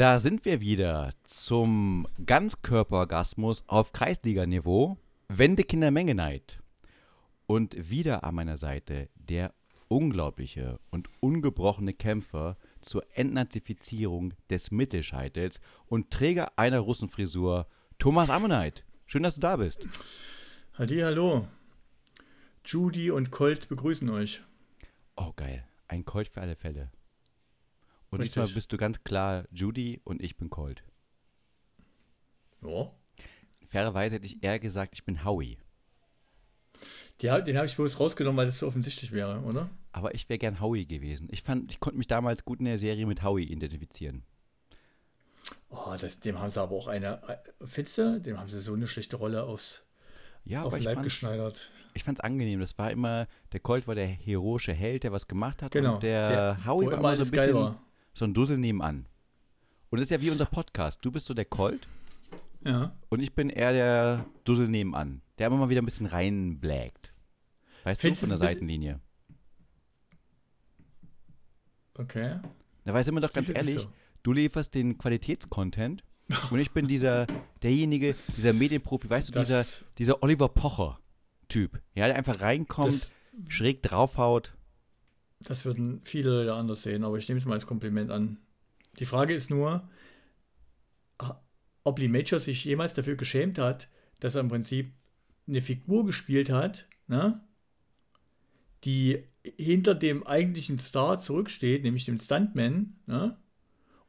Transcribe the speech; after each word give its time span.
Da 0.00 0.18
sind 0.18 0.46
wir 0.46 0.62
wieder 0.62 1.12
zum 1.24 2.08
Ganzkörperorgasmus 2.24 3.64
auf 3.66 3.92
Kreisliganiveau. 3.92 4.96
Wendekinder 5.28 5.90
Mengeneid. 5.90 6.58
Und 7.46 7.90
wieder 7.90 8.24
an 8.24 8.34
meiner 8.34 8.56
Seite 8.56 9.10
der 9.16 9.52
unglaubliche 9.88 10.80
und 10.90 11.10
ungebrochene 11.20 11.92
Kämpfer 11.92 12.56
zur 12.80 13.04
Entnazifizierung 13.12 14.32
des 14.48 14.70
Mittelscheitels 14.70 15.60
und 15.84 16.10
Träger 16.10 16.58
einer 16.58 16.78
Russenfrisur, 16.78 17.66
Thomas 17.98 18.30
Ammonite. 18.30 18.84
Schön, 19.04 19.22
dass 19.22 19.34
du 19.34 19.42
da 19.42 19.56
bist. 19.56 19.86
Halli, 20.78 21.00
hallo. 21.00 21.46
Judy 22.64 23.10
und 23.10 23.30
Colt 23.30 23.68
begrüßen 23.68 24.08
euch. 24.08 24.40
Oh, 25.16 25.34
geil. 25.36 25.62
Ein 25.88 26.06
Colt 26.06 26.28
für 26.28 26.40
alle 26.40 26.56
Fälle. 26.56 26.90
Und 28.10 28.20
Richtig. 28.20 28.34
diesmal 28.34 28.48
bist 28.54 28.72
du 28.72 28.76
ganz 28.76 29.02
klar 29.04 29.44
Judy 29.52 30.00
und 30.04 30.20
ich 30.22 30.36
bin 30.36 30.50
Colt. 30.50 30.82
Ja. 32.62 32.90
Fairerweise 33.68 34.16
hätte 34.16 34.26
ich 34.26 34.42
eher 34.42 34.58
gesagt, 34.58 34.94
ich 34.94 35.04
bin 35.04 35.24
Howie. 35.24 35.58
Die, 37.20 37.26
den 37.26 37.56
habe 37.56 37.66
ich 37.66 37.76
bloß 37.76 38.00
rausgenommen, 38.00 38.36
weil 38.38 38.46
das 38.46 38.58
so 38.58 38.66
offensichtlich 38.66 39.12
wäre, 39.12 39.40
oder? 39.42 39.68
Aber 39.92 40.14
ich 40.14 40.28
wäre 40.28 40.38
gern 40.38 40.60
Howie 40.60 40.86
gewesen. 40.86 41.28
Ich 41.30 41.42
fand, 41.42 41.70
ich 41.70 41.78
konnte 41.80 41.98
mich 41.98 42.06
damals 42.06 42.44
gut 42.44 42.58
in 42.60 42.64
der 42.64 42.78
Serie 42.78 43.06
mit 43.06 43.22
Howie 43.22 43.44
identifizieren. 43.44 44.24
Oh, 45.68 45.94
das, 46.00 46.18
dem 46.20 46.38
haben 46.40 46.50
sie 46.50 46.60
aber 46.60 46.74
auch 46.74 46.86
eine. 46.88 47.22
äh, 47.28 47.36
Findest 47.66 47.98
du? 47.98 48.20
Dem 48.20 48.38
haben 48.38 48.48
sie 48.48 48.60
so 48.60 48.72
eine 48.74 48.86
schlechte 48.86 49.16
Rolle 49.16 49.44
aufs, 49.44 49.84
Ja, 50.44 50.60
auf 50.62 50.68
aber 50.68 50.76
den 50.76 50.80
ich 50.80 50.84
Leib 50.86 50.94
fand's, 50.96 51.04
geschneidert. 51.06 51.70
ich 51.94 52.04
fand's 52.04 52.20
angenehm. 52.20 52.60
Das 52.60 52.76
war 52.78 52.90
immer, 52.90 53.26
der 53.52 53.60
Colt 53.60 53.86
war 53.86 53.94
der 53.94 54.06
heroische 54.08 54.72
Held, 54.72 55.04
der 55.04 55.12
was 55.12 55.28
gemacht 55.28 55.62
hat. 55.62 55.72
Genau. 55.72 55.94
Und 55.94 56.02
der, 56.02 56.58
Howie 56.64 56.86
wo 56.86 56.90
war 56.90 56.98
immer 56.98 57.16
so 57.16 57.22
ein 57.22 57.30
bisschen 57.30 57.54
war. 57.54 57.82
So 58.14 58.24
ein 58.24 58.34
Dussel 58.34 58.58
nebenan. 58.58 59.06
Und 59.90 59.98
das 59.98 60.06
ist 60.06 60.10
ja 60.10 60.20
wie 60.20 60.30
unser 60.30 60.46
Podcast. 60.46 61.04
Du 61.04 61.10
bist 61.10 61.26
so 61.26 61.34
der 61.34 61.44
Colt 61.44 61.88
Ja. 62.64 62.94
und 63.08 63.20
ich 63.20 63.34
bin 63.34 63.50
eher 63.50 63.72
der 63.72 64.26
Dussel 64.44 64.68
nebenan, 64.68 65.22
der 65.38 65.48
immer 65.48 65.56
mal 65.56 65.68
wieder 65.68 65.82
ein 65.82 65.86
bisschen 65.86 66.06
reinblägt. 66.06 67.12
Weißt 67.84 68.00
Findest 68.00 68.22
du, 68.22 68.26
von 68.28 68.38
der 68.38 68.48
Seitenlinie. 68.48 69.00
Okay. 71.94 72.38
Da 72.84 72.94
weiß 72.94 73.08
immer 73.08 73.20
doch 73.20 73.32
ganz 73.32 73.48
ehrlich, 73.50 73.80
so. 73.80 73.88
du 74.22 74.32
lieferst 74.32 74.74
den 74.74 74.96
Qualitätscontent 74.98 76.02
und 76.50 76.58
ich 76.58 76.70
bin 76.70 76.88
dieser, 76.88 77.26
derjenige, 77.62 78.14
dieser 78.36 78.52
Medienprofi, 78.52 79.08
weißt 79.10 79.28
du, 79.28 79.38
dieser, 79.38 79.58
Das, 79.58 79.84
dieser 79.98 80.22
Oliver 80.22 80.48
Pocher-Typ, 80.48 81.80
ja, 81.94 82.06
der 82.06 82.16
einfach 82.16 82.40
reinkommt, 82.40 82.92
das, 82.92 83.12
schräg 83.48 83.82
draufhaut. 83.82 84.54
Das 85.40 85.64
würden 85.64 86.00
viele 86.04 86.30
Leute 86.30 86.54
anders 86.54 86.82
sehen, 86.82 87.04
aber 87.04 87.16
ich 87.16 87.28
nehme 87.28 87.38
es 87.38 87.46
mal 87.46 87.54
als 87.54 87.66
Kompliment 87.66 88.10
an. 88.10 88.38
Die 88.98 89.06
Frage 89.06 89.34
ist 89.34 89.50
nur, 89.50 89.88
ob 91.84 91.98
Lee 91.98 92.08
Major 92.08 92.40
sich 92.40 92.64
jemals 92.64 92.94
dafür 92.94 93.16
geschämt 93.16 93.58
hat, 93.58 93.88
dass 94.20 94.34
er 94.34 94.42
im 94.42 94.48
Prinzip 94.48 94.92
eine 95.48 95.60
Figur 95.60 96.04
gespielt 96.04 96.50
hat, 96.50 96.86
ne, 97.08 97.40
die 98.84 99.24
hinter 99.42 99.94
dem 99.94 100.26
eigentlichen 100.26 100.78
Star 100.78 101.18
zurücksteht, 101.18 101.82
nämlich 101.82 102.04
dem 102.04 102.18
Stuntman, 102.18 102.96
ne, 103.06 103.36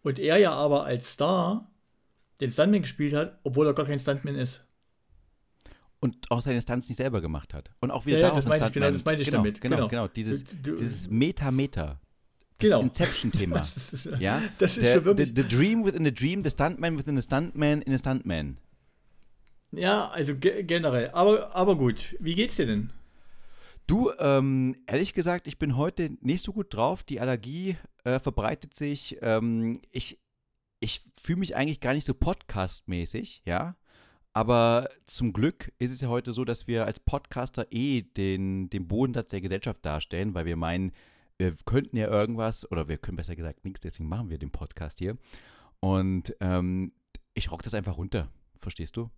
und 0.04 0.20
er 0.20 0.38
ja 0.38 0.52
aber 0.52 0.84
als 0.84 1.14
Star 1.14 1.72
den 2.42 2.52
Stuntman 2.52 2.82
gespielt 2.82 3.14
hat, 3.14 3.40
obwohl 3.44 3.68
er 3.68 3.74
gar 3.74 3.86
kein 3.86 4.00
Stuntman 4.00 4.36
ist. 4.36 4.66
Und 6.02 6.30
auch 6.32 6.42
seine 6.42 6.62
Stunts 6.62 6.90
nicht 6.90 6.98
selber 6.98 7.22
gemacht 7.22 7.54
hat. 7.54 7.72
Und 7.80 7.92
auch 7.92 8.06
wieder 8.06 8.18
Ja, 8.18 8.22
ja, 8.24 8.28
darauf 8.30 8.44
das 8.44 8.46
ein 8.52 8.60
meine 8.60 8.68
ich, 8.68 8.74
genau, 8.74 8.92
das 8.92 9.06
meine 9.06 9.22
ich 9.22 9.28
genau, 9.28 9.38
damit, 9.38 9.62
Genau, 9.62 9.76
genau. 9.78 9.88
genau, 9.88 10.08
dieses, 10.08 10.44
Du- 10.44 10.76
dieses 10.76 11.10
Meta-Meta. 11.10 11.86
Das 11.88 12.00
Genau. 12.58 12.82
Inception-Thema. 12.82 13.56
Das 13.76 13.94
ist, 13.94 14.06
ja? 14.20 14.42
das 14.58 14.78
ist 14.78 14.86
der, 14.86 14.96
schon 14.96 15.06
wirklich. 15.06 15.30
The, 15.36 15.44
the 15.44 15.48
Dream 15.48 15.86
within 15.86 16.04
the 16.04 16.14
Dream, 16.14 16.44
the 16.44 16.50
Stuntman 16.50 16.98
within 16.98 17.16
the 17.16 17.22
Stuntman 17.22 17.82
in 17.84 17.94
a 17.94 17.98
Stuntman. 18.00 18.58
Ja, 19.72 20.10
also 20.10 20.36
ge 20.36 20.64
generell. 20.64 21.12
Aber, 21.14 21.56
aber 21.56 21.78
gut, 21.78 22.16
wie 22.20 22.36
geht's 22.36 22.56
dir 22.58 22.66
denn? 22.66 22.92
Du, 23.88 24.12
ähm, 24.20 24.76
ehrlich 24.88 25.14
gesagt, 25.14 25.48
ich 25.48 25.58
bin 25.60 25.78
heute 25.78 26.18
nicht 26.22 26.44
so 26.44 26.52
gut 26.52 26.74
drauf. 26.74 27.04
Die 27.04 27.20
Allergie 27.20 27.78
äh, 28.04 28.20
verbreitet 28.20 28.74
sich. 28.74 29.18
Ähm, 29.22 29.82
ich 29.92 30.20
ich 30.80 31.02
fühle 31.22 31.40
mich 31.40 31.56
eigentlich 31.56 31.80
gar 31.80 31.94
nicht 31.94 32.08
so 32.08 32.14
podcastmäßig, 32.16 33.44
ja. 33.46 33.76
Aber 34.34 34.90
zum 35.06 35.34
Glück 35.34 35.74
ist 35.78 35.92
es 35.92 36.00
ja 36.02 36.08
heute 36.08 36.32
so, 36.32 36.46
dass 36.46 36.66
wir 36.68 36.86
als 36.86 37.00
Podcaster 37.00 37.68
eh 37.72 38.04
den, 38.04 38.70
den 38.70 38.88
Bodensatz 38.88 39.30
der 39.32 39.42
Gesellschaft 39.42 39.86
darstellen, 39.86 40.34
weil 40.34 40.46
wir 40.46 40.56
meinen, 40.56 40.94
wir 41.38 41.54
könnten 41.66 41.98
ja 41.98 42.08
irgendwas, 42.08 42.70
oder 42.72 42.88
wir 42.88 42.98
können 42.98 43.18
besser 43.18 43.36
gesagt 43.36 43.66
nichts, 43.66 43.82
deswegen 43.82 44.08
machen 44.08 44.30
wir 44.30 44.38
den 44.38 44.52
Podcast 44.52 45.00
hier. 45.00 45.18
Und 45.82 46.34
ähm, 46.40 46.94
ich 47.34 47.52
rock 47.52 47.64
das 47.64 47.74
einfach 47.74 47.98
runter. 47.98 48.30
Verstehst 48.60 48.96
du? 48.96 49.10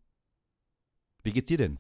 Wie 1.24 1.32
geht's 1.32 1.48
dir 1.48 1.58
denn? 1.58 1.78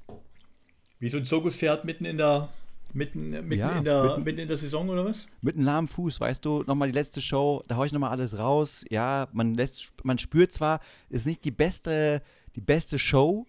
Wie 1.00 1.10
so 1.10 1.18
ein 1.18 1.26
Zirkuspferd 1.26 1.86
mitten 1.86 2.06
in 2.06 2.18
der 2.18 2.50
mitten, 2.94 3.32
mitten, 3.32 3.54
Ja, 3.54 3.78
in 3.80 3.84
der, 3.84 4.04
mitten- 4.04 4.24
mitten 4.24 4.40
in 4.42 4.48
der 4.48 4.58
Saison 4.58 4.90
oder 4.90 5.06
was? 5.06 5.28
Mit 5.42 5.56
einem 5.56 5.66
lahmen 5.66 5.88
Fuß, 5.88 6.20
weißt 6.20 6.46
du, 6.46 6.64
nochmal 6.68 6.90
die 6.90 6.98
letzte 6.98 7.20
Show, 7.22 7.64
da 7.68 7.78
hau 7.78 7.84
ich 7.84 7.92
nochmal 7.92 8.12
alles 8.12 8.38
raus. 8.38 8.86
Ja, 8.92 9.28
man 9.34 9.56
lässt, 9.56 9.94
man 10.04 10.20
spürt 10.20 10.52
zwar, 10.52 10.82
ist 11.10 11.26
nicht 11.26 11.44
die 11.46 11.52
beste, 11.52 12.22
die 12.56 12.62
beste 12.62 13.00
Show, 13.00 13.46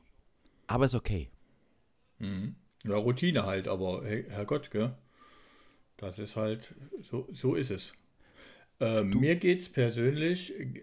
aber 0.67 0.87
ist 0.87 0.95
okay. 0.95 1.31
Ja, 2.85 2.97
Routine 2.97 3.45
halt, 3.47 3.69
aber 3.69 4.03
hey, 4.05 4.25
Herrgott, 4.29 4.71
gell? 4.71 4.95
Das 5.97 6.19
ist 6.19 6.37
halt, 6.37 6.75
so, 7.03 7.29
so 7.33 7.55
ist 7.55 7.71
es. 7.71 7.95
Ähm, 8.81 9.11
mir 9.21 9.37
geht's 9.37 9.69
persönlich, 9.69 10.59
äh, 10.59 10.67
g- 10.67 10.83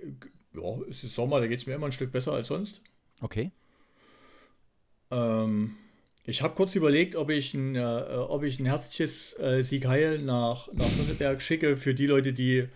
ja, 0.55 0.79
es 0.89 1.03
ist 1.03 1.15
Sommer, 1.15 1.39
da 1.41 1.47
geht's 1.47 1.67
mir 1.67 1.75
immer 1.75 1.87
ein 1.87 1.91
Stück 1.91 2.11
besser 2.11 2.33
als 2.33 2.47
sonst. 2.47 2.81
Okay. 3.21 3.51
Ähm, 5.11 5.75
ich 6.25 6.41
habe 6.41 6.55
kurz 6.55 6.75
überlegt, 6.75 7.15
ob 7.15 7.29
ich 7.29 7.53
ein, 7.53 7.75
äh, 7.75 7.79
ob 7.81 8.43
ich 8.43 8.59
ein 8.59 8.65
herzliches 8.65 9.37
äh, 9.39 9.63
Sieg 9.63 9.87
Heil 9.87 10.19
nach, 10.19 10.71
nach 10.73 10.87
Sonneberg 10.89 11.41
schicke 11.41 11.77
für 11.77 11.93
die 11.93 12.07
Leute, 12.07 12.33
die, 12.33 12.67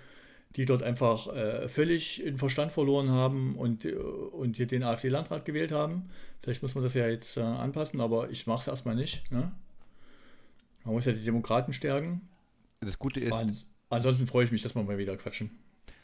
die 0.55 0.65
dort 0.65 0.83
einfach 0.83 1.27
äh, 1.27 1.67
völlig 1.67 2.21
den 2.23 2.37
Verstand 2.37 2.71
verloren 2.71 3.09
haben 3.09 3.55
und, 3.55 3.85
äh, 3.85 3.93
und 3.93 4.55
hier 4.55 4.67
den 4.67 4.83
AfD-Landrat 4.83 5.45
gewählt 5.45 5.71
haben. 5.71 6.09
Vielleicht 6.41 6.61
muss 6.61 6.75
man 6.75 6.83
das 6.83 6.93
ja 6.93 7.07
jetzt 7.07 7.37
äh, 7.37 7.41
anpassen, 7.41 7.99
aber 7.99 8.29
ich 8.29 8.47
mache 8.47 8.61
es 8.61 8.67
erstmal 8.67 8.95
nicht. 8.95 9.29
Ne? 9.31 9.51
Man 10.85 10.93
muss 10.93 11.05
ja 11.05 11.11
die 11.11 11.23
Demokraten 11.23 11.73
stärken. 11.73 12.21
Das 12.79 12.99
Gute 12.99 13.19
ist, 13.19 13.33
An, 13.33 13.57
ansonsten 13.89 14.27
freue 14.27 14.45
ich 14.45 14.51
mich, 14.51 14.61
dass 14.61 14.75
wir 14.75 14.83
mal 14.83 14.97
wieder 14.97 15.17
quatschen. 15.17 15.51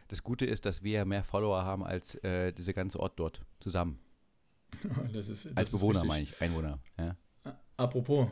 das 0.10 0.24
Gute 0.24 0.46
ist, 0.46 0.66
dass 0.66 0.84
wir 0.84 0.92
ja 0.92 1.06
mehr 1.06 1.24
Follower 1.24 1.64
haben 1.64 1.84
als 1.84 2.16
äh, 2.16 2.52
dieser 2.52 2.74
ganze 2.74 3.00
Ort 3.00 3.20
dort 3.20 3.42
zusammen. 3.60 4.00
Das 5.14 5.28
ist, 5.28 5.46
das 5.46 5.58
Als 5.58 5.72
Bewohner 5.72 6.06
meine 6.06 6.24
ich, 6.24 6.42
Einwohner. 6.42 6.80
Ja. 6.98 7.16
Apropos, 7.76 8.30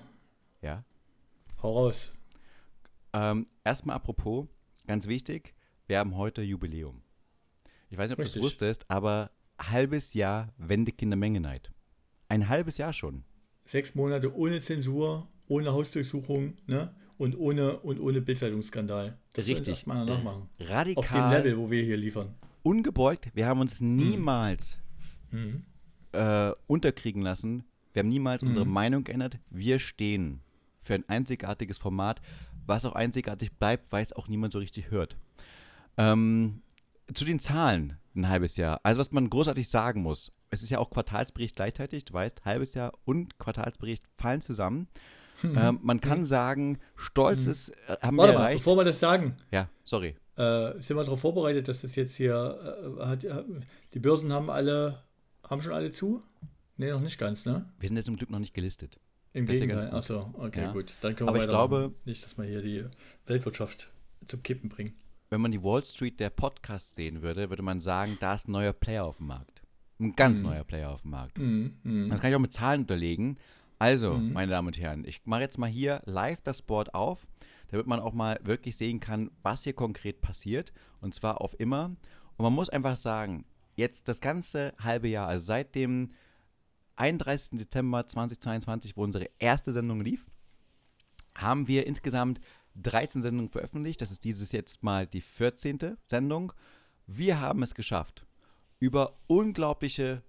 ja. 0.61 0.83
hau 1.61 1.73
raus. 1.73 2.11
Ähm, 3.11 3.45
erstmal 3.63 3.97
apropos, 3.97 4.47
ganz 4.87 5.07
wichtig, 5.07 5.53
wir 5.89 5.97
haben 5.99 6.15
heute 6.15 6.41
Jubiläum. 6.43 7.01
Ich 7.89 7.97
weiß 7.97 8.09
nicht, 8.11 8.19
ob 8.19 8.23
du 8.23 8.29
es 8.29 8.41
wusstest, 8.43 8.85
aber 8.89 9.31
halbes 9.59 10.13
Jahr 10.13 10.53
Wendekinder 10.57 11.17
Mengeneid. 11.17 11.71
Ein 12.29 12.47
halbes 12.47 12.77
Jahr 12.77 12.93
schon. 12.93 13.23
Sechs 13.65 13.95
Monate 13.95 14.33
ohne 14.35 14.61
Zensur, 14.61 15.27
ohne 15.47 15.71
Hausdurchsuchung 15.73 16.53
ne? 16.67 16.95
und 17.17 17.35
ohne, 17.35 17.79
und 17.79 17.99
ohne 17.99 18.21
Bildzeitungsskandal. 18.21 19.17
Das 19.33 19.47
Richtig. 19.47 19.67
erstmal 19.69 20.05
nachmachen. 20.05 20.47
Radikal. 20.59 20.97
Auf 21.03 21.07
dem 21.09 21.31
Level, 21.31 21.57
wo 21.57 21.71
wir 21.71 21.81
hier 21.83 21.97
liefern. 21.97 22.35
ungebeugt. 22.61 23.29
Wir 23.33 23.47
haben 23.47 23.59
uns 23.61 23.81
niemals 23.81 24.77
Mhm. 25.31 25.63
äh, 26.11 26.51
unterkriegen 26.67 27.21
lassen. 27.23 27.63
Wir 27.93 28.01
haben 28.01 28.09
niemals 28.09 28.43
unsere 28.43 28.65
Mhm. 28.65 28.71
Meinung 28.71 29.03
geändert. 29.03 29.39
Wir 29.49 29.79
stehen 29.79 30.41
für 30.81 30.93
ein 30.93 31.07
einzigartiges 31.09 31.77
Format, 31.79 32.21
was 32.67 32.85
auch 32.85 32.93
einzigartig 32.93 33.51
bleibt, 33.53 33.91
weil 33.91 34.03
es 34.03 34.13
auch 34.13 34.27
niemand 34.27 34.53
so 34.53 34.59
richtig 34.59 34.91
hört. 34.91 35.17
Ähm, 35.99 36.61
zu 37.13 37.25
den 37.25 37.39
Zahlen 37.39 37.97
ein 38.15 38.27
halbes 38.29 38.55
Jahr. 38.57 38.79
Also 38.83 38.99
was 38.99 39.11
man 39.11 39.29
großartig 39.29 39.69
sagen 39.69 40.01
muss, 40.01 40.31
es 40.49 40.61
ist 40.63 40.69
ja 40.69 40.79
auch 40.79 40.89
Quartalsbericht 40.89 41.55
gleichzeitig, 41.55 42.05
du 42.05 42.13
weißt, 42.13 42.45
halbes 42.45 42.73
Jahr 42.73 42.93
und 43.05 43.37
Quartalsbericht 43.37 44.03
fallen 44.17 44.41
zusammen. 44.41 44.87
Ähm, 45.43 45.79
man 45.83 46.01
kann 46.01 46.25
sagen, 46.25 46.79
stolz 46.97 47.45
ist, 47.45 47.69
äh, 47.69 47.95
haben 48.03 48.17
Warte 48.17 48.33
wir 48.33 48.37
mal, 48.37 48.43
erreicht. 48.45 48.59
bevor 48.63 48.75
wir 48.77 48.83
das 48.83 48.99
sagen, 48.99 49.35
Ja, 49.51 49.69
sorry. 49.85 50.15
äh, 50.35 50.73
sind 50.81 50.97
wir 50.97 51.03
darauf 51.03 51.21
vorbereitet, 51.21 51.67
dass 51.69 51.81
das 51.81 51.95
jetzt 51.95 52.15
hier, 52.15 52.97
äh, 52.99 53.05
hat, 53.05 53.23
äh, 53.23 53.43
die 53.93 53.99
Börsen 53.99 54.33
haben 54.33 54.49
alle, 54.49 55.01
haben 55.49 55.61
schon 55.61 55.71
alle 55.73 55.91
zu? 55.93 56.21
Ne, 56.77 56.91
noch 56.91 56.99
nicht 56.99 57.17
ganz, 57.17 57.45
ne? 57.45 57.65
Wir 57.79 57.87
sind 57.87 57.95
jetzt 57.97 58.05
zum 58.07 58.17
Glück 58.17 58.29
noch 58.29 58.39
nicht 58.39 58.53
gelistet. 58.53 58.99
Im 59.33 59.45
Das 59.45 59.55
ja 59.57 59.65
Gegenteil. 59.65 59.91
Achso, 59.93 60.29
okay, 60.33 60.61
Ja. 60.63 60.71
gut. 60.73 60.93
Dann 61.01 61.15
können 61.15 61.27
wir 61.27 61.33
Aber 61.35 61.43
ich 61.43 61.49
glaube- 61.49 61.93
Nicht, 62.05 62.23
dass 62.25 62.37
wir 62.37 62.45
hier 62.45 62.61
die 62.61 62.85
Weltwirtschaft 63.27 63.89
zum 64.27 64.43
Kippen 64.43 64.67
bringen. 64.69 64.93
Wenn 65.29 65.41
man 65.41 65.51
die 65.51 65.61
Wall 65.63 65.83
Street 65.83 66.19
der 66.19 66.29
Podcast 66.31 66.95
sehen 66.95 67.21
würde, 67.21 67.49
würde 67.49 67.61
man 67.63 67.81
sagen, 67.81 68.17
da 68.19 68.33
ist 68.33 68.47
ein 68.47 68.51
neuer 68.51 68.73
Player 68.73 69.05
auf 69.05 69.17
dem 69.17 69.27
Markt. 69.27 69.61
Ein 69.99 70.15
ganz 70.15 70.39
Mhm. 70.41 70.47
neuer 70.47 70.63
Player 70.63 70.89
auf 70.91 71.01
dem 71.03 71.11
Markt. 71.11 71.37
Mhm. 71.37 71.77
Mhm. 71.83 72.09
Das 72.09 72.19
kann 72.21 72.29
ich 72.31 72.35
auch 72.35 72.39
mit 72.41 72.53
Zahlen 72.53 72.81
unterlegen. 72.81 73.37
Also, 73.77 74.15
Mhm. 74.15 74.33
meine 74.33 74.51
Damen 74.51 74.67
und 74.67 74.79
Herren, 74.79 75.05
ich 75.05 75.21
mache 75.25 75.41
jetzt 75.41 75.57
mal 75.57 75.69
hier 75.69 76.01
live 76.05 76.41
das 76.41 76.61
Board 76.61 76.93
auf, 76.93 77.27
damit 77.69 77.85
man 77.85 77.99
auch 77.99 78.13
mal 78.13 78.39
wirklich 78.43 78.75
sehen 78.75 78.99
kann, 78.99 79.29
was 79.43 79.63
hier 79.63 79.73
konkret 79.73 80.21
passiert. 80.21 80.73
Und 81.01 81.13
zwar 81.13 81.41
auf 81.41 81.57
immer. 81.59 81.85
Und 81.85 82.43
man 82.43 82.53
muss 82.53 82.69
einfach 82.69 82.95
sagen, 82.95 83.45
jetzt 83.75 84.07
das 84.07 84.21
ganze 84.21 84.73
halbe 84.79 85.07
Jahr, 85.09 85.27
also 85.27 85.45
seit 85.45 85.75
dem 85.75 86.11
31. 86.95 87.57
Dezember 87.59 88.07
2022, 88.07 88.97
wo 88.97 89.03
unsere 89.03 89.29
erste 89.37 89.71
Sendung 89.73 90.01
lief, 90.01 90.25
haben 91.35 91.67
wir 91.67 91.87
insgesamt 91.87 92.41
13 92.75 93.21
Sendungen 93.21 93.51
veröffentlicht. 93.51 94.01
Das 94.01 94.11
ist 94.11 94.23
dieses 94.23 94.51
jetzt 94.51 94.83
mal 94.83 95.07
die 95.07 95.21
14. 95.21 95.97
Sendung. 96.05 96.53
Wir 97.07 97.39
haben 97.39 97.63
es 97.63 97.73
geschafft, 97.75 98.25
über 98.79 99.17
unglaubliche 99.27 100.23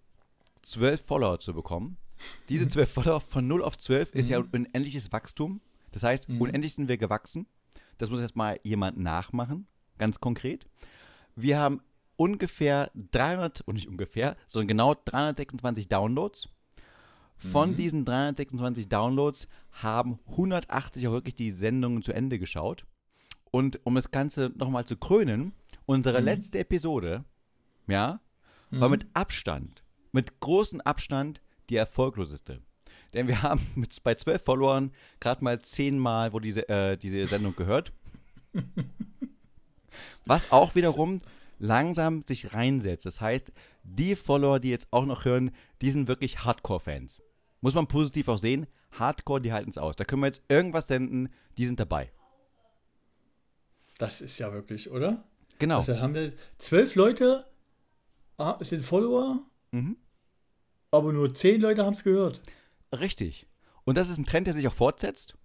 12 0.63 1.05
Follower 1.07 1.39
zu 1.39 1.55
bekommen. 1.55 1.97
Diese 2.49 2.69
12 2.69 2.89
mhm. 2.89 2.93
Follower 3.03 3.21
von 3.21 3.47
0 3.47 3.63
auf 3.63 3.79
12 3.79 4.15
ist 4.15 4.27
mhm. 4.27 4.33
ja 4.33 4.39
unendliches 4.39 5.13
Wachstum. 5.13 5.61
Das 5.93 6.03
heißt, 6.03 6.29
mhm. 6.29 6.41
unendlich 6.41 6.75
sind 6.75 6.89
wir 6.89 6.99
gewachsen. 6.99 7.47
Das 7.99 8.11
muss 8.11 8.21
jetzt 8.21 8.37
mal 8.37 8.59
jemand 8.63 8.99
nachmachen, 8.99 9.67
ganz 9.99 10.21
konkret. 10.21 10.67
Wir 11.37 11.59
haben 11.59 11.83
ungefähr 12.17 12.91
300, 12.95 13.63
und 13.63 13.75
nicht 13.75 13.89
ungefähr, 13.89 14.37
sondern 14.47 14.69
genau 14.69 14.95
326 14.95 15.89
Downloads. 15.89 16.49
Von 17.41 17.71
mhm. 17.71 17.77
diesen 17.77 18.05
326 18.05 18.89
Downloads 18.89 19.49
haben 19.73 20.19
180 20.29 21.09
auch 21.09 21.13
wirklich 21.13 21.35
die 21.35 21.53
Sendungen 21.53 22.03
zu 22.03 22.13
Ende 22.13 22.39
geschaut. 22.39 22.85
Und 23.51 23.81
um 23.85 23.95
das 23.95 24.11
Ganze 24.11 24.53
nochmal 24.57 24.85
zu 24.85 24.97
krönen, 24.97 25.53
unsere 25.87 26.21
mhm. 26.21 26.27
letzte 26.27 26.59
Episode, 26.59 27.25
ja, 27.89 28.21
war 28.71 28.89
mhm. 28.89 28.93
mit 28.93 29.07
Abstand, 29.15 29.83
mit 30.13 30.39
großem 30.41 30.83
Abstand 30.83 31.41
die 31.71 31.77
erfolgloseste. 31.77 32.61
Denn 33.15 33.27
wir 33.27 33.43
haben 33.43 33.67
mit, 33.75 33.97
bei 34.05 34.15
12 34.15 34.45
Followern 34.45 34.93
gerade 35.19 35.43
mal 35.43 35.61
10 35.61 35.99
Mal 35.99 36.35
wo 36.35 36.41
diese, 36.41 36.69
äh, 36.69 36.99
diese 36.99 37.27
Sendung 37.27 37.57
gehört. 37.57 37.93
Was 40.27 40.53
auch 40.53 40.75
wiederum 40.75 41.21
langsam 41.59 42.23
sich 42.23 42.53
reinsetzt. 42.53 43.07
Das 43.07 43.21
heißt, 43.21 43.51
die 43.83 44.15
Follower, 44.15 44.61
die 44.61 44.71
jetzt 44.71 44.89
auch 44.91 45.07
noch 45.07 45.25
hören, 45.25 45.53
die 45.81 45.91
sind 45.91 46.07
wirklich 46.07 46.45
Hardcore-Fans 46.45 47.21
muss 47.61 47.75
man 47.75 47.87
positiv 47.87 48.29
auch 48.29 48.39
sehen, 48.39 48.67
Hardcore, 48.93 49.41
die 49.41 49.53
halten 49.53 49.71
es 49.71 49.79
aus. 49.79 49.97
Da 49.97 50.05
können 50.05 50.23
wir 50.23 50.27
jetzt 50.27 50.43
irgendwas 50.49 50.87
senden, 50.89 51.29
die 51.57 51.67
sind 51.67 51.79
dabei. 51.79 52.11
Das 53.99 54.21
ist 54.21 54.39
ja 54.39 54.53
wirklich, 54.53 54.91
oder? 54.91 55.25
Genau. 55.59 55.77
Also 55.77 56.01
haben 56.01 56.15
wir 56.15 56.33
zwölf 56.59 56.95
Leute 56.95 57.45
ah, 58.39 58.59
sind 58.61 58.85
Follower, 58.85 59.41
mhm. 59.71 59.97
aber 60.91 61.13
nur 61.13 61.33
zehn 61.35 61.61
Leute 61.61 61.85
haben 61.85 61.95
es 61.95 62.03
gehört. 62.03 62.41
Richtig. 62.93 63.47
Und 63.85 63.97
das 63.99 64.09
ist 64.09 64.19
ein 64.19 64.25
Trend, 64.25 64.47
der 64.47 64.55
sich 64.55 64.67
auch 64.67 64.75
fortsetzt. 64.75 65.37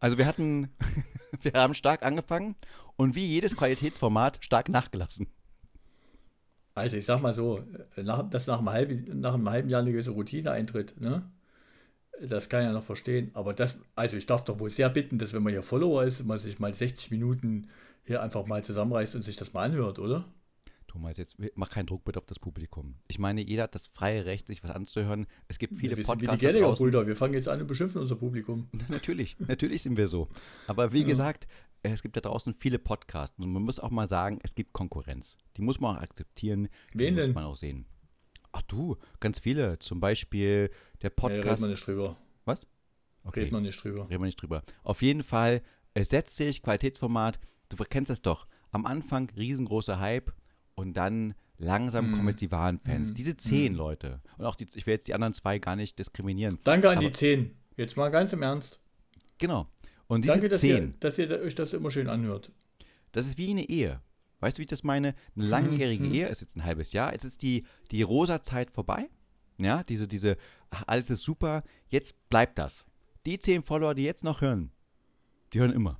Also 0.00 0.18
wir 0.18 0.26
hatten, 0.26 0.70
wir 1.40 1.52
haben 1.52 1.74
stark 1.74 2.02
angefangen 2.02 2.56
und 2.96 3.14
wie 3.14 3.26
jedes 3.26 3.56
Qualitätsformat 3.56 4.38
stark 4.40 4.68
nachgelassen. 4.68 5.28
Also 6.74 6.96
ich 6.96 7.06
sag 7.06 7.20
mal 7.20 7.34
so, 7.34 7.64
nach, 7.96 8.28
dass 8.30 8.46
nach 8.46 8.58
einem, 8.58 8.70
halben, 8.70 9.20
nach 9.20 9.34
einem 9.34 9.50
halben 9.50 9.68
Jahr 9.68 9.82
eine 9.82 9.90
gewisse 9.90 10.12
Routine 10.12 10.52
eintritt, 10.52 11.00
ne? 11.00 11.28
Das 12.26 12.48
kann 12.48 12.60
ich 12.60 12.66
ja 12.66 12.72
noch 12.72 12.82
verstehen. 12.82 13.30
Aber 13.34 13.54
das, 13.54 13.78
also 13.94 14.16
ich 14.16 14.26
darf 14.26 14.44
doch 14.44 14.58
wohl 14.58 14.70
sehr 14.70 14.90
bitten, 14.90 15.18
dass 15.18 15.32
wenn 15.32 15.42
man 15.42 15.52
hier 15.52 15.62
Follower 15.62 16.04
ist, 16.04 16.24
man 16.24 16.38
sich 16.38 16.58
mal 16.58 16.74
60 16.74 17.10
Minuten 17.10 17.68
hier 18.04 18.22
einfach 18.22 18.46
mal 18.46 18.64
zusammenreißt 18.64 19.14
und 19.14 19.22
sich 19.22 19.36
das 19.36 19.52
mal 19.52 19.64
anhört, 19.64 19.98
oder? 19.98 20.24
Thomas, 20.88 21.18
jetzt 21.18 21.36
mach 21.54 21.70
keinen 21.70 21.86
Druck 21.86 22.04
bitte 22.04 22.18
auf 22.18 22.26
das 22.26 22.38
Publikum. 22.38 22.94
Ich 23.06 23.18
meine, 23.18 23.42
jeder 23.42 23.64
hat 23.64 23.74
das 23.74 23.88
freie 23.88 24.24
Recht, 24.24 24.46
sich 24.46 24.64
was 24.64 24.70
anzuhören. 24.70 25.26
Es 25.46 25.58
gibt 25.58 25.76
viele 25.76 25.92
ja, 25.92 25.98
wir 25.98 26.04
Podcasts. 26.04 26.40
Sind 26.40 26.48
wie 26.48 26.52
die 26.52 26.58
Gallagher-Brüder. 26.60 27.06
Wir 27.06 27.14
fangen 27.14 27.34
jetzt 27.34 27.48
an 27.48 27.60
und 27.60 27.66
beschimpfen 27.66 28.00
unser 28.00 28.16
Publikum. 28.16 28.68
natürlich, 28.88 29.36
natürlich 29.38 29.82
sind 29.82 29.96
wir 29.96 30.08
so. 30.08 30.28
Aber 30.66 30.92
wie 30.92 31.02
ja. 31.02 31.06
gesagt, 31.06 31.46
es 31.82 32.02
gibt 32.02 32.16
da 32.16 32.20
draußen 32.20 32.54
viele 32.54 32.78
Podcasts 32.78 33.38
und 33.38 33.52
man 33.52 33.62
muss 33.62 33.78
auch 33.78 33.90
mal 33.90 34.08
sagen, 34.08 34.40
es 34.42 34.54
gibt 34.54 34.72
Konkurrenz. 34.72 35.36
Die 35.56 35.62
muss 35.62 35.78
man 35.78 35.96
auch 35.96 36.00
akzeptieren. 36.00 36.68
Die 36.94 36.98
Wen 36.98 37.14
muss 37.14 37.24
denn? 37.24 37.34
man 37.34 37.44
auch 37.44 37.54
sehen. 37.54 37.84
Ach 38.52 38.62
du, 38.62 38.96
ganz 39.20 39.40
viele. 39.40 39.78
Zum 39.78 40.00
Beispiel 40.00 40.70
der 41.02 41.10
Podcast. 41.10 41.44
Nee, 41.44 41.48
redet 41.48 41.60
man 41.60 41.70
nicht 41.70 41.86
drüber. 41.86 42.16
Was? 42.44 42.66
Okay. 43.24 43.40
Redet 43.40 43.52
man 43.52 43.62
nicht 43.62 43.84
drüber. 43.84 44.04
Redet 44.04 44.18
man 44.18 44.26
nicht 44.26 44.40
drüber. 44.40 44.62
Auf 44.82 45.02
jeden 45.02 45.22
Fall, 45.22 45.62
es 45.94 46.08
setzt 46.08 46.36
sich, 46.36 46.62
Qualitätsformat. 46.62 47.38
Du 47.68 47.76
kennst 47.76 48.10
es 48.10 48.22
doch. 48.22 48.46
Am 48.70 48.86
Anfang 48.86 49.30
riesengroßer 49.36 50.00
Hype 50.00 50.32
und 50.74 50.96
dann 50.96 51.34
langsam 51.58 52.10
mm. 52.10 52.14
kommen 52.14 52.28
jetzt 52.28 52.40
die 52.40 52.50
wahren 52.50 52.80
Fans. 52.80 53.10
Mm. 53.10 53.14
Diese 53.14 53.36
zehn 53.36 53.72
mm. 53.72 53.76
Leute. 53.76 54.20
Und 54.38 54.44
auch 54.44 54.54
die, 54.54 54.66
ich 54.74 54.86
will 54.86 54.94
jetzt 54.94 55.08
die 55.08 55.14
anderen 55.14 55.32
zwei 55.32 55.58
gar 55.58 55.76
nicht 55.76 55.98
diskriminieren. 55.98 56.58
Danke 56.64 56.88
an 56.88 56.98
Aber, 56.98 57.06
die 57.06 57.12
zehn. 57.12 57.56
Jetzt 57.76 57.96
mal 57.96 58.10
ganz 58.10 58.32
im 58.32 58.42
Ernst. 58.42 58.80
Genau. 59.38 59.66
Und 60.06 60.22
diese 60.22 60.32
Danke, 60.32 60.48
dass 60.48 60.60
zehn. 60.60 60.88
Ihr, 60.88 60.94
dass 61.00 61.18
ihr 61.18 61.30
euch 61.40 61.54
das 61.54 61.72
immer 61.72 61.90
schön 61.90 62.08
anhört. 62.08 62.50
Das 63.12 63.26
ist 63.26 63.38
wie 63.38 63.50
eine 63.50 63.68
Ehe. 63.68 64.00
Weißt 64.40 64.56
du, 64.56 64.60
wie 64.60 64.64
ich 64.64 64.68
das 64.68 64.84
meine? 64.84 65.14
Eine 65.34 65.46
langjährige 65.46 66.04
mhm. 66.04 66.14
Ehe 66.14 66.28
ist 66.28 66.40
jetzt 66.40 66.56
ein 66.56 66.64
halbes 66.64 66.92
Jahr. 66.92 67.12
Es 67.12 67.24
ist 67.24 67.42
die, 67.42 67.64
die 67.90 68.02
rosa 68.02 68.42
Zeit 68.42 68.70
vorbei. 68.70 69.08
Ja, 69.58 69.82
diese, 69.82 70.06
diese, 70.06 70.36
ach, 70.70 70.84
alles 70.86 71.10
ist 71.10 71.22
super. 71.22 71.64
Jetzt 71.88 72.14
bleibt 72.28 72.58
das. 72.58 72.84
Die 73.26 73.38
zehn 73.38 73.62
Follower, 73.62 73.94
die 73.94 74.04
jetzt 74.04 74.22
noch 74.22 74.40
hören, 74.40 74.70
die 75.52 75.60
hören 75.60 75.72
immer. 75.72 75.98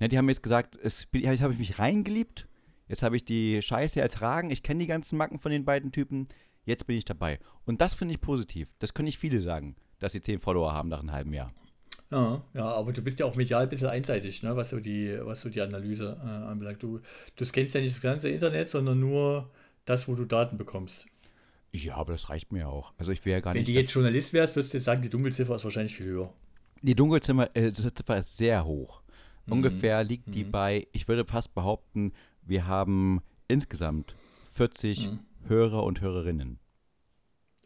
Ja, 0.00 0.08
die 0.08 0.18
haben 0.18 0.28
jetzt 0.28 0.42
gesagt, 0.42 0.76
es, 0.76 1.06
jetzt 1.12 1.42
habe 1.42 1.52
ich 1.52 1.58
mich 1.58 1.78
reingeliebt. 1.78 2.48
Jetzt 2.88 3.02
habe 3.02 3.14
ich 3.14 3.24
die 3.24 3.62
Scheiße 3.62 4.00
ertragen. 4.00 4.50
Ich 4.50 4.62
kenne 4.64 4.80
die 4.80 4.86
ganzen 4.88 5.16
Macken 5.16 5.38
von 5.38 5.52
den 5.52 5.64
beiden 5.64 5.92
Typen. 5.92 6.28
Jetzt 6.64 6.86
bin 6.86 6.96
ich 6.96 7.04
dabei. 7.04 7.38
Und 7.64 7.80
das 7.80 7.94
finde 7.94 8.14
ich 8.14 8.20
positiv. 8.20 8.68
Das 8.80 8.94
können 8.94 9.04
nicht 9.04 9.18
viele 9.18 9.42
sagen, 9.42 9.76
dass 10.00 10.12
sie 10.12 10.22
zehn 10.22 10.40
Follower 10.40 10.72
haben 10.72 10.88
nach 10.88 11.00
einem 11.00 11.12
halben 11.12 11.32
Jahr. 11.32 11.52
Ja, 12.10 12.42
ja, 12.54 12.64
aber 12.64 12.92
du 12.92 13.02
bist 13.02 13.20
ja 13.20 13.26
auch 13.26 13.36
medial 13.36 13.62
ein 13.62 13.68
bisschen 13.68 13.86
einseitig, 13.86 14.42
ne, 14.42 14.56
was 14.56 14.70
so 14.70 14.80
die, 14.80 15.16
was 15.22 15.40
so 15.40 15.48
die 15.48 15.60
Analyse 15.60 16.20
äh, 16.20 16.28
anbelangt. 16.28 16.82
Du, 16.82 17.00
du 17.36 17.44
scannst 17.44 17.74
ja 17.74 17.80
nicht 17.80 17.94
das 17.94 18.00
ganze 18.00 18.28
Internet, 18.28 18.68
sondern 18.68 18.98
nur 18.98 19.48
das, 19.84 20.08
wo 20.08 20.16
du 20.16 20.24
Daten 20.24 20.58
bekommst. 20.58 21.06
Ja, 21.72 21.94
aber 21.96 22.12
das 22.12 22.28
reicht 22.28 22.50
mir 22.50 22.68
auch. 22.68 22.92
Also 22.98 23.12
ich 23.12 23.24
wäre 23.24 23.38
ja 23.38 23.40
gar 23.40 23.54
Wenn 23.54 23.60
nicht. 23.60 23.68
Wenn 23.68 23.74
du 23.74 23.80
jetzt 23.80 23.94
Journalist 23.94 24.32
wärst, 24.32 24.56
würdest 24.56 24.72
du 24.72 24.78
jetzt 24.78 24.86
sagen, 24.86 25.02
die 25.02 25.08
Dunkelziffer 25.08 25.54
ist 25.54 25.62
wahrscheinlich 25.62 25.94
viel 25.94 26.06
höher. 26.06 26.34
Die 26.82 26.96
Dunkelziffer 26.96 27.54
äh, 27.54 27.68
ist 27.68 28.36
sehr 28.36 28.64
hoch. 28.64 29.02
Mhm. 29.46 29.52
Ungefähr 29.52 30.02
liegt 30.02 30.26
mhm. 30.28 30.32
die 30.32 30.44
bei, 30.44 30.88
ich 30.92 31.06
würde 31.06 31.24
fast 31.24 31.54
behaupten, 31.54 32.12
wir 32.42 32.66
haben 32.66 33.20
insgesamt 33.46 34.16
40 34.52 35.10
mhm. 35.10 35.18
Hörer 35.46 35.84
und 35.84 36.00
Hörerinnen. 36.00 36.58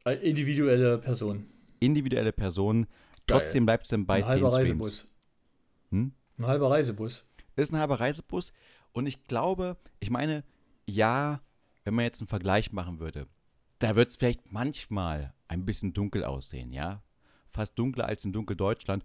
Äh, 0.05 0.17
individuelle 0.17 0.99
Personen. 0.99 1.47
Individuelle 1.81 2.33
Personen 2.33 2.87
Trotzdem 3.27 3.67
bleibt 3.67 3.85
es 3.85 3.91
dann 3.91 4.07
bei 4.07 4.17
ein 4.17 4.27
halber 4.27 4.53
Reisebus. 4.53 5.09
Hm? 5.91 6.13
Ein 6.39 6.47
halber 6.47 6.71
Reisebus. 6.71 7.27
Ist 7.57 7.73
ein 7.73 7.79
halber 7.79 8.01
Reisebus. 8.01 8.53
Und 8.93 9.07
ich 9.07 9.25
glaube, 9.25 9.77
ich 10.01 10.11
meine, 10.11 10.45
ja, 10.87 11.41
wenn 11.85 11.95
man 11.95 12.05
jetzt 12.05 12.21
einen 12.21 12.29
Vergleich 12.29 12.73
machen 12.73 13.01
würde, 13.01 13.27
da 13.79 13.97
wird 13.97 14.11
es 14.11 14.17
vielleicht 14.17 14.53
manchmal 14.53 15.35
ein 15.49 15.65
bisschen 15.65 15.93
dunkel 15.93 16.25
aussehen, 16.25 16.73
ja. 16.73 17.03
Fast 17.51 17.79
dunkler 17.79 18.07
als 18.07 18.25
in 18.25 18.33
Dunkeldeutschland. 18.33 19.05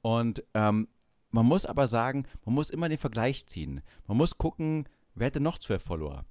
Und 0.00 0.42
ähm, 0.54 0.88
man 1.30 1.46
muss 1.46 1.66
aber 1.66 1.86
sagen, 1.86 2.26
man 2.44 2.54
muss 2.54 2.70
immer 2.70 2.88
den 2.88 2.98
Vergleich 2.98 3.46
ziehen. 3.46 3.82
Man 4.06 4.16
muss 4.16 4.38
gucken, 4.38 4.88
wer 5.14 5.26
hätte 5.26 5.40
noch 5.40 5.58
zwölf 5.58 5.82
Follower? 5.82 6.24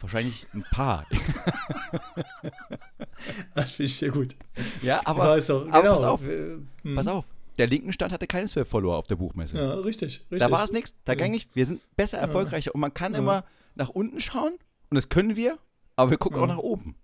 Wahrscheinlich 0.00 0.46
ein 0.54 0.64
paar. 0.70 1.06
das 3.54 3.72
finde 3.72 3.86
ich 3.86 3.96
sehr 3.96 4.10
gut. 4.10 4.36
Ja, 4.80 5.00
aber, 5.04 5.40
doch, 5.40 5.68
aber 5.68 5.82
genau. 5.82 5.94
pass 5.94 6.04
auf. 6.04 6.20
Hm. 6.20 6.68
Pass 6.94 7.06
auf. 7.08 7.24
Der 7.58 7.66
Linkenstand 7.66 8.12
hatte 8.12 8.28
keine 8.28 8.46
12 8.46 8.68
Follower 8.68 8.96
auf 8.96 9.08
der 9.08 9.16
Buchmesse. 9.16 9.58
Ja, 9.58 9.74
richtig. 9.74 10.20
richtig. 10.30 10.38
Da 10.38 10.50
war 10.50 10.64
es 10.64 10.70
nichts. 10.70 10.94
Da 11.04 11.16
ging 11.16 11.34
ich, 11.34 11.48
wir 11.54 11.66
sind 11.66 11.80
besser 11.96 12.18
erfolgreicher. 12.18 12.72
Und 12.72 12.80
man 12.80 12.94
kann 12.94 13.14
ja. 13.14 13.18
immer 13.18 13.44
nach 13.74 13.88
unten 13.88 14.20
schauen. 14.20 14.52
Und 14.90 14.94
das 14.94 15.08
können 15.08 15.34
wir. 15.34 15.58
Aber 15.96 16.10
wir 16.10 16.18
gucken 16.18 16.38
ja. 16.38 16.44
auch 16.44 16.48
nach 16.48 16.58
oben. 16.58 16.94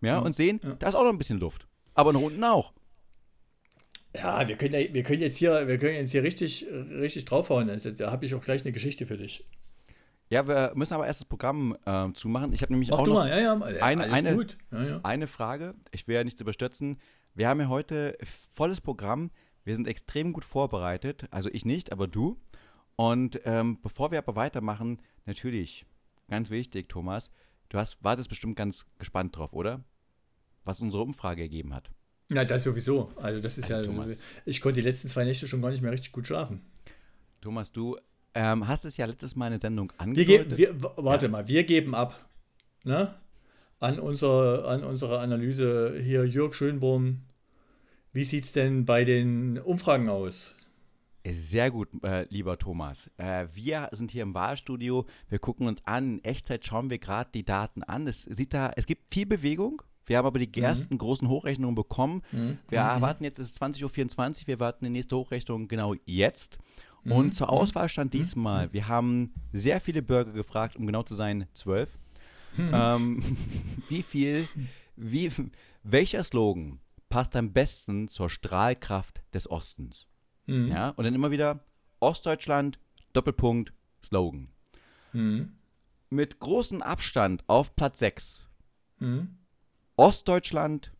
Ja, 0.00 0.18
und 0.18 0.34
sehen, 0.34 0.60
da 0.78 0.88
ist 0.88 0.94
auch 0.94 1.04
noch 1.04 1.10
ein 1.10 1.18
bisschen 1.18 1.38
Luft. 1.38 1.66
Aber 1.94 2.12
nach 2.12 2.20
unten 2.20 2.42
auch. 2.42 2.72
Ja, 4.16 4.48
wir 4.48 4.56
können, 4.56 4.74
ja, 4.74 4.92
wir 4.92 5.04
können 5.04 5.22
jetzt 5.22 5.36
hier, 5.36 5.68
wir 5.68 5.78
können 5.78 5.94
jetzt 5.94 6.10
hier 6.10 6.24
richtig, 6.24 6.66
richtig 6.68 7.26
draufhauen. 7.26 7.70
Also, 7.70 7.92
da 7.92 8.10
habe 8.10 8.26
ich 8.26 8.34
auch 8.34 8.42
gleich 8.42 8.62
eine 8.62 8.72
Geschichte 8.72 9.06
für 9.06 9.16
dich. 9.16 9.44
Ja, 10.30 10.46
wir 10.46 10.72
müssen 10.76 10.94
aber 10.94 11.06
erst 11.06 11.22
das 11.22 11.28
Programm 11.28 11.76
äh, 11.84 12.12
zumachen. 12.12 12.52
Ich 12.52 12.62
habe 12.62 12.72
nämlich 12.72 12.90
Mach 12.90 13.00
auch 13.00 13.06
noch 13.06 13.26
ja, 13.26 13.40
ja, 13.40 13.54
eine, 13.82 14.04
eine, 14.12 15.00
eine 15.02 15.26
Frage. 15.26 15.74
Ich 15.90 16.06
will 16.06 16.14
ja 16.14 16.22
nichts 16.22 16.40
überstürzen. 16.40 16.98
Wir 17.34 17.48
haben 17.48 17.60
ja 17.60 17.68
heute 17.68 18.16
volles 18.52 18.80
Programm. 18.80 19.32
Wir 19.64 19.74
sind 19.74 19.88
extrem 19.88 20.32
gut 20.32 20.44
vorbereitet. 20.44 21.26
Also 21.32 21.50
ich 21.52 21.64
nicht, 21.64 21.90
aber 21.90 22.06
du. 22.06 22.40
Und 22.94 23.40
ähm, 23.44 23.80
bevor 23.82 24.12
wir 24.12 24.18
aber 24.18 24.36
weitermachen, 24.36 25.02
natürlich, 25.26 25.84
ganz 26.28 26.50
wichtig, 26.50 26.88
Thomas, 26.88 27.30
du 27.68 27.78
hast, 27.78 28.02
wartest 28.04 28.28
bestimmt 28.28 28.56
ganz 28.56 28.86
gespannt 28.98 29.36
drauf, 29.36 29.52
oder? 29.52 29.82
Was 30.64 30.80
unsere 30.80 31.02
Umfrage 31.02 31.42
ergeben 31.42 31.74
hat. 31.74 31.90
Ja, 32.30 32.44
das 32.44 32.62
sowieso. 32.62 33.10
Also 33.16 33.40
das 33.40 33.58
ist 33.58 33.72
also, 33.72 33.90
ja, 33.90 33.96
Thomas. 33.96 34.18
ich 34.44 34.60
konnte 34.60 34.80
die 34.80 34.86
letzten 34.86 35.08
zwei 35.08 35.24
Nächte 35.24 35.48
schon 35.48 35.60
gar 35.60 35.70
nicht 35.70 35.82
mehr 35.82 35.90
richtig 35.90 36.12
gut 36.12 36.28
schlafen. 36.28 36.62
Thomas, 37.40 37.72
du 37.72 37.96
ähm, 38.34 38.66
hast 38.68 38.84
es 38.84 38.96
ja 38.96 39.06
letztes 39.06 39.36
Mal 39.36 39.46
eine 39.46 39.60
Sendung 39.60 39.92
angedeutet. 39.98 40.56
Wir 40.58 40.66
geben, 40.68 40.82
wir, 40.82 40.92
warte 40.96 41.26
ja. 41.26 41.30
mal, 41.30 41.48
wir 41.48 41.64
geben 41.64 41.94
ab. 41.94 42.28
Ne? 42.84 43.14
An, 43.78 43.98
unsere, 43.98 44.66
an 44.68 44.84
unserer 44.84 45.20
Analyse 45.20 45.98
hier, 46.02 46.24
Jörg 46.26 46.54
Schönborn. 46.54 47.22
Wie 48.12 48.24
sieht 48.24 48.44
es 48.44 48.52
denn 48.52 48.84
bei 48.84 49.04
den 49.04 49.58
Umfragen 49.58 50.08
aus? 50.08 50.54
Sehr 51.26 51.70
gut, 51.70 51.88
äh, 52.02 52.26
lieber 52.30 52.58
Thomas. 52.58 53.10
Äh, 53.18 53.48
wir 53.52 53.88
sind 53.92 54.10
hier 54.10 54.22
im 54.22 54.32
Wahlstudio. 54.34 55.06
Wir 55.28 55.38
gucken 55.38 55.66
uns 55.66 55.80
an. 55.84 56.14
In 56.18 56.24
Echtzeit 56.24 56.64
schauen 56.64 56.88
wir 56.88 56.98
gerade 56.98 57.30
die 57.34 57.44
Daten 57.44 57.82
an. 57.82 58.06
Es 58.06 58.22
sieht 58.22 58.54
da, 58.54 58.72
es 58.74 58.86
gibt 58.86 59.12
viel 59.12 59.26
Bewegung. 59.26 59.82
Wir 60.06 60.16
haben 60.16 60.26
aber 60.26 60.38
die 60.38 60.48
Mhm. 60.48 60.64
ersten 60.64 60.98
großen 60.98 61.28
Hochrechnungen 61.28 61.74
bekommen. 61.74 62.22
Mhm. 62.32 62.58
Wir 62.68 62.82
Mhm. 62.82 62.88
erwarten 62.88 63.24
jetzt, 63.24 63.38
es 63.38 63.48
ist 63.50 63.62
20.24 63.62 64.42
Uhr, 64.44 64.48
wir 64.48 64.60
warten 64.60 64.84
die 64.86 64.90
nächste 64.90 65.14
Hochrechnung 65.16 65.68
genau 65.68 65.94
jetzt. 66.06 66.58
Mhm. 67.04 67.12
Und 67.12 67.34
zur 67.34 67.50
Auswahl 67.50 67.88
stand 67.88 68.12
diesmal, 68.14 68.72
wir 68.72 68.88
haben 68.88 69.32
sehr 69.52 69.80
viele 69.80 70.02
Bürger 70.02 70.32
gefragt, 70.32 70.76
um 70.76 70.86
genau 70.86 71.02
zu 71.02 71.14
sein, 71.14 71.46
zwölf. 71.54 71.88
Mhm. 72.56 72.70
Ähm, 72.72 73.36
wie 73.88 74.02
viel, 74.02 74.48
wie, 74.96 75.30
welcher 75.82 76.24
Slogan 76.24 76.80
passt 77.08 77.36
am 77.36 77.52
besten 77.52 78.08
zur 78.08 78.30
Strahlkraft 78.30 79.22
des 79.32 79.50
Ostens? 79.50 80.06
Mhm. 80.46 80.66
Ja, 80.66 80.90
und 80.90 81.04
dann 81.04 81.14
immer 81.14 81.30
wieder 81.30 81.60
Ostdeutschland, 82.00 82.78
Doppelpunkt, 83.12 83.72
Slogan. 84.04 84.48
Mhm. 85.12 85.52
Mit 86.10 86.40
großem 86.40 86.82
Abstand 86.82 87.44
auf 87.46 87.76
Platz 87.76 88.00
6. 88.00 88.48
Mhm. 88.98 89.38
Ostdeutschland 89.96 90.92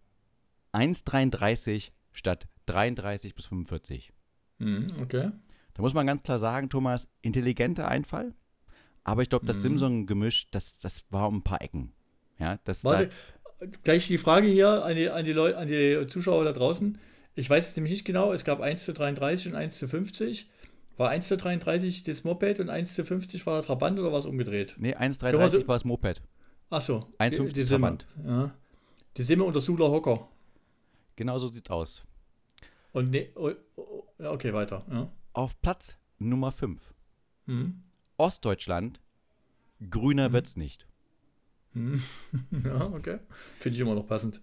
1,33 0.73 1.91
statt 2.13 2.49
33 2.67 3.35
bis 3.35 3.47
45. 3.47 4.13
Mhm. 4.59 4.87
Okay. 5.01 5.31
Da 5.75 5.83
muss 5.83 5.95
man 5.95 6.07
ganz 6.07 6.23
klar 6.23 6.39
sagen, 6.39 6.69
Thomas, 6.69 7.09
intelligenter 7.23 7.89
Einfall. 7.89 8.35
Aber 9.05 9.23
ich 9.23 9.29
glaube, 9.29 9.47
das 9.47 9.59
Mhm. 9.59 9.63
Simson-Gemisch, 9.79 10.51
das, 10.51 10.79
das 10.81 11.05
war 11.11 11.29
um 11.29 11.37
ein 11.39 11.43
paar 11.43 11.63
Ecken. 11.63 11.93
Ja, 12.39 12.59
das 12.65 12.85
Warte, 12.85 13.11
gleich 13.85 14.07
die 14.07 14.19
Frage 14.19 14.47
hier 14.49 14.85
an 14.85 14.95
die, 14.97 15.09
an, 15.11 15.25
die 15.25 15.33
Leute, 15.33 15.59
an 15.59 15.69
die 15.69 16.07
Zuschauer 16.07 16.45
da 16.45 16.53
draußen. 16.53 16.99
Ich 17.35 17.49
weiß 17.49 17.71
es 17.71 17.77
nämlich 17.77 17.93
nicht 17.93 18.05
genau. 18.05 18.33
Es 18.33 18.45
gab 18.45 18.61
1 18.61 18.85
zu 18.85 18.93
33 18.93 19.53
und 19.53 19.57
1 19.57 19.79
zu 19.79 19.89
50. 19.89 20.51
War 20.97 21.09
1 21.11 21.29
zu 21.29 21.37
33 21.39 22.03
das 22.03 22.25
Moped 22.25 22.61
und 22.61 22.69
1 22.69 22.95
zu 22.95 23.05
50 23.05 23.47
war 23.47 23.55
der 23.55 23.63
Trabant 23.67 23.99
oder 23.99 24.13
war 24.13 24.19
es 24.19 24.27
umgedreht? 24.27 24.75
nee, 24.79 24.93
Können 24.93 25.01
wir 25.01 25.01
1,33 25.01 25.49
so- 25.63 25.69
war 25.69 25.77
das 25.77 25.85
Moped. 25.85 26.23
Achso. 26.69 27.07
1,50 27.19 27.53
die 27.53 27.63
Simme. 27.63 27.87
Trabant. 27.87 28.07
Ja. 28.27 28.55
Die 29.17 29.23
Simme 29.23 29.45
und 29.45 29.55
der 29.55 29.63
Sula 29.63 29.87
Hocker. 29.89 30.29
Genau 31.17 31.39
so 31.39 31.49
sieht's 31.49 31.71
aus. 31.71 32.05
Und 32.93 33.11
ne, 33.11 33.29
oh, 33.35 33.51
oh, 33.77 34.05
ja, 34.19 34.31
okay, 34.31 34.53
weiter. 34.53 34.85
Ja. 34.91 35.11
Auf 35.33 35.61
Platz 35.63 35.97
Nummer 36.19 36.53
5. 36.53 36.81
Hm. 37.47 37.83
Ostdeutschland, 38.17 39.01
grüner 39.91 40.33
wird's 40.33 40.57
nicht. 40.57 40.87
Hm. 41.73 42.03
ja, 42.65 42.87
okay. 42.87 43.19
Finde 43.59 43.77
ich 43.77 43.81
immer 43.81 43.95
noch 43.95 44.07
passend. 44.07 44.41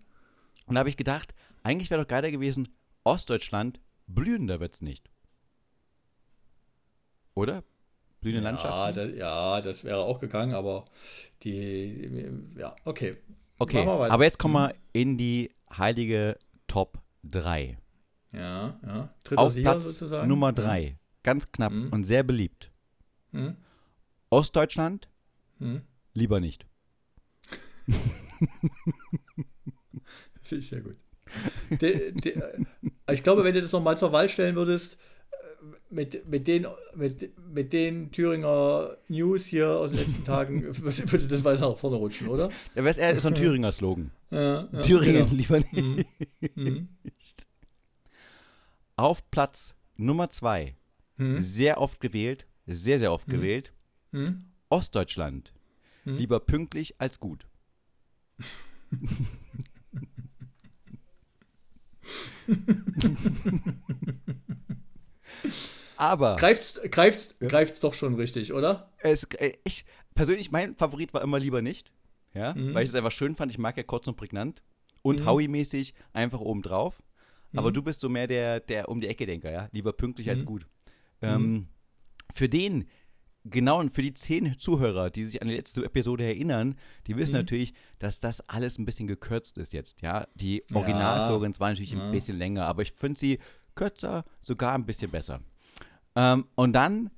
Und 0.65 0.75
da 0.75 0.79
habe 0.79 0.89
ich 0.89 0.97
gedacht, 0.97 1.35
eigentlich 1.63 1.89
wäre 1.89 2.01
doch 2.01 2.07
geiler 2.07 2.31
gewesen, 2.31 2.69
Ostdeutschland, 3.03 3.79
blühender 4.07 4.59
wird's 4.59 4.81
nicht. 4.81 5.09
Oder? 7.35 7.63
Blühende 8.21 8.41
Ja, 8.43 8.49
Landschaften? 8.49 8.95
das, 8.95 9.17
ja, 9.17 9.61
das 9.61 9.83
wäre 9.83 9.99
auch 9.99 10.19
gegangen, 10.19 10.55
aber 10.55 10.85
die, 11.43 12.29
ja, 12.57 12.75
okay. 12.83 13.17
Okay, 13.59 13.85
aber 13.85 14.23
jetzt 14.23 14.39
kommen 14.39 14.53
wir 14.55 14.75
in 14.93 15.17
die 15.17 15.51
heilige 15.71 16.37
Top 16.67 16.99
3. 17.23 17.77
Ja, 18.37 18.79
ja. 18.85 19.09
Dritter 19.23 19.41
Auf 19.41 19.53
Sieger 19.53 19.71
Platz 19.71 19.85
sozusagen. 19.85 20.27
Nummer 20.27 20.53
3, 20.53 20.97
ganz 21.23 21.51
knapp 21.51 21.71
Mhm. 21.73 21.89
und 21.91 22.03
sehr 22.03 22.23
beliebt. 22.23 22.71
Hm. 23.31 23.55
Ostdeutschland, 24.29 25.07
Hm. 25.59 25.81
lieber 26.13 26.39
nicht. 26.39 26.65
Finde 30.43 30.59
ich 30.61 30.67
sehr 30.67 30.81
gut. 30.81 30.95
De, 31.81 32.11
de, 32.13 32.33
äh, 32.35 32.63
ich 33.13 33.21
glaube, 33.23 33.43
wenn 33.43 33.53
du 33.53 33.61
das 33.61 33.71
nochmal 33.73 33.97
zur 33.97 34.11
Wahl 34.13 34.29
stellen 34.29 34.55
würdest, 34.55 34.97
äh, 35.31 35.35
mit, 35.89 36.25
mit, 36.27 36.47
den, 36.47 36.65
mit, 36.95 37.31
mit 37.53 37.73
den 37.73 38.11
Thüringer 38.11 38.95
News 39.09 39.45
hier 39.45 39.69
aus 39.69 39.91
den 39.91 39.99
letzten 39.99 40.23
Tagen, 40.23 40.63
würde, 40.81 41.11
würde 41.11 41.27
das 41.27 41.43
weiter 41.43 41.69
nach 41.69 41.77
vorne 41.77 41.97
rutschen, 41.97 42.27
oder? 42.29 42.49
Ja, 42.75 42.83
wär's 42.83 42.97
eher 42.97 43.19
so 43.19 43.27
ein 43.27 43.35
Thüringer 43.35 43.71
Slogan. 43.73 44.11
Ja, 44.31 44.67
ja, 44.71 44.81
Thüringen 44.81 45.25
genau. 45.29 45.33
lieber 45.33 45.57
nicht. 45.59 45.73
Mhm. 45.73 46.05
Mhm. 46.55 46.87
Auf 48.97 49.29
Platz 49.31 49.75
Nummer 49.95 50.29
2, 50.31 50.75
Mhm. 51.17 51.39
sehr 51.39 51.79
oft 51.79 51.99
gewählt, 51.99 52.45
sehr, 52.65 52.97
sehr 52.99 53.13
oft 53.13 53.27
Mhm. 53.27 53.31
gewählt, 53.31 53.71
Mhm. 54.11 54.45
Ostdeutschland. 54.69 55.53
Mhm. 56.03 56.17
Lieber 56.17 56.39
pünktlich 56.39 56.95
als 56.99 57.19
gut. 57.19 57.45
Aber 65.97 66.35
Greift's, 66.35 66.79
greift's, 66.91 67.35
greift's 67.39 67.79
doch 67.79 67.93
schon 67.93 68.15
richtig, 68.15 68.53
oder? 68.53 68.91
es, 68.99 69.23
äh, 69.39 69.53
ich 69.63 69.85
persönlich, 70.13 70.51
mein 70.51 70.75
Favorit 70.75 71.13
war 71.13 71.21
immer 71.21 71.39
lieber 71.39 71.61
nicht. 71.61 71.91
Ja, 72.33 72.53
Mhm. 72.53 72.73
weil 72.75 72.83
ich 72.83 72.89
es 72.89 72.95
einfach 72.95 73.11
schön 73.11 73.35
fand. 73.35 73.51
Ich 73.51 73.57
mag 73.57 73.77
ja 73.77 73.83
kurz 73.83 74.07
und 74.07 74.15
prägnant. 74.15 74.61
Und 75.01 75.21
Mhm. 75.21 75.25
Howie-mäßig 75.25 75.93
einfach 76.13 76.39
oben 76.39 76.61
Aber 77.55 77.69
Mhm. 77.69 77.73
du 77.75 77.81
bist 77.83 77.99
so 78.01 78.09
mehr 78.09 78.27
der, 78.27 78.59
der 78.59 78.89
um 78.89 78.99
die 79.01 79.07
Ecke 79.07 79.25
Denker, 79.25 79.51
ja. 79.51 79.69
Lieber 79.71 79.93
pünktlich 79.93 80.29
als 80.29 80.41
Mhm. 80.41 80.45
gut. 80.45 80.67
Ähm, 81.21 81.67
für 82.33 82.49
den, 82.49 82.85
genau, 83.45 83.79
und 83.79 83.93
für 83.93 84.01
die 84.01 84.13
zehn 84.13 84.57
Zuhörer, 84.59 85.09
die 85.09 85.25
sich 85.25 85.41
an 85.41 85.47
die 85.47 85.55
letzte 85.55 85.83
Episode 85.85 86.25
erinnern, 86.25 86.75
die 87.07 87.15
wissen 87.15 87.33
Mhm. 87.33 87.39
natürlich, 87.39 87.73
dass 87.99 88.19
das 88.19 88.41
alles 88.49 88.77
ein 88.77 88.85
bisschen 88.85 89.07
gekürzt 89.07 89.57
ist 89.57 89.73
jetzt, 89.73 90.01
ja. 90.01 90.27
Die 90.35 90.63
Ja. 90.69 90.75
Originalslogans 90.75 91.59
waren 91.59 91.71
natürlich 91.71 91.91
Ja. 91.91 92.05
ein 92.05 92.11
bisschen 92.11 92.37
länger, 92.37 92.65
aber 92.65 92.81
ich 92.81 92.91
finde 92.93 93.19
sie 93.19 93.39
kürzer, 93.75 94.25
sogar 94.41 94.73
ein 94.75 94.85
bisschen 94.85 95.11
besser. 95.11 95.39
Ähm, 96.15 96.47
und 96.55 96.73
dann 96.73 97.09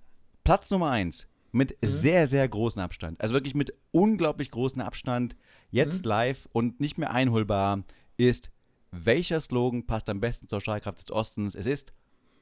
Platz 0.44 0.70
Nummer 0.72 0.92
eins 0.92 1.28
mit 1.52 1.72
Mhm. 1.82 1.88
sehr, 1.88 2.28
sehr 2.28 2.48
großem 2.48 2.82
Abstand. 2.82 3.20
Also 3.22 3.34
wirklich 3.34 3.56
mit 3.56 3.74
unglaublich 3.92 4.52
großem 4.52 4.82
Abstand. 4.82 5.36
Jetzt 5.72 6.04
Mhm. 6.04 6.10
live 6.10 6.48
und 6.52 6.80
nicht 6.80 6.98
mehr 6.98 7.12
einholbar 7.12 7.84
ist, 8.18 8.52
welcher 8.92 9.40
Slogan 9.40 9.86
passt 9.86 10.10
am 10.10 10.20
besten 10.20 10.48
zur 10.48 10.62
Strahlkraft 10.62 11.00
des 11.00 11.12
Ostens? 11.12 11.56
Es 11.56 11.66
ist 11.66 11.94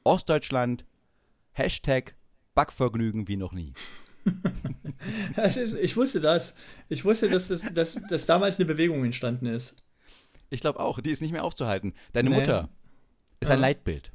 Ostdeutschland, 0.04 0.84
Hashtag 1.52 2.14
Backvergnügen 2.54 3.28
wie 3.28 3.36
noch 3.36 3.52
nie. 3.52 3.72
Ist, 5.36 5.74
ich 5.74 5.96
wusste 5.96 6.20
das. 6.20 6.52
Ich 6.88 7.04
wusste, 7.04 7.28
dass, 7.28 7.48
das, 7.48 7.62
dass, 7.72 7.98
dass 8.08 8.26
damals 8.26 8.56
eine 8.58 8.66
Bewegung 8.66 9.04
entstanden 9.04 9.46
ist. 9.46 9.74
Ich 10.50 10.60
glaube 10.60 10.80
auch, 10.80 11.00
die 11.00 11.10
ist 11.10 11.22
nicht 11.22 11.32
mehr 11.32 11.44
aufzuhalten. 11.44 11.94
Deine 12.12 12.30
Nee. 12.30 12.36
Mutter 12.36 12.68
ist 13.40 13.50
ein 13.50 13.58
Ja. 13.58 13.66
Leitbild, 13.68 14.12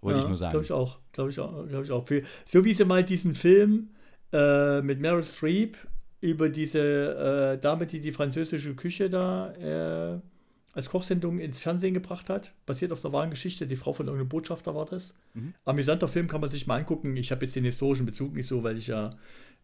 wollte 0.00 0.20
ich 0.20 0.26
nur 0.26 0.36
Glaube 0.36 0.52
sagen. 0.52 0.62
ich 0.64 0.72
auch. 0.72 0.98
Glaube 1.12 1.30
ich 1.30 1.40
auch. 1.40 1.66
Glaube 1.66 1.84
ich 1.84 1.90
auch. 1.90 2.06
Für- 2.06 2.22
So 2.44 2.64
wie 2.64 2.74
sie 2.74 2.84
mal 2.84 3.04
diesen 3.04 3.34
Film 3.34 3.90
äh, 4.32 4.80
mit 4.82 5.00
Meryl 5.00 5.24
Streep 5.24 5.76
über 6.20 6.48
diese 6.48 7.54
äh, 7.56 7.60
Dame, 7.60 7.86
die 7.86 8.00
die 8.00 8.12
französische 8.12 8.74
Küche 8.74 9.10
da 9.10 9.52
äh, 9.54 10.20
als 10.72 10.88
Kochsendung 10.90 11.38
ins 11.40 11.60
Fernsehen 11.60 11.94
gebracht 11.94 12.28
hat, 12.28 12.52
basiert 12.66 12.92
auf 12.92 13.04
einer 13.04 13.12
wahren 13.12 13.30
Geschichte. 13.30 13.66
Die 13.66 13.76
Frau 13.76 13.92
von 13.92 14.06
irgendeinem 14.06 14.28
Botschafter 14.28 14.74
war 14.74 14.86
das. 14.86 15.14
Mhm. 15.34 15.54
Amüsanter 15.64 16.08
Film 16.08 16.28
kann 16.28 16.40
man 16.40 16.50
sich 16.50 16.66
mal 16.66 16.76
angucken. 16.78 17.16
Ich 17.16 17.30
habe 17.32 17.44
jetzt 17.44 17.56
den 17.56 17.64
historischen 17.64 18.06
Bezug 18.06 18.34
nicht 18.34 18.46
so, 18.46 18.62
weil 18.62 18.76
ich 18.78 18.86
ja 18.86 19.10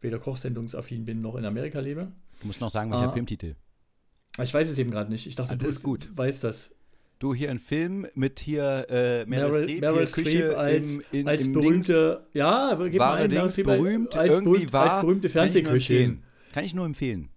weder 0.01 0.19
kochsendungsaffin 0.19 1.05
bin 1.05 1.21
noch 1.23 1.37
in 1.37 1.45
Amerika 1.45 1.81
lebe. 1.81 2.13
Du 2.41 2.47
musst 2.49 2.61
noch 2.61 2.71
sagen, 2.71 2.91
welcher 2.91 3.09
Ah. 3.09 3.13
Filmtitel. 3.13 3.55
Ich 4.43 4.53
weiß 4.53 4.69
es 4.69 4.77
eben 4.79 4.91
gerade 4.91 5.11
nicht. 5.11 5.27
Ich 5.27 5.35
dachte, 5.37 5.53
Ah, 5.53 5.57
du 5.57 5.67
ist 5.69 5.83
gut. 5.83 6.09
weißt 6.15 6.45
das. 6.45 6.71
Du 7.19 7.33
hier 7.33 7.51
ein 7.51 7.59
Film 7.59 8.07
mit 8.15 8.41
hier 8.41 8.87
äh, 8.91 9.25
Meryl, 9.25 9.81
Meryl, 9.81 10.07
Streep, 10.07 10.55
als, 10.55 10.91
im, 10.91 11.03
in, 11.13 11.27
als 11.27 11.51
berühmte, 11.51 12.27
ja, 12.35 12.69
aber 12.73 12.91
gib 12.91 12.99
mal 12.99 13.15
ein, 13.15 13.31
Dings, 13.31 13.57
berühmt, 13.57 14.15
als, 14.15 14.39
berühmt, 14.41 14.75
als 14.75 15.01
berühmte 15.01 15.29
Fernsehköchin. 15.31 16.23
Kann 16.53 16.65
ich 16.65 16.75
nur 16.75 16.85
empfehlen. 16.85 17.31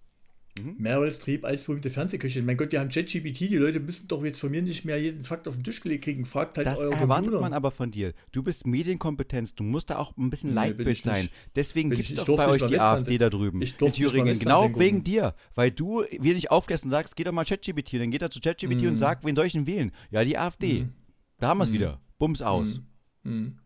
Meryl 0.78 1.10
Streep 1.12 1.44
als 1.44 1.64
berühmte 1.64 1.88
Fernsehköchin. 1.90 2.44
Mein 2.44 2.56
Gott, 2.56 2.72
wir 2.72 2.80
haben 2.80 2.90
ChatGPT, 2.90 3.40
die 3.40 3.56
Leute 3.56 3.80
müssen 3.80 4.08
doch 4.08 4.22
jetzt 4.24 4.40
von 4.40 4.50
mir 4.50 4.60
nicht 4.60 4.84
mehr 4.84 5.00
jeden 5.00 5.22
Fakt 5.24 5.48
auf 5.48 5.54
den 5.54 5.64
Tisch 5.64 5.80
gelegt 5.80 6.04
kriegen. 6.04 6.24
Fragt 6.26 6.58
halt 6.58 6.66
Das 6.66 6.80
erwartet 6.80 7.08
Computer. 7.26 7.40
man 7.40 7.52
aber 7.54 7.70
von 7.70 7.90
dir. 7.90 8.12
Du 8.32 8.42
bist 8.42 8.66
Medienkompetenz, 8.66 9.54
du 9.54 9.62
musst 9.62 9.88
da 9.90 9.96
auch 9.98 10.16
ein 10.18 10.28
bisschen 10.28 10.50
Nee, 10.50 10.56
Leitbild 10.56 10.88
nicht. 10.88 11.02
sein. 11.04 11.28
Deswegen 11.54 11.90
gibt 11.90 12.10
es 12.10 12.24
doch 12.24 12.36
bei 12.36 12.48
euch 12.48 12.62
die 12.64 12.78
AfD 12.78 13.16
da 13.16 13.30
drüben 13.30 13.62
Ich 13.62 13.80
in 13.80 13.92
Thüringen. 13.92 14.38
Genau 14.38 14.64
wegen 14.78 14.98
gucken. 14.98 15.04
dir. 15.04 15.34
Weil 15.54 15.70
du 15.70 16.02
wieder 16.10 16.34
nicht 16.34 16.50
aufklärst 16.50 16.84
und 16.84 16.90
sagst, 16.90 17.16
geh 17.16 17.24
doch 17.24 17.32
mal 17.32 17.44
ChatGPT. 17.44 17.94
Dann 17.94 18.10
geht 18.10 18.20
er 18.22 18.30
zu 18.30 18.40
ChatGPT 18.40 18.82
und 18.82 18.92
Mhm. 18.92 18.96
sagt, 18.96 19.24
wen 19.24 19.36
soll 19.36 19.46
ich 19.46 19.52
denn 19.54 19.66
wählen? 19.66 19.92
Ja, 20.10 20.24
die 20.24 20.36
AfD. 20.36 20.80
Mhm. 20.80 20.92
Da 21.38 21.48
haben 21.48 21.58
wir 21.58 21.64
es 21.64 21.70
Mhm. 21.70 21.74
wieder. 21.74 22.00
Bums 22.18 22.42
aus. 22.42 22.80
Hm. 23.24 23.32
Hm. 23.32 23.58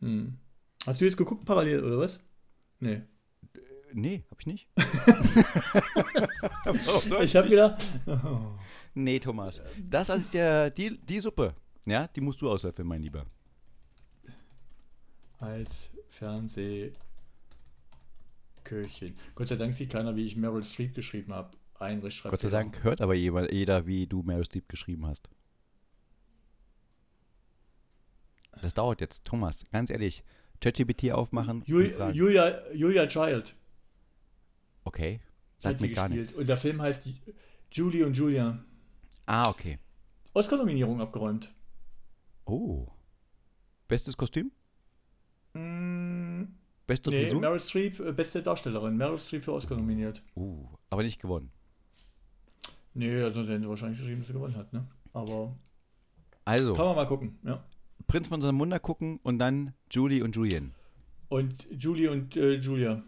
Hm. 0.00 0.32
Hast 0.84 1.00
du 1.00 1.04
jetzt 1.06 1.16
geguckt 1.16 1.44
parallel, 1.44 1.82
oder 1.84 1.98
was? 1.98 2.20
Nee. 2.80 3.00
Nee, 3.92 4.24
hab 4.30 4.40
ich 4.40 4.46
nicht. 4.46 4.68
Ich 7.22 7.36
habe 7.36 7.48
gedacht, 7.48 7.82
Nee, 8.94 9.18
Thomas. 9.18 9.60
Das 9.88 10.08
ist 10.08 10.32
der, 10.34 10.70
die, 10.70 10.98
die 10.98 11.20
Suppe. 11.20 11.54
Ja, 11.86 12.08
die 12.08 12.20
musst 12.20 12.40
du 12.42 12.50
auslöffeln, 12.50 12.86
mein 12.86 13.02
Lieber. 13.02 13.24
als 15.38 15.90
Fernsehköchin. 16.08 16.96
Gott 19.34 19.48
sei 19.48 19.56
Dank 19.56 19.74
sieht 19.74 19.90
keiner, 19.90 20.14
wie 20.16 20.26
ich 20.26 20.36
Meryl 20.36 20.64
Streep 20.64 20.94
geschrieben 20.94 21.32
habe. 21.32 21.50
Ein 21.78 22.00
Rechtschreibfehler. 22.00 22.30
Gott 22.30 22.40
sei 22.40 22.50
Dank 22.50 22.82
hört 22.82 23.00
aber 23.00 23.14
jeder, 23.14 23.52
jeder 23.52 23.86
wie 23.86 24.06
du 24.06 24.22
Meryl 24.22 24.44
Streep 24.44 24.68
geschrieben 24.68 25.06
hast. 25.06 25.28
das 28.60 28.74
dauert 28.74 29.00
jetzt. 29.00 29.24
Thomas, 29.24 29.62
ganz 29.70 29.88
ehrlich, 29.90 30.24
ChatGPT 30.60 31.12
aufmachen. 31.12 31.62
Jul 31.66 31.84
und 31.86 31.94
fragen. 31.94 32.14
Julia, 32.14 32.72
Julia 32.72 33.06
Child 33.06 33.54
Okay, 34.88 35.20
sagt 35.58 35.82
mir 35.82 35.90
gar 35.90 36.08
gespielt. 36.08 36.26
nichts. 36.28 36.38
Und 36.40 36.48
der 36.48 36.56
Film 36.56 36.80
heißt 36.80 37.02
Julie 37.70 38.06
und 38.06 38.16
Julia. 38.16 38.58
Ah, 39.26 39.50
okay. 39.50 39.78
Oscar-Nominierung 40.32 41.02
abgeräumt. 41.02 41.52
Oh. 42.46 42.86
Bestes 43.86 44.16
Kostüm? 44.16 44.50
Mm, 45.52 46.44
Beste 46.86 47.10
nee, 47.10 47.24
Frisur? 47.24 47.40
Meryl 47.40 47.60
Streep, 47.60 48.00
äh, 48.00 48.12
beste 48.12 48.42
Darstellerin. 48.42 48.96
Meryl 48.96 49.18
Streep 49.18 49.44
für 49.44 49.52
Oscar 49.52 49.76
nominiert. 49.76 50.22
Uh, 50.34 50.66
aber 50.88 51.02
nicht 51.02 51.20
gewonnen. 51.20 51.50
Nee, 52.94 53.20
also 53.20 53.34
sonst 53.34 53.50
hätten 53.50 53.62
sie 53.64 53.68
wahrscheinlich 53.68 53.98
geschrieben, 53.98 54.20
dass 54.20 54.28
sie 54.28 54.32
gewonnen 54.32 54.56
hat, 54.56 54.72
ne? 54.72 54.86
Aber 55.12 55.54
Also, 56.46 56.72
kann 56.74 56.86
man 56.86 56.96
mal 56.96 57.06
gucken, 57.06 57.38
ja. 57.44 57.62
Prinz 58.06 58.28
von 58.28 58.40
Samunda 58.40 58.78
gucken 58.78 59.20
und 59.22 59.38
dann 59.38 59.74
Julie 59.90 60.24
und 60.24 60.34
Julian. 60.34 60.72
Und 61.28 61.66
Julie 61.70 62.10
und 62.10 62.38
äh, 62.38 62.54
Julia. 62.54 63.02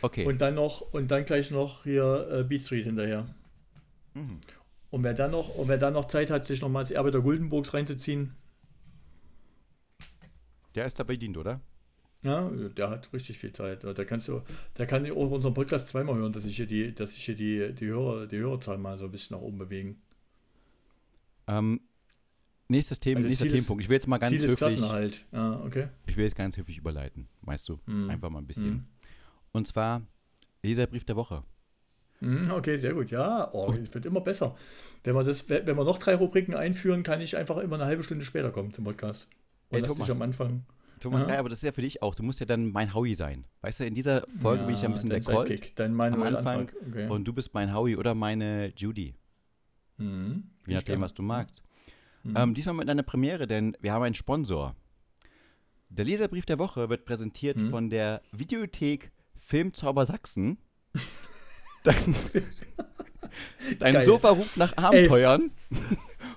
Okay. 0.00 0.24
Und 0.26 0.40
dann 0.40 0.54
noch, 0.54 0.80
und 0.92 1.10
dann 1.10 1.24
gleich 1.24 1.50
noch 1.50 1.84
hier 1.84 2.28
äh, 2.30 2.44
Beat 2.44 2.62
Street 2.62 2.84
hinterher. 2.86 3.26
Mhm. 4.14 4.38
Und 4.90 5.04
wer 5.04 5.14
dann 5.14 5.30
noch, 5.30 5.54
und 5.54 5.68
wer 5.68 5.78
dann 5.78 5.92
noch 5.94 6.06
Zeit 6.06 6.30
hat, 6.30 6.44
sich 6.44 6.60
nochmal 6.60 6.84
das 6.84 6.90
Erbe 6.90 7.10
der 7.10 7.20
Guldenburgs 7.20 7.72
reinzuziehen, 7.74 8.34
Der 10.74 10.86
ist 10.86 10.98
da 10.98 11.04
bedient, 11.04 11.36
oder? 11.36 11.60
ja, 12.24 12.48
der 12.50 12.88
hat 12.88 13.12
richtig 13.12 13.36
viel 13.38 13.52
Zeit. 13.52 13.82
Da 13.84 14.04
kannst 14.04 14.28
du, 14.28 14.40
der 14.78 14.86
kann 14.86 15.10
auch 15.10 15.30
unseren 15.32 15.54
Podcast 15.54 15.88
zweimal 15.88 16.14
hören, 16.16 16.32
dass 16.32 16.44
sich 16.44 16.54
hier 16.56 16.66
die, 16.66 16.94
dass 16.94 17.14
sich 17.14 17.24
hier 17.24 17.34
die, 17.34 17.72
die 17.74 17.86
Hörer, 17.86 18.26
die 18.28 18.36
Hörerzahl 18.38 18.78
mal 18.78 18.96
so 18.98 19.06
ein 19.06 19.10
bisschen 19.10 19.36
nach 19.36 19.42
oben 19.42 19.58
bewegen. 19.58 20.00
Ähm, 21.48 21.80
nächstes 22.68 23.00
Thema, 23.00 23.16
Also 23.18 23.28
nächster 23.28 23.44
Ziel 23.46 23.54
ist- 23.54 23.60
Themenpunkt. 23.60 23.82
Ich 23.82 23.88
will 23.88 23.94
jetzt 23.96 24.06
mal 24.06 24.18
ganz 24.18 24.30
Ziel 24.30 24.36
ist 24.44 24.50
höflich, 24.52 24.58
Klassenerhalt. 24.58 25.24
Ja, 25.32 25.60
okay. 25.64 25.88
ich 26.06 26.16
will 26.16 26.24
jetzt 26.24 26.36
ganz 26.36 26.56
höflich 26.56 26.78
überleiten, 26.78 27.28
weißt 27.42 27.68
du? 27.68 27.80
Mhm. 27.86 28.08
Einfach 28.10 28.30
mal 28.30 28.38
ein 28.38 28.46
bisschen. 28.46 28.70
Mhm. 28.70 28.84
Und 29.52 29.66
zwar 29.66 30.02
Leserbrief 30.62 31.04
der 31.04 31.16
Woche. 31.16 31.42
Mhm, 32.20 32.50
Okay, 32.50 32.78
sehr 32.78 32.94
gut. 32.94 33.10
Ja, 33.10 33.50
oh, 33.52 33.72
es 33.72 33.92
wird 33.92 34.06
immer 34.06 34.20
besser. 34.20 34.54
Wenn 35.04 35.14
wir, 35.14 35.24
das, 35.24 35.48
wenn 35.48 35.66
wir 35.66 35.84
noch 35.84 35.98
drei 35.98 36.14
Rubriken 36.14 36.54
einführen, 36.54 37.02
kann 37.02 37.20
ich 37.20 37.36
einfach 37.36 37.56
immer 37.58 37.74
eine 37.76 37.84
halbe 37.86 38.02
Stunde 38.04 38.24
später 38.24 38.50
kommen 38.52 38.72
zum 38.72 38.84
Podcast. 38.84 39.28
Und 39.70 39.76
Ey, 39.76 39.82
lass 39.82 39.92
Thomas. 39.92 40.10
am 40.10 40.22
Anfang. 40.22 40.64
Thomas 41.00 41.22
Ja. 41.22 41.28
Geil, 41.28 41.38
aber 41.38 41.48
das 41.48 41.58
ist 41.58 41.64
ja 41.64 41.72
für 41.72 41.80
dich 41.82 42.00
auch. 42.00 42.14
Du 42.14 42.22
musst 42.22 42.38
ja 42.38 42.46
dann 42.46 42.70
mein 42.70 42.94
Howie 42.94 43.16
sein. 43.16 43.44
Weißt 43.62 43.80
du, 43.80 43.84
in 43.84 43.94
dieser 43.96 44.24
Folge 44.40 44.64
bin 44.64 44.74
ich 44.76 44.82
ja 44.82 44.88
ein 44.88 44.92
bisschen 44.92 45.10
der 45.10 45.20
Colt 45.20 45.48
Sidekick, 45.48 45.74
dein 45.74 45.90
am 45.90 45.96
Manuel 45.96 46.36
Anfang 46.36 46.60
Antrag. 46.60 46.76
Okay. 46.88 47.08
und 47.08 47.24
du 47.24 47.32
bist 47.32 47.52
mein 47.54 47.74
Howie 47.74 47.96
oder 47.96 48.14
meine 48.14 48.72
Judy. 48.76 49.14
Mhm. 49.96 50.44
Je 50.68 50.74
nachdem, 50.74 51.00
was 51.00 51.12
du 51.14 51.22
magst. 51.22 51.60
Mhm. 52.22 52.36
Ähm, 52.36 52.54
diesmal 52.54 52.76
mit 52.76 52.88
einer 52.88 53.02
Premiere, 53.02 53.48
denn 53.48 53.76
wir 53.80 53.92
haben 53.92 54.02
einen 54.04 54.14
Sponsor. 54.14 54.76
Der 55.88 56.04
Leserbrief 56.04 56.46
der 56.46 56.60
Woche 56.60 56.88
wird 56.88 57.04
präsentiert 57.04 57.56
Mhm. 57.56 57.70
von 57.70 57.90
der 57.90 58.22
Videothek 58.30 59.10
Filmzauber 59.52 60.06
Sachsen. 60.06 60.56
Dein, 61.84 62.14
dein 63.78 63.92
Geil. 63.92 64.04
Sofa 64.06 64.30
ruft 64.30 64.56
nach 64.56 64.74
Abenteuern. 64.78 65.50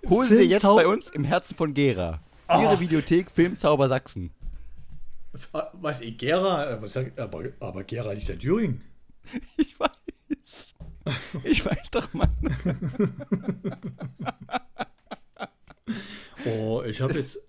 Hol 0.09 0.25
sie 0.25 0.41
jetzt 0.41 0.63
bei 0.63 0.85
uns 0.85 1.07
im 1.11 1.23
Herzen 1.23 1.55
von 1.55 1.73
Gera. 1.73 2.19
Ihre 2.49 2.67
Ah. 2.75 2.79
Videothek 2.81 3.31
Filmzauber 3.31 3.87
Sachsen. 3.87 4.31
Ah, 5.53 5.69
Was, 5.75 6.01
ich, 6.01 6.17
Gera? 6.17 6.65
Aber, 6.73 6.89
sag- 6.89 7.17
aber, 7.17 7.45
aber 7.61 7.85
Gera 7.85 8.11
liegt 8.11 8.27
in 8.27 8.37
Thüringen. 8.39 8.81
Ich 9.55 9.79
weiß. 9.79 10.73
Ich 11.43 11.65
weiß 11.65 11.91
doch, 11.91 12.13
Mann. 12.13 12.35
Oh, 16.45 16.83
ich 16.85 16.99
habe 17.01 17.13
jetzt 17.13 17.39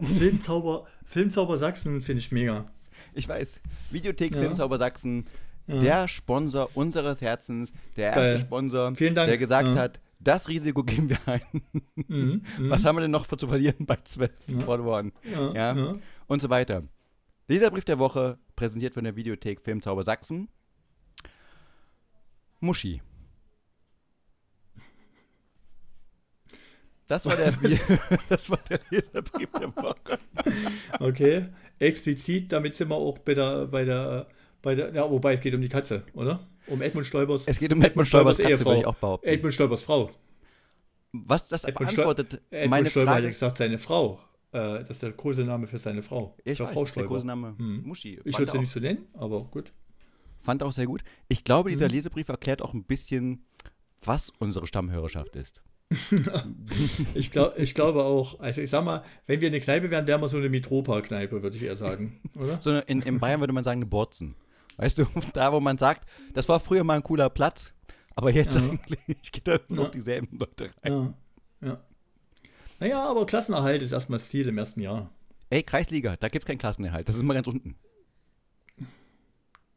Filmzauber, 0.00 0.86
Filmzauber 1.04 1.58
Sachsen 1.58 2.00
finde 2.00 2.20
ich 2.20 2.32
mega. 2.32 2.64
Ich 3.14 3.28
weiß. 3.28 3.60
Videothek 3.90 4.32
Ja. 4.32 4.40
Filmzauber 4.40 4.78
Sachsen, 4.78 5.24
Ja. 5.66 5.80
der 5.80 6.08
Sponsor 6.08 6.68
unseres 6.74 7.20
Herzens, 7.20 7.72
der 7.96 8.06
erste 8.08 8.20
Geil. 8.22 8.38
Sponsor, 8.40 8.94
Vielen 8.94 9.14
Dank. 9.14 9.28
der 9.28 9.38
gesagt 9.38 9.68
Ja. 9.74 9.80
hat, 9.80 10.00
das 10.20 10.48
Risiko 10.48 10.82
gehen 10.82 11.08
wir 11.08 11.18
ein. 11.26 11.42
Mhm, 11.94 12.42
mhm. 12.58 12.70
Was 12.70 12.84
haben 12.84 12.96
wir 12.96 13.02
denn 13.02 13.10
noch 13.10 13.26
zu 13.26 13.46
verlieren 13.48 13.86
bei 13.86 13.96
zwölf 14.04 14.32
Ja. 14.46 14.60
Followern? 14.60 15.12
ja, 15.30 15.52
ja. 15.54 15.74
ja. 15.76 15.94
Und 16.26 16.42
so 16.42 16.50
weiter. 16.50 16.82
Leserbrief 17.48 17.84
der 17.84 17.98
Woche, 17.98 18.38
präsentiert 18.56 18.94
von 18.94 19.04
der 19.04 19.16
Videothek 19.16 19.60
Filmzauber 19.60 20.02
Sachsen. 20.02 20.48
Muschi. 22.60 23.02
Das 27.06 27.26
war 27.26 27.36
der, 27.36 27.52
das 28.30 28.48
war 28.48 28.58
der 28.70 28.80
Leserbrief 28.90 29.50
der 29.52 29.76
Woche. 29.76 30.18
Okay, 31.00 31.46
explizit, 31.78 32.52
damit 32.52 32.74
sind 32.74 32.88
wir 32.88 32.96
auch 32.96 33.18
bei 33.18 33.34
der, 33.34 33.66
bei 33.66 33.84
der, 33.84 34.26
bei 34.62 34.74
der, 34.74 34.94
ja, 34.94 35.10
wobei 35.10 35.32
es 35.34 35.40
geht 35.40 35.54
um 35.54 35.60
die 35.60 35.68
Katze, 35.68 36.02
oder? 36.14 36.46
Um 36.66 36.80
Edmund 36.80 37.06
Stoibers. 37.06 37.46
Es 37.46 37.58
geht 37.58 37.72
um 37.72 37.82
Edmund 37.82 38.08
Stoibers 38.08 38.38
Katze, 38.38 38.64
würde 38.64 38.80
ich 38.80 38.86
auch 38.86 38.94
behaupten. 38.94 39.26
Edmund 39.28 39.52
Stoibers 39.54 39.82
Frau. 39.82 40.10
Was 41.12 41.48
das 41.48 41.64
Edmund 41.64 41.90
beantwortet 41.94 42.40
Edmund 42.50 42.70
meine 42.70 42.88
Stoiber 42.88 43.10
hat 43.10 43.16
Frage. 43.18 43.28
gesagt, 43.28 43.56
seine 43.58 43.78
Frau. 43.78 44.20
Äh, 44.52 44.80
das 44.80 44.90
ist 44.90 45.02
der 45.02 45.12
Kosename 45.12 45.66
für 45.66 45.78
seine 45.78 46.02
Frau. 46.02 46.36
Ich 46.44 46.58
weiß, 46.58 46.70
Frau 46.70 46.80
das 46.80 46.88
ist 46.90 46.96
der. 46.96 47.04
Kosename 47.06 47.54
Hm. 47.58 47.82
Muschi. 47.84 48.20
Ich 48.24 48.38
würde 48.38 48.50
sie 48.52 48.58
nicht 48.58 48.72
so 48.72 48.80
nennen, 48.80 49.06
aber 49.14 49.44
gut. 49.44 49.72
Fand 50.42 50.62
auch 50.62 50.72
sehr 50.72 50.86
gut. 50.86 51.02
Ich 51.28 51.44
glaube, 51.44 51.70
dieser 51.70 51.86
Mhm. 51.86 51.92
Leserbrief 51.94 52.28
erklärt 52.28 52.62
auch 52.62 52.74
ein 52.74 52.84
bisschen, 52.84 53.44
was 54.02 54.30
unsere 54.38 54.66
Stammhörerschaft 54.66 55.36
ist. 55.36 55.62
Ich, 57.14 57.30
glaub, 57.30 57.58
ich 57.58 57.74
glaube 57.74 58.04
auch, 58.04 58.40
also 58.40 58.60
ich 58.60 58.70
sag 58.70 58.84
mal, 58.84 59.04
wenn 59.26 59.40
wir 59.40 59.48
eine 59.48 59.60
Kneipe 59.60 59.90
wären, 59.90 60.06
wären 60.06 60.20
wir 60.20 60.28
so 60.28 60.38
eine 60.38 60.48
Mitropa-Kneipe, 60.48 61.42
würde 61.42 61.56
ich 61.56 61.62
eher 61.62 61.76
sagen, 61.76 62.20
oder? 62.36 62.58
So 62.60 62.76
in, 62.76 63.02
in 63.02 63.18
Bayern 63.20 63.40
würde 63.40 63.52
man 63.52 63.64
sagen, 63.64 63.78
eine 63.78 63.86
Borzen. 63.86 64.34
Weißt 64.76 64.98
du, 64.98 65.06
da 65.32 65.52
wo 65.52 65.60
man 65.60 65.78
sagt, 65.78 66.08
das 66.32 66.48
war 66.48 66.58
früher 66.60 66.84
mal 66.84 66.94
ein 66.96 67.02
cooler 67.02 67.30
Platz, 67.30 67.72
aber 68.16 68.30
jetzt 68.32 68.56
Ja. 68.56 68.62
eigentlich 68.62 69.32
geht 69.32 69.46
da 69.46 69.58
noch 69.68 69.84
Ja. 69.84 69.90
dieselben 69.90 70.38
Leute 70.38 70.70
rein. 70.82 71.14
Ja, 71.62 71.68
ja. 71.68 71.80
Naja, 72.80 73.04
aber 73.08 73.24
Klassenerhalt 73.26 73.82
ist 73.82 73.92
erstmal 73.92 74.18
das 74.18 74.28
Ziel 74.28 74.48
im 74.48 74.58
ersten 74.58 74.80
Jahr. 74.80 75.10
Ey, 75.50 75.62
Kreisliga, 75.62 76.16
da 76.16 76.28
gibt 76.28 76.44
es 76.44 76.46
keinen 76.48 76.58
Klassenerhalt. 76.58 77.08
Das 77.08 77.14
ist 77.14 77.22
mal 77.22 77.34
ganz 77.34 77.46
unten. 77.46 77.76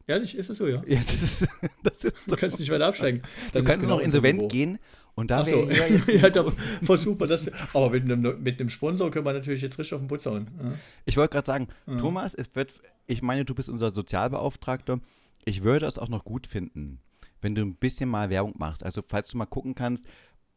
Ehrlich, 0.06 0.34
ist 0.36 0.48
es 0.48 0.56
so, 0.56 0.66
ja? 0.66 0.82
Ja, 0.86 1.00
das 1.00 1.12
ist, 1.22 1.48
das 1.82 2.04
ist 2.04 2.30
Du 2.30 2.34
kannst 2.36 2.58
nicht 2.58 2.70
weiter 2.70 2.86
absteigen. 2.86 3.20
du 3.20 3.52
Dann 3.52 3.64
kannst 3.64 3.82
ist 3.82 3.88
nur 3.88 3.90
noch 3.90 3.96
genau 3.98 4.06
insolvent 4.06 4.48
gehen 4.50 4.78
und 5.18 5.30
da 5.30 5.44
so, 5.44 5.68
ja 5.68 5.86
ja, 6.14 6.30
da 6.30 6.52
versuchen 6.82 7.18
wir 7.20 7.26
das. 7.26 7.50
Aber 7.74 7.90
mit 7.90 8.04
einem, 8.04 8.42
mit 8.42 8.60
einem 8.60 8.70
Sponsor 8.70 9.10
können 9.10 9.26
wir 9.26 9.32
natürlich 9.32 9.62
jetzt 9.62 9.78
richtig 9.78 9.94
auf 9.94 10.00
den 10.00 10.08
Putz 10.08 10.26
hauen. 10.26 10.46
Ja. 10.62 10.72
Ich 11.06 11.16
wollte 11.16 11.32
gerade 11.32 11.46
sagen, 11.46 11.68
Ja. 11.86 11.98
Thomas, 11.98 12.34
es 12.34 12.48
wird, 12.54 12.72
ich 13.06 13.20
meine, 13.22 13.44
du 13.44 13.54
bist 13.54 13.68
unser 13.68 13.92
Sozialbeauftragter. 13.92 15.00
Ich 15.44 15.62
würde 15.62 15.86
es 15.86 15.98
auch 15.98 16.08
noch 16.08 16.24
gut 16.24 16.46
finden, 16.46 17.00
wenn 17.40 17.54
du 17.54 17.62
ein 17.62 17.74
bisschen 17.74 18.08
mal 18.08 18.30
Werbung 18.30 18.54
machst. 18.58 18.84
Also, 18.84 19.02
falls 19.06 19.28
du 19.28 19.36
mal 19.38 19.46
gucken 19.46 19.74
kannst, 19.74 20.06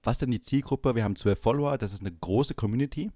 was 0.03 0.17
denn 0.19 0.31
die 0.31 0.41
Zielgruppe? 0.41 0.95
Wir 0.95 1.03
haben 1.03 1.15
zwölf 1.15 1.39
Follower, 1.39 1.77
das 1.77 1.93
ist 1.93 2.01
eine 2.01 2.11
große 2.11 2.53
Community. 2.53 3.11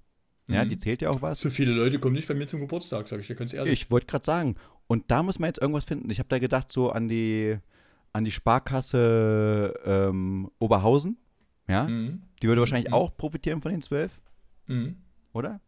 Ja, 0.47 0.63
Mhm. 0.63 0.69
die 0.69 0.77
zählt 0.77 1.01
ja 1.01 1.09
auch 1.09 1.21
was. 1.23 1.39
So 1.41 1.49
viele 1.49 1.71
Leute 1.73 1.97
kommen 1.99 2.15
nicht 2.15 2.27
bei 2.27 2.33
mir 2.35 2.45
zum 2.47 2.59
Geburtstag, 2.59 3.07
sage 3.07 3.21
ich 3.21 3.27
dir 3.27 3.35
ganz 3.35 3.53
ehrlich. 3.53 3.73
Ich 3.73 3.89
wollte 3.91 4.05
gerade 4.07 4.25
sagen. 4.25 4.55
Und 4.87 5.05
da 5.09 5.23
muss 5.23 5.39
man 5.39 5.47
jetzt 5.49 5.59
irgendwas 5.59 5.85
finden. 5.85 6.09
Ich 6.11 6.19
habe 6.19 6.29
da 6.29 6.37
gedacht, 6.39 6.71
so 6.71 6.91
an 6.91 7.07
die, 7.07 7.57
an 8.13 8.23
die 8.25 8.31
Sparkasse 8.31 9.73
ähm, 9.85 10.49
Oberhausen. 10.59 11.17
Ja, 11.67 11.87
Mhm. 11.87 12.21
die 12.41 12.47
würde 12.47 12.61
wahrscheinlich 12.61 12.89
Mhm. 12.89 12.93
auch 12.93 13.15
profitieren 13.17 13.61
von 13.61 13.71
den 13.71 13.81
zwölf, 13.81 14.19
Mhm. 14.67 14.97
oder? 15.33 15.59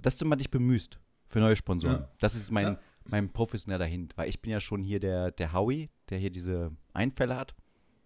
Dass 0.00 0.16
du 0.16 0.24
mal 0.26 0.36
dich 0.36 0.50
bemühst 0.50 0.98
für 1.28 1.40
neue 1.40 1.56
Sponsoren. 1.56 2.02
Ja. 2.02 2.08
Das 2.20 2.34
ist 2.34 2.50
mein, 2.50 2.64
Ja. 2.74 2.78
mein 3.04 3.32
professioneller 3.32 3.86
Hint. 3.86 4.16
Weil 4.16 4.28
ich 4.28 4.40
bin 4.40 4.50
ja 4.52 4.60
schon 4.60 4.82
hier 4.82 5.00
der, 5.00 5.30
der 5.32 5.52
Howie, 5.52 5.90
der 6.10 6.18
hier 6.18 6.30
diese 6.30 6.70
Einfälle 6.92 7.36
hat. 7.36 7.54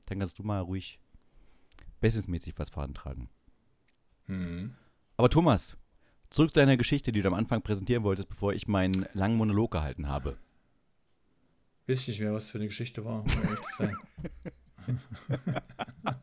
Dann 0.07 0.19
kannst 0.19 0.39
du 0.39 0.43
mal 0.45 0.61
ruhig 0.61 0.99
businessmäßig 2.01 2.55
was 2.59 2.71
vorantragen. 2.71 3.29
Mhm. 4.27 4.75
Aber 5.17 5.29
Thomas, 5.31 5.77
zurück 6.31 6.51
zu 6.55 6.61
deiner 6.61 6.77
Geschichte, 6.77 7.13
die 7.13 7.23
du 7.23 7.29
am 7.29 7.35
Anfang 7.35 7.63
präsentieren 7.63 8.03
wolltest, 8.05 8.29
bevor 8.29 8.53
ich 8.53 8.69
meinen 8.69 9.07
langen 9.15 9.37
Monolog 9.37 9.71
gehalten 9.73 10.09
habe. 10.09 10.37
Weiß 11.87 12.01
ich 12.03 12.09
nicht 12.09 12.21
mehr, 12.21 12.33
was 12.33 12.45
das 12.45 12.51
für 12.53 12.59
eine 12.59 12.67
Geschichte 12.67 13.05
war, 13.05 13.21
um 13.23 13.27
ehrlich 13.29 13.61
zu 13.61 13.77
sein. 13.79 13.97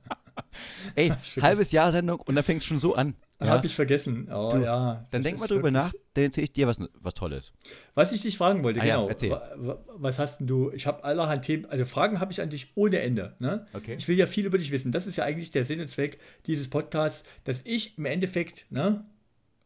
Ey, 0.95 1.12
halbes 1.41 1.71
Jahr 1.71 1.91
Sendung 1.91 2.19
und 2.19 2.36
da 2.36 2.43
fängt 2.43 2.62
es 2.62 2.65
schon 2.67 2.79
so 2.79 2.95
an. 2.95 3.15
Ja? 3.41 3.47
Habe 3.49 3.65
ich 3.65 3.75
vergessen. 3.75 4.29
Oh, 4.32 4.51
Du, 4.53 4.63
ja, 4.63 5.06
Dann 5.12 5.21
denk 5.21 5.38
mal 5.39 5.47
drüber 5.47 5.63
wirklich- 5.63 5.73
nach, 5.73 5.93
dann 6.13 6.23
erzähle 6.25 6.45
ich 6.45 6.53
dir 6.53 6.65
was, 6.67 6.79
was 7.01 7.13
Tolles. 7.13 7.51
Was 7.93 8.12
ich 8.13 8.21
dich 8.21 8.38
fragen 8.38 8.63
wollte, 8.63 8.79
Ah 8.79 8.86
ja, 8.86 9.06
genau. 9.08 9.41
wa- 9.58 9.84
Was 9.95 10.17
hast 10.19 10.39
denn 10.39 10.47
du? 10.47 10.71
Ich 10.71 10.88
habe 10.88 11.03
allerhand 11.03 11.43
Themen, 11.43 11.65
also 11.65 11.84
Fragen 11.84 12.19
habe 12.21 12.32
ich 12.32 12.41
an 12.41 12.49
dich 12.49 12.71
ohne 12.75 12.99
Ende. 12.99 13.36
Ne? 13.39 13.65
Okay. 13.73 13.95
Ich 13.97 14.08
will 14.08 14.17
ja 14.17 14.27
viel 14.27 14.45
über 14.45 14.58
dich 14.58 14.71
wissen. 14.71 14.91
Das 14.93 15.08
ist 15.08 15.17
ja 15.17 15.25
eigentlich 15.25 15.51
der 15.51 15.65
Sinn 15.65 15.82
und 15.82 15.89
Zweck 15.89 16.19
dieses 16.45 16.69
Podcasts, 16.69 17.25
dass 17.43 17.62
ich 17.65 17.97
im 17.97 18.06
Endeffekt 18.06 18.65
ne, 18.69 19.03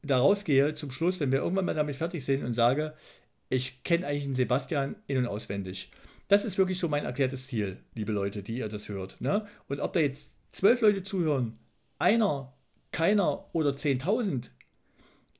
da 0.01 0.17
rausgehe 0.17 0.73
zum 0.73 0.89
Schluss, 0.89 1.19
wenn 1.19 1.31
wir 1.31 1.39
irgendwann 1.39 1.65
mal 1.65 1.75
damit 1.75 1.97
fertig 1.97 2.25
sind 2.25 2.43
und 2.43 2.53
sage, 2.53 2.93
ich 3.49 3.83
kenne 3.83 4.07
eigentlich 4.07 4.23
den 4.23 4.35
Sebastian 4.35 4.95
in- 5.05 5.17
und 5.17 5.27
auswendig. 5.27 5.91
Das 6.29 6.43
ist 6.45 6.57
wirklich 6.57 6.79
so 6.79 6.89
mein 6.89 7.05
erklärtes 7.05 7.47
Ziel, 7.47 7.77
liebe 7.93 8.11
Leute, 8.11 8.41
die 8.43 8.57
ihr 8.57 8.67
das 8.69 8.89
hört. 8.89 9.21
Ne? 9.21 9.45
Und 9.69 9.79
ob 9.81 9.93
da 9.93 9.99
jetzt 9.99 10.36
zwölf 10.51 10.81
Leute 10.81 11.03
zuhören, 11.03 11.57
einer, 11.99 12.53
keiner 12.91 13.45
oder 13.53 13.71
10.000, 13.71 14.49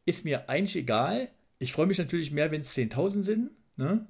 ist 0.06 0.26
mir 0.26 0.50
eigentlich 0.50 0.76
egal. 0.76 1.30
ich 1.60 1.74
freue 1.74 1.88
mich 1.88 1.98
natürlich 1.98 2.32
mehr, 2.32 2.52
wenn 2.52 2.62
es 2.62 2.76
10.000 2.76 3.24
sind. 3.24 3.52
Ne? 3.76 4.06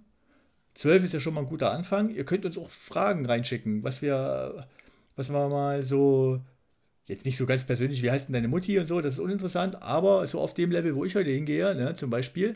12 0.76 1.06
ist 1.06 1.14
ja 1.14 1.20
schon 1.20 1.34
mal 1.34 1.42
ein 1.42 1.50
guter 1.50 1.72
Anfang. 1.72 2.10
Ihr 2.10 2.24
könnt 2.24 2.46
uns 2.46 2.58
auch 2.58 2.70
Fragen 2.70 3.26
reinschicken, 3.26 3.84
was 3.84 4.02
wir, 4.02 4.68
was 5.16 5.32
wir 5.32 5.50
mal 5.50 5.82
so, 5.84 6.42
jetzt 7.08 7.26
nicht 7.26 7.38
so 7.38 7.46
ganz 7.46 7.64
persönlich, 7.64 8.04
wie 8.04 8.12
heißt 8.12 8.28
denn 8.28 8.34
deine 8.34 8.48
Mutti 8.48 8.78
und 8.78 8.88
so, 8.88 9.02
das 9.02 9.16
ist 9.16 9.20
uninteressant, 9.20 9.82
aber 9.82 10.28
so 10.28 10.40
auf 10.40 10.54
dem 10.54 10.72
Level, 10.72 10.96
wo 10.96 11.04
ich 11.04 11.16
heute 11.16 11.32
hingehe, 11.32 11.74
ne, 11.74 11.96
zum 11.96 12.10
Beispiel, 12.10 12.54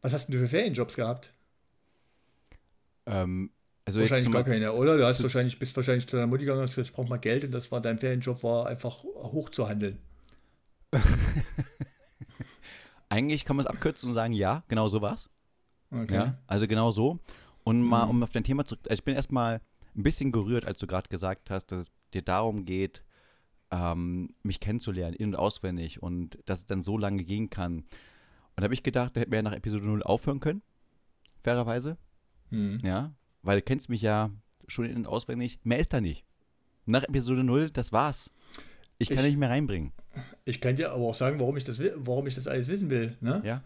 was 0.00 0.12
hast 0.12 0.28
denn 0.28 0.34
du 0.34 0.38
für 0.38 0.48
Ferienjobs 0.48 0.96
gehabt? 0.96 1.32
Ähm, 3.06 3.50
also 3.86 4.00
wahrscheinlich 4.00 4.30
gar 4.32 4.44
keine, 4.44 4.72
oder? 4.72 4.96
Du 4.98 5.06
hast 5.06 5.22
wahrscheinlich, 5.22 5.58
bist 5.58 5.74
wahrscheinlich 5.76 6.06
zu 6.06 6.16
deiner 6.16 6.26
Mutti 6.26 6.40
gegangen 6.44 6.58
und 6.58 6.64
hast 6.64 6.74
gesagt, 6.74 6.88
ich 6.90 6.94
brauche 6.94 7.08
mal 7.08 7.18
Geld 7.18 7.44
und 7.44 7.52
das 7.52 7.70
war 7.72 7.80
dein 7.80 7.98
Ferienjob, 7.98 8.42
war 8.42 8.66
einfach 8.66 9.02
hochzuhandeln. 9.04 9.98
Eigentlich 13.08 13.44
kann 13.44 13.56
man 13.56 13.64
es 13.64 13.70
abkürzen 13.70 14.08
und 14.08 14.14
sagen, 14.14 14.32
ja, 14.32 14.64
genau 14.68 14.88
so 14.88 15.00
war's. 15.00 15.30
Okay. 15.90 16.14
Ja, 16.14 16.38
also 16.46 16.66
genau 16.66 16.90
so. 16.90 17.20
Und 17.64 17.82
mal, 17.82 18.04
Mhm. 18.04 18.10
um 18.10 18.22
auf 18.24 18.30
dein 18.30 18.44
Thema 18.44 18.64
zurück, 18.64 18.80
also 18.88 18.98
ich 19.00 19.04
bin 19.04 19.14
erstmal 19.14 19.60
ein 19.96 20.02
bisschen 20.02 20.32
gerührt, 20.32 20.66
als 20.66 20.78
du 20.78 20.86
gerade 20.86 21.08
gesagt 21.08 21.50
hast, 21.50 21.66
dass 21.66 21.82
es 21.82 21.92
dir 22.12 22.22
darum 22.22 22.64
geht, 22.64 23.02
ähm, 23.70 24.34
mich 24.42 24.60
kennenzulernen, 24.60 25.14
in- 25.14 25.30
und 25.30 25.36
auswendig 25.36 26.02
und 26.02 26.38
dass 26.46 26.60
es 26.60 26.66
dann 26.66 26.82
so 26.82 26.98
lange 26.98 27.24
gehen 27.24 27.50
kann. 27.50 27.78
Und 27.78 27.86
da 28.56 28.64
habe 28.64 28.74
ich 28.74 28.82
gedacht, 28.82 29.16
da 29.16 29.20
hätten 29.20 29.30
wir 29.32 29.36
ja 29.38 29.42
nach 29.42 29.52
Episode 29.52 29.84
0 29.84 30.02
aufhören 30.02 30.40
können, 30.40 30.62
fairerweise, 31.42 31.96
Hm. 32.50 32.80
ja, 32.84 33.12
weil 33.46 33.58
du 33.58 33.62
kennst 33.62 33.88
mich 33.88 34.02
ja 34.02 34.30
schon 34.68 34.84
in- 34.86 34.96
und 34.96 35.06
auswendig, 35.06 35.58
mehr 35.64 35.78
ist 35.78 35.92
da 35.92 36.00
nicht. 36.00 36.24
Nach 36.84 37.02
Episode 37.04 37.42
0, 37.44 37.70
das 37.70 37.92
war's. 37.92 38.30
Ich 38.98 39.08
kann 39.08 39.18
Ich- 39.18 39.24
nicht 39.24 39.36
mehr 39.38 39.50
reinbringen, 39.50 39.92
Ich 40.44 40.60
kann 40.60 40.76
dir 40.76 40.92
aber 40.92 41.04
auch 41.04 41.14
sagen, 41.14 41.38
warum 41.40 41.56
ich 41.56 41.64
das, 41.64 41.80
warum 41.96 42.26
ich 42.26 42.34
das 42.34 42.46
alles 42.46 42.68
wissen 42.68 42.90
will. 42.90 43.16
Ne? 43.20 43.40
ja. 43.44 43.62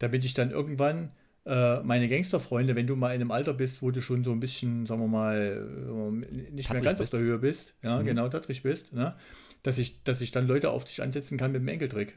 damit 0.00 0.24
ich 0.24 0.32
dann 0.32 0.52
irgendwann 0.52 1.10
äh, 1.44 1.80
meine 1.80 2.08
Gangsterfreunde, 2.08 2.76
wenn 2.76 2.86
du 2.86 2.94
mal 2.94 3.08
in 3.14 3.20
einem 3.20 3.30
Alter 3.32 3.52
bist, 3.54 3.82
wo 3.82 3.90
du 3.90 4.00
schon 4.00 4.22
so 4.22 4.30
ein 4.30 4.38
bisschen, 4.38 4.86
sagen 4.86 5.00
wir 5.00 5.08
mal, 5.08 5.66
äh, 5.66 6.50
nicht 6.52 6.52
mehr 6.52 6.62
Tattrig 6.62 6.84
ganz 6.84 6.98
auf 7.00 7.04
bist. 7.06 7.12
der 7.14 7.20
Höhe 7.20 7.38
bist, 7.38 7.74
ja, 7.82 7.98
Mhm. 8.00 8.04
genau, 8.04 8.28
tattrig 8.28 8.62
bist, 8.62 8.92
ne? 8.92 9.16
dass, 9.64 9.76
ich, 9.78 10.04
dass 10.04 10.20
ich 10.20 10.30
dann 10.30 10.46
Leute 10.46 10.70
auf 10.70 10.84
dich 10.84 11.02
ansetzen 11.02 11.36
kann 11.36 11.50
mit 11.50 11.60
dem 11.62 11.66
Enkeltrick. 11.68 12.16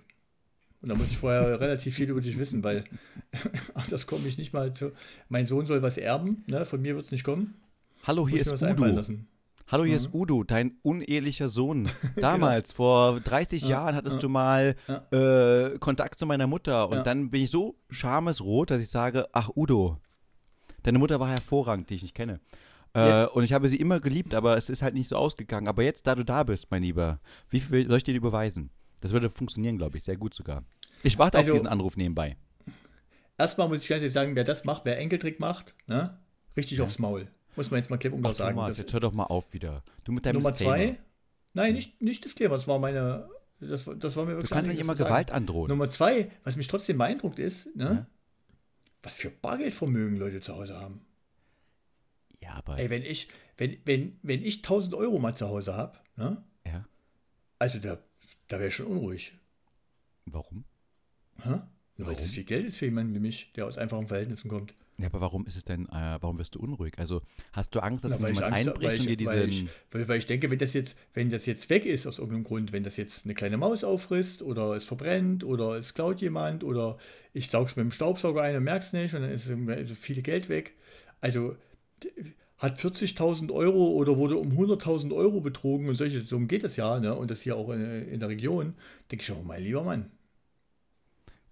Und 0.82 0.90
da 0.90 0.96
muss 0.96 1.08
ich 1.10 1.18
vorher 1.18 1.60
relativ 1.60 1.96
viel 1.96 2.10
über 2.10 2.22
dich 2.22 2.38
wissen, 2.40 2.64
weil 2.64 2.84
das 3.90 4.08
komme 4.08 4.28
ich 4.28 4.38
nicht 4.38 4.54
mal 4.54 4.74
zu. 4.74 4.92
Mein 5.30 5.46
Sohn 5.46 5.66
soll 5.66 5.82
was 5.82 5.98
erben, 5.98 6.44
ne? 6.48 6.66
von 6.66 6.82
mir 6.82 6.96
wird 6.96 7.06
es 7.06 7.12
nicht 7.12 7.24
kommen. 7.24 7.56
Hallo, 8.04 8.28
hier 8.28 8.42
ist 8.42 8.62
Udo. 8.64 9.02
Hallo, 9.68 9.86
hier 9.86 9.94
Mhm. 9.94 9.96
ist 10.06 10.14
Udo, 10.14 10.44
dein 10.44 10.74
unehelicher 10.82 11.48
Sohn. 11.48 11.88
Damals, 12.18 12.74
vor 12.74 13.20
30 13.22 13.62
Ja, 13.64 13.70
Jahren, 13.70 13.96
hattest 13.96 14.16
ja. 14.16 14.22
du 14.22 14.30
mal 14.30 14.76
äh, 15.12 15.78
Kontakt 15.78 16.20
zu 16.20 16.26
meiner 16.26 16.48
Mutter. 16.48 16.90
Und 16.90 16.98
Ja. 16.98 17.04
dann 17.04 17.30
bin 17.30 17.44
ich 17.44 17.52
so 17.52 17.76
schamesrot, 17.90 18.72
dass 18.72 18.82
ich 18.82 18.90
sage, 18.90 19.28
ach 19.34 19.50
Udo, 19.56 19.98
deine 20.84 20.98
Mutter 21.00 21.20
war 21.20 21.30
hervorragend, 21.30 21.90
die 21.90 21.96
ich 21.96 22.02
nicht 22.02 22.16
kenne. 22.16 22.40
Äh, 22.94 23.28
und 23.28 23.44
ich 23.44 23.54
habe 23.54 23.70
sie 23.70 23.78
immer 23.78 24.02
geliebt, 24.02 24.34
aber 24.34 24.58
es 24.58 24.68
ist 24.68 24.82
halt 24.82 24.96
nicht 24.96 25.08
so 25.08 25.16
ausgegangen. 25.16 25.70
Aber 25.70 25.84
jetzt, 25.84 26.06
da 26.08 26.16
du 26.16 26.26
da 26.26 26.44
bist, 26.44 26.68
mein 26.72 26.84
Lieber, 26.84 27.22
wie 27.50 27.62
viel 27.62 27.88
soll 27.88 27.98
ich 28.00 28.04
dir 28.04 28.16
überweisen? 28.16 28.72
Das 29.02 29.12
würde 29.12 29.30
funktionieren, 29.30 29.78
glaube 29.78 29.98
ich, 29.98 30.04
sehr 30.04 30.18
gut 30.18 30.34
sogar. 30.34 30.64
Ich 31.04 31.18
warte 31.20 31.38
Also- 31.38 31.52
auf 31.52 31.58
diesen 31.58 31.68
Anruf 31.68 31.98
nebenbei. 31.98 32.38
Erstmal 33.38 33.68
muss 33.68 33.80
ich 33.82 33.88
ganz 33.90 34.02
ehrlich 34.02 34.14
sagen, 34.14 34.36
wer 34.36 34.44
das 34.44 34.64
macht, 34.66 34.86
wer 34.86 34.98
Enkeltrick 35.00 35.40
macht, 35.40 35.74
ne? 35.88 36.18
richtig 36.56 36.80
aufs 36.82 37.00
Maul. 37.00 37.28
Muss 37.56 37.72
man 37.72 37.80
jetzt 37.80 37.90
mal 37.90 37.98
klipp 37.98 38.14
und 38.14 38.22
klar 38.22 38.34
sagen. 38.36 38.56
Thomas, 38.56 38.78
jetzt 38.78 38.94
hör 38.94 39.00
doch 39.00 39.12
mal 39.14 39.24
auf 39.26 39.52
wieder. 39.54 39.84
Du 40.04 40.12
mit 40.12 40.26
deinem 40.26 40.36
Nummer 40.38 40.52
Disclaimer. 40.52 40.94
zwei. 40.96 41.00
Nein, 41.54 41.74
nicht, 41.74 42.02
nicht 42.02 42.24
das 42.24 42.36
Thema, 42.36 42.56
das 42.56 42.68
war 42.68 42.78
meine. 42.80 43.28
Das, 43.60 43.86
war- 43.88 43.96
das 43.96 44.16
war 44.16 44.26
mir 44.26 44.32
Du 44.32 44.38
wirklich 44.38 44.52
kannst 44.52 44.70
nicht 44.72 44.80
immer 44.80 44.94
zu 44.94 45.00
sagen. 45.00 45.10
Gewalt 45.10 45.32
androhen. 45.32 45.70
Nummer 45.70 45.90
zwei, 45.90 46.32
was 46.44 46.56
mich 46.56 46.68
trotzdem 46.68 46.98
beeindruckt 46.98 47.40
ist, 47.40 47.76
ne? 47.76 47.84
Ja. 47.84 48.08
was 49.04 49.16
für 49.18 49.32
Bargeldvermögen 49.32 50.18
Leute 50.18 50.40
zu 50.42 50.56
Hause 50.56 50.78
haben. 50.80 51.02
ja, 52.42 52.54
aber. 52.54 52.78
Ey, 52.80 52.90
wenn 52.90 53.04
ich, 53.04 53.28
wenn, 53.58 53.78
wenn, 53.86 54.18
wenn 54.24 54.44
ich 54.44 54.58
1000 54.58 54.94
Euro 54.96 55.20
mal 55.20 55.36
zu 55.36 55.48
Hause 55.48 55.76
habe, 55.76 55.98
ne? 56.16 56.44
ja, 56.66 56.86
also 57.60 57.80
da, 57.80 57.98
da 58.52 58.60
wäre 58.60 58.68
ich 58.70 58.76
schon 58.76 58.88
unruhig. 58.88 59.34
warum? 60.26 60.66
Hä? 61.38 61.50
Weil 61.98 62.08
Warum? 62.08 62.16
das 62.18 62.32
viel 62.32 62.44
Geld 62.44 62.66
ist 62.66 62.80
für 62.80 62.86
jemanden 62.86 63.14
wie 63.14 63.20
mich, 63.20 63.54
der 63.54 63.66
aus 63.68 63.78
einfachen 63.78 64.08
Verhältnissen 64.08 64.50
kommt. 64.50 64.74
Ja, 64.98 65.08
aber 65.08 65.22
warum 65.22 65.46
ist 65.46 65.56
es 65.56 65.64
denn, 65.64 65.88
äh, 65.88 66.18
warum 66.20 66.38
wirst 66.38 66.56
du 66.56 66.60
unruhig? 66.60 66.98
Also 66.98 67.22
hast 67.54 67.74
du 67.74 67.80
Angst, 67.80 68.04
dass 68.04 68.20
Na, 68.20 68.30
ich 68.30 68.36
jemand 68.36 68.54
Angst, 68.54 68.68
einbricht 68.68 68.92
weil, 68.92 69.00
und 69.00 69.06
dir 69.08 69.20
ich, 69.20 69.26
weil, 69.26 69.50
ich, 69.50 69.68
weil, 69.92 70.08
weil 70.08 70.18
ich 70.18 70.26
denke, 70.26 70.52
wenn 70.52 70.60
das, 70.60 70.74
jetzt, 70.74 70.98
wenn 71.14 71.30
das 71.30 71.46
jetzt 71.46 71.70
weg 71.70 71.86
ist 71.86 72.08
aus 72.08 72.20
irgendeinem 72.20 72.44
Grund, 72.44 72.72
wenn 72.72 72.84
das 72.84 72.98
jetzt 72.98 73.26
eine 73.26 73.36
kleine 73.36 73.58
Maus 73.58 73.84
auffrisst 73.84 74.42
oder 74.42 74.76
es 74.76 74.84
verbrennt 74.86 75.44
oder 75.44 75.76
es 75.76 75.94
klaut 75.94 76.22
jemand 76.22 76.64
oder 76.64 76.98
ich 77.34 77.50
saug's 77.50 77.76
mit 77.76 77.84
dem 77.84 77.92
Staubsauger 77.92 78.42
ein 78.42 78.56
und 78.56 78.64
merk's 78.64 78.94
nicht 78.94 79.14
und 79.14 79.22
dann 79.22 79.32
ist 79.32 79.52
viel 79.98 80.22
Geld 80.22 80.50
weg. 80.50 80.74
Also 81.20 81.56
hat 82.62 82.78
40.000 82.78 83.52
Euro 83.52 83.88
oder 83.90 84.18
wurde 84.18 84.38
um 84.38 84.50
100.000 84.52 85.14
Euro 85.16 85.42
betrogen 85.42 85.90
und 85.90 85.96
solche, 85.96 86.24
so 86.24 86.40
geht 86.42 86.64
das 86.64 86.76
ja, 86.76 87.00
ne? 87.00 87.16
und 87.16 87.32
das 87.32 87.42
hier 87.42 87.56
auch 87.56 87.70
in, 87.72 87.82
in 88.08 88.20
der 88.20 88.30
Region, 88.30 88.76
denke 89.10 89.24
ich, 89.24 89.32
oh 89.32 89.42
mein 89.44 89.64
lieber 89.64 89.84
Mann, 89.84 90.12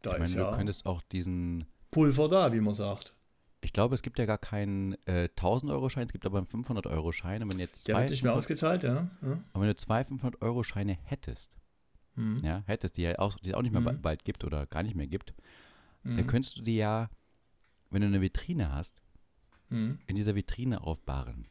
da 0.02 0.12
ich 0.12 0.20
meine, 0.20 0.26
ist 0.26 0.36
du 0.36 0.40
ja 0.40 0.56
könntest 0.56 0.86
auch 0.86 1.02
diesen. 1.12 1.66
Pulver 1.92 2.30
da, 2.30 2.54
wie 2.54 2.60
man 2.62 2.74
sagt. 2.76 3.14
Ich 3.62 3.74
glaube, 3.74 3.96
es 3.96 4.02
gibt 4.04 4.20
ja 4.20 4.26
gar 4.26 4.38
keinen 4.38 4.94
äh, 5.06 5.28
1000-Euro-Schein, 5.36 6.06
es 6.06 6.14
gibt 6.14 6.26
aber 6.26 6.38
einen 6.38 6.48
500-Euro-Schein. 6.48 7.42
Und 7.44 7.52
wenn, 7.52 7.58
du 7.58 7.64
jetzt 7.64 7.88
Der 7.88 7.98
wird 7.98 8.10
nicht 8.12 8.24
mehr 8.24 8.32
500 8.34 8.38
ausgezahlt, 8.38 8.84
ja. 8.84 9.10
ja. 9.22 9.32
und 9.52 9.62
wenn 9.62 9.68
du 9.68 9.76
zwei 9.76 10.02
500-Euro-Scheine 10.04 10.98
hättest, 11.04 11.56
Hm. 12.16 12.40
ja, 12.44 12.64
hättest, 12.68 12.98
die 12.98 13.02
ja 13.04 13.18
auch, 13.20 13.38
die 13.40 13.50
es 13.50 13.56
auch 13.56 13.62
nicht 13.62 13.72
mehr 13.72 13.82
ba- 13.82 13.92
bald 14.00 14.24
gibt 14.26 14.44
oder 14.44 14.66
gar 14.68 14.84
nicht 14.84 14.96
mehr 14.96 15.08
gibt, 15.08 15.34
Hm. 16.04 16.18
dann 16.18 16.28
könntest 16.28 16.58
du 16.58 16.62
die 16.62 16.78
ja, 16.78 17.10
wenn 17.90 18.02
du 18.02 18.08
eine 18.08 18.22
Vitrine 18.22 18.72
hast, 18.72 18.94
Hm. 19.70 20.00
in 20.08 20.16
dieser 20.16 20.36
Vitrine 20.36 20.82
aufbahren. 20.82 21.48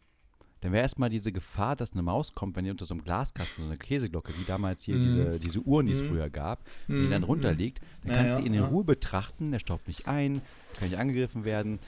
Dann 0.61 0.73
wäre 0.73 0.83
erstmal 0.83 1.09
diese 1.09 1.31
Gefahr, 1.31 1.77
dass 1.77 1.93
eine 1.93 2.03
Maus 2.03 2.35
kommt, 2.35 2.57
wenn 2.57 2.65
die 2.65 2.71
unter 2.73 2.85
so 2.85 2.95
einem 2.95 3.05
Glaskasten, 3.05 3.63
so 3.63 3.69
eine 3.69 3.79
Käseglocke, 3.79 4.37
wie 4.37 4.45
damals 4.45 4.83
hier 4.83 4.97
Mhm. 4.97 5.01
diese, 5.01 5.39
diese 5.39 5.61
Uhren, 5.61 5.87
die 5.87 5.93
es 5.93 6.01
Mhm. 6.03 6.07
früher 6.07 6.31
gab, 6.31 6.65
wenn 6.89 6.99
die 6.99 7.07
Mhm. 7.07 7.11
dann 7.11 7.23
runterliegt, 7.23 7.81
dann 8.03 8.13
kannst 8.17 8.35
du 8.35 8.41
ja, 8.43 8.47
ihn 8.49 8.55
in 8.55 8.63
ja. 8.63 8.67
Ruhe 8.69 8.83
betrachten, 8.85 9.53
der 9.53 9.61
staubt 9.61 9.87
nicht 9.87 10.09
ein, 10.09 10.43
kann 10.77 10.89
nicht 10.89 10.99
angegriffen 10.99 11.45
werden. 11.45 11.79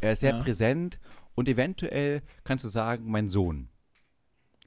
Er 0.00 0.12
ist 0.12 0.20
sehr 0.20 0.32
Ja. 0.34 0.38
präsent 0.38 1.00
und 1.34 1.48
eventuell 1.48 2.22
kannst 2.44 2.64
du 2.64 2.68
sagen, 2.68 3.10
mein 3.10 3.28
Sohn, 3.30 3.68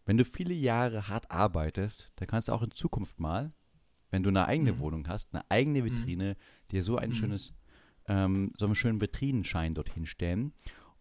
wenn 0.05 0.17
du 0.17 0.25
viele 0.25 0.53
Jahre 0.53 1.07
hart 1.07 1.31
arbeitest, 1.31 2.11
dann 2.17 2.27
kannst 2.27 2.49
du 2.49 2.51
auch 2.51 2.63
in 2.63 2.71
Zukunft 2.71 3.21
mal, 3.21 3.53
wenn 4.11 4.23
du 4.23 4.29
eine 4.29 4.45
eigene 4.45 4.73
Mhm. 4.73 4.79
Wohnung 4.79 5.07
hast, 5.07 5.33
eine 5.33 5.49
eigene 5.49 5.85
Vitrine, 5.85 6.35
dir 6.71 6.83
so 6.83 6.97
ein 6.97 7.11
Mhm. 7.11 7.13
schönes, 7.13 7.53
ähm, 8.09 8.51
so 8.55 8.65
einen 8.65 8.75
schönen 8.75 8.99
Vitrinenschein 8.99 9.73
dorthin 9.73 10.05
stellen 10.05 10.51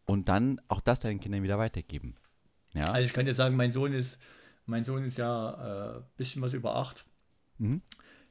und 0.05 0.29
dann 0.29 0.61
auch 0.69 0.81
das 0.81 1.01
deinen 1.01 1.21
Kindern 1.21 1.43
wieder 1.43 1.59
weitergeben. 1.59 2.17
Ja. 2.75 2.87
Also 2.87 3.07
ich 3.07 3.13
kann 3.13 3.27
dir 3.27 3.35
sagen, 3.35 3.57
mein 3.57 3.73
Sohn 3.73 3.93
ist, 3.93 4.21
mein 4.67 4.85
Sohn 4.85 5.05
ist 5.05 5.19
ja 5.19 5.55
ein 5.95 6.01
äh, 6.01 6.05
bisschen 6.17 6.43
was 6.43 6.53
über 6.53 6.77
acht. 6.77 7.05
Mhm. 7.59 7.83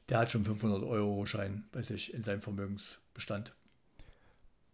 Der 0.08 0.18
hat 0.18 0.30
schon 0.30 0.44
500 0.44 0.82
Euro 0.82 1.24
Schein 1.26 1.64
bei 1.72 1.82
sich 1.82 2.12
in 2.12 2.22
seinem 2.22 2.40
Vermögensbestand. 2.40 3.54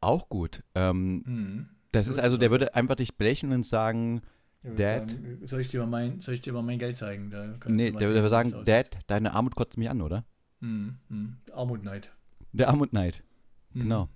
Auch 0.00 0.28
gut. 0.28 0.62
Ähm, 0.74 1.22
Mhm. 1.26 1.68
das 1.92 2.06
So 2.06 2.12
ist 2.12 2.18
also, 2.18 2.36
der 2.36 2.50
würde 2.50 2.74
einfach 2.74 2.94
dich 2.96 3.16
blechen 3.16 3.52
und 3.52 3.64
sagen, 3.64 4.22
Dad? 4.62 5.10
Sagen, 5.10 5.46
soll, 5.46 5.60
ich 5.60 5.68
dir 5.68 5.80
mal 5.80 5.86
mein, 5.86 6.20
soll 6.20 6.34
ich 6.34 6.40
dir 6.40 6.52
mal 6.52 6.62
mein 6.62 6.78
Geld 6.78 6.96
zeigen? 6.96 7.30
Da 7.30 7.56
nee, 7.66 7.90
der 7.90 8.08
würde 8.08 8.28
sagen. 8.28 8.64
Dad, 8.64 8.98
deine 9.06 9.32
Armut 9.32 9.54
kotzt 9.54 9.76
mich 9.78 9.88
an, 9.88 10.02
oder? 10.02 10.24
Mhm. 10.60 10.98
Mhm. 11.08 11.36
Armut-Neid. 11.52 12.10
Der 12.52 12.68
Armut-Neid. 12.68 13.22
Mhm. 13.72 13.80
Genau. 13.82 14.08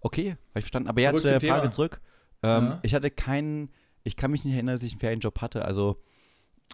Okay, 0.00 0.30
habe 0.30 0.38
ich 0.54 0.62
verstanden. 0.64 0.88
Aber 0.88 1.00
ja, 1.00 1.10
Zurück 1.10 1.22
zu 1.22 1.28
der 1.28 1.40
Frage 1.40 1.62
Thema. 1.62 1.72
zurück. 1.72 2.00
Ähm, 2.42 2.64
Ja. 2.64 2.78
Ich 2.82 2.94
hatte 2.94 3.10
keinen, 3.10 3.70
ich 4.04 4.16
kann 4.16 4.30
mich 4.30 4.44
nicht 4.44 4.54
erinnern, 4.54 4.74
dass 4.74 4.82
ich 4.82 4.92
einen 4.92 5.00
Ferienjob 5.00 5.40
hatte. 5.40 5.64
Also 5.64 6.00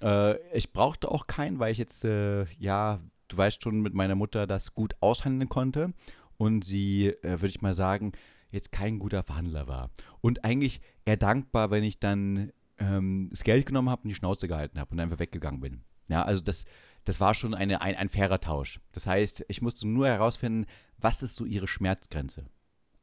äh, 0.03 0.37
ich 0.57 0.73
brauchte 0.73 1.11
auch 1.11 1.27
keinen, 1.27 1.59
weil 1.59 1.73
ich 1.73 1.79
jetzt, 1.79 2.05
äh, 2.05 2.45
ja, 2.59 3.01
du 3.29 3.37
weißt 3.37 3.63
schon, 3.63 3.81
mit 3.81 3.95
meiner 3.95 4.15
Mutter 4.15 4.47
das 4.47 4.75
gut 4.75 4.95
aushandeln 5.01 5.49
konnte. 5.49 5.93
Und 6.37 6.65
sie, 6.65 7.09
äh, 7.09 7.41
würde 7.41 7.49
ich 7.49 7.63
mal 7.63 7.75
sagen, 7.75 8.13
jetzt 8.51 8.73
kein 8.73 8.99
guter 8.99 9.23
Verhandler 9.23 9.67
war. 9.67 9.91
Und 10.21 10.45
eigentlich 10.45 10.81
eher 11.05 11.17
dankbar, 11.17 11.71
wenn 11.71 11.85
ich 11.85 11.99
dann 11.99 12.53
ähm, 12.79 13.29
das 13.31 13.45
Geld 13.45 13.67
genommen 13.67 13.89
habe 13.89 14.03
und 14.03 14.09
die 14.09 14.15
Schnauze 14.15 14.49
gehalten 14.49 14.81
habe 14.81 14.91
und 14.93 15.01
einfach 15.01 15.19
weggegangen 15.19 15.61
bin. 15.61 15.83
Ja, 16.09 16.23
also 16.23 16.43
das, 16.43 16.65
das 17.05 17.21
war 17.21 17.35
schon 17.35 17.55
eine, 17.55 17.81
ein, 17.81 17.95
ein 17.95 18.09
fairer 18.09 18.41
Tausch. 18.41 18.81
Das 18.93 19.07
heißt, 19.07 19.45
ich 19.49 19.63
musste 19.63 19.89
nur 19.89 20.07
herausfinden, 20.09 20.67
was 20.99 21.23
ist 21.23 21.37
so 21.37 21.45
ihre 21.45 21.69
Schmerzgrenze 21.69 22.47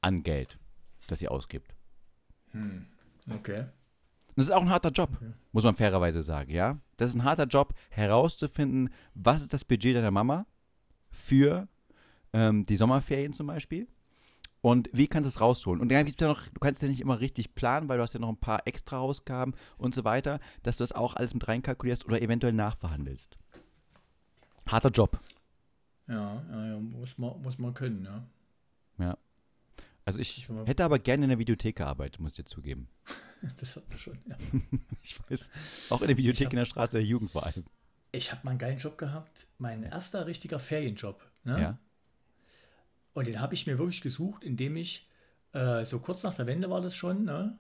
an 0.02 0.24
Geld, 0.24 0.58
das 1.08 1.20
sie 1.20 1.28
ausgibt. 1.28 1.74
Hm. 2.52 2.86
Okay. 3.30 3.66
Das 4.36 4.46
ist 4.46 4.52
auch 4.52 4.62
ein 4.62 4.70
harter 4.70 4.92
Job, 4.92 5.10
Okay. 5.16 5.32
muss 5.52 5.64
man 5.64 5.76
fairerweise 5.76 6.24
sagen, 6.24 6.52
ja. 6.52 6.80
Das 6.98 7.10
ist 7.10 7.16
ein 7.16 7.24
harter 7.24 7.46
Job, 7.46 7.74
herauszufinden, 7.90 8.90
was 9.14 9.42
ist 9.42 9.54
das 9.54 9.66
Budget 9.66 9.96
deiner 9.96 10.12
Mama 10.12 10.46
für 11.10 11.68
ähm, 12.34 12.66
die 12.66 12.78
Sommerferien 12.78 13.34
zum 13.34 13.48
Beispiel 13.48 13.88
und 14.62 14.90
wie 14.94 15.08
kannst 15.08 15.26
du 15.26 15.30
es 15.30 15.42
rausholen. 15.42 15.82
Und 15.82 15.90
dann 15.92 16.06
gibt 16.06 16.20
es 16.20 16.22
ja 16.22 16.28
noch, 16.28 16.48
du 16.48 16.60
kannst 16.60 16.82
ja 16.82 16.88
nicht 16.88 17.02
immer 17.02 17.20
richtig 17.20 17.56
planen, 17.56 17.90
weil 17.90 17.98
du 17.98 18.04
hast 18.04 18.14
ja 18.14 18.20
noch 18.20 18.30
ein 18.30 18.38
paar 18.38 18.66
extra 18.68 19.00
Ausgaben 19.00 19.54
und 19.78 19.94
so 19.96 20.04
weiter, 20.04 20.40
dass 20.64 20.78
du 20.78 20.84
das 20.84 20.94
auch 20.94 21.16
alles 21.16 21.34
mit 21.34 21.48
reinkalkulierst 21.48 22.06
oder 22.06 22.22
eventuell 22.22 22.54
nachverhandelst. 22.54 23.38
Harter 24.68 24.90
Job. 24.90 25.20
Ja, 26.08 26.42
ja, 26.52 26.68
ja 26.68 26.80
muss, 26.80 27.18
man, 27.18 27.42
muss 27.42 27.58
man 27.58 27.74
können, 27.74 28.06
ja. 28.06 28.24
Ja. 28.98 29.18
Also 30.06 30.20
ich 30.20 30.50
hätte 30.66 30.84
aber 30.84 31.00
gerne 31.00 31.26
in 31.26 31.30
der 31.30 31.40
Videothek 31.40 31.78
gearbeitet, 31.78 32.20
muss 32.20 32.32
ich 32.32 32.38
dir 32.38 32.46
zugeben. 32.46 32.88
das 33.58 33.76
hat 33.76 33.88
man 33.90 33.98
schon, 33.98 34.20
ja. 34.28 34.38
ich 35.02 35.20
weiß. 35.30 35.50
Auch 35.90 36.02
in 36.02 36.08
der 36.08 36.18
Videothek 36.18 36.48
hab, 36.48 36.54
in 36.54 36.58
der 36.58 36.66
Straße 36.66 36.92
der 36.94 37.04
Jugend 37.04 37.32
vor 37.32 37.46
allem. 37.46 37.66
Ich 38.12 38.32
habe 38.32 38.42
mal 38.44 38.52
einen 38.52 38.60
geilen 38.60 38.78
Job 38.78 38.98
gehabt. 38.98 39.48
Mein 39.58 39.84
erster 39.84 40.26
richtiger 40.26 40.60
Ferienjob. 40.60 41.24
Ne? 41.44 41.62
Ja. 41.62 41.78
Und 43.14 43.28
den 43.28 43.40
habe 43.40 43.54
ich 43.54 43.68
mir 43.68 43.78
wirklich 43.78 44.02
gesucht, 44.02 44.44
indem 44.44 44.76
ich, 44.76 45.08
äh, 45.54 45.86
so 45.86 46.00
kurz 46.00 46.24
nach 46.24 46.36
der 46.36 46.48
Wende 46.48 46.70
war 46.70 46.82
das 46.82 46.96
schon, 46.96 47.26
ne? 47.26 47.58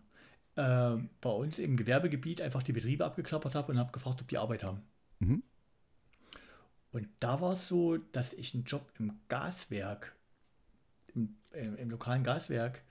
äh, 0.55 0.97
bei 1.21 1.29
uns 1.29 1.59
im 1.59 1.77
Gewerbegebiet 1.77 2.41
einfach 2.41 2.63
die 2.63 2.73
Betriebe 2.73 3.05
abgeklappert 3.05 3.55
habe 3.55 3.71
und 3.71 3.79
habe 3.79 3.91
gefragt, 3.91 4.21
ob 4.21 4.27
die 4.27 4.37
Arbeit 4.37 4.63
haben. 4.63 4.81
Mhm. 5.19 5.43
Und 6.91 7.07
da 7.19 7.39
war 7.39 7.53
es 7.53 7.67
so, 7.67 7.97
dass 7.97 8.33
ich 8.33 8.53
einen 8.53 8.65
Job 8.65 8.91
im 8.99 9.19
Gaswerk, 9.29 10.15
im, 11.15 11.35
im, 11.51 11.75
im 11.77 11.89
lokalen 11.89 12.23
Gaswerk 12.23 12.81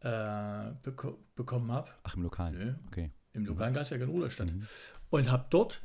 äh, 0.00 0.72
beko 0.82 1.18
bekommen 1.34 1.70
habe. 1.72 1.90
Ach, 2.02 2.14
im 2.14 2.22
lokalen? 2.22 2.58
Nö, 2.58 2.74
okay. 2.86 3.10
Im 3.32 3.42
mhm. 3.42 3.48
lokalen 3.48 3.72
mhm. 3.72 3.76
Gaswerk 3.76 4.02
in 4.02 4.08
Ruderstadt. 4.08 4.52
Mhm. 4.52 4.66
Und 5.10 5.30
habe 5.30 5.46
dort 5.50 5.82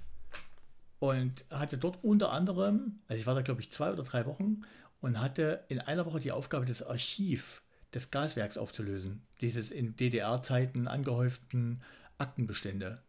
und 0.99 1.45
hatte 1.49 1.77
dort 1.77 2.03
unter 2.03 2.31
anderem, 2.31 2.99
also 3.07 3.19
ich 3.19 3.25
war 3.25 3.35
da 3.35 3.41
glaube 3.41 3.61
ich 3.61 3.71
zwei 3.71 3.91
oder 3.91 4.03
drei 4.03 4.25
Wochen 4.25 4.61
und 5.01 5.19
hatte 5.19 5.65
in 5.67 5.79
einer 5.79 6.05
Woche 6.05 6.19
die 6.19 6.31
Aufgabe, 6.31 6.65
das 6.65 6.83
Archiv 6.83 7.63
des 7.93 8.11
Gaswerks 8.11 8.57
aufzulösen. 8.57 9.23
Dieses 9.41 9.71
in 9.71 9.95
DDR-Zeiten 9.95 10.87
angehäuften 10.87 11.81
Aktenbestände. 12.17 13.01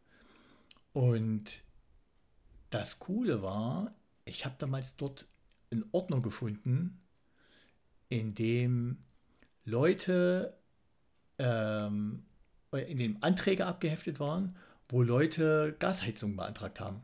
Und 0.93 1.63
das 2.71 2.99
Coole 2.99 3.43
war, 3.43 3.95
ich 4.25 4.47
habe 4.47 4.57
damals 4.59 4.97
dort 4.97 5.27
einen 5.71 5.85
Ordner 5.93 6.21
gefunden, 6.21 7.02
in 8.13 8.35
dem 8.35 8.99
Leute, 9.65 10.55
ähm, 11.39 12.25
in 12.73 12.99
dem 12.99 13.17
Anträge 13.23 13.65
abgeheftet 13.65 14.21
waren, 14.21 14.57
wo 14.91 15.03
Leute 15.03 15.75
Gasheizung 15.79 16.37
beantragt 16.37 16.79
haben. 16.79 17.01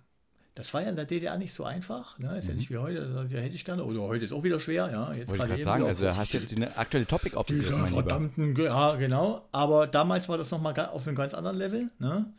Das 0.54 0.74
war 0.74 0.82
ja 0.82 0.90
in 0.90 0.96
der 0.96 1.06
DDR 1.06 1.38
nicht 1.38 1.54
so 1.54 1.64
einfach. 1.64 2.18
Ne? 2.18 2.36
Ist 2.36 2.44
mhm. 2.44 2.50
ja 2.50 2.56
nicht 2.56 2.70
wie 2.70 2.76
heute, 2.76 3.28
da 3.30 3.38
hätte 3.38 3.54
ich 3.54 3.64
gerne. 3.64 3.84
Oder 3.84 4.02
heute 4.02 4.24
ist 4.26 4.32
auch 4.32 4.42
wieder 4.42 4.60
schwer. 4.60 4.90
Ja, 4.90 5.14
jetzt 5.14 5.30
Wollte 5.30 5.44
ich 5.44 5.50
gerade 5.50 5.62
sagen, 5.62 5.84
also 5.84 6.14
hast 6.14 6.34
jetzt 6.34 6.54
eine 6.54 6.76
aktuelle 6.76 7.06
Topic 7.06 7.34
aufgegriffen. 7.36 7.78
Ja, 7.78 7.86
verdammten, 7.86 8.54
ja, 8.56 8.96
genau. 8.96 9.48
Aber 9.52 9.86
damals 9.86 10.28
war 10.28 10.36
das 10.36 10.50
nochmal 10.50 10.74
auf 10.78 11.06
einem 11.06 11.16
ganz 11.16 11.32
anderen 11.32 11.56
Level. 11.56 11.90
Ne? 12.00 12.34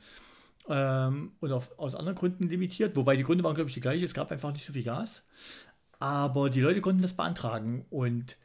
Ähm, 0.67 1.31
und 1.39 1.51
auf, 1.51 1.71
aus 1.79 1.95
anderen 1.95 2.15
Gründen 2.15 2.49
limitiert. 2.49 2.95
Wobei 2.95 3.15
die 3.15 3.23
Gründe 3.23 3.43
waren, 3.43 3.55
glaube 3.55 3.69
ich, 3.69 3.73
die 3.73 3.81
gleichen. 3.81 4.05
Es 4.05 4.13
gab 4.13 4.31
einfach 4.31 4.51
nicht 4.51 4.65
so 4.65 4.73
viel 4.73 4.83
Gas. 4.83 5.25
Aber 5.97 6.51
die 6.51 6.61
Leute 6.61 6.81
konnten 6.81 7.01
das 7.01 7.13
beantragen. 7.13 7.85
Und 7.89 8.37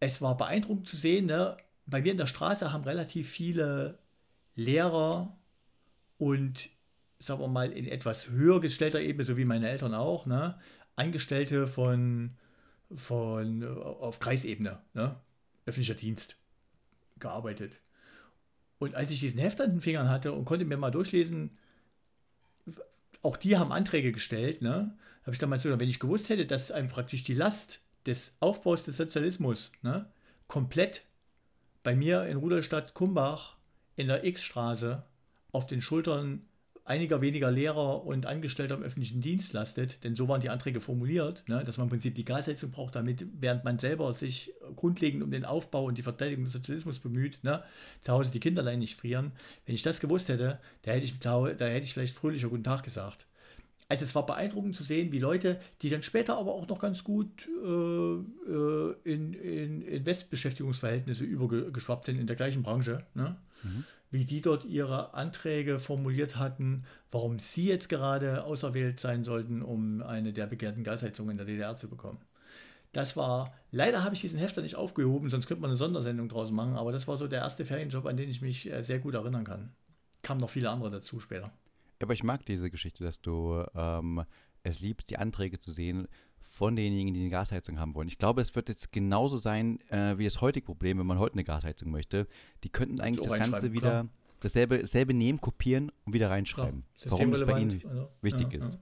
es 0.00 0.20
war 0.20 0.36
beeindruckend 0.36 0.86
zu 0.86 0.96
sehen, 0.96 1.26
ne? 1.26 1.56
weil 1.86 2.04
wir 2.04 2.12
in 2.12 2.18
der 2.18 2.26
Straße 2.26 2.72
haben 2.72 2.84
relativ 2.84 3.28
viele 3.28 3.98
Lehrer 4.56 5.36
und 6.18 6.70
sagen 7.18 7.40
wir 7.40 7.48
mal, 7.48 7.72
in 7.72 7.88
etwas 7.88 8.28
höher 8.28 8.60
gestellter 8.60 9.00
Ebene, 9.00 9.24
so 9.24 9.36
wie 9.36 9.44
meine 9.44 9.68
Eltern 9.68 9.94
auch, 9.94 10.26
ne, 10.26 10.58
Angestellte 10.96 11.66
von, 11.66 12.36
von 12.94 13.64
auf 13.64 14.20
Kreisebene, 14.20 14.78
ne, 14.92 15.16
öffentlicher 15.66 15.94
Dienst 15.94 16.36
gearbeitet. 17.18 17.80
Und 18.78 18.94
als 18.94 19.10
ich 19.10 19.20
diesen 19.20 19.40
Heft 19.40 19.60
an 19.60 19.70
den 19.70 19.80
Fingern 19.80 20.10
hatte 20.10 20.32
und 20.32 20.44
konnte 20.44 20.64
mir 20.64 20.76
mal 20.76 20.90
durchlesen, 20.90 21.56
auch 23.22 23.36
die 23.38 23.56
haben 23.56 23.72
Anträge 23.72 24.12
gestellt, 24.12 24.60
ne, 24.60 24.96
habe 25.22 25.32
ich 25.32 25.38
damals 25.38 25.62
so, 25.62 25.80
wenn 25.80 25.88
ich 25.88 26.00
gewusst 26.00 26.28
hätte, 26.28 26.44
dass 26.44 26.70
einem 26.70 26.88
praktisch 26.88 27.24
die 27.24 27.34
Last 27.34 27.80
des 28.06 28.36
Aufbaus 28.40 28.84
des 28.84 28.96
Sozialismus 28.96 29.72
ne, 29.82 30.06
komplett 30.46 31.06
bei 31.82 31.94
mir 31.94 32.26
in 32.26 32.36
Rudolstadt 32.36 32.94
Kumbach 32.94 33.56
in 33.96 34.08
der 34.08 34.24
X-Straße 34.24 35.02
auf 35.52 35.66
den 35.66 35.80
Schultern 35.80 36.42
einiger 36.84 37.22
weniger 37.22 37.50
Lehrer 37.50 38.04
und 38.04 38.26
Angestellter 38.26 38.74
im 38.74 38.82
öffentlichen 38.82 39.22
Dienst 39.22 39.54
lastet, 39.54 40.04
denn 40.04 40.14
so 40.14 40.28
waren 40.28 40.40
die 40.40 40.50
Anträge 40.50 40.80
formuliert, 40.80 41.42
ne, 41.48 41.64
dass 41.64 41.78
man 41.78 41.86
im 41.86 41.90
Prinzip 41.90 42.14
die 42.14 42.26
Gasheizung 42.26 42.70
braucht, 42.70 42.94
damit, 42.94 43.26
während 43.40 43.64
man 43.64 43.78
selber 43.78 44.12
sich 44.12 44.52
grundlegend 44.76 45.22
um 45.22 45.30
den 45.30 45.46
Aufbau 45.46 45.84
und 45.84 45.96
die 45.96 46.02
Verteidigung 46.02 46.44
des 46.44 46.52
Sozialismus 46.52 47.00
bemüht, 47.00 47.42
ne, 47.42 47.62
zu 48.02 48.12
Hause 48.12 48.32
die 48.32 48.40
Kinderlein 48.40 48.78
nicht 48.78 49.00
frieren. 49.00 49.32
Wenn 49.64 49.74
ich 49.74 49.82
das 49.82 50.00
gewusst 50.00 50.28
hätte, 50.28 50.58
da 50.82 50.92
hätte 50.92 51.06
ich, 51.06 51.18
da 51.18 51.46
hätte 51.46 51.84
ich 51.84 51.94
vielleicht 51.94 52.14
fröhlicher 52.14 52.48
Guten 52.50 52.64
Tag 52.64 52.82
gesagt. 52.82 53.26
Also 53.88 54.04
es 54.04 54.14
war 54.14 54.24
beeindruckend 54.24 54.74
zu 54.74 54.82
sehen, 54.82 55.12
wie 55.12 55.18
Leute, 55.18 55.60
die 55.82 55.90
dann 55.90 56.02
später 56.02 56.36
aber 56.38 56.52
auch 56.52 56.66
noch 56.68 56.78
ganz 56.78 57.04
gut 57.04 57.48
äh, 57.64 58.50
äh 58.50 58.94
in, 59.04 59.34
in, 59.34 59.82
in 59.82 60.06
Westbeschäftigungsverhältnisse 60.06 61.24
übergeschwappt 61.24 62.06
sind 62.06 62.18
in 62.18 62.26
der 62.26 62.36
gleichen 62.36 62.62
Branche, 62.62 63.04
ne? 63.14 63.36
Mhm 63.62 63.84
wie 64.14 64.24
die 64.24 64.40
dort 64.40 64.64
ihre 64.64 65.12
Anträge 65.12 65.80
formuliert 65.80 66.36
hatten, 66.36 66.84
warum 67.10 67.40
sie 67.40 67.66
jetzt 67.66 67.88
gerade 67.88 68.44
auserwählt 68.44 69.00
sein 69.00 69.24
sollten, 69.24 69.60
um 69.60 70.02
eine 70.02 70.32
der 70.32 70.46
begehrten 70.46 70.84
Gasheizungen 70.84 71.32
in 71.32 71.36
der 71.38 71.46
DDR 71.46 71.74
zu 71.74 71.88
bekommen. 71.88 72.20
Das 72.92 73.16
war, 73.16 73.52
leider 73.72 74.04
habe 74.04 74.14
ich 74.14 74.20
diesen 74.20 74.38
Hefter 74.38 74.62
nicht 74.62 74.76
aufgehoben, 74.76 75.30
sonst 75.30 75.48
könnte 75.48 75.62
man 75.62 75.70
eine 75.70 75.76
Sondersendung 75.76 76.28
draus 76.28 76.52
machen, 76.52 76.76
aber 76.76 76.92
das 76.92 77.08
war 77.08 77.16
so 77.16 77.26
der 77.26 77.40
erste 77.40 77.64
Ferienjob, 77.64 78.06
an 78.06 78.16
den 78.16 78.30
ich 78.30 78.40
mich 78.40 78.72
äh, 78.72 78.82
sehr 78.82 79.00
gut 79.00 79.14
erinnern 79.14 79.42
kann. 79.42 79.72
Kamen 80.22 80.40
noch 80.40 80.50
viele 80.50 80.70
andere 80.70 80.92
dazu 80.92 81.18
später. 81.18 81.50
Aber 82.02 82.12
ich 82.12 82.22
mag 82.22 82.44
diese 82.46 82.70
Geschichte, 82.70 83.04
dass 83.04 83.20
du 83.20 83.64
ähm, 83.74 84.24
es 84.62 84.80
liebst, 84.80 85.10
die 85.10 85.18
Anträge 85.18 85.58
zu 85.58 85.70
sehen, 85.70 86.08
von 86.54 86.76
denjenigen, 86.76 87.14
die 87.14 87.20
eine 87.20 87.30
Gasheizung 87.30 87.80
haben 87.80 87.94
wollen. 87.94 88.06
Ich 88.06 88.18
glaube, 88.18 88.40
es 88.40 88.54
wird 88.54 88.68
jetzt 88.68 88.92
genauso 88.92 89.38
sein 89.38 89.80
äh, 89.90 90.16
wie 90.18 90.24
das 90.24 90.40
heutige 90.40 90.64
Problem, 90.64 90.98
wenn 90.98 91.06
man 91.06 91.18
heute 91.18 91.34
eine 91.34 91.44
Gasheizung 91.44 91.90
möchte. 91.90 92.28
Die 92.62 92.68
könnten 92.68 93.00
eigentlich 93.00 93.28
das 93.28 93.38
Ganze 93.38 93.72
wieder 93.72 94.08
dasselbe, 94.40 94.78
dasselbe 94.78 95.14
nehmen, 95.14 95.40
kopieren 95.40 95.90
und 96.04 96.12
wieder 96.12 96.30
reinschreiben. 96.30 96.84
Warum 97.06 97.32
das 97.32 97.44
bei 97.46 97.60
ihnen 97.60 97.82
also, 97.88 98.08
wichtig 98.22 98.52
ja, 98.52 98.58
ist. 98.60 98.72
Ja. 98.74 98.78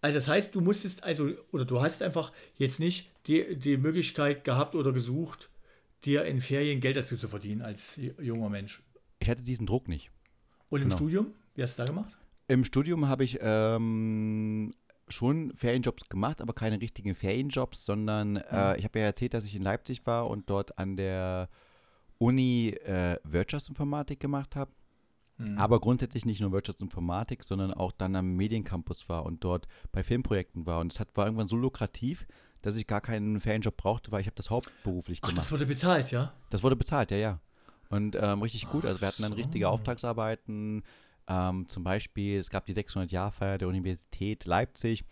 Also 0.00 0.18
das 0.18 0.28
heißt, 0.28 0.54
du 0.54 0.60
musstest 0.60 1.02
also 1.02 1.30
oder 1.50 1.64
du 1.64 1.80
hast 1.80 2.02
einfach 2.02 2.32
jetzt 2.56 2.78
nicht 2.78 3.10
die, 3.26 3.56
die 3.56 3.76
Möglichkeit 3.76 4.44
gehabt 4.44 4.76
oder 4.76 4.92
gesucht, 4.92 5.50
dir 6.04 6.24
in 6.24 6.40
Ferien 6.40 6.80
Geld 6.80 6.96
dazu 6.96 7.16
zu 7.16 7.26
verdienen 7.26 7.62
als 7.62 7.98
junger 8.20 8.50
Mensch. 8.50 8.82
Ich 9.18 9.28
hatte 9.28 9.42
diesen 9.42 9.66
Druck 9.66 9.88
nicht. 9.88 10.12
Und 10.68 10.82
im 10.82 10.88
genau. 10.88 10.96
Studium? 10.96 11.34
Wie 11.58 11.62
hast 11.64 11.76
du 11.76 11.82
da 11.82 11.86
gemacht? 11.86 12.16
Im 12.46 12.62
Studium 12.62 13.08
habe 13.08 13.24
ich 13.24 13.40
ähm, 13.42 14.70
schon 15.08 15.52
Ferienjobs 15.56 16.08
gemacht, 16.08 16.40
aber 16.40 16.52
keine 16.52 16.80
richtigen 16.80 17.16
Ferienjobs, 17.16 17.84
sondern 17.84 18.34
mhm. 18.34 18.42
äh, 18.52 18.78
ich 18.78 18.84
habe 18.84 19.00
ja 19.00 19.06
erzählt, 19.06 19.34
dass 19.34 19.44
ich 19.44 19.56
in 19.56 19.62
Leipzig 19.62 20.06
war 20.06 20.30
und 20.30 20.48
dort 20.48 20.78
an 20.78 20.96
der 20.96 21.48
Uni 22.18 22.68
äh, 22.68 23.16
Wirtschaftsinformatik 23.24 24.20
gemacht 24.20 24.54
habe. 24.54 24.70
Mhm. 25.38 25.58
Aber 25.58 25.80
grundsätzlich 25.80 26.24
nicht 26.24 26.40
nur 26.40 26.52
Wirtschaftsinformatik, 26.52 27.42
sondern 27.42 27.74
auch 27.74 27.90
dann 27.90 28.14
am 28.14 28.36
Mediencampus 28.36 29.08
war 29.08 29.26
und 29.26 29.42
dort 29.42 29.66
bei 29.90 30.04
Filmprojekten 30.04 30.64
war. 30.64 30.78
Und 30.78 30.92
es 30.92 31.04
war 31.16 31.26
irgendwann 31.26 31.48
so 31.48 31.56
lukrativ, 31.56 32.28
dass 32.62 32.76
ich 32.76 32.86
gar 32.86 33.00
keinen 33.00 33.40
Ferienjob 33.40 33.76
brauchte, 33.76 34.12
weil 34.12 34.20
ich 34.20 34.28
habe 34.28 34.36
das 34.36 34.50
hauptberuflich 34.50 35.22
gemacht. 35.22 35.34
Ach, 35.34 35.42
das 35.42 35.50
wurde 35.50 35.66
bezahlt, 35.66 36.12
ja? 36.12 36.32
Das 36.50 36.62
wurde 36.62 36.76
bezahlt, 36.76 37.10
ja, 37.10 37.16
ja. 37.16 37.40
Und 37.90 38.16
ähm, 38.20 38.42
richtig 38.42 38.68
gut. 38.68 38.84
Also 38.84 39.00
wir 39.00 39.08
hatten 39.08 39.22
dann 39.22 39.32
richtige 39.32 39.68
Auftragsarbeiten, 39.68 40.84
ähm, 41.28 41.68
zum 41.68 41.84
Beispiel, 41.84 42.38
es 42.38 42.50
gab 42.50 42.66
die 42.66 42.74
600-Jahr-Feier 42.74 43.58
der 43.58 43.68
Universität 43.68 44.44
Leipzig 44.46 45.04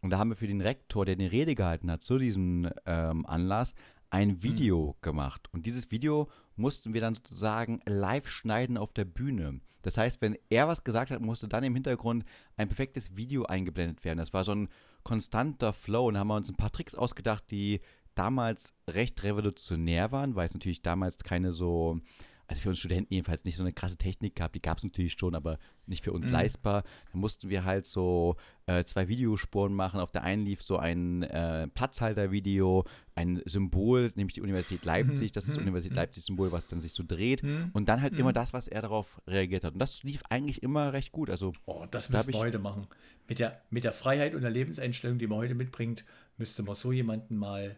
und 0.00 0.10
da 0.10 0.18
haben 0.18 0.30
wir 0.30 0.36
für 0.36 0.46
den 0.46 0.60
Rektor, 0.60 1.06
der 1.06 1.14
eine 1.14 1.32
Rede 1.32 1.54
gehalten 1.54 1.90
hat 1.90 2.02
zu 2.02 2.18
diesem 2.18 2.70
ähm, 2.84 3.24
Anlass, 3.24 3.74
ein 4.10 4.28
mhm. 4.28 4.42
Video 4.42 4.88
mhm. 4.88 5.02
gemacht. 5.02 5.48
Und 5.52 5.66
dieses 5.66 5.90
Video 5.90 6.28
mussten 6.56 6.94
wir 6.94 7.00
dann 7.00 7.14
sozusagen 7.14 7.80
live 7.86 8.28
schneiden 8.28 8.76
auf 8.76 8.92
der 8.92 9.06
Bühne. 9.06 9.60
Das 9.82 9.96
heißt, 9.96 10.20
wenn 10.22 10.38
er 10.50 10.68
was 10.68 10.84
gesagt 10.84 11.10
hat, 11.10 11.20
musste 11.20 11.48
dann 11.48 11.64
im 11.64 11.74
Hintergrund 11.74 12.24
ein 12.56 12.68
perfektes 12.68 13.16
Video 13.16 13.44
eingeblendet 13.44 14.04
werden. 14.04 14.18
Das 14.18 14.32
war 14.32 14.44
so 14.44 14.54
ein 14.54 14.68
konstanter 15.02 15.72
Flow 15.72 16.08
und 16.08 16.14
da 16.14 16.20
haben 16.20 16.28
wir 16.28 16.36
uns 16.36 16.48
ein 16.48 16.56
paar 16.56 16.72
Tricks 16.72 16.94
ausgedacht, 16.94 17.50
die 17.50 17.80
damals 18.14 18.72
recht 18.88 19.22
revolutionär 19.22 20.12
waren, 20.12 20.34
weil 20.34 20.46
es 20.46 20.54
natürlich 20.54 20.82
damals 20.82 21.18
keine 21.18 21.50
so 21.50 22.00
also 22.46 22.62
für 22.62 22.68
uns 22.68 22.78
Studenten 22.78 23.12
jedenfalls 23.14 23.44
nicht 23.44 23.56
so 23.56 23.62
eine 23.62 23.72
krasse 23.72 23.96
Technik 23.96 24.36
gehabt. 24.36 24.54
Die 24.54 24.62
gab 24.62 24.78
es 24.78 24.84
natürlich 24.84 25.12
schon, 25.12 25.34
aber 25.34 25.58
nicht 25.86 26.04
für 26.04 26.12
uns 26.12 26.26
mhm. 26.26 26.32
leistbar. 26.32 26.82
Da 27.12 27.18
mussten 27.18 27.48
wir 27.48 27.64
halt 27.64 27.86
so 27.86 28.36
äh, 28.66 28.84
zwei 28.84 29.08
Videospuren 29.08 29.72
machen. 29.72 30.00
Auf 30.00 30.10
der 30.10 30.22
einen 30.22 30.44
lief 30.44 30.62
so 30.62 30.76
ein 30.76 31.22
äh, 31.22 31.68
Platzhalter-Video, 31.68 32.84
ein 33.14 33.42
Symbol, 33.46 34.12
nämlich 34.14 34.34
die 34.34 34.42
Universität 34.42 34.84
Leipzig. 34.84 35.32
Das 35.32 35.44
ist 35.44 35.50
das 35.50 35.56
mhm. 35.56 35.62
Universität 35.62 35.92
mhm. 35.92 35.98
Leipzig-Symbol, 35.98 36.52
was 36.52 36.66
dann 36.66 36.80
sich 36.80 36.92
so 36.92 37.02
dreht. 37.06 37.42
Mhm. 37.42 37.70
Und 37.72 37.88
dann 37.88 38.02
halt 38.02 38.12
mhm. 38.12 38.20
immer 38.20 38.32
das, 38.32 38.52
was 38.52 38.68
er 38.68 38.82
darauf 38.82 39.20
reagiert 39.26 39.64
hat. 39.64 39.72
Und 39.72 39.78
das 39.78 40.02
lief 40.02 40.22
eigentlich 40.28 40.62
immer 40.62 40.92
recht 40.92 41.12
gut. 41.12 41.30
Also, 41.30 41.52
oh, 41.66 41.86
das 41.90 42.10
müssen 42.10 42.32
wir 42.32 42.38
heute 42.40 42.58
machen. 42.58 42.86
Mit 43.26 43.38
der, 43.38 43.62
mit 43.70 43.84
der 43.84 43.92
Freiheit 43.92 44.34
und 44.34 44.42
der 44.42 44.50
Lebenseinstellung, 44.50 45.18
die 45.18 45.26
man 45.26 45.38
heute 45.38 45.54
mitbringt, 45.54 46.04
müsste 46.36 46.62
man 46.62 46.74
so 46.74 46.92
jemanden 46.92 47.36
mal 47.36 47.76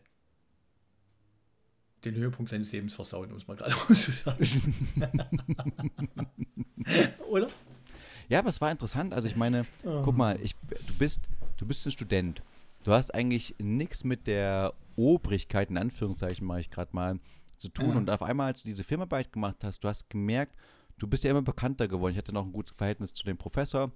den 2.05 2.15
Höhepunkt 2.15 2.51
seines 2.51 2.73
Lebens 2.73 2.95
versauen, 2.95 3.33
muss 3.33 3.49
man 3.49 3.57
gerade 3.57 3.73
so 3.95 4.13
sagen. 4.13 4.47
Oder? 7.29 7.49
Ja, 8.29 8.41
aber 8.41 8.49
es 8.49 8.61
war 8.61 8.71
interessant. 8.71 9.15
Also 9.15 9.29
ich 9.29 9.37
meine, 9.37 9.65
oh. 9.85 10.03
guck 10.05 10.17
mal, 10.17 10.39
ich, 10.43 10.55
du 10.87 10.95
bist, 10.99 11.21
du 11.57 11.67
bist 11.67 11.87
ein 11.87 11.91
Student. 11.91 12.43
du 12.85 12.93
hast 12.93 13.15
eigentlich 13.15 13.55
nichts 13.59 14.05
mit 14.05 14.27
der 14.27 14.75
Obrigkeit, 14.97 15.71
in 15.71 15.79
Anführungszeichen 15.79 16.47
mache 16.47 16.61
ich 16.61 16.71
gerade 16.71 16.91
mal, 16.93 17.19
zu 17.57 17.69
tun. 17.69 17.91
Ja. 17.91 17.97
Und 17.97 18.11
auf 18.11 18.23
einmal, 18.23 18.49
als 18.49 18.63
du 18.63 18.67
diese 18.67 18.85
Filmarbeit 18.85 19.33
gemacht 19.33 19.57
hast, 19.63 19.83
du 19.83 19.89
hast 19.89 20.11
gemerkt, 20.11 20.55
du 20.99 21.07
bist 21.07 21.25
ja 21.25 21.31
immer 21.31 21.43
bekannter 21.43 21.89
geworden. 21.89 22.13
Ich 22.13 22.19
hatte 22.19 22.33
noch 22.33 22.45
ein 22.45 22.53
gutes 22.53 22.75
Verhältnis 22.77 23.15
zu 23.15 23.25
dem 23.25 23.39
Professor 23.39 23.91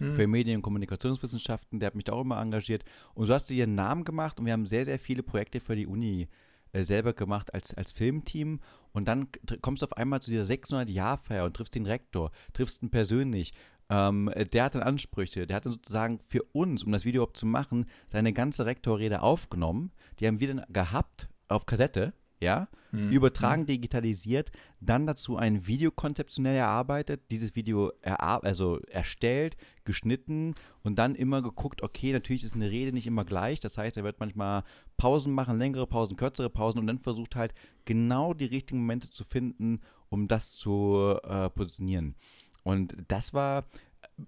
Hm. 0.00 0.16
für 0.16 0.26
Medien- 0.26 0.56
und 0.56 0.62
Kommunikationswissenschaften, 0.62 1.78
der 1.78 1.88
hat 1.88 1.94
mich 1.94 2.04
da 2.04 2.12
auch 2.12 2.22
immer 2.22 2.40
engagiert. 2.40 2.84
Und 3.14 3.26
so 3.26 3.34
hast 3.34 3.48
du 3.48 3.54
dir 3.54 3.64
einen 3.64 3.76
Namen 3.76 4.04
gemacht 4.04 4.38
und 4.40 4.46
wir 4.46 4.52
haben 4.52 4.66
sehr, 4.66 4.84
sehr 4.84 4.98
viele 4.98 5.22
Projekte 5.22 5.60
für 5.60 5.76
die 5.76 5.86
Uni 5.86 6.28
äh, 6.74 6.84
selber 6.84 7.12
gemacht 7.12 7.54
als, 7.54 7.72
als 7.74 7.92
Filmteam. 7.92 8.60
Und 8.92 9.06
dann 9.06 9.28
kommst 9.62 9.82
du 9.82 9.86
auf 9.86 9.96
einmal 9.96 10.20
zu 10.20 10.30
dieser 10.30 10.52
600-Jahr-Feier 10.52 11.44
und 11.44 11.54
triffst 11.54 11.74
den 11.74 11.86
Rektor, 11.86 12.30
triffst 12.52 12.82
ihn 12.82 12.90
persönlich. 12.90 13.52
Ähm, 13.88 14.28
äh, 14.28 14.44
der 14.44 14.64
hat 14.64 14.74
dann 14.74 14.82
Ansprüche, 14.82 15.46
der 15.46 15.56
hat 15.56 15.66
dann 15.66 15.72
sozusagen 15.72 16.20
für 16.26 16.42
uns, 16.52 16.82
um 16.82 16.92
das 16.92 17.04
Video 17.04 17.22
überhaupt 17.22 17.36
zu 17.36 17.46
machen, 17.46 17.86
seine 18.06 18.32
ganze 18.32 18.66
Rektorrede 18.66 19.22
aufgenommen. 19.22 19.92
Die 20.18 20.26
haben 20.26 20.40
wir 20.40 20.48
dann 20.48 20.64
gehabt 20.72 21.28
auf 21.48 21.66
Kassette, 21.66 22.12
ja, 22.40 22.68
Hm. 22.94 23.10
übertragen, 23.10 23.66
digitalisiert, 23.66 24.52
dann 24.80 25.06
dazu 25.06 25.36
ein 25.36 25.66
Video 25.66 25.90
konzeptionell 25.90 26.54
erarbeitet, 26.56 27.22
dieses 27.32 27.56
Video 27.56 27.92
erar 28.02 28.44
also 28.44 28.78
erstellt, 28.88 29.56
geschnitten 29.84 30.54
und 30.84 30.96
dann 30.96 31.16
immer 31.16 31.42
geguckt, 31.42 31.82
okay, 31.82 32.12
natürlich 32.12 32.44
ist 32.44 32.54
eine 32.54 32.70
Rede 32.70 32.92
nicht 32.92 33.08
immer 33.08 33.24
gleich, 33.24 33.58
das 33.58 33.76
heißt, 33.76 33.96
er 33.96 34.04
wird 34.04 34.20
manchmal 34.20 34.62
Pausen 34.96 35.32
machen, 35.32 35.58
längere 35.58 35.88
Pausen, 35.88 36.16
kürzere 36.16 36.50
Pausen 36.50 36.78
und 36.78 36.86
dann 36.86 37.00
versucht 37.00 37.34
halt 37.34 37.52
genau 37.84 38.32
die 38.32 38.44
richtigen 38.44 38.78
Momente 38.78 39.10
zu 39.10 39.24
finden, 39.24 39.80
um 40.08 40.28
das 40.28 40.52
zu 40.52 41.18
äh, 41.24 41.50
positionieren. 41.50 42.14
Und 42.62 42.96
das 43.08 43.34
war 43.34 43.64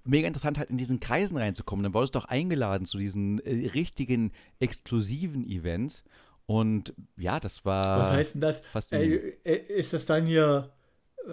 mega 0.04 0.26
interessant, 0.26 0.58
halt 0.58 0.70
in 0.70 0.76
diesen 0.76 1.00
Kreisen 1.00 1.36
reinzukommen. 1.36 1.82
Dann 1.82 1.94
wurdest 1.94 2.14
du 2.14 2.18
doch 2.18 2.26
eingeladen 2.26 2.86
zu 2.86 2.98
diesen 2.98 3.38
äh, 3.40 3.68
richtigen, 3.68 4.32
exklusiven 4.58 5.46
Events. 5.46 6.04
Und 6.46 6.94
ja, 7.16 7.40
das 7.40 7.64
war. 7.64 8.00
Was 8.00 8.10
heißt 8.12 8.34
denn 8.34 8.40
das? 8.40 8.60
faszinierend. 8.72 9.44
Äh, 9.44 9.56
ist 9.56 9.92
das 9.92 10.06
dann 10.06 10.26
hier, 10.26 10.70
äh, 11.26 11.32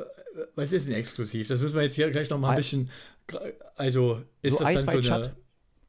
was 0.55 0.71
ist 0.71 0.87
denn 0.87 0.95
exklusiv? 0.95 1.47
Das 1.47 1.61
müssen 1.61 1.75
wir 1.75 1.83
jetzt 1.83 1.93
hier 1.93 2.09
gleich 2.09 2.29
noch 2.29 2.39
mal 2.39 2.49
ein 2.49 2.53
Ei- 2.53 2.57
bisschen, 2.57 2.89
also 3.75 4.23
ist 4.41 4.57
So 4.57 4.63
das 4.63 4.73
dann 4.85 5.03
so 5.03 5.13
eine, 5.15 5.35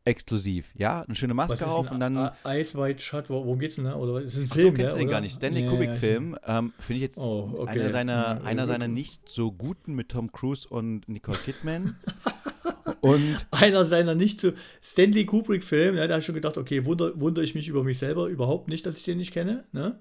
exklusiv, 0.04 0.66
ja? 0.74 1.02
Eine 1.02 1.14
schöne 1.14 1.32
Maske 1.32 1.66
auf 1.66 1.90
und 1.90 2.00
dann. 2.00 2.32
Ice 2.46 2.78
White 2.78 3.00
Shut, 3.00 3.30
wo- 3.30 3.44
worum 3.44 3.58
geht's 3.58 3.76
denn 3.76 3.84
da? 3.84 3.94
Oder 3.96 4.20
ist 4.20 4.34
es 4.34 4.40
ein 4.42 4.48
Ach 4.50 4.54
Film? 4.54 4.68
so, 4.68 4.72
kennst 4.74 4.94
du 4.94 4.98
den 4.98 5.08
gar 5.08 5.14
oder? 5.16 5.20
nicht. 5.22 5.34
Stanley 5.36 5.62
Ja, 5.62 5.70
Kubrick-Film 5.70 6.36
ähm, 6.46 6.72
finde 6.78 6.96
ich 6.96 7.02
jetzt 7.02 7.18
Oh, 7.18 7.50
okay. 7.60 7.80
einer, 7.80 7.90
seiner, 7.90 8.44
einer 8.44 8.66
seiner 8.66 8.88
nicht 8.88 9.30
so 9.30 9.50
guten 9.52 9.94
mit 9.94 10.10
Tom 10.10 10.30
Cruise 10.32 10.68
und 10.68 11.08
Nicole 11.08 11.38
Kidman. 11.38 11.96
und 13.04 13.46
Einer 13.50 13.84
seiner 13.84 14.14
nicht 14.14 14.40
so 14.40 14.52
Stanley 14.82 15.26
Kubrick-Film, 15.26 15.94
ne, 15.94 16.06
da 16.08 16.14
habe 16.14 16.20
ich 16.20 16.26
schon 16.26 16.34
gedacht, 16.34 16.56
okay, 16.56 16.84
wunder, 16.84 17.12
wundere 17.20 17.44
ich 17.44 17.54
mich 17.54 17.68
über 17.68 17.84
mich 17.84 17.98
selber 17.98 18.26
überhaupt 18.28 18.68
nicht, 18.68 18.84
dass 18.86 18.96
ich 18.96 19.04
den 19.04 19.18
nicht 19.18 19.32
kenne. 19.32 19.64
Ne? 19.72 19.98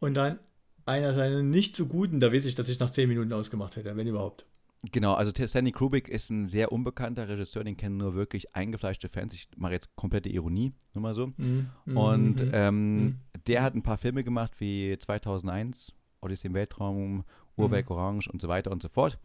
Und 0.00 0.14
dann 0.14 0.38
einer 0.84 1.14
seiner 1.14 1.42
nicht 1.42 1.76
so 1.76 1.86
guten, 1.86 2.18
da 2.20 2.32
weiß 2.32 2.44
ich, 2.44 2.54
dass 2.54 2.68
ich 2.68 2.80
nach 2.80 2.90
10 2.90 3.08
Minuten 3.08 3.32
ausgemacht 3.32 3.76
hätte, 3.76 3.96
wenn 3.96 4.06
überhaupt. 4.06 4.46
Genau, 4.90 5.14
also 5.14 5.30
Stanley 5.46 5.70
Kubrick 5.70 6.08
ist 6.08 6.30
ein 6.30 6.46
sehr 6.48 6.72
unbekannter 6.72 7.28
Regisseur, 7.28 7.62
den 7.62 7.76
kennen 7.76 7.98
nur 7.98 8.14
wirklich 8.14 8.56
eingefleischte 8.56 9.08
Fans. 9.08 9.32
Ich 9.32 9.48
mache 9.56 9.74
jetzt 9.74 9.94
komplette 9.94 10.28
Ironie, 10.28 10.72
nur 10.92 11.02
mal 11.02 11.14
so. 11.14 11.28
Mhm. 11.36 11.68
Und 11.94 12.40
Mhm. 12.40 12.50
ähm, 12.52 13.04
Mhm. 13.04 13.16
der 13.46 13.62
hat 13.62 13.74
ein 13.76 13.84
paar 13.84 13.98
Filme 13.98 14.24
gemacht 14.24 14.52
wie 14.58 14.96
2001, 14.98 15.92
Odyssey 16.20 16.48
im 16.48 16.54
Weltraum, 16.54 17.22
Uhrwerk 17.56 17.90
Mhm. 17.90 17.96
Orange 17.96 18.28
und 18.28 18.40
so 18.40 18.48
weiter 18.48 18.72
und 18.72 18.82
so 18.82 18.88
fort. 18.88 19.18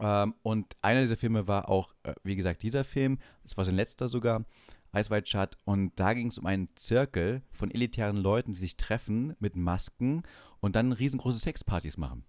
Ähm, 0.00 0.34
und 0.42 0.76
einer 0.82 1.00
dieser 1.02 1.16
Filme 1.16 1.46
war 1.48 1.68
auch, 1.68 1.94
äh, 2.02 2.14
wie 2.22 2.36
gesagt, 2.36 2.62
dieser 2.62 2.84
Film. 2.84 3.18
Das 3.42 3.56
war 3.56 3.64
sein 3.64 3.74
letzter 3.74 4.08
sogar, 4.08 4.44
Ice 4.94 5.10
White 5.10 5.26
Shut. 5.28 5.56
Und 5.64 5.92
da 5.98 6.14
ging 6.14 6.28
es 6.28 6.38
um 6.38 6.46
einen 6.46 6.68
Zirkel 6.76 7.42
von 7.52 7.70
elitären 7.70 8.16
Leuten, 8.16 8.52
die 8.52 8.58
sich 8.58 8.76
treffen 8.76 9.34
mit 9.40 9.56
Masken 9.56 10.22
und 10.60 10.76
dann 10.76 10.92
riesengroße 10.92 11.38
Sexpartys 11.38 11.96
machen. 11.96 12.24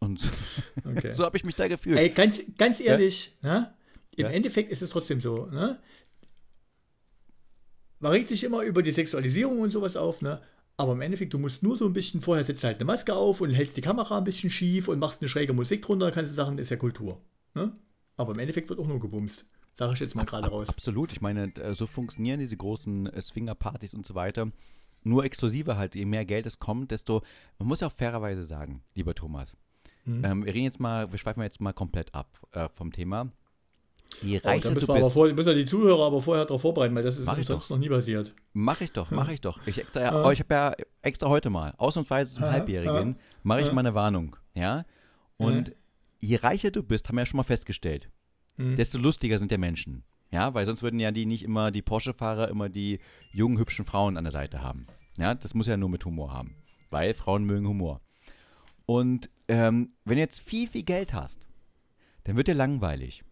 Und 0.00 0.30
Okay. 0.84 1.12
so 1.12 1.24
habe 1.24 1.36
ich 1.36 1.44
mich 1.44 1.54
da 1.56 1.68
gefühlt. 1.68 1.98
Ey, 1.98 2.10
ganz, 2.10 2.42
ganz 2.58 2.80
ehrlich, 2.80 3.36
ne? 3.42 3.74
im 4.16 4.26
Ja. 4.26 4.30
Endeffekt 4.30 4.70
ist 4.70 4.82
es 4.82 4.90
trotzdem 4.90 5.20
so. 5.20 5.46
Ne? 5.46 5.80
Man 8.00 8.12
regt 8.12 8.28
sich 8.28 8.44
immer 8.44 8.62
über 8.62 8.82
die 8.82 8.92
Sexualisierung 8.92 9.60
und 9.60 9.70
sowas 9.70 9.96
auf, 9.96 10.20
ne? 10.20 10.42
Aber 10.76 10.92
im 10.92 11.00
Endeffekt, 11.00 11.32
du 11.32 11.38
musst 11.38 11.62
nur 11.62 11.76
so 11.76 11.86
ein 11.86 11.92
bisschen, 11.92 12.20
vorher 12.20 12.44
setzt 12.44 12.62
du 12.62 12.66
halt 12.66 12.78
eine 12.78 12.84
Maske 12.84 13.14
auf 13.14 13.40
und 13.40 13.50
hältst 13.50 13.76
die 13.76 13.80
Kamera 13.80 14.18
ein 14.18 14.24
bisschen 14.24 14.50
schief 14.50 14.88
und 14.88 14.98
machst 14.98 15.20
eine 15.20 15.28
schräge 15.28 15.52
Musik 15.52 15.82
drunter, 15.82 16.10
kannst 16.10 16.32
du 16.32 16.34
sagen, 16.34 16.58
ist 16.58 16.70
ja 16.70 16.76
Kultur. 16.76 17.20
Ne? 17.54 17.72
Aber 18.16 18.32
im 18.32 18.38
Endeffekt 18.38 18.68
wird 18.68 18.80
auch 18.80 18.86
nur 18.86 18.98
gebumst. 19.00 19.46
Sag 19.76 19.92
ich 19.92 20.00
jetzt 20.00 20.14
mal 20.14 20.24
gerade 20.24 20.48
raus. 20.48 20.68
Absolut, 20.68 21.10
ich 21.10 21.20
meine, 21.20 21.52
äh, 21.56 21.74
so 21.74 21.86
funktionieren 21.86 22.38
diese 22.38 22.56
großen 22.56 23.06
äh, 23.06 23.20
Swinger-Partys 23.20 23.94
und 23.94 24.06
so 24.06 24.14
weiter. 24.14 24.48
Nur 25.02 25.24
exklusiver 25.24 25.76
halt, 25.76 25.94
je 25.94 26.04
mehr 26.04 26.24
Geld 26.24 26.46
es 26.46 26.58
kommt, 26.60 26.90
desto, 26.90 27.22
man 27.58 27.68
muss 27.68 27.80
ja 27.80 27.88
auch 27.88 27.92
fairerweise 27.92 28.44
sagen, 28.44 28.82
lieber 28.94 29.14
Thomas, 29.14 29.56
Hm. 30.04 30.24
ähm, 30.24 30.44
wir 30.44 30.54
reden 30.54 30.64
jetzt 30.64 30.80
mal, 30.80 31.10
wir 31.12 31.18
schweifen 31.18 31.42
jetzt 31.42 31.60
mal 31.60 31.72
komplett 31.72 32.14
ab 32.14 32.28
äh, 32.52 32.68
vom 32.68 32.92
Thema. 32.92 33.30
Je 34.22 34.40
Oh, 34.42 34.48
reicher 34.48 34.70
müssen 34.70 34.86
du 34.86 34.94
bist, 34.94 35.12
vor, 35.12 35.28
müssen 35.32 35.48
wir 35.48 35.54
die 35.54 35.64
Zuhörer 35.66 36.06
aber 36.06 36.20
vorher 36.20 36.44
darauf 36.44 36.62
vorbereiten, 36.62 36.94
weil 36.94 37.02
das 37.02 37.18
ist 37.18 37.28
uns 37.28 37.46
sonst 37.46 37.70
noch 37.70 37.78
nie 37.78 37.88
passiert. 37.88 38.34
mach 38.52 38.80
ich 38.80 38.92
doch, 38.92 39.10
mach 39.10 39.28
ich 39.28 39.40
doch. 39.40 39.58
Ich, 39.66 39.78
extra, 39.78 40.00
ja, 40.00 40.12
Ja. 40.12 40.26
oh, 40.26 40.30
ich 40.30 40.40
habe 40.40 40.54
ja 40.54 40.74
extra 41.02 41.28
heute 41.28 41.50
mal, 41.50 41.74
ausnahmsweise 41.78 42.34
zum 42.34 42.44
Ja, 42.44 42.52
Halbjährigen, 42.52 43.08
ja, 43.12 43.16
mache 43.42 43.60
ich 43.62 43.68
ja. 43.68 43.72
mal 43.72 43.80
eine 43.80 43.94
Warnung, 43.94 44.36
ja? 44.54 44.84
Und 45.36 45.74
je 46.20 46.36
reicher 46.36 46.70
du 46.70 46.82
bist, 46.82 47.08
haben 47.08 47.16
wir 47.16 47.22
ja 47.22 47.26
schon 47.26 47.38
mal 47.38 47.42
festgestellt, 47.44 48.08
Hm. 48.56 48.76
desto 48.76 48.98
lustiger 48.98 49.38
sind 49.38 49.50
der 49.50 49.58
Menschen. 49.58 50.04
Ja, 50.30 50.54
weil 50.54 50.64
sonst 50.66 50.82
würden 50.82 51.00
ja 51.00 51.10
die 51.12 51.26
nicht 51.26 51.42
immer, 51.42 51.70
die 51.70 51.82
Porsche-Fahrer 51.82 52.48
immer 52.48 52.68
die 52.68 53.00
jungen, 53.32 53.58
hübschen 53.58 53.84
Frauen 53.84 54.16
an 54.16 54.24
der 54.24 54.30
Seite 54.32 54.62
haben. 54.62 54.86
Ja, 55.16 55.34
das 55.34 55.54
muss 55.54 55.66
ja 55.66 55.76
nur 55.76 55.88
mit 55.88 56.04
Humor 56.04 56.32
haben. 56.32 56.56
Weil 56.90 57.14
Frauen 57.14 57.44
mögen 57.44 57.66
Humor. 57.68 58.00
Und 58.86 59.28
ähm, 59.48 59.90
wenn 60.04 60.16
du 60.16 60.20
jetzt 60.22 60.40
viel, 60.40 60.68
viel 60.68 60.82
Geld 60.84 61.14
hast, 61.14 61.46
dann 62.24 62.36
wird 62.36 62.48
dir 62.48 62.54
langweilig. 62.54 63.23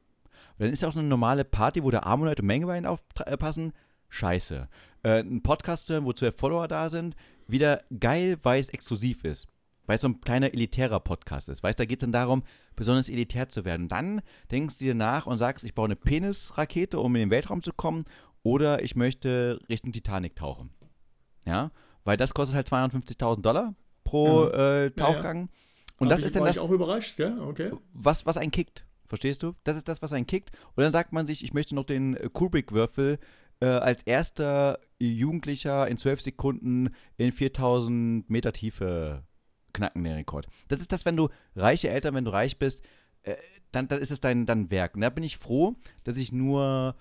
Dann 0.62 0.72
ist 0.72 0.80
ja 0.80 0.88
auch 0.88 0.94
eine 0.94 1.02
normale 1.02 1.44
Party, 1.44 1.82
wo 1.82 1.90
der 1.90 2.06
arme 2.06 2.24
Leute 2.24 2.44
Mengewein 2.44 2.86
aufpassen. 2.86 3.72
Scheiße. 4.10 4.68
Äh, 5.02 5.18
ein 5.18 5.42
Podcast 5.42 5.86
zu 5.86 5.94
hören, 5.94 6.04
wo 6.04 6.12
zwölf 6.12 6.36
Follower 6.36 6.68
da 6.68 6.88
sind, 6.88 7.16
wieder 7.48 7.82
geil, 7.98 8.38
weil 8.44 8.60
es 8.60 8.68
exklusiv 8.68 9.24
ist. 9.24 9.48
Weil 9.86 9.96
es 9.96 10.02
so 10.02 10.08
ein 10.08 10.20
kleiner 10.20 10.54
elitärer 10.54 11.00
Podcast 11.00 11.48
ist. 11.48 11.64
Weißt 11.64 11.80
du, 11.80 11.82
da 11.82 11.86
geht 11.86 11.98
es 11.98 12.02
dann 12.02 12.12
darum, 12.12 12.44
besonders 12.76 13.08
elitär 13.08 13.48
zu 13.48 13.64
werden. 13.64 13.88
Dann 13.88 14.22
denkst 14.52 14.78
du 14.78 14.84
dir 14.84 14.94
nach 14.94 15.26
und 15.26 15.36
sagst, 15.38 15.64
ich 15.64 15.74
baue 15.74 15.86
eine 15.86 15.96
Penisrakete, 15.96 17.00
um 17.00 17.12
in 17.16 17.22
den 17.22 17.30
Weltraum 17.30 17.64
zu 17.64 17.72
kommen, 17.72 18.04
oder 18.44 18.84
ich 18.84 18.94
möchte 18.94 19.58
Richtung 19.68 19.90
Titanic 19.90 20.36
tauchen. 20.36 20.70
Ja, 21.44 21.72
weil 22.04 22.16
das 22.16 22.34
kostet 22.34 22.54
halt 22.54 22.68
250.000 22.68 23.42
Dollar 23.42 23.74
pro 24.04 24.44
äh, 24.44 24.92
Tauchgang. 24.92 25.48
Und 25.98 26.08
Hab 26.08 26.18
das 26.18 26.24
ist 26.24 26.36
dann 26.36 26.44
das, 26.44 26.54
ich 26.54 26.62
auch 26.62 26.70
überrascht, 26.70 27.16
gell? 27.16 27.40
Okay. 27.40 27.72
was, 27.94 28.26
was 28.26 28.36
einen 28.36 28.52
kickt. 28.52 28.84
Verstehst 29.12 29.42
du? 29.42 29.52
Das 29.64 29.76
ist 29.76 29.88
das, 29.88 30.00
was 30.00 30.14
einen 30.14 30.26
kickt. 30.26 30.52
Und 30.74 30.82
dann 30.82 30.90
sagt 30.90 31.12
man 31.12 31.26
sich, 31.26 31.44
ich 31.44 31.52
möchte 31.52 31.74
noch 31.74 31.84
den 31.84 32.16
äh, 32.16 32.30
Kubrick-Würfel 32.32 33.18
äh, 33.60 33.66
als 33.66 34.02
erster 34.04 34.78
Jugendlicher 34.98 35.86
in 35.86 35.98
12 35.98 36.22
Sekunden 36.22 36.88
in 37.18 37.30
4000 37.30 38.30
Meter 38.30 38.54
Tiefe 38.54 39.22
knacken, 39.74 40.02
den 40.02 40.14
Rekord. 40.14 40.46
Das 40.68 40.80
ist 40.80 40.92
das, 40.92 41.04
wenn 41.04 41.18
du 41.18 41.28
reiche 41.54 41.90
Eltern, 41.90 42.14
wenn 42.14 42.24
du 42.24 42.32
reich 42.32 42.58
bist, 42.58 42.82
äh, 43.24 43.36
dann, 43.70 43.86
dann 43.86 44.00
ist 44.00 44.12
es 44.12 44.20
dein, 44.20 44.46
dein 44.46 44.70
Werk. 44.70 44.94
Und 44.94 45.02
da 45.02 45.10
bin 45.10 45.24
ich 45.24 45.36
froh, 45.36 45.76
dass 46.04 46.16
ich 46.16 46.32
nur 46.32 46.96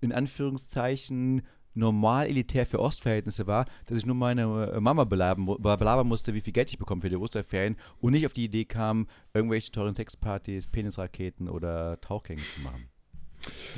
in 0.00 0.14
Anführungszeichen 0.14 1.42
normal 1.74 2.26
elitär 2.26 2.66
für 2.66 2.80
Ostverhältnisse 2.80 3.46
war, 3.46 3.66
dass 3.86 3.98
ich 3.98 4.06
nur 4.06 4.16
meine 4.16 4.72
äh, 4.74 4.80
Mama 4.80 5.04
belabern, 5.04 5.44
mu- 5.44 5.56
belabern 5.58 6.06
musste, 6.08 6.34
wie 6.34 6.40
viel 6.40 6.52
Geld 6.52 6.68
ich 6.70 6.78
bekomme 6.78 7.00
für 7.02 7.08
die 7.10 7.16
Osterferien 7.16 7.76
und 8.00 8.12
nicht 8.12 8.26
auf 8.26 8.32
die 8.32 8.44
Idee 8.44 8.64
kam, 8.64 9.08
irgendwelche 9.34 9.70
teuren 9.70 9.94
Sexpartys, 9.94 10.66
Penisraketen 10.66 11.48
oder 11.48 12.00
Tauchgänge 12.00 12.42
zu 12.54 12.60
machen. 12.62 12.88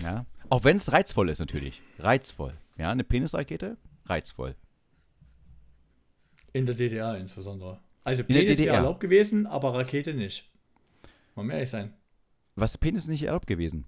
Ja. 0.03 0.27
Auch 0.49 0.65
wenn 0.65 0.77
es 0.77 0.91
reizvoll 0.93 1.29
ist 1.29 1.39
natürlich. 1.39 1.81
Reizvoll. 1.99 2.55
Ja, 2.79 2.91
eine 2.91 3.05
Penisrakete, 3.05 3.77
reizvoll. 4.07 4.55
In 6.53 6.67
der 6.67 6.75
DDR 6.75 7.17
insbesondere. 7.17 7.81
Also 8.05 8.25
Penis 8.25 8.59
wäre 8.59 8.77
erlaubt 8.77 9.01
gewesen, 9.01 9.47
aber 9.47 9.75
Rakete 9.75 10.13
nicht. 10.15 10.51
Mal 11.35 11.49
ehrlich 11.51 11.71
sein. 11.71 11.95
Was 12.57 12.77
Penis 12.77 13.07
nicht 13.07 13.23
erlaubt 13.23 13.47
gewesen? 13.47 13.87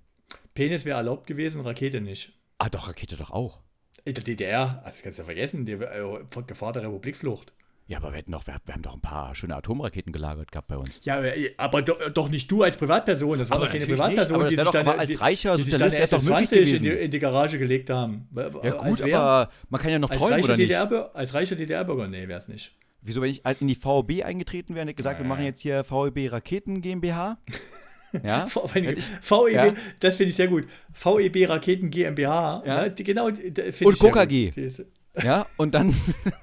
Penis 0.54 0.84
wäre 0.84 0.98
erlaubt 0.98 1.26
gewesen, 1.26 1.60
Rakete 1.60 2.00
nicht. 2.00 2.32
Ah, 2.58 2.68
doch, 2.68 2.88
Rakete 2.88 3.16
doch 3.16 3.30
auch. 3.30 3.60
In 4.06 4.14
der 4.14 4.22
DDR, 4.24 4.82
das 4.84 5.02
kannst 5.02 5.18
du 5.18 5.22
ja 5.22 5.24
vergessen, 5.24 5.64
die 5.64 5.72
äh, 5.72 6.18
Gefahr 6.46 6.72
der 6.72 6.82
Republikflucht. 6.82 7.52
Ja, 7.86 7.98
aber 7.98 8.12
wir, 8.12 8.18
hätten 8.18 8.32
doch, 8.32 8.46
wir, 8.46 8.56
wir 8.64 8.74
haben 8.74 8.82
doch 8.82 8.94
ein 8.94 9.00
paar 9.00 9.34
schöne 9.34 9.56
Atomraketen 9.56 10.10
gelagert 10.12 10.50
gehabt 10.52 10.68
bei 10.68 10.76
uns. 10.78 10.90
Ja, 11.02 11.22
äh, 11.22 11.54
aber 11.58 11.82
do, 11.82 11.94
doch 12.12 12.28
nicht 12.30 12.50
du 12.50 12.62
als 12.62 12.76
Privatperson. 12.78 13.38
Das 13.38 13.50
war 13.50 13.56
Aber 13.56 13.66
doch 13.66 13.72
keine 13.72 13.84
nicht, 13.84 13.92
Privatperson, 13.92 14.40
das 14.40 14.50
die 14.50 14.56
wär 14.56 14.64
sich 14.64 14.72
doch 14.72 14.84
dann, 14.84 14.98
als 14.98 15.10
die, 15.10 15.16
reicher 15.16 15.56
die 15.56 15.62
sich 15.64 15.78
wär's 15.78 16.10
doch 16.10 16.22
möglich 16.22 16.50
SS-20 16.50 16.76
in 16.76 16.82
die, 16.82 16.88
in 16.90 17.10
die 17.10 17.18
Garage 17.18 17.58
gelegt 17.58 17.90
haben. 17.90 18.28
Ja 18.34 18.72
gut, 18.72 19.00
wer? 19.02 19.20
aber 19.20 19.52
man 19.68 19.80
kann 19.80 19.90
ja 19.90 19.98
noch 19.98 20.10
träumen, 20.10 20.42
oder 20.42 20.56
nicht? 20.56 20.74
Als 20.74 21.34
reicher 21.34 21.56
DDR-Bürger, 21.56 22.08
nee, 22.08 22.26
wäre 22.26 22.38
es 22.38 22.48
nicht. 22.48 22.74
Wieso, 23.02 23.20
wenn 23.20 23.30
ich 23.30 23.42
halt 23.44 23.60
in 23.60 23.68
die 23.68 23.74
VOB 23.74 24.22
eingetreten 24.24 24.74
wäre 24.74 24.82
und 24.82 24.88
hätte 24.88 24.96
gesagt, 24.96 25.18
wir 25.18 25.24
Ja. 25.24 25.28
machen 25.28 25.44
jetzt 25.44 25.60
hier 25.60 25.84
VOB 25.84 26.30
Raketen 26.30 26.80
GmbH? 26.80 27.38
Ja? 28.22 28.46
VEB, 28.46 29.52
ja. 29.52 29.74
das 30.00 30.16
finde 30.16 30.30
ich 30.30 30.36
sehr 30.36 30.48
gut. 30.48 30.66
VEB 30.92 31.48
Raketen 31.48 31.90
GmbH. 31.90 32.62
Ja. 32.64 32.84
Ja, 32.84 32.88
die, 32.88 33.04
genau, 33.04 33.26
und 33.26 33.98
Coca 33.98 34.24
G. 34.24 34.50
Ja, 35.22 35.46
und 35.56 35.74
dann, 35.74 35.94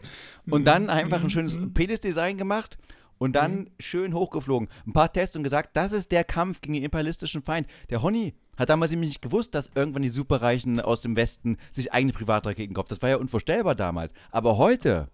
und 0.49 0.65
dann 0.65 0.89
einfach 0.89 1.23
ein 1.23 1.29
schönes 1.29 1.57
Penis-Design 1.73 2.37
gemacht 2.37 2.77
und 3.17 3.35
dann 3.35 3.55
mhm. 3.55 3.67
schön 3.79 4.13
hochgeflogen. 4.13 4.67
Ein 4.87 4.93
paar 4.93 5.11
Tests 5.11 5.35
und 5.35 5.43
gesagt, 5.43 5.71
das 5.73 5.91
ist 5.91 6.11
der 6.11 6.23
Kampf 6.23 6.61
gegen 6.61 6.73
den 6.73 6.83
imperialistischen 6.83 7.43
Feind. 7.43 7.67
Der 7.89 8.01
Honey 8.01 8.33
hat 8.57 8.69
damals 8.69 8.91
nämlich 8.91 9.09
nicht 9.09 9.21
gewusst, 9.21 9.53
dass 9.53 9.69
irgendwann 9.75 10.01
die 10.01 10.09
Superreichen 10.09 10.79
aus 10.79 11.01
dem 11.01 11.15
Westen 11.15 11.57
sich 11.71 11.93
eigene 11.93 12.13
Privatraketen 12.13 12.73
kaufen. 12.73 12.89
Das 12.89 13.01
war 13.01 13.09
ja 13.09 13.17
unvorstellbar 13.17 13.75
damals. 13.75 14.13
Aber 14.31 14.57
heute 14.57 15.09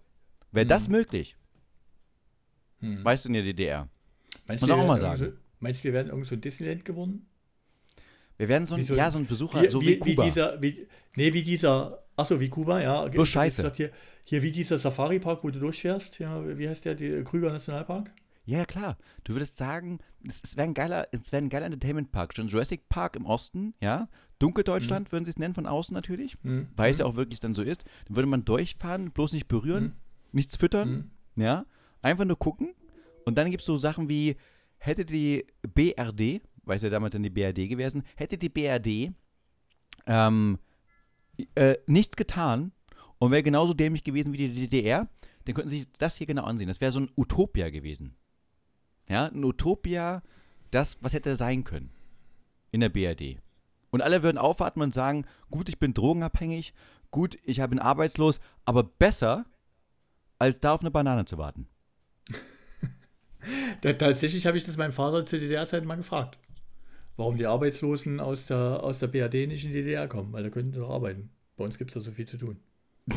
wäre 0.52 0.64
mhm. 0.64 0.68
das 0.68 0.88
möglich. 0.88 1.36
Mhm. 2.80 3.04
Weißt 3.04 3.24
du 3.24 3.28
in 3.28 3.34
der 3.34 3.42
DDR? 3.42 3.88
Meinst 4.46 4.62
Muss 4.62 4.70
auch 4.70 4.86
mal 4.86 4.98
sagen. 4.98 5.38
Meinst 5.60 5.80
du, 5.80 5.84
wir 5.84 5.92
werden 5.92 6.08
irgend 6.08 6.26
so 6.26 6.36
Disneyland 6.36 6.84
gewonnen? 6.84 7.26
Wir 8.36 8.48
werden 8.48 8.64
so 8.64 8.76
ein, 8.76 8.84
so, 8.84 8.94
ja, 8.94 9.10
so 9.10 9.18
ein 9.18 9.26
Besucher, 9.26 9.62
wie, 9.62 9.70
so 9.70 9.80
wie, 9.80 9.86
wie 9.86 9.98
Kuba. 9.98 10.22
Wie 10.22 10.26
dieser, 10.26 10.62
wie, 10.62 10.86
nee, 11.16 11.32
wie 11.32 11.42
dieser, 11.42 12.04
achso, 12.16 12.38
wie 12.38 12.48
Kuba, 12.48 12.80
ja. 12.80 13.06
Bloß 13.08 13.28
scheiße. 13.28 13.72
Hier, 13.74 13.90
hier 14.24 14.42
wie 14.42 14.52
dieser 14.52 14.78
Safari-Park, 14.78 15.42
wo 15.42 15.50
du 15.50 15.58
durchfährst, 15.58 16.20
ja, 16.20 16.56
wie 16.56 16.68
heißt 16.68 16.84
der, 16.84 16.94
die 16.94 17.24
Krüger 17.24 17.50
Nationalpark? 17.50 18.12
Ja, 18.44 18.64
klar. 18.64 18.96
Du 19.24 19.34
würdest 19.34 19.56
sagen, 19.56 19.98
es, 20.26 20.56
wäre 20.56 20.68
ein 20.68 20.74
geiler, 20.74 21.06
es 21.12 21.32
wäre 21.32 21.42
ein 21.42 21.50
geiler 21.50 21.66
Entertainment-Park. 21.66 22.34
Schon 22.34 22.48
Jurassic 22.48 22.88
Park 22.88 23.16
im 23.16 23.26
Osten, 23.26 23.74
ja. 23.80 24.08
Dunkeldeutschland 24.38 25.08
mhm. 25.08 25.12
würden 25.12 25.24
sie 25.24 25.32
es 25.32 25.38
nennen, 25.38 25.54
von 25.54 25.66
außen 25.66 25.92
natürlich, 25.92 26.36
mhm. 26.44 26.68
weil 26.76 26.92
es 26.92 26.98
ja 26.98 27.04
mhm. 27.04 27.12
auch 27.12 27.16
wirklich 27.16 27.40
dann 27.40 27.54
so 27.54 27.62
ist. 27.62 27.84
Dann 28.06 28.16
würde 28.16 28.28
man 28.28 28.44
durchfahren, 28.44 29.10
bloß 29.10 29.32
nicht 29.32 29.48
berühren, 29.48 29.84
mhm. 29.84 29.92
nichts 30.32 30.56
füttern, 30.56 31.10
mhm. 31.34 31.42
ja. 31.42 31.66
Einfach 32.00 32.24
nur 32.24 32.38
gucken. 32.38 32.74
Und 33.24 33.36
dann 33.36 33.50
gibt 33.50 33.62
es 33.62 33.66
so 33.66 33.76
Sachen 33.76 34.08
wie, 34.08 34.36
hätte 34.78 35.04
die 35.04 35.46
BRD, 35.62 36.42
weil 36.64 36.76
es 36.76 36.82
ja 36.82 36.90
damals 36.90 37.12
dann 37.12 37.22
die 37.22 37.30
BRD 37.30 37.68
gewesen, 37.68 38.02
hätte 38.16 38.38
die 38.38 38.48
BRD 38.48 39.12
ähm, 40.06 40.58
äh, 41.54 41.76
nichts 41.86 42.16
getan 42.16 42.72
und 43.18 43.30
wäre 43.30 43.42
genauso 43.42 43.74
dämlich 43.74 44.04
gewesen 44.04 44.32
wie 44.32 44.48
die 44.48 44.68
DDR, 44.68 45.08
dann 45.44 45.54
könnten 45.54 45.70
Sie 45.70 45.80
sich 45.80 45.92
das 45.98 46.16
hier 46.16 46.26
genau 46.26 46.44
ansehen. 46.44 46.68
Das 46.68 46.80
wäre 46.80 46.92
so 46.92 47.00
ein 47.00 47.10
Utopia 47.16 47.70
gewesen. 47.70 48.14
Ja, 49.08 49.26
ein 49.26 49.44
Utopia, 49.44 50.22
das, 50.70 50.98
was 51.00 51.14
hätte 51.14 51.34
sein 51.36 51.64
können 51.64 51.90
in 52.70 52.80
der 52.80 52.90
BRD. 52.90 53.40
Und 53.90 54.02
alle 54.02 54.22
würden 54.22 54.38
aufatmen 54.38 54.84
und 54.84 54.94
sagen, 54.94 55.24
gut, 55.50 55.68
ich 55.68 55.78
bin 55.78 55.94
drogenabhängig, 55.94 56.74
gut, 57.10 57.38
ich 57.42 57.62
bin 57.62 57.78
arbeitslos, 57.78 58.40
aber 58.66 58.84
besser, 58.84 59.46
als 60.38 60.60
da 60.60 60.74
auf 60.74 60.80
eine 60.80 60.90
Banane 60.90 61.24
zu 61.24 61.38
warten. 61.38 61.66
Tatsächlich 63.80 64.46
habe 64.46 64.56
ich 64.56 64.64
das 64.64 64.76
meinem 64.76 64.92
Vater 64.92 65.24
zu 65.24 65.38
DDR-Zeit 65.38 65.84
mal 65.84 65.96
gefragt, 65.96 66.38
warum 67.16 67.36
die 67.36 67.46
Arbeitslosen 67.46 68.20
aus 68.20 68.46
der, 68.46 68.82
aus 68.82 68.98
der 68.98 69.08
BRD 69.08 69.46
nicht 69.46 69.64
in 69.64 69.72
die 69.72 69.82
DDR 69.82 70.08
kommen, 70.08 70.32
weil 70.32 70.42
da 70.42 70.50
könnten 70.50 70.72
sie 70.72 70.78
doch 70.78 70.90
arbeiten. 70.90 71.30
Bei 71.56 71.64
uns 71.64 71.78
gibt 71.78 71.90
es 71.90 71.94
da 71.94 72.00
so 72.00 72.10
viel 72.10 72.26
zu 72.26 72.38
tun. 72.38 72.58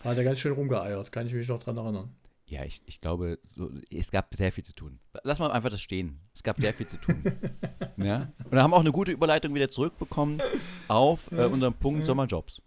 Hat 0.00 0.16
er 0.16 0.24
ganz 0.24 0.40
schön 0.40 0.52
rumgeeiert, 0.52 1.12
kann 1.12 1.26
ich 1.26 1.34
mich 1.34 1.48
noch 1.48 1.62
dran 1.62 1.76
erinnern. 1.76 2.14
Ja, 2.46 2.64
ich, 2.64 2.82
ich 2.86 3.00
glaube, 3.00 3.38
so, 3.44 3.70
es 3.90 4.10
gab 4.10 4.34
sehr 4.34 4.52
viel 4.52 4.64
zu 4.64 4.74
tun. 4.74 4.98
Lass 5.22 5.38
mal 5.38 5.50
einfach 5.50 5.70
das 5.70 5.80
stehen. 5.80 6.18
Es 6.34 6.42
gab 6.42 6.60
sehr 6.60 6.74
viel 6.74 6.86
zu 6.86 6.96
tun. 6.96 7.22
ja? 7.96 8.32
Und 8.44 8.52
da 8.52 8.62
haben 8.62 8.72
wir 8.72 8.76
auch 8.76 8.80
eine 8.80 8.92
gute 8.92 9.12
Überleitung 9.12 9.54
wieder 9.54 9.70
zurückbekommen 9.70 10.42
auf 10.88 11.30
äh, 11.32 11.46
unseren 11.46 11.72
Punkt 11.72 12.04
Sommerjobs. 12.04 12.60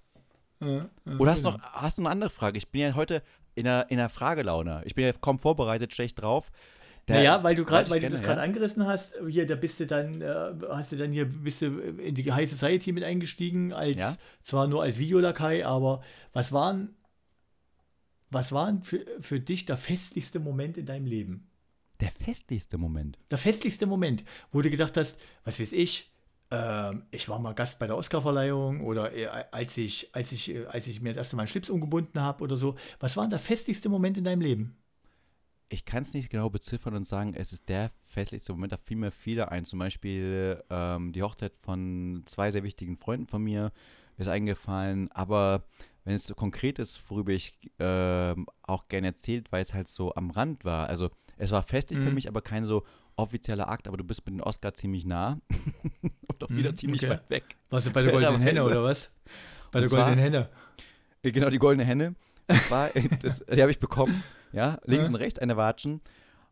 Oder 1.19 1.31
hast 1.31 1.45
du 1.45 1.51
noch 1.51 1.61
hast 1.61 1.97
du 1.97 2.01
eine 2.01 2.09
andere 2.09 2.29
Frage? 2.29 2.57
Ich 2.57 2.69
bin 2.69 2.81
ja 2.81 2.95
heute 2.95 3.21
in 3.55 3.67
einer, 3.67 3.89
in 3.89 3.99
einer 3.99 4.09
Fragelaune. 4.09 4.83
Ich 4.85 4.95
bin 4.95 5.05
ja 5.05 5.13
kaum 5.13 5.39
vorbereitet, 5.39 5.93
schlecht 5.93 6.21
drauf. 6.21 6.51
Der, 7.07 7.17
naja, 7.17 7.43
weil 7.43 7.55
du 7.55 7.65
gerade, 7.65 7.89
weil 7.89 7.99
du 7.99 8.09
das 8.09 8.23
gerade 8.23 8.39
ja. 8.39 8.43
angerissen 8.43 8.87
hast, 8.87 9.13
hier, 9.27 9.45
da 9.45 9.55
bist 9.55 9.79
du 9.79 9.85
dann, 9.85 10.21
äh, 10.21 10.53
hast 10.69 10.91
du 10.91 10.97
dann 10.97 11.11
hier, 11.11 11.25
bist 11.25 11.61
du 11.61 11.79
in 11.79 12.15
die 12.15 12.31
High 12.31 12.49
Society 12.49 12.91
mit 12.91 13.03
eingestiegen, 13.03 13.73
als 13.73 13.97
ja? 13.97 14.15
zwar 14.43 14.67
nur 14.67 14.81
als 14.81 14.97
Videolakai, 14.97 15.65
aber 15.65 16.01
was 16.33 16.51
waren, 16.51 16.95
was 18.31 18.51
waren 18.51 18.81
für, 18.81 19.05
für 19.19 19.39
dich 19.39 19.65
der 19.65 19.77
festlichste 19.77 20.39
Moment 20.39 20.77
in 20.79 20.85
deinem 20.85 21.05
Leben? 21.05 21.47
Der 21.99 22.11
festlichste 22.11 22.79
Moment? 22.79 23.19
Der 23.29 23.37
festlichste 23.37 23.85
Moment, 23.85 24.23
wo 24.49 24.63
du 24.63 24.71
gedacht 24.71 24.97
hast, 24.97 25.19
was 25.43 25.59
weiß 25.59 25.73
ich, 25.73 26.11
ich 27.11 27.27
war 27.27 27.39
mal 27.39 27.53
Gast 27.53 27.79
bei 27.79 27.87
der 27.87 27.97
Oscarverleihung 27.97 28.81
oder 28.81 29.13
äh, 29.13 29.27
als 29.51 29.77
ich, 29.77 30.09
als 30.13 30.31
ich, 30.31 30.53
äh, 30.53 30.65
als 30.67 30.87
ich 30.87 31.01
mir 31.01 31.09
das 31.09 31.17
erste 31.17 31.35
Mal 31.35 31.41
einen 31.41 31.47
Schlips 31.47 31.69
umgebunden 31.69 32.21
habe 32.21 32.43
oder 32.43 32.55
so. 32.55 32.75
Was 32.99 33.17
war 33.17 33.23
denn 33.23 33.31
der 33.31 33.39
festlichste 33.39 33.89
Moment 33.89 34.17
in 34.17 34.23
deinem 34.23 34.41
Leben? 34.41 34.77
ich 35.69 35.85
kann 35.85 36.03
es 36.03 36.13
nicht 36.13 36.29
genau 36.29 36.49
beziffern 36.49 36.95
und 36.95 37.07
sagen, 37.07 37.33
es 37.33 37.51
ist 37.51 37.69
der 37.69 37.91
festlichste 38.05 38.53
Moment. 38.53 38.71
Da 38.71 38.77
fiel 38.77 38.97
mir 38.97 39.11
viele 39.11 39.51
ein. 39.51 39.65
Zum 39.65 39.79
Beispiel 39.79 40.63
ähm, 40.69 41.11
die 41.11 41.23
Hochzeit 41.23 41.53
von 41.57 42.23
zwei 42.25 42.51
sehr 42.51 42.63
wichtigen 42.63 42.97
Freunden 42.97 43.27
von 43.27 43.43
mir 43.43 43.71
ist 44.17 44.27
eingefallen. 44.27 45.11
Aber 45.11 45.65
wenn 46.03 46.15
es 46.15 46.27
so 46.27 46.35
konkret 46.35 46.79
ist, 46.79 47.01
worüber 47.09 47.31
ich 47.31 47.57
äh, 47.79 48.35
auch 48.61 48.87
gerne 48.87 49.07
erzählt, 49.07 49.51
weil 49.51 49.63
es 49.63 49.73
halt 49.73 49.87
so 49.87 50.13
am 50.13 50.29
Rand 50.29 50.65
war. 50.65 50.87
Also 50.87 51.09
es 51.37 51.51
war 51.51 51.63
festlich 51.63 51.99
mhm. 51.99 52.03
für 52.03 52.11
mich, 52.11 52.27
aber 52.27 52.41
kein 52.41 52.63
so 52.63 52.83
offizieller 53.15 53.69
Akt. 53.69 53.87
Aber 53.87 53.97
du 53.97 54.03
bist 54.03 54.25
mit 54.25 54.35
dem 54.35 54.41
Oscar 54.41 54.73
ziemlich 54.73 55.05
nah 55.05 55.39
und 56.01 56.41
doch 56.41 56.49
wieder 56.49 56.71
mhm, 56.71 56.77
ziemlich 56.77 57.03
okay. 57.03 57.11
weit 57.11 57.29
weg. 57.29 57.43
Warst 57.69 57.87
du 57.87 57.91
bei 57.91 58.01
der 58.01 58.11
Goldenen 58.13 58.41
Henne 58.41 58.63
oder 58.63 58.83
was? 58.83 59.11
Bei 59.71 59.79
der 59.79 59.89
Goldenen 59.89 60.19
Henne. 60.19 60.49
Genau, 61.21 61.49
die 61.49 61.57
Goldene 61.57 61.85
Henne. 61.85 62.15
Und 62.47 62.61
zwar, 62.61 62.89
das, 63.21 63.43
die 63.45 63.61
habe 63.61 63.71
ich 63.71 63.79
bekommen 63.79 64.23
ja, 64.51 64.79
links 64.85 65.07
ja. 65.07 65.09
und 65.09 65.15
rechts 65.15 65.39
eine 65.39 65.57
Watschen. 65.57 66.01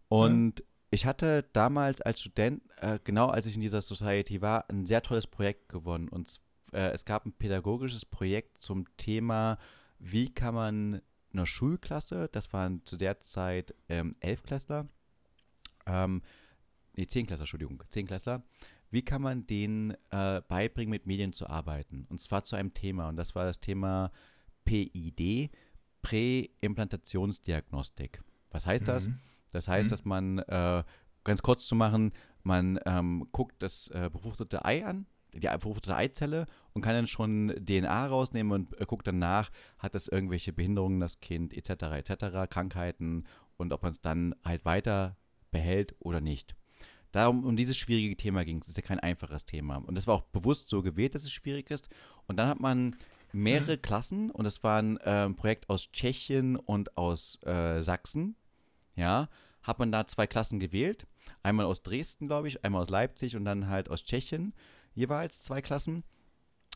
Und 0.10 0.60
ja. 0.60 0.66
ich 0.92 1.06
hatte 1.06 1.46
damals 1.54 2.02
als 2.02 2.22
Student, 2.22 2.62
äh, 2.78 3.00
genau 3.04 3.28
als 3.28 3.46
ich 3.46 3.56
in 3.56 3.62
dieser 3.62 3.82
Society 3.82 4.42
war, 4.42 4.70
ein 4.70 4.86
sehr 4.86 5.02
tolles 5.02 5.28
Projekt 5.28 5.70
gewonnen. 5.70 6.10
Und 6.10 6.40
äh, 6.72 6.92
es 6.92 7.06
gab 7.06 7.26
ein 7.26 7.34
pädagogisches 7.34 8.06
Projekt 8.06 8.62
zum 8.62 8.86
Thema, 8.98 9.58
wie 10.00 10.34
kann 10.34 10.56
man 10.56 11.02
einer 11.34 11.46
Schulklasse, 11.46 12.30
das 12.32 12.54
waren 12.54 12.84
zu 12.86 12.98
der 12.98 13.20
Zeit 13.22 13.74
ähm, 13.90 14.16
Elfklässler, 14.20 14.88
ähm, 15.88 16.22
nee, 16.96 17.08
Zehnklässler, 17.08 17.44
Entschuldigung, 17.44 17.84
Zehnklässler, 17.90 18.44
wie 18.90 19.04
kann 19.04 19.22
man 19.22 19.48
denen 19.48 19.96
äh, 20.12 20.42
beibringen, 20.48 20.92
mit 20.92 21.08
Medien 21.08 21.34
zu 21.34 21.48
arbeiten? 21.48 22.06
Und 22.10 22.22
zwar 22.22 22.44
zu 22.44 22.56
einem 22.56 22.74
Thema. 22.74 23.10
Und 23.10 23.16
das 23.16 23.34
war 23.34 23.46
das 23.46 23.60
Thema 23.60 24.12
PID, 24.66 25.50
Präimplantationsdiagnostik. 26.04 28.22
Was 28.52 28.68
heißt 28.68 28.88
das? 28.88 29.08
Mhm. 29.08 29.20
Das 29.52 29.68
heißt, 29.68 29.88
mhm. 29.88 29.90
dass 29.90 30.06
man, 30.06 30.38
äh, 30.40 30.84
ganz 31.24 31.42
kurz 31.42 31.66
zu 31.66 31.76
machen, 31.76 32.12
man 32.44 32.80
ähm, 32.86 33.28
guckt 33.32 33.64
das 33.64 33.88
äh, 33.90 34.10
befruchtete 34.12 34.66
Ei 34.66 34.86
an, 34.86 35.08
die 35.34 35.48
befruchtete 35.48 35.96
Eizelle 35.96 36.46
und 36.74 36.82
kann 36.82 36.94
dann 36.94 37.08
schon 37.08 37.54
DNA 37.66 38.08
rausnehmen 38.08 38.52
und 38.52 38.80
äh, 38.80 38.86
guckt 38.86 39.08
dann 39.08 39.20
nach, 39.20 39.50
hat 39.80 39.96
das 39.96 40.08
irgendwelche 40.08 40.54
Behinderungen, 40.54 41.00
das 41.00 41.20
Kind, 41.20 41.54
etc., 41.54 41.84
etc., 41.94 42.50
Krankheiten 42.50 43.26
und 43.58 43.74
ob 43.74 43.82
man 43.82 43.94
es 43.94 44.02
dann 44.02 44.36
halt 44.44 44.66
weiter 44.66 45.18
behält 45.52 45.96
oder 46.00 46.22
nicht. 46.22 46.56
Darum, 47.14 47.46
um 47.46 47.56
dieses 47.56 47.78
schwierige 47.78 48.18
Thema 48.18 48.44
ging 48.44 48.60
es. 48.60 48.68
Ist 48.68 48.76
ja 48.76 48.84
kein 48.84 49.00
einfaches 49.00 49.46
Thema. 49.46 49.78
Und 49.78 49.96
das 49.96 50.08
war 50.08 50.16
auch 50.16 50.24
bewusst 50.24 50.68
so 50.68 50.82
gewählt, 50.82 51.14
dass 51.14 51.24
es 51.24 51.32
schwierig 51.32 51.70
ist. 51.70 51.88
Und 52.28 52.38
dann 52.38 52.50
hat 52.50 52.60
man 52.60 52.96
mehrere 53.32 53.78
mhm. 53.78 53.82
Klassen 53.82 54.32
und 54.32 54.46
das 54.46 54.64
war 54.64 54.82
ein 54.82 54.98
äh, 54.98 55.30
Projekt 55.30 55.70
aus 55.70 55.92
Tschechien 55.92 56.56
und 56.56 56.98
aus 56.98 57.38
äh, 57.44 57.82
Sachsen. 57.82 58.36
Ja, 58.96 59.30
hat 59.62 59.80
man 59.80 59.92
da 59.92 60.08
zwei 60.08 60.26
Klassen 60.26 60.60
gewählt. 60.60 61.06
Einmal 61.44 61.68
aus 61.68 61.84
Dresden, 61.84 62.28
glaube 62.28 62.48
ich, 62.48 62.66
einmal 62.66 62.82
aus 62.82 62.90
Leipzig 62.90 63.36
und 63.36 63.46
dann 63.46 63.68
halt 63.68 63.90
aus 63.90 64.04
Tschechien 64.04 64.54
jeweils 64.96 65.44
zwei 65.44 65.62
Klassen. 65.62 66.04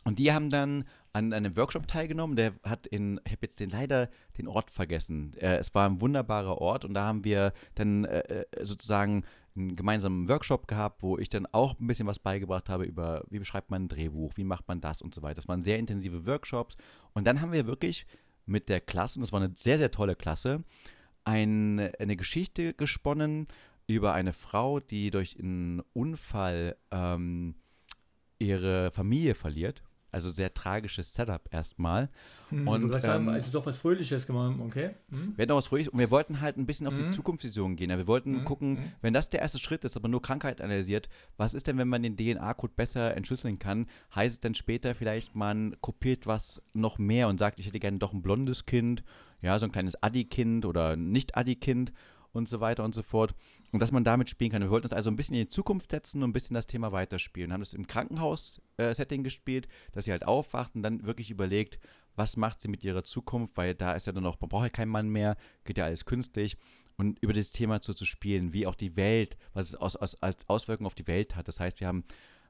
Und 0.03 0.19
die 0.19 0.31
haben 0.31 0.49
dann 0.49 0.85
an 1.13 1.33
einem 1.33 1.57
Workshop 1.57 1.87
teilgenommen. 1.87 2.35
Der 2.35 2.53
hat 2.63 2.85
in, 2.85 3.19
ich 3.25 3.33
habe 3.33 3.47
jetzt 3.47 3.59
den, 3.59 3.71
leider 3.71 4.09
den 4.37 4.47
Ort 4.47 4.69
vergessen. 4.69 5.33
Äh, 5.37 5.57
es 5.57 5.73
war 5.73 5.89
ein 5.89 5.99
wunderbarer 5.99 6.59
Ort 6.59 6.85
und 6.85 6.93
da 6.93 7.05
haben 7.05 7.23
wir 7.23 7.53
dann 7.75 8.05
äh, 8.05 8.19
äh 8.19 8.65
sozusagen 8.65 9.25
einen 9.57 9.75
gemeinsamen 9.75 10.29
Workshop 10.29 10.67
gehabt, 10.67 11.03
wo 11.03 11.17
ich 11.17 11.29
dann 11.29 11.45
auch 11.47 11.79
ein 11.79 11.87
bisschen 11.87 12.07
was 12.07 12.19
beigebracht 12.19 12.69
habe 12.69 12.85
über, 12.85 13.23
wie 13.29 13.39
beschreibt 13.39 13.71
man 13.71 13.83
ein 13.83 13.87
Drehbuch, 13.87 14.33
wie 14.35 14.43
macht 14.43 14.67
man 14.67 14.81
das 14.81 15.01
und 15.01 15.13
so 15.13 15.21
weiter. 15.21 15.35
Das 15.35 15.47
waren 15.47 15.61
sehr 15.61 15.79
intensive 15.79 16.25
Workshops. 16.25 16.77
Und 17.13 17.25
dann 17.25 17.41
haben 17.41 17.51
wir 17.51 17.65
wirklich 17.65 18.05
mit 18.45 18.69
der 18.69 18.79
Klasse, 18.79 19.19
und 19.19 19.21
das 19.21 19.31
war 19.31 19.41
eine 19.41 19.53
sehr, 19.55 19.77
sehr 19.77 19.91
tolle 19.91 20.15
Klasse, 20.15 20.63
ein, 21.23 21.79
eine 21.99 22.15
Geschichte 22.15 22.73
gesponnen 22.73 23.47
über 23.87 24.13
eine 24.13 24.33
Frau, 24.33 24.79
die 24.79 25.11
durch 25.11 25.37
einen 25.39 25.81
Unfall 25.93 26.77
ähm, 26.91 27.55
ihre 28.39 28.91
Familie 28.91 29.35
verliert 29.35 29.83
also 30.11 30.31
sehr 30.31 30.53
tragisches 30.53 31.13
Setup 31.13 31.41
erstmal. 31.51 32.09
Hm, 32.49 32.67
und 32.67 32.83
ähm, 32.83 33.01
sagen, 33.01 33.29
also 33.29 33.51
doch 33.51 33.65
was 33.65 33.77
Fröhliches 33.77 34.25
gemacht, 34.25 34.55
okay. 34.59 34.91
Hm? 35.09 35.33
Wir 35.35 35.43
hatten 35.43 35.51
auch 35.51 35.57
was 35.57 35.67
Fröhliches 35.67 35.91
und 35.91 35.99
wir 35.99 36.11
wollten 36.11 36.39
halt 36.39 36.57
ein 36.57 36.65
bisschen 36.65 36.87
auf 36.87 36.95
hm. 36.95 37.05
die 37.05 37.15
Zukunftsvision 37.15 37.75
gehen. 37.75 37.89
Ja, 37.89 37.97
wir 37.97 38.07
wollten 38.07 38.37
hm, 38.37 38.45
gucken, 38.45 38.77
hm. 38.77 38.91
wenn 39.01 39.13
das 39.13 39.29
der 39.29 39.41
erste 39.41 39.59
Schritt 39.59 39.83
ist, 39.83 39.97
aber 39.97 40.07
nur 40.07 40.21
Krankheit 40.21 40.61
analysiert, 40.61 41.09
was 41.35 41.53
ist 41.53 41.67
denn, 41.67 41.77
wenn 41.77 41.89
man 41.89 42.03
den 42.03 42.15
DNA-Code 42.15 42.73
besser 42.75 43.15
entschlüsseln 43.15 43.59
kann? 43.59 43.87
Heißt 44.15 44.33
es 44.33 44.39
dann 44.39 44.55
später 44.55 44.95
vielleicht, 44.95 45.35
man 45.35 45.75
kopiert 45.81 46.25
was 46.25 46.61
noch 46.73 46.97
mehr 46.97 47.27
und 47.27 47.37
sagt, 47.37 47.59
ich 47.59 47.67
hätte 47.67 47.79
gerne 47.79 47.97
doch 47.97 48.13
ein 48.13 48.21
blondes 48.21 48.65
Kind, 48.65 49.03
ja, 49.41 49.59
so 49.59 49.65
ein 49.65 49.71
kleines 49.71 50.01
Addi-Kind 50.01 50.65
oder 50.65 50.95
nicht 50.95 51.37
Addi-Kind 51.37 51.93
und 52.33 52.47
so 52.47 52.59
weiter 52.59 52.83
und 52.83 52.93
so 52.93 53.03
fort. 53.03 53.35
Und 53.71 53.81
dass 53.81 53.91
man 53.91 54.03
damit 54.03 54.29
spielen 54.29 54.51
kann. 54.51 54.61
Wir 54.61 54.69
wollten 54.69 54.85
uns 54.85 54.93
also 54.93 55.09
ein 55.09 55.15
bisschen 55.15 55.35
in 55.35 55.41
die 55.41 55.49
Zukunft 55.49 55.91
setzen 55.91 56.23
und 56.23 56.29
ein 56.29 56.33
bisschen 56.33 56.53
das 56.53 56.67
Thema 56.67 56.91
weiterspielen. 56.91 57.51
Haben 57.51 57.61
das 57.61 57.73
im 57.73 57.87
Krankenhaus-Setting 57.87 59.23
gespielt, 59.23 59.67
dass 59.91 60.05
sie 60.05 60.11
halt 60.11 60.25
aufwacht 60.25 60.75
und 60.75 60.83
dann 60.83 61.05
wirklich 61.05 61.29
überlegt, 61.31 61.79
was 62.15 62.37
macht 62.37 62.61
sie 62.61 62.67
mit 62.67 62.83
ihrer 62.83 63.03
Zukunft, 63.03 63.55
weil 63.57 63.75
da 63.75 63.93
ist 63.93 64.07
ja 64.07 64.13
dann 64.13 64.23
noch, 64.23 64.41
man 64.41 64.49
braucht 64.49 64.63
ja 64.63 64.69
keinen 64.69 64.89
Mann 64.89 65.09
mehr, 65.09 65.37
geht 65.65 65.77
ja 65.77 65.85
alles 65.85 66.05
künstlich. 66.05 66.57
Und 66.97 67.19
über 67.19 67.33
das 67.33 67.51
Thema 67.51 67.79
zu, 67.79 67.93
zu 67.93 68.05
spielen, 68.05 68.53
wie 68.53 68.65
auch 68.65 68.73
die 68.73 68.95
Welt, 68.95 69.37
was 69.53 69.69
es 69.69 69.75
aus, 69.75 69.95
aus, 69.95 70.21
als 70.21 70.49
Auswirkungen 70.49 70.87
auf 70.87 70.95
die 70.95 71.05
Welt 71.05 71.35
hat. 71.35 71.47
Das 71.47 71.59
heißt, 71.59 71.79
wir 71.79 71.87
haben 71.87 72.03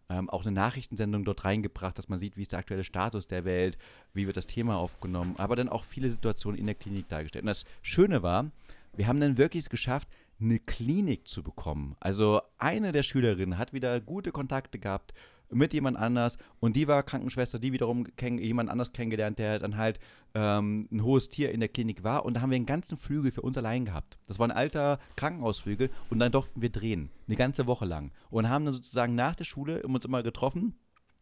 ähm, 0.09 0.30
auch 0.30 0.43
eine 0.43 0.53
Nachrichtensendung 0.53 1.25
dort 1.25 1.43
reingebracht, 1.43 1.97
dass 1.97 2.07
man 2.07 2.19
sieht, 2.19 2.38
wie 2.38 2.43
ist 2.43 2.53
der 2.53 2.59
aktuelle 2.59 2.84
Status 2.86 3.28
der 3.28 3.45
Welt, 3.45 3.78
wie 4.13 4.25
wird 4.25 4.38
das 4.38 4.47
Thema 4.47 4.78
aufgenommen, 4.78 5.36
aber 5.38 5.55
dann 5.55 5.69
auch 5.69 5.84
viele 5.84 6.09
Situationen 6.09 6.57
in 6.57 6.65
der 6.65 6.75
Klinik 6.75 7.09
dargestellt. 7.09 7.43
Und 7.43 7.47
das 7.47 7.65
Schöne 7.82 8.23
war, 8.23 8.49
wir 8.97 9.07
haben 9.07 9.19
dann 9.19 9.37
wirklich 9.37 9.63
es 9.63 9.69
geschafft, 9.69 10.09
eine 10.39 10.59
Klinik 10.59 11.27
zu 11.27 11.43
bekommen. 11.43 11.95
Also 11.99 12.41
eine 12.57 12.91
der 12.91 13.03
Schülerinnen 13.03 13.57
hat 13.57 13.73
wieder 13.73 13.99
gute 14.01 14.31
Kontakte 14.31 14.79
gehabt 14.79 15.13
mit 15.49 15.73
jemand 15.73 15.97
anders 15.97 16.37
und 16.59 16.75
die 16.75 16.87
war 16.87 17.03
Krankenschwester, 17.03 17.57
die 17.57 17.71
wiederum 17.71 18.05
jemand 18.19 18.69
anders 18.69 18.91
kennengelernt, 18.91 19.39
der 19.39 19.59
dann 19.59 19.77
halt 19.77 19.99
ähm, 20.33 20.87
ein 20.91 21.03
hohes 21.03 21.29
Tier 21.29 21.51
in 21.51 21.61
der 21.61 21.69
Klinik 21.69 22.03
war 22.03 22.25
und 22.25 22.33
da 22.35 22.41
haben 22.41 22.49
wir 22.49 22.57
einen 22.57 22.65
ganzen 22.65 22.97
Flügel 22.97 23.31
für 23.31 23.41
uns 23.41 23.57
allein 23.57 23.85
gehabt. 23.85 24.17
Das 24.27 24.39
war 24.39 24.47
ein 24.47 24.51
alter 24.51 24.99
Krankenhausflügel 25.15 25.89
und 26.09 26.19
dann 26.19 26.31
durften 26.31 26.61
wir 26.61 26.69
drehen, 26.69 27.09
eine 27.27 27.37
ganze 27.37 27.65
Woche 27.65 27.85
lang 27.85 28.11
und 28.29 28.49
haben 28.49 28.65
dann 28.65 28.73
sozusagen 28.73 29.15
nach 29.15 29.35
der 29.35 29.45
Schule 29.45 29.83
uns 29.83 30.05
immer 30.05 30.21
getroffen 30.21 30.75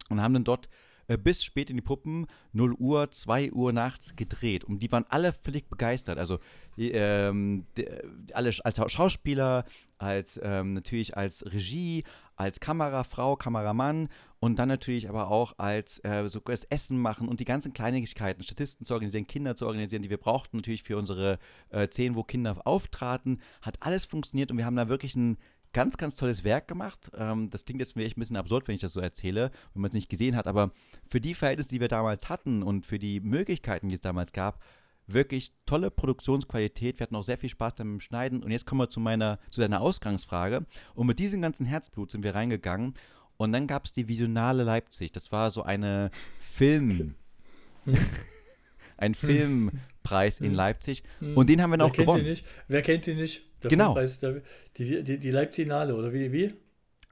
und 0.08 0.20
haben 0.20 0.34
dann 0.34 0.44
dort 0.44 0.68
bis 1.22 1.44
spät 1.44 1.70
in 1.70 1.76
die 1.76 1.82
Puppen, 1.82 2.26
0 2.52 2.74
Uhr, 2.74 3.10
2 3.10 3.52
Uhr 3.52 3.72
nachts 3.72 4.16
gedreht. 4.16 4.64
Und 4.64 4.82
die 4.82 4.90
waren 4.90 5.04
alle 5.08 5.32
völlig 5.32 5.68
begeistert. 5.68 6.18
Also 6.18 6.38
ähm, 6.78 7.66
alle 8.32 8.52
als 8.64 8.92
Schauspieler, 8.92 9.64
als 9.98 10.38
ähm, 10.42 10.74
natürlich 10.74 11.16
als 11.16 11.44
Regie, 11.46 12.04
als 12.36 12.60
Kamerafrau, 12.60 13.36
Kameramann 13.36 14.08
und 14.40 14.58
dann 14.58 14.68
natürlich 14.68 15.08
aber 15.08 15.30
auch 15.30 15.54
als 15.58 16.04
äh, 16.04 16.28
so 16.28 16.40
das 16.40 16.64
Essen 16.64 16.98
machen 16.98 17.28
und 17.28 17.40
die 17.40 17.46
ganzen 17.46 17.72
Kleinigkeiten, 17.72 18.42
Statisten 18.42 18.84
zu 18.84 18.92
organisieren, 18.92 19.26
Kinder 19.26 19.56
zu 19.56 19.66
organisieren, 19.66 20.02
die 20.02 20.10
wir 20.10 20.18
brauchten 20.18 20.58
natürlich 20.58 20.82
für 20.82 20.98
unsere 20.98 21.38
äh, 21.70 21.86
Szenen, 21.88 22.14
wo 22.14 22.22
Kinder 22.22 22.60
auftraten, 22.64 23.40
hat 23.62 23.78
alles 23.80 24.04
funktioniert 24.04 24.50
und 24.50 24.58
wir 24.58 24.66
haben 24.66 24.76
da 24.76 24.88
wirklich 24.88 25.16
ein 25.16 25.38
ganz, 25.76 25.98
ganz 25.98 26.16
tolles 26.16 26.42
Werk 26.42 26.68
gemacht. 26.68 27.10
Ähm, 27.14 27.50
das 27.50 27.66
klingt 27.66 27.80
jetzt 27.80 27.98
echt 27.98 28.16
ein 28.16 28.20
bisschen 28.20 28.38
absurd, 28.38 28.66
wenn 28.66 28.74
ich 28.74 28.80
das 28.80 28.94
so 28.94 29.00
erzähle, 29.00 29.50
wenn 29.74 29.82
man 29.82 29.90
es 29.90 29.94
nicht 29.94 30.08
gesehen 30.08 30.34
hat, 30.34 30.46
aber 30.46 30.70
für 31.06 31.20
die 31.20 31.34
Verhältnisse, 31.34 31.68
die 31.68 31.80
wir 31.82 31.88
damals 31.88 32.30
hatten 32.30 32.62
und 32.62 32.86
für 32.86 32.98
die 32.98 33.20
Möglichkeiten, 33.20 33.90
die 33.90 33.94
es 33.94 34.00
damals 34.00 34.32
gab, 34.32 34.64
wirklich 35.06 35.52
tolle 35.66 35.90
Produktionsqualität. 35.90 36.98
Wir 36.98 37.04
hatten 37.04 37.14
auch 37.14 37.24
sehr 37.24 37.36
viel 37.36 37.50
Spaß 37.50 37.74
beim 37.74 38.00
Schneiden. 38.00 38.42
Und 38.42 38.52
jetzt 38.52 38.64
kommen 38.64 38.80
wir 38.80 38.88
zu 38.88 39.00
meiner, 39.00 39.38
zu 39.50 39.60
deiner 39.60 39.82
Ausgangsfrage. 39.82 40.64
Und 40.94 41.06
mit 41.06 41.18
diesem 41.18 41.42
ganzen 41.42 41.66
Herzblut 41.66 42.10
sind 42.10 42.24
wir 42.24 42.34
reingegangen. 42.34 42.94
Und 43.36 43.52
dann 43.52 43.66
gab 43.66 43.84
es 43.84 43.92
die 43.92 44.08
Visionale 44.08 44.64
Leipzig. 44.64 45.12
Das 45.12 45.30
war 45.30 45.50
so 45.50 45.62
eine 45.62 46.10
Film. 46.40 47.16
ein 48.96 49.14
Filmpreis 50.06 50.40
in 50.40 50.54
Leipzig. 50.54 51.02
Und 51.34 51.50
den 51.50 51.62
haben 51.62 51.70
wir 51.70 51.76
noch 51.76 51.96
Wer 51.96 52.04
gewonnen. 52.04 52.24
Sie 52.24 52.30
nicht? 52.30 52.46
Wer 52.68 52.82
kennt 52.82 53.04
sie 53.04 53.14
nicht? 53.14 53.42
Der 53.62 53.70
genau. 53.70 53.94
Der, 53.94 54.42
die, 54.76 55.02
die, 55.02 55.18
die 55.18 55.30
Leipzignale, 55.30 55.94
oder 55.94 56.12
wie, 56.12 56.32
wie? 56.32 56.54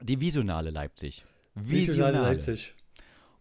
Die 0.01 0.19
Visionale 0.19 0.71
Leipzig. 0.71 1.23
Visionale, 1.55 2.19
Leipzig. 2.19 2.73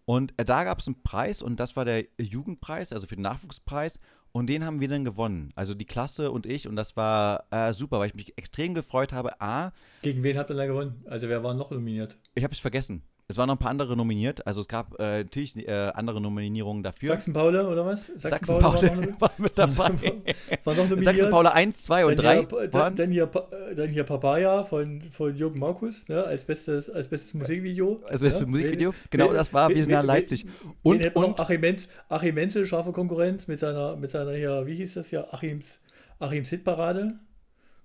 Und 0.05 0.35
äh, 0.37 0.45
da 0.45 0.65
gab 0.65 0.81
es 0.81 0.87
einen 0.87 1.03
Preis 1.03 1.43
und 1.43 1.59
das 1.59 1.77
war 1.77 1.85
der 1.85 2.05
Jugendpreis, 2.19 2.93
also 2.93 3.07
für 3.07 3.17
den 3.17 3.23
Nachwuchspreis. 3.23 3.99
Und 4.33 4.49
den 4.49 4.65
haben 4.65 4.81
wir 4.81 4.89
dann 4.89 5.05
gewonnen. 5.05 5.51
Also 5.55 5.75
die 5.75 5.85
Klasse 5.85 6.33
und 6.33 6.45
ich. 6.45 6.67
Und 6.67 6.75
das 6.75 6.97
war 6.97 7.45
äh, 7.53 7.73
super, 7.73 8.01
weil 8.01 8.09
ich 8.09 8.17
mich 8.17 8.37
extrem 8.37 8.75
gefreut 8.75 9.13
habe. 9.13 9.41
A. 9.41 9.73
Gegen 10.03 10.25
wen 10.25 10.37
habt 10.37 10.51
ihr 10.51 10.57
da 10.57 10.67
gewonnen? 10.67 11.05
Also 11.07 11.29
wer 11.29 11.45
war 11.45 11.55
noch 11.55 11.71
nominiert? 11.71 12.19
Ich 12.35 12.43
habe 12.43 12.53
es 12.53 12.59
vergessen. 12.59 13.03
Es 13.27 13.39
waren 13.39 13.47
noch 13.47 13.55
ein 13.55 13.59
paar 13.59 13.71
andere 13.71 13.97
nominiert. 13.97 14.47
Also 14.47 14.61
es 14.61 14.69
gab 14.69 15.01
äh, 15.01 15.21
natürlich 15.21 15.57
äh, 15.57 15.71
andere 15.71 16.21
Nominierungen 16.21 16.83
dafür. 16.83 17.09
Sachsen-Paule 17.09 17.67
oder 17.67 17.87
was? 17.87 18.13
Sachsen-Paule 18.17 18.79
Sachsen 18.79 19.15
war, 19.19 19.21
war, 19.21 19.31
mit 19.39 19.59
dabei. 19.59 20.13
war 20.65 20.75
noch 20.75 20.85
nominiert. 20.91 21.05
Sachsen-Paule 21.17 21.53
1, 21.55 21.85
2 21.85 22.05
und 22.05 22.17
3 22.17 22.37
hier, 22.37 22.69
dann, 22.69 22.97
dann, 22.97 23.11
hier, 23.11 23.31
dann 23.75 23.89
hier 23.89 24.05
Papaya 24.05 24.65
von, 24.65 25.01
von 25.11 25.35
Jürgen 25.35 25.59
Markus 25.59 26.07
ne, 26.09 26.23
als, 26.23 26.45
bestes, 26.45 26.91
als 26.91 27.09
bestes 27.09 27.33
Musikvideo. 27.33 28.03
Als 28.07 28.21
bestes 28.21 28.43
ja, 28.43 28.47
Musikvideo. 28.47 28.93
Wen, 28.93 28.99
genau, 29.09 29.29
wen, 29.31 29.35
das 29.37 29.55
war 29.55 29.71
Wir 29.71 29.83
sind 29.83 29.93
nach 29.93 30.05
Leipzig. 30.05 30.45
Und, 30.83 31.01
wen 31.01 31.13
und 31.13 31.31
noch 31.31 31.39
Achim, 31.39 31.63
Menz, 31.63 31.89
Achim 32.11 32.35
Menzel, 32.35 32.67
scharfe 32.67 32.93
Konkurrenz 32.93 33.49
mit 33.49 33.59
seiner, 33.59 33.97
mit 33.97 34.11
seiner 34.11 34.33
hier, 34.33 34.67
wie 34.67 34.75
hieß 34.75 34.95
das 34.95 35.09
hier, 35.09 35.33
Achims, 35.33 35.81
Achims 36.19 36.51
Hitparade. 36.51 37.15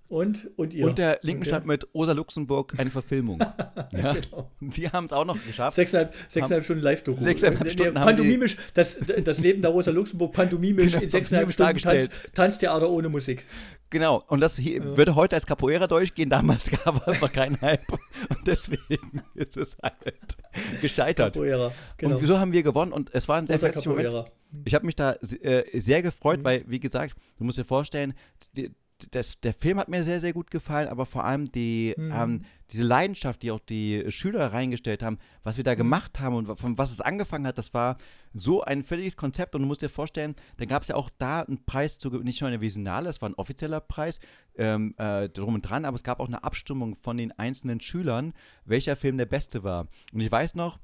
Und, 0.09 0.49
und 0.57 0.73
ihr. 0.73 0.87
Und 0.87 0.97
der 0.97 1.19
linken 1.21 1.43
okay. 1.43 1.51
stand 1.51 1.67
mit 1.67 1.87
Rosa 1.93 2.13
Luxemburg 2.13 2.73
eine 2.77 2.89
Verfilmung. 2.89 3.39
ja. 3.91 4.13
genau. 4.13 4.49
Die 4.59 4.89
haben 4.89 5.05
es 5.05 5.13
auch 5.13 5.23
noch 5.23 5.37
geschafft. 5.45 5.75
Sechseinhalb, 5.75 6.15
sechseinhalb 6.27 6.65
Stunden 6.65 6.81
Live-Doku. 6.81 7.23
Sechseinhalb 7.23 7.69
Stunden 7.69 7.93
Pantomimisch, 7.93 8.57
das, 8.73 8.97
das 9.23 9.39
Leben 9.39 9.61
der 9.61 9.69
Rosa 9.69 9.91
Luxemburg 9.91 10.33
pantomimisch 10.33 10.93
genau, 10.93 11.03
in 11.03 11.09
sechseinhalb 11.11 11.51
Stunden 11.51 11.77
Tanz, 11.77 12.09
Tanztheater 12.33 12.89
ohne 12.89 13.07
Musik. 13.07 13.45
Genau, 13.91 14.23
und 14.27 14.39
das 14.41 14.55
hier, 14.55 14.77
ja. 14.77 14.97
würde 14.97 15.13
heute 15.13 15.35
als 15.35 15.45
Capoeira 15.45 15.85
durchgehen, 15.85 16.29
damals 16.29 16.71
gab 16.71 17.07
es 17.07 17.21
noch 17.21 17.31
keinen 17.31 17.61
Hype. 17.61 17.91
Und 17.91 18.47
deswegen 18.47 19.21
ist 19.35 19.57
es 19.57 19.77
halt 19.81 20.37
gescheitert. 20.81 21.33
Capoeira, 21.33 21.71
genau. 21.97 22.15
Und 22.15 22.21
wieso 22.23 22.39
haben 22.39 22.51
wir 22.51 22.63
gewonnen? 22.63 22.91
Und 22.91 23.13
es 23.13 23.27
war 23.27 23.37
ein 23.37 23.45
sehr 23.45 23.59
festlicher 23.59 23.91
Moment. 23.91 24.31
Ich 24.65 24.73
habe 24.73 24.87
mich 24.87 24.95
da 24.95 25.13
äh, 25.13 25.79
sehr 25.79 26.01
gefreut, 26.01 26.39
mhm. 26.39 26.43
weil, 26.45 26.63
wie 26.67 26.79
gesagt, 26.79 27.15
du 27.37 27.43
musst 27.43 27.59
dir 27.59 27.63
vorstellen, 27.63 28.15
die, 28.55 28.71
das, 29.11 29.39
der 29.41 29.53
Film 29.53 29.79
hat 29.79 29.89
mir 29.89 30.03
sehr, 30.03 30.19
sehr 30.19 30.33
gut 30.33 30.51
gefallen, 30.51 30.87
aber 30.87 31.05
vor 31.05 31.23
allem 31.23 31.51
die, 31.51 31.93
mhm. 31.97 32.11
ähm, 32.13 32.41
diese 32.71 32.83
Leidenschaft, 32.83 33.41
die 33.41 33.51
auch 33.51 33.59
die 33.59 34.05
Schüler 34.09 34.53
reingestellt 34.53 35.03
haben, 35.03 35.17
was 35.43 35.57
wir 35.57 35.63
da 35.63 35.73
mhm. 35.73 35.77
gemacht 35.77 36.19
haben 36.19 36.35
und 36.35 36.59
von 36.59 36.77
was 36.77 36.91
es 36.91 37.01
angefangen 37.01 37.47
hat, 37.47 37.57
das 37.57 37.73
war 37.73 37.97
so 38.33 38.61
ein 38.63 38.83
völliges 38.83 39.17
Konzept. 39.17 39.55
Und 39.55 39.61
du 39.61 39.67
musst 39.67 39.81
dir 39.81 39.89
vorstellen, 39.89 40.35
dann 40.57 40.67
gab 40.67 40.83
es 40.83 40.89
ja 40.89 40.95
auch 40.95 41.09
da 41.17 41.41
einen 41.41 41.65
Preis, 41.65 41.99
zu, 41.99 42.09
nicht 42.09 42.41
nur 42.41 42.47
eine 42.47 42.61
Visionale, 42.61 43.09
es 43.09 43.21
war 43.21 43.29
ein 43.29 43.35
offizieller 43.35 43.81
Preis 43.81 44.19
ähm, 44.57 44.93
äh, 44.97 45.29
drum 45.29 45.55
und 45.55 45.61
dran, 45.61 45.85
aber 45.85 45.95
es 45.95 46.03
gab 46.03 46.19
auch 46.19 46.27
eine 46.27 46.43
Abstimmung 46.43 46.95
von 46.95 47.17
den 47.17 47.31
einzelnen 47.31 47.81
Schülern, 47.81 48.33
welcher 48.65 48.95
Film 48.95 49.17
der 49.17 49.25
beste 49.25 49.63
war. 49.63 49.87
Und 50.13 50.21
ich 50.21 50.31
weiß 50.31 50.55
noch, 50.55 50.79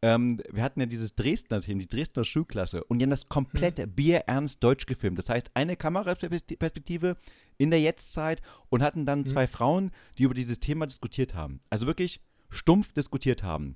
ähm, 0.00 0.40
wir 0.50 0.62
hatten 0.62 0.80
ja 0.80 0.86
dieses 0.86 1.14
Dresdner 1.14 1.60
Team, 1.60 1.80
die 1.80 1.88
Dresdner 1.88 2.24
Schulklasse, 2.24 2.84
und 2.84 2.98
die 2.98 3.04
haben 3.04 3.10
das 3.10 3.28
komplett 3.28 3.78
hm. 3.78 3.90
bierernst 3.90 4.62
deutsch 4.62 4.86
gefilmt. 4.86 5.18
Das 5.18 5.28
heißt, 5.28 5.50
eine 5.54 5.76
Kameraperspektive 5.76 7.16
in 7.58 7.70
der 7.70 7.80
Jetztzeit 7.80 8.40
und 8.70 8.82
hatten 8.82 9.04
dann 9.04 9.20
hm. 9.20 9.26
zwei 9.26 9.46
Frauen, 9.46 9.90
die 10.16 10.22
über 10.22 10.34
dieses 10.34 10.60
Thema 10.60 10.86
diskutiert 10.86 11.34
haben. 11.34 11.60
Also 11.68 11.86
wirklich 11.86 12.20
stumpf 12.48 12.92
diskutiert 12.92 13.42
haben. 13.42 13.74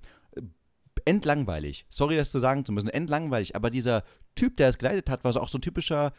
Entlangweilig. 1.05 1.85
Sorry, 1.91 2.17
das 2.17 2.31
zu 2.31 2.39
sagen 2.39 2.65
zu 2.65 2.73
müssen. 2.73 2.89
Entlangweilig. 2.89 3.57
Aber 3.57 3.71
dieser 3.71 4.05
Typ, 4.35 4.57
der 4.57 4.69
es 4.69 4.79
geleitet 4.79 5.11
hat, 5.11 5.25
war 5.25 5.33
so 5.33 5.41
auch 5.41 5.49
so 5.49 5.59
ein 5.59 5.63
typischer 5.63 6.13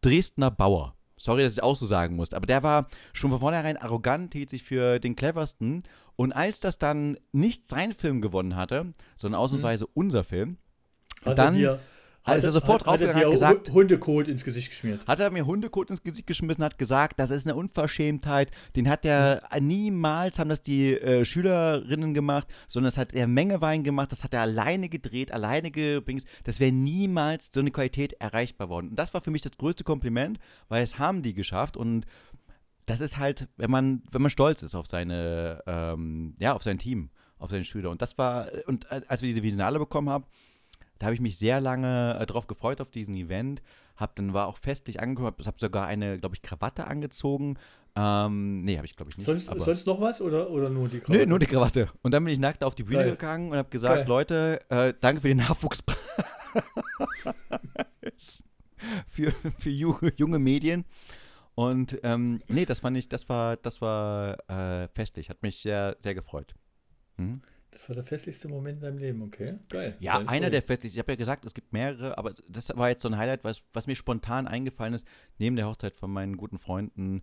Dresdner 0.00 0.50
Bauer. 0.50 0.96
Sorry, 1.16 1.42
dass 1.42 1.52
ich 1.52 1.62
auch 1.62 1.76
so 1.76 1.86
sagen 1.86 2.16
muss. 2.16 2.32
Aber 2.32 2.46
der 2.46 2.62
war 2.62 2.88
schon 3.12 3.30
von 3.30 3.40
vornherein 3.40 3.76
arrogant, 3.76 4.32
hielt 4.32 4.50
sich 4.50 4.64
für 4.64 4.98
den 4.98 5.14
cleversten 5.14 5.84
und 6.16 6.32
als 6.32 6.60
das 6.60 6.78
dann 6.78 7.16
nicht 7.32 7.66
sein 7.66 7.92
Film 7.92 8.20
gewonnen 8.20 8.56
hatte, 8.56 8.92
sondern 9.16 9.40
ausnahmsweise 9.40 9.84
mhm. 9.84 9.90
unser 9.94 10.24
Film, 10.24 10.56
hat 11.24 11.38
dann 11.38 11.56
er 11.56 11.78
hat, 12.24 12.38
ist 12.38 12.44
er 12.44 12.50
sofort 12.52 12.86
und 12.86 13.14
hat 13.14 13.30
gesagt, 13.30 13.72
Hundekot 13.72 14.28
ins 14.28 14.44
Gesicht 14.44 14.70
geschmiert. 14.70 15.06
Hat 15.06 15.18
er 15.18 15.30
mir 15.30 15.44
Hundekot 15.44 15.90
ins 15.90 16.02
Gesicht 16.02 16.26
geschmissen, 16.26 16.62
hat 16.62 16.78
gesagt, 16.78 17.18
das 17.18 17.30
ist 17.30 17.46
eine 17.46 17.56
Unverschämtheit. 17.56 18.50
Den 18.76 18.88
hat 18.88 19.04
er 19.04 19.42
niemals, 19.60 20.38
haben 20.38 20.48
das 20.48 20.62
die 20.62 20.94
äh, 20.94 21.24
Schülerinnen 21.24 22.14
gemacht, 22.14 22.46
sondern 22.68 22.90
das 22.90 22.98
hat 22.98 23.12
er 23.12 23.26
Mengewein 23.26 23.82
gemacht, 23.82 24.12
das 24.12 24.22
hat 24.22 24.34
er 24.34 24.42
alleine 24.42 24.88
gedreht, 24.88 25.32
alleine 25.32 25.70
gebings. 25.70 26.24
Das 26.44 26.60
wäre 26.60 26.70
niemals 26.70 27.50
so 27.52 27.60
eine 27.60 27.72
Qualität 27.72 28.12
erreichbar 28.14 28.68
worden. 28.68 28.90
Und 28.90 28.98
das 28.98 29.12
war 29.14 29.20
für 29.20 29.30
mich 29.30 29.42
das 29.42 29.56
größte 29.58 29.82
Kompliment, 29.82 30.38
weil 30.68 30.84
es 30.84 30.98
haben 30.98 31.22
die 31.22 31.34
geschafft 31.34 31.76
und 31.76 32.06
das 32.86 33.00
ist 33.00 33.18
halt, 33.18 33.48
wenn 33.56 33.70
man, 33.70 34.02
wenn 34.10 34.22
man 34.22 34.30
stolz 34.30 34.62
ist 34.62 34.74
auf 34.74 34.86
seine, 34.86 35.62
ähm, 35.66 36.34
ja, 36.38 36.54
auf 36.54 36.62
sein 36.62 36.78
Team, 36.78 37.10
auf 37.38 37.50
seine 37.50 37.64
Schüler. 37.64 37.90
Und 37.90 38.02
das 38.02 38.18
war, 38.18 38.48
und 38.66 38.90
als 38.90 39.22
wir 39.22 39.28
diese 39.28 39.42
Visionale 39.42 39.78
bekommen 39.78 40.08
haben, 40.08 40.24
da 41.02 41.06
habe 41.06 41.16
ich 41.16 41.20
mich 41.20 41.36
sehr 41.36 41.60
lange 41.60 42.16
äh, 42.20 42.26
drauf 42.26 42.46
gefreut 42.46 42.80
auf 42.80 42.88
diesen 42.88 43.16
Event. 43.16 43.60
Hab 43.96 44.14
dann 44.14 44.34
war 44.34 44.46
auch 44.46 44.56
festlich 44.56 45.00
angekommen, 45.00 45.34
habe 45.44 45.56
sogar 45.58 45.88
eine, 45.88 46.20
glaube 46.20 46.36
ich, 46.36 46.42
Krawatte 46.42 46.86
angezogen. 46.86 47.58
Ähm, 47.96 48.62
nee, 48.62 48.76
habe 48.76 48.86
ich 48.86 48.94
glaube 48.94 49.10
ich 49.10 49.18
nicht. 49.18 49.26
Sonst, 49.26 49.46
sonst, 49.46 49.84
noch 49.84 50.00
was 50.00 50.22
oder, 50.22 50.48
oder 50.48 50.70
nur 50.70 50.88
die 50.88 51.00
Krawatte? 51.00 51.18
Nee, 51.18 51.26
nur 51.26 51.40
die 51.40 51.46
Krawatte. 51.46 51.88
Und 52.02 52.14
dann 52.14 52.24
bin 52.24 52.32
ich 52.32 52.38
nackt 52.38 52.62
auf 52.62 52.76
die 52.76 52.84
Bühne 52.84 52.98
Geil. 52.98 53.10
gegangen 53.10 53.50
und 53.50 53.58
habe 53.58 53.68
gesagt, 53.68 53.96
Geil. 53.96 54.06
Leute, 54.06 54.60
äh, 54.68 54.94
danke 55.00 55.22
für 55.22 55.28
den 55.28 55.38
Nachwuchspreis. 55.38 55.98
für, 59.08 59.32
für 59.58 59.70
junge 59.70 60.38
Medien. 60.38 60.84
Und 61.56 61.98
ähm, 62.04 62.44
nee, 62.46 62.64
das 62.64 62.78
fand 62.78 62.96
ich, 62.96 63.08
das 63.08 63.28
war, 63.28 63.56
das 63.56 63.82
war 63.82 64.38
äh, 64.48 64.86
festlich, 64.94 65.30
hat 65.30 65.42
mich 65.42 65.62
sehr, 65.62 65.96
sehr 65.98 66.14
gefreut. 66.14 66.54
Mhm. 67.16 67.42
Das 67.72 67.88
war 67.88 67.94
der 67.96 68.04
festlichste 68.04 68.48
Moment 68.48 68.76
in 68.76 68.82
deinem 68.82 68.98
Leben, 68.98 69.22
okay? 69.22 69.58
Geil. 69.68 69.96
Ja, 69.98 70.18
Geil 70.18 70.28
einer 70.28 70.50
der 70.50 70.62
festlichsten. 70.62 70.98
Ich 70.98 71.02
habe 71.02 71.12
ja 71.12 71.16
gesagt, 71.16 71.44
es 71.44 71.54
gibt 71.54 71.72
mehrere, 71.72 72.16
aber 72.18 72.32
das 72.48 72.76
war 72.76 72.88
jetzt 72.88 73.02
so 73.02 73.08
ein 73.08 73.16
Highlight, 73.16 73.44
was, 73.44 73.62
was 73.72 73.86
mir 73.86 73.96
spontan 73.96 74.46
eingefallen 74.46 74.94
ist, 74.94 75.06
neben 75.38 75.56
der 75.56 75.66
Hochzeit 75.66 75.96
von 75.96 76.10
meinen 76.10 76.36
guten 76.36 76.58
Freunden 76.58 77.22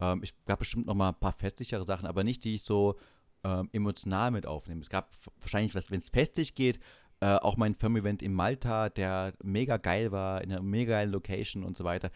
Ähm, 0.00 0.22
ich 0.22 0.34
gab 0.44 0.60
bestimmt 0.60 0.86
noch 0.86 0.94
mal 0.94 1.10
ein 1.10 1.18
paar 1.18 1.32
festlichere 1.32 1.84
Sachen, 1.84 2.06
aber 2.06 2.24
nicht, 2.24 2.44
die 2.44 2.54
ich 2.54 2.62
so 2.62 2.98
ähm, 3.44 3.68
emotional 3.72 4.30
mit 4.30 4.46
aufnehme. 4.46 4.80
Es 4.82 4.88
gab 4.88 5.10
wahrscheinlich, 5.40 5.74
wenn 5.74 5.98
es 5.98 6.08
festlich 6.08 6.54
geht, 6.54 6.78
äh, 7.20 7.34
auch 7.36 7.56
mein 7.56 7.74
Firmen-Event 7.74 8.22
in 8.22 8.32
Malta, 8.32 8.90
der 8.90 9.34
mega 9.42 9.76
geil 9.76 10.12
war, 10.12 10.42
in 10.42 10.52
einer 10.52 10.62
mega 10.62 10.92
geilen 10.92 11.10
Location 11.10 11.64
und 11.64 11.76
so 11.76 11.84
weiter. 11.84 12.10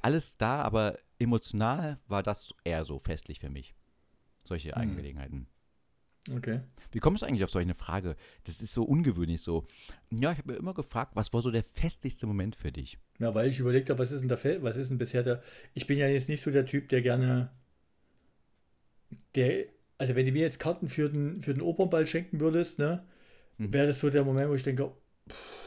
Alles 0.00 0.36
da, 0.38 0.62
aber 0.62 0.98
emotional 1.18 1.98
war 2.08 2.22
das 2.22 2.54
eher 2.64 2.84
so 2.84 2.98
festlich 2.98 3.40
für 3.40 3.50
mich. 3.50 3.74
Solche 4.44 4.70
hm. 4.70 4.80
Angelegenheiten. 4.80 5.48
Okay. 6.30 6.60
Wie 6.92 6.98
kommst 6.98 7.22
du 7.22 7.26
eigentlich 7.26 7.42
auf 7.42 7.50
solche 7.50 7.74
Frage? 7.74 8.16
Das 8.44 8.60
ist 8.60 8.74
so 8.74 8.84
ungewöhnlich 8.84 9.40
so. 9.40 9.66
Ja, 10.10 10.32
ich 10.32 10.38
habe 10.38 10.52
mir 10.52 10.58
immer 10.58 10.74
gefragt, 10.74 11.12
was 11.14 11.32
war 11.32 11.42
so 11.42 11.50
der 11.50 11.64
festlichste 11.64 12.26
Moment 12.26 12.54
für 12.54 12.70
dich? 12.70 12.98
Ja, 13.18 13.34
weil 13.34 13.48
ich 13.48 13.58
überlegt 13.58 13.90
habe, 13.90 13.98
was 13.98 14.12
ist 14.12 14.20
denn 14.20 14.28
da 14.28 14.38
was 14.62 14.76
ist 14.76 14.90
denn 14.90 14.98
bisher 14.98 15.22
der. 15.22 15.42
Ich 15.74 15.86
bin 15.86 15.98
ja 15.98 16.06
jetzt 16.06 16.28
nicht 16.28 16.42
so 16.42 16.50
der 16.50 16.66
Typ, 16.66 16.88
der 16.90 17.02
gerne. 17.02 17.50
Der, 19.34 19.64
also 19.98 20.14
wenn 20.14 20.26
du 20.26 20.32
mir 20.32 20.42
jetzt 20.42 20.60
Karten 20.60 20.88
für 20.88 21.08
den, 21.08 21.42
für 21.42 21.54
den 21.54 21.62
Opernball 21.62 22.06
schenken 22.06 22.40
würdest, 22.40 22.78
ne, 22.78 23.04
mhm. 23.58 23.72
wäre 23.72 23.86
das 23.86 23.98
so 23.98 24.10
der 24.10 24.24
Moment, 24.24 24.50
wo 24.50 24.54
ich 24.54 24.62
denke, 24.62 24.92
pff, 25.28 25.62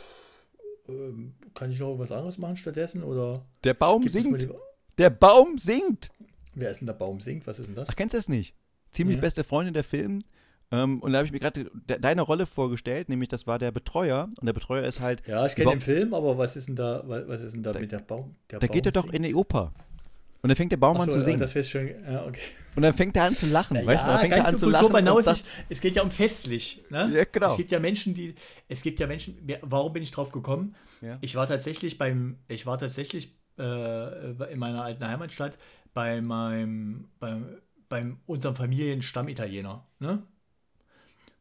ähm, 0.87 1.33
kann 1.53 1.71
ich 1.71 1.79
noch 1.79 1.87
irgendwas 1.87 2.11
anderes 2.11 2.37
machen 2.37 2.55
stattdessen? 2.55 3.03
Oder 3.03 3.45
der 3.63 3.73
Baum 3.73 4.07
singt. 4.07 4.47
Der 4.97 5.09
Baum 5.09 5.57
singt. 5.57 6.09
Wer 6.53 6.69
ist 6.69 6.79
denn 6.79 6.85
der 6.85 6.93
Baum 6.93 7.19
singt? 7.19 7.45
Was 7.47 7.59
ist 7.59 7.67
denn 7.67 7.75
das? 7.75 7.89
Ach, 7.89 7.95
kennst 7.95 8.13
du 8.13 8.17
das 8.17 8.29
nicht? 8.29 8.55
Ziemlich 8.91 9.15
ja. 9.15 9.21
beste 9.21 9.43
Freundin 9.43 9.73
der 9.73 9.83
Film 9.83 10.23
ähm, 10.75 10.99
und 10.99 11.11
da 11.11 11.19
habe 11.19 11.25
ich 11.25 11.31
mir 11.31 11.39
gerade 11.39 11.69
de 11.73 11.99
deine 11.99 12.21
Rolle 12.21 12.45
vorgestellt, 12.45 13.09
nämlich 13.09 13.29
das 13.29 13.47
war 13.47 13.59
der 13.59 13.71
Betreuer. 13.71 14.29
Und 14.39 14.45
der 14.45 14.53
Betreuer 14.53 14.83
ist 14.83 14.99
halt. 14.99 15.25
Ja, 15.27 15.45
ich 15.45 15.55
kenne 15.55 15.71
den 15.71 15.81
Film, 15.81 16.13
aber 16.13 16.37
was 16.37 16.55
ist 16.55 16.67
denn 16.67 16.75
da, 16.75 17.03
was 17.05 17.41
ist 17.41 17.55
denn 17.55 17.63
da, 17.63 17.73
da 17.73 17.79
mit 17.79 17.91
der 17.91 17.99
Baum? 17.99 18.35
Der 18.49 18.59
da 18.59 18.67
Baum 18.67 18.73
geht 18.73 18.85
er 18.85 18.91
doch 18.91 19.11
in 19.11 19.23
die 19.23 19.35
Oper. 19.35 19.73
Und 20.41 20.49
dann 20.49 20.55
fängt 20.55 20.71
der 20.71 20.77
Baum 20.77 20.97
so, 20.97 21.03
an 21.03 21.09
zu 21.09 21.21
singen. 21.21 21.39
Das 21.39 21.69
schon, 21.69 21.87
ja, 21.87 22.23
okay. 22.25 22.41
Und 22.75 22.83
dann 22.83 22.93
fängt 22.93 23.15
er 23.17 23.23
an 23.23 23.35
zu 23.35 23.47
lachen, 23.47 23.77
Na, 23.79 23.85
weißt 23.85 24.05
ja, 24.05 24.07
du? 24.07 24.11
Dann 24.11 24.21
fängt 24.21 24.33
er 24.33 24.47
an 24.47 24.59
zu 24.59 24.69
lachen. 24.69 24.95
Hinaus, 24.95 25.25
ich, 25.25 25.43
es 25.69 25.81
geht 25.81 25.95
ja 25.95 26.03
um 26.03 26.11
festlich. 26.11 26.83
Ne? 26.89 27.11
Ja, 27.15 27.23
genau. 27.31 27.49
Es 27.49 27.57
gibt 27.57 27.71
ja 27.71 27.79
Menschen, 27.79 28.13
die. 28.13 28.35
Es 28.67 28.81
gibt 28.83 28.99
ja 28.99 29.07
Menschen. 29.07 29.37
Warum 29.61 29.93
bin 29.93 30.03
ich 30.03 30.11
drauf 30.11 30.31
gekommen? 30.31 30.75
Ja. 31.01 31.17
Ich 31.21 31.35
war 31.35 31.47
tatsächlich 31.47 31.97
beim. 31.97 32.37
Ich 32.47 32.65
war 32.65 32.77
tatsächlich 32.77 33.35
äh, 33.57 34.51
in 34.51 34.59
meiner 34.59 34.83
alten 34.83 35.07
Heimatstadt 35.07 35.57
bei 35.93 36.21
meinem. 36.21 37.07
Beim, 37.19 37.57
beim 37.89 38.19
unserem 38.25 38.55
Familienstamm-Italiener. 38.55 39.85
Ne? 39.99 40.23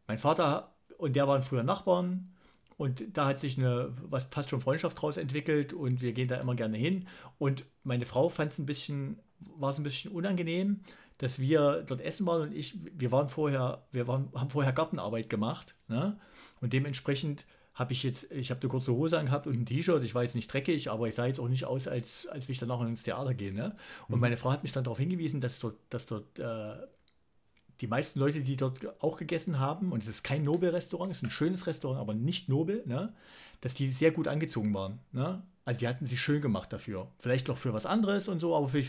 Mein 0.07 0.18
Vater 0.18 0.74
und 0.98 1.16
der 1.16 1.28
waren 1.28 1.42
früher 1.42 1.62
Nachbarn 1.62 2.34
und 2.76 3.16
da 3.16 3.26
hat 3.26 3.38
sich 3.38 3.59
eine, 3.59 3.92
was 4.02 4.24
fast 4.24 4.50
schon 4.50 4.61
Freundschaft 4.61 5.00
draus 5.00 5.16
entwickelt 5.16 5.72
und 5.72 6.00
wir 6.00 6.12
gehen 6.12 6.28
da 6.28 6.36
immer 6.36 6.55
gerne 6.55 6.76
hin. 6.76 7.07
Und 7.38 7.64
meine 7.84 8.07
Frau 8.07 8.28
fand 8.28 8.52
es 8.52 8.59
ein 8.59 8.66
bisschen, 8.66 9.18
war 9.57 9.70
es 9.70 9.78
ein 9.78 9.84
bisschen 9.84 10.12
unangenehm, 10.12 10.80
dass 11.18 11.38
wir 11.38 11.84
dort 11.86 12.00
essen 12.00 12.26
waren 12.26 12.42
und 12.42 12.55
ich, 12.55 12.76
wir 12.98 13.12
waren 13.12 13.28
vorher, 13.28 13.86
wir 13.92 14.09
waren, 14.09 14.28
haben 14.34 14.50
vorher 14.50 14.72
Gartenarbeit 14.72 15.30
gemacht. 15.30 15.76
Ne? 15.88 16.18
Und 16.61 16.72
dementsprechend 16.72 17.46
habe 17.74 17.92
ich 17.92 18.02
jetzt, 18.02 18.30
ich 18.32 18.50
habe 18.50 18.61
eine 18.61 18.68
kurze 18.68 18.92
Hose 18.92 19.18
angehabt 19.18 19.46
und 19.46 19.55
ein 19.55 19.66
T-Shirt. 19.66 20.02
Ich 20.05 20.14
war 20.14 20.22
jetzt 20.22 20.36
nicht 20.36 20.52
dreckig, 20.52 20.90
aber 20.90 21.09
ich 21.09 21.14
sah 21.14 21.26
jetzt 21.26 21.40
auch 21.40 21.48
nicht 21.48 21.64
aus, 21.64 21.88
als, 21.88 22.26
als 22.26 22.48
wenn 22.48 22.52
ich 22.52 22.59
danach 22.59 22.80
ins 22.80 23.02
Theater 23.02 23.34
gehe. 23.34 23.52
Ne? 23.52 23.76
Und 24.09 24.16
mhm. 24.16 24.20
meine 24.20 24.36
Frau 24.36 24.50
hat 24.52 24.62
mich 24.62 24.72
dann 24.72 24.84
darauf 24.84 24.98
hingewiesen, 24.98 25.40
dass 25.40 25.59
dort, 25.59 25.76
dass 25.90 26.07
dort 26.07 26.38
äh, 26.38 26.76
die 27.81 27.87
meisten 27.87 28.18
Leute, 28.18 28.41
die 28.41 28.57
dort 28.57 29.03
auch 29.03 29.16
gegessen 29.16 29.59
haben, 29.59 29.93
und 29.93 30.03
es 30.03 30.09
ist 30.09 30.22
kein 30.22 30.45
Nobel-Restaurant, 30.45 31.11
es 31.11 31.18
ist 31.18 31.25
ein 31.25 31.31
schönes 31.31 31.66
Restaurant, 31.66 32.01
aber 32.01 32.14
nicht 32.14 32.49
Nobel, 32.49 32.83
ne, 32.87 33.14
dass 33.61 33.75
die 33.75 33.91
sehr 33.93 34.11
gut 34.11 34.29
angezogen 34.29 34.72
waren. 34.75 35.01
Ne? 35.12 35.43
Also 35.64 35.81
die 35.81 35.89
hatten 35.89 36.07
sich 36.07 36.20
schön 36.20 36.43
gemacht 36.43 36.72
dafür. 36.72 37.11
Vielleicht 37.18 37.49
noch 37.49 37.59
für 37.59 37.72
was 37.72 37.87
anderes 37.87 38.29
und 38.29 38.39
so, 38.39 38.55
aber 38.55 38.68
für. 38.68 38.85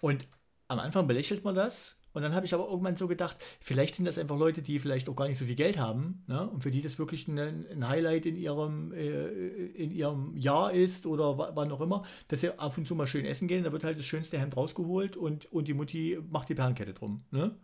Und 0.00 0.26
am 0.68 0.78
Anfang 0.78 1.06
belächelt 1.06 1.44
man 1.44 1.54
das, 1.54 1.96
und 2.14 2.22
dann 2.22 2.34
habe 2.34 2.44
ich 2.44 2.52
aber 2.52 2.68
irgendwann 2.68 2.96
so 2.96 3.08
gedacht, 3.08 3.36
vielleicht 3.60 3.94
sind 3.94 4.04
das 4.04 4.18
einfach 4.18 4.38
Leute, 4.38 4.60
die 4.60 4.78
vielleicht 4.78 5.08
auch 5.08 5.16
gar 5.16 5.28
nicht 5.28 5.38
so 5.38 5.46
viel 5.46 5.54
Geld 5.54 5.78
haben 5.78 6.24
ne? 6.26 6.48
und 6.48 6.62
für 6.62 6.70
die 6.70 6.82
das 6.82 6.98
wirklich 6.98 7.26
ein, 7.28 7.38
ein 7.38 7.88
Highlight 7.88 8.26
in 8.26 8.36
ihrem, 8.36 8.92
äh, 8.92 9.26
in 9.28 9.90
ihrem 9.90 10.36
Jahr 10.36 10.72
ist 10.72 11.06
oder 11.06 11.38
wann 11.56 11.72
auch 11.72 11.80
immer, 11.80 12.04
dass 12.28 12.40
sie 12.40 12.58
ab 12.58 12.76
und 12.76 12.86
zu 12.86 12.94
mal 12.94 13.06
schön 13.06 13.24
essen 13.24 13.48
gehen. 13.48 13.64
Da 13.64 13.72
wird 13.72 13.84
halt 13.84 13.98
das 13.98 14.04
schönste 14.04 14.38
Hemd 14.38 14.56
rausgeholt 14.56 15.16
und, 15.16 15.50
und 15.52 15.68
die 15.68 15.74
Mutti 15.74 16.18
macht 16.30 16.48
die 16.50 16.54
Perlenkette 16.54 16.92
drum. 16.92 17.24
Ne? 17.30 17.56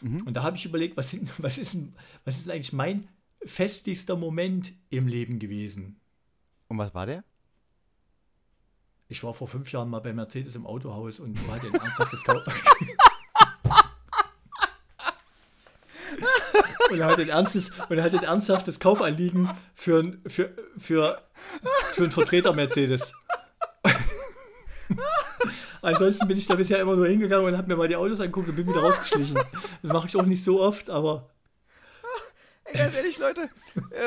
Mhm. 0.00 0.22
Und 0.22 0.34
da 0.34 0.42
habe 0.44 0.56
ich 0.56 0.64
überlegt, 0.64 0.96
was, 0.96 1.10
sind, 1.10 1.28
was, 1.38 1.58
ist, 1.58 1.76
was 2.24 2.38
ist 2.38 2.48
eigentlich 2.48 2.72
mein 2.72 3.08
festlichster 3.44 4.16
Moment 4.16 4.72
im 4.90 5.08
Leben 5.08 5.38
gewesen? 5.40 6.00
Und 6.68 6.78
was 6.78 6.94
war 6.94 7.06
der? 7.06 7.24
Ich 9.08 9.24
war 9.24 9.34
vor 9.34 9.48
fünf 9.48 9.72
Jahren 9.72 9.90
mal 9.90 9.98
bei 9.98 10.12
Mercedes 10.12 10.54
im 10.54 10.66
Autohaus 10.66 11.18
und 11.18 11.36
hatte 11.50 11.66
ein 11.66 11.74
ernsthaftes 11.74 12.22
Kauf. 12.22 12.44
und 16.90 17.00
er 17.00 17.06
hat 17.06 17.18
ein 17.18 17.28
ernstes, 17.28 17.70
und 17.88 17.98
er 17.98 18.04
hat 18.04 18.14
ein 18.14 18.22
ernsthaftes 18.22 18.78
Kaufanliegen 18.80 19.50
für, 19.74 20.16
für, 20.26 20.50
für, 20.78 21.22
für 21.92 22.02
einen 22.02 22.10
Vertreter 22.10 22.52
Mercedes. 22.52 23.12
Ansonsten 25.82 26.28
bin 26.28 26.36
ich 26.36 26.46
da 26.46 26.54
bisher 26.54 26.78
immer 26.80 26.96
nur 26.96 27.06
hingegangen 27.06 27.46
und 27.46 27.56
habe 27.56 27.68
mir 27.68 27.76
mal 27.76 27.88
die 27.88 27.96
Autos 27.96 28.20
angeguckt 28.20 28.48
und 28.48 28.56
bin 28.56 28.68
wieder 28.68 28.80
rausgeschlichen. 28.80 29.40
Das 29.82 29.92
mache 29.92 30.06
ich 30.08 30.16
auch 30.16 30.26
nicht 30.26 30.44
so 30.44 30.60
oft, 30.60 30.90
aber. 30.90 31.30
Ganz 32.72 32.94
ehrlich, 32.94 33.18
Leute, 33.18 33.48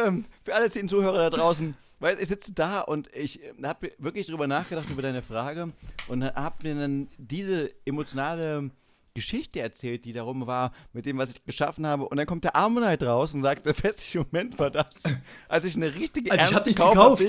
ähm, 0.05 0.25
für 0.43 0.55
alle 0.55 0.69
zehn 0.69 0.87
Zuhörer 0.87 1.29
da 1.29 1.29
draußen, 1.29 1.75
weil 1.99 2.19
ich 2.19 2.29
sitze 2.29 2.53
da 2.53 2.81
und 2.81 3.09
ich 3.15 3.41
habe 3.61 3.91
wirklich 3.97 4.27
darüber 4.27 4.47
nachgedacht, 4.47 4.89
über 4.89 5.01
deine 5.01 5.21
Frage 5.21 5.73
und 6.07 6.23
habe 6.23 6.63
mir 6.63 6.75
dann 6.75 7.09
diese 7.17 7.71
emotionale 7.85 8.69
Geschichte 9.15 9.59
erzählt, 9.59 10.05
die 10.05 10.13
darum 10.13 10.47
war, 10.47 10.73
mit 10.91 11.05
dem, 11.05 11.19
was 11.19 11.29
ich 11.29 11.43
geschaffen 11.43 11.85
habe. 11.85 12.07
Und 12.07 12.17
dann 12.17 12.25
kommt 12.25 12.43
der 12.43 12.55
Ammonite 12.55 13.05
raus 13.05 13.33
und 13.35 13.43
sagt, 13.43 13.65
der 13.65 13.75
feste 13.75 14.19
Moment 14.19 14.57
war 14.57 14.71
das, 14.71 15.03
als 15.47 15.65
ich 15.65 15.75
eine 15.75 15.93
richtige 15.93 16.31
also 16.31 16.43
ich 16.43 16.55
habe 16.55 16.65
nicht 16.65 16.79
gekauft. 16.79 17.23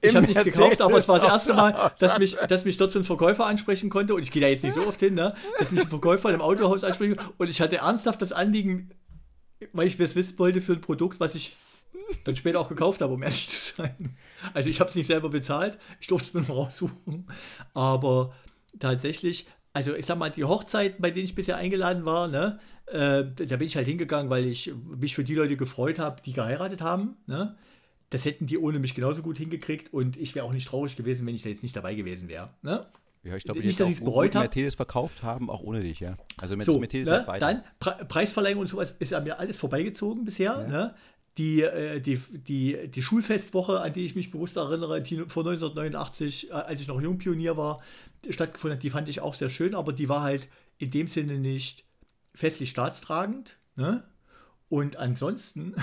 Ich 0.00 0.14
habe 0.14 0.26
nicht 0.26 0.44
gekauft, 0.44 0.80
aber 0.80 0.96
es 0.96 1.08
war 1.08 1.18
das 1.18 1.28
erste 1.28 1.54
Mal, 1.54 1.92
dass 1.98 2.18
mich, 2.20 2.36
dass 2.36 2.64
mich 2.64 2.76
dort 2.76 2.92
so 2.92 3.00
ein 3.00 3.04
Verkäufer 3.04 3.46
ansprechen 3.46 3.90
konnte. 3.90 4.14
Und 4.14 4.22
ich 4.22 4.30
gehe 4.30 4.42
da 4.42 4.48
jetzt 4.48 4.62
nicht 4.62 4.74
so 4.74 4.86
oft 4.86 5.00
hin, 5.00 5.14
ne? 5.14 5.34
dass 5.58 5.72
mich 5.72 5.82
ein 5.82 5.88
Verkäufer 5.88 6.32
im 6.32 6.40
Autohaus 6.40 6.84
ansprechen 6.84 7.16
Und 7.36 7.50
ich 7.50 7.60
hatte 7.60 7.78
ernsthaft 7.78 8.22
das 8.22 8.30
Anliegen, 8.30 8.90
weil 9.72 9.88
ich 9.88 9.98
es 9.98 10.14
wissen 10.14 10.38
wollte 10.38 10.60
für 10.60 10.74
ein 10.74 10.80
Produkt, 10.80 11.18
was 11.18 11.34
ich 11.34 11.56
dann 12.24 12.36
später 12.36 12.60
auch 12.60 12.68
gekauft 12.68 13.00
habe, 13.00 13.12
um 13.12 13.22
ehrlich 13.22 13.48
zu 13.48 13.74
sein. 13.76 14.16
Also 14.52 14.68
ich 14.68 14.78
habe 14.78 14.88
es 14.88 14.94
nicht 14.94 15.06
selber 15.06 15.30
bezahlt, 15.30 15.78
ich 16.00 16.06
durfte 16.06 16.28
es 16.28 16.34
mir 16.34 16.42
noch 16.42 16.66
raussuchen. 16.66 17.26
Aber 17.72 18.34
tatsächlich 18.78 19.46
also 19.74 19.94
ich 19.94 20.06
sag 20.06 20.16
mal, 20.18 20.30
die 20.30 20.44
Hochzeiten, 20.44 21.02
bei 21.02 21.10
denen 21.10 21.26
ich 21.26 21.34
bisher 21.34 21.56
eingeladen 21.56 22.06
war, 22.06 22.28
ne, 22.28 22.58
äh, 22.86 23.24
da 23.24 23.56
bin 23.56 23.66
ich 23.66 23.76
halt 23.76 23.86
hingegangen, 23.86 24.30
weil 24.30 24.46
ich 24.46 24.72
mich 24.98 25.14
für 25.14 25.24
die 25.24 25.34
Leute 25.34 25.56
gefreut 25.56 25.98
habe, 25.98 26.22
die 26.24 26.32
geheiratet 26.32 26.80
haben. 26.80 27.16
Ne? 27.26 27.56
Das 28.10 28.24
hätten 28.24 28.46
die 28.46 28.56
ohne 28.56 28.78
mich 28.78 28.94
genauso 28.94 29.22
gut 29.22 29.36
hingekriegt 29.36 29.92
und 29.92 30.16
ich 30.16 30.34
wäre 30.34 30.46
auch 30.46 30.52
nicht 30.52 30.68
traurig 30.68 30.96
gewesen, 30.96 31.26
wenn 31.26 31.34
ich 31.34 31.42
da 31.42 31.48
jetzt 31.48 31.64
nicht 31.64 31.74
dabei 31.74 31.94
gewesen 31.94 32.28
wäre. 32.28 32.50
Ne? 32.62 32.86
Ja, 33.24 33.36
ich 33.36 33.44
glaube, 33.44 33.60
nicht, 33.60 33.80
dass 33.80 33.88
ich 33.88 33.98
es 33.98 34.04
bereut 34.04 34.34
habe. 34.34 34.44
Mercedes 34.44 34.76
verkauft 34.76 35.22
haben, 35.22 35.50
auch 35.50 35.62
ohne 35.62 35.80
dich, 35.80 35.98
ja. 35.98 36.16
Also 36.36 36.60
so, 36.60 36.78
Mercedes 36.78 37.08
ne? 37.08 37.26
Dann 37.40 37.64
Pre 37.80 38.04
Preisverleihung 38.06 38.60
und 38.60 38.68
sowas 38.68 38.94
ist 38.98 39.12
an 39.12 39.24
mir 39.24 39.40
alles 39.40 39.56
vorbeigezogen 39.56 40.24
bisher. 40.24 40.60
Ja. 40.60 40.68
Ne? 40.68 40.94
Die, 41.38 41.62
äh, 41.62 42.00
die, 42.00 42.16
die, 42.16 42.88
die 42.88 43.02
Schulfestwoche, 43.02 43.80
an 43.80 43.92
die 43.92 44.04
ich 44.04 44.14
mich 44.14 44.30
bewusst 44.30 44.56
erinnere, 44.56 45.00
die 45.00 45.16
vor 45.26 45.42
1989, 45.42 46.50
äh, 46.50 46.52
als 46.52 46.82
ich 46.82 46.86
noch 46.86 47.00
Jungpionier 47.00 47.56
war, 47.56 47.80
stattgefunden 48.32 48.76
hat, 48.76 48.82
die 48.82 48.90
fand 48.90 49.08
ich 49.08 49.20
auch 49.20 49.34
sehr 49.34 49.50
schön, 49.50 49.74
aber 49.74 49.92
die 49.92 50.08
war 50.08 50.22
halt 50.22 50.48
in 50.78 50.90
dem 50.90 51.06
Sinne 51.06 51.38
nicht 51.38 51.84
festlich 52.34 52.70
staatstragend. 52.70 53.58
Ne? 53.76 54.04
Und 54.68 54.96
ansonsten 54.96 55.74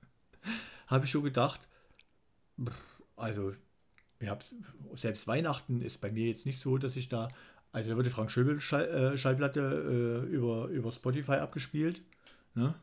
habe 0.86 1.04
ich 1.04 1.10
schon 1.10 1.24
gedacht, 1.24 1.60
also 3.16 3.52
hab, 4.24 4.44
selbst 4.94 5.28
Weihnachten 5.28 5.82
ist 5.82 6.00
bei 6.00 6.10
mir 6.10 6.26
jetzt 6.26 6.46
nicht 6.46 6.58
so, 6.58 6.78
dass 6.78 6.96
ich 6.96 7.08
da, 7.08 7.28
also 7.72 7.90
da 7.90 7.96
wird 7.96 8.06
die 8.06 8.10
Frank 8.10 8.30
Schöbel 8.30 8.60
Schall, 8.60 8.88
äh, 8.88 9.18
Schallplatte 9.18 9.60
äh, 9.60 10.34
über, 10.34 10.66
über 10.68 10.90
Spotify 10.90 11.34
abgespielt. 11.34 12.02
Ne? 12.54 12.74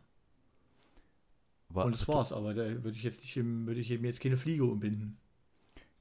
Aber, 1.70 1.86
Und 1.86 1.96
das 1.96 2.08
war's, 2.08 2.32
aber 2.32 2.54
da 2.54 2.84
würde 2.84 2.98
ich 2.98 3.04
jetzt 3.04 3.22
nicht, 3.22 3.36
würde 3.36 3.80
ich 3.80 3.90
eben 3.90 4.06
jetzt 4.06 4.22
keine 4.22 4.38
Fliege 4.38 4.64
umbinden. 4.64 5.18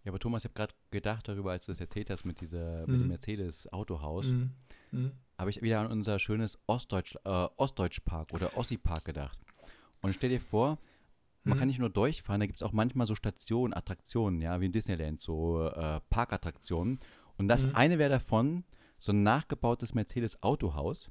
Ja, 0.05 0.11
aber 0.11 0.19
Thomas, 0.19 0.43
ich 0.43 0.51
habe 0.51 0.55
gerade 0.55 0.75
gedacht 0.91 1.29
darüber, 1.29 1.53
als 1.53 1.67
du 1.67 1.73
das 1.73 1.81
erzählt 1.81 2.11
hast 2.11 2.25
mit, 2.25 2.41
dieser, 2.41 2.87
mhm. 2.87 2.93
mit 2.93 3.01
dem 3.03 3.09
Mercedes-Autohaus, 3.09 4.27
mhm. 4.27 4.51
mhm. 4.91 5.13
habe 5.39 5.51
ich 5.51 5.63
wieder 5.63 5.81
an 5.81 5.93
unser 5.93 6.19
schönes 6.19 6.59
Ostdeutsch, 6.67 7.17
äh, 7.25 7.29
Ostdeutschpark 7.57 8.33
oder 8.33 8.57
Ossi-Park 8.57 9.05
gedacht. 9.05 9.39
Und 10.01 10.15
stell 10.15 10.31
dir 10.31 10.41
vor, 10.41 10.79
man 11.45 11.57
mhm. 11.57 11.59
kann 11.59 11.69
nicht 11.69 11.79
nur 11.79 11.91
durchfahren, 11.91 12.41
da 12.41 12.47
gibt 12.47 12.59
es 12.59 12.63
auch 12.63 12.73
manchmal 12.73 13.07
so 13.07 13.15
Stationen, 13.15 13.75
Attraktionen, 13.75 14.41
ja, 14.41 14.61
wie 14.61 14.67
in 14.67 14.73
Disneyland, 14.73 15.21
so 15.21 15.69
äh, 15.69 16.01
Parkattraktionen. 16.11 16.99
Und 17.37 17.49
das 17.49 17.67
mhm. 17.67 17.75
eine 17.75 17.99
wäre 17.99 18.11
davon, 18.11 18.65
so 18.99 19.13
ein 19.13 19.23
nachgebautes 19.23 19.95
Mercedes-Autohaus. 19.95 21.11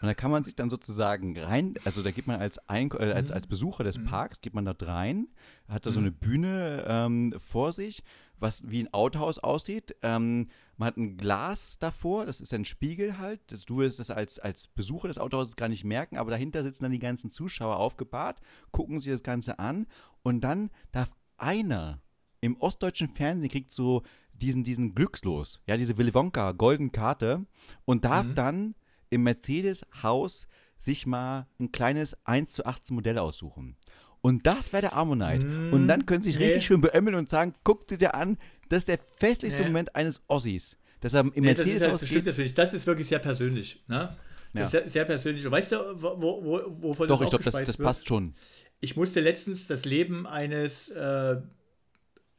Und 0.00 0.06
da 0.06 0.14
kann 0.14 0.30
man 0.30 0.44
sich 0.44 0.54
dann 0.54 0.70
sozusagen 0.70 1.38
rein, 1.38 1.74
also 1.84 2.02
da 2.02 2.10
geht 2.10 2.26
man 2.26 2.40
als, 2.40 2.58
Ein 2.68 2.90
äh, 2.92 3.12
als, 3.12 3.28
Mhm. 3.30 3.34
als 3.34 3.46
Besucher 3.46 3.84
des 3.84 3.98
Mhm. 3.98 4.04
Parks, 4.06 4.40
geht 4.40 4.54
man 4.54 4.64
dort 4.64 4.86
rein, 4.86 5.28
hat 5.68 5.86
da 5.86 5.90
so 5.90 6.00
Mhm. 6.00 6.06
eine 6.06 6.12
Bühne 6.12 6.84
ähm, 6.86 7.34
vor 7.38 7.72
sich, 7.72 8.02
was 8.38 8.68
wie 8.68 8.80
ein 8.82 8.92
Autohaus 8.92 9.38
aussieht. 9.38 9.94
Ähm, 10.02 10.48
man 10.76 10.88
hat 10.88 10.96
ein 10.96 11.16
Glas 11.16 11.78
davor, 11.78 12.26
das 12.26 12.40
ist 12.40 12.52
ein 12.52 12.64
Spiegel 12.64 13.18
halt. 13.18 13.40
Das, 13.52 13.64
du 13.64 13.78
wirst 13.78 13.98
das 14.00 14.10
als, 14.10 14.38
als 14.38 14.66
Besucher 14.68 15.08
des 15.08 15.18
Autohauses 15.18 15.56
gar 15.56 15.68
nicht 15.68 15.84
merken, 15.84 16.16
aber 16.18 16.30
dahinter 16.30 16.62
sitzen 16.62 16.82
dann 16.84 16.92
die 16.92 16.98
ganzen 16.98 17.30
Zuschauer 17.30 17.76
aufgebahrt, 17.76 18.40
gucken 18.72 18.98
sich 18.98 19.12
das 19.12 19.22
Ganze 19.22 19.58
an 19.58 19.86
und 20.22 20.40
dann 20.42 20.70
darf 20.92 21.10
einer 21.36 22.00
im 22.40 22.56
ostdeutschen 22.56 23.08
Fernsehen 23.08 23.50
kriegt 23.50 23.70
so 23.70 24.02
diesen, 24.34 24.64
diesen 24.64 24.94
Glückslos, 24.94 25.60
ja, 25.66 25.76
diese 25.76 25.96
Willy 25.96 26.12
Wonka 26.12 26.52
Golden 26.52 26.90
Karte 26.92 27.46
und 27.84 28.04
darf 28.04 28.26
Mhm. 28.26 28.34
dann 28.34 28.74
im 29.14 29.22
Mercedes-Haus 29.22 30.46
sich 30.76 31.06
mal 31.06 31.46
ein 31.58 31.72
kleines 31.72 32.16
1 32.24 32.52
zu 32.52 32.66
18 32.66 32.94
Modell 32.94 33.18
aussuchen. 33.18 33.76
Und 34.20 34.46
das 34.46 34.72
wäre 34.72 34.80
der 34.82 34.96
Ammonite. 34.96 35.46
Und 35.70 35.86
dann 35.88 36.06
können 36.06 36.22
sie 36.22 36.30
sich 36.30 36.38
Nee. 36.38 36.46
richtig 36.46 36.64
schön 36.66 36.80
beömmeln 36.80 37.14
und 37.14 37.28
sagen, 37.28 37.54
guck 37.62 37.86
dir 37.88 38.14
an, 38.14 38.38
das 38.68 38.80
ist 38.80 38.88
der 38.88 38.98
festlichste 39.16 39.62
Nee. 39.62 39.68
Moment 39.68 39.94
eines 39.94 40.20
Ossis. 40.28 40.76
Dass 41.00 41.12
er 41.14 41.20
im 41.20 41.26
Nee, 41.26 41.32
das 41.54 41.58
ist 41.58 41.64
Mercedes 41.66 41.82
halt, 41.82 41.92
das 42.02 42.08
stimmt 42.08 42.24
geht. 42.24 42.32
natürlich. 42.32 42.54
Das 42.54 42.72
ist 42.74 42.86
wirklich 42.86 43.08
sehr 43.08 43.18
persönlich. 43.18 43.84
Ne? 43.88 44.16
Das 44.54 44.54
Ja. 44.54 44.62
ist 44.62 44.70
sehr, 44.70 44.88
sehr 44.88 45.04
persönlich. 45.04 45.44
Und 45.44 45.52
weißt 45.52 45.72
du, 45.72 45.76
wo, 46.02 46.20
wo, 46.22 46.44
wo- 46.44 46.82
wovon 46.82 47.08
Doch, 47.08 47.18
das 47.18 47.26
ich 47.26 47.30
glaube, 47.30 47.44
das, 47.44 47.64
das 47.66 47.76
passt 47.76 48.06
schon. 48.06 48.34
Ich 48.80 48.96
musste 48.96 49.20
letztens 49.20 49.66
das 49.66 49.84
Leben 49.84 50.26
eines 50.26 50.88
äh, 50.90 51.40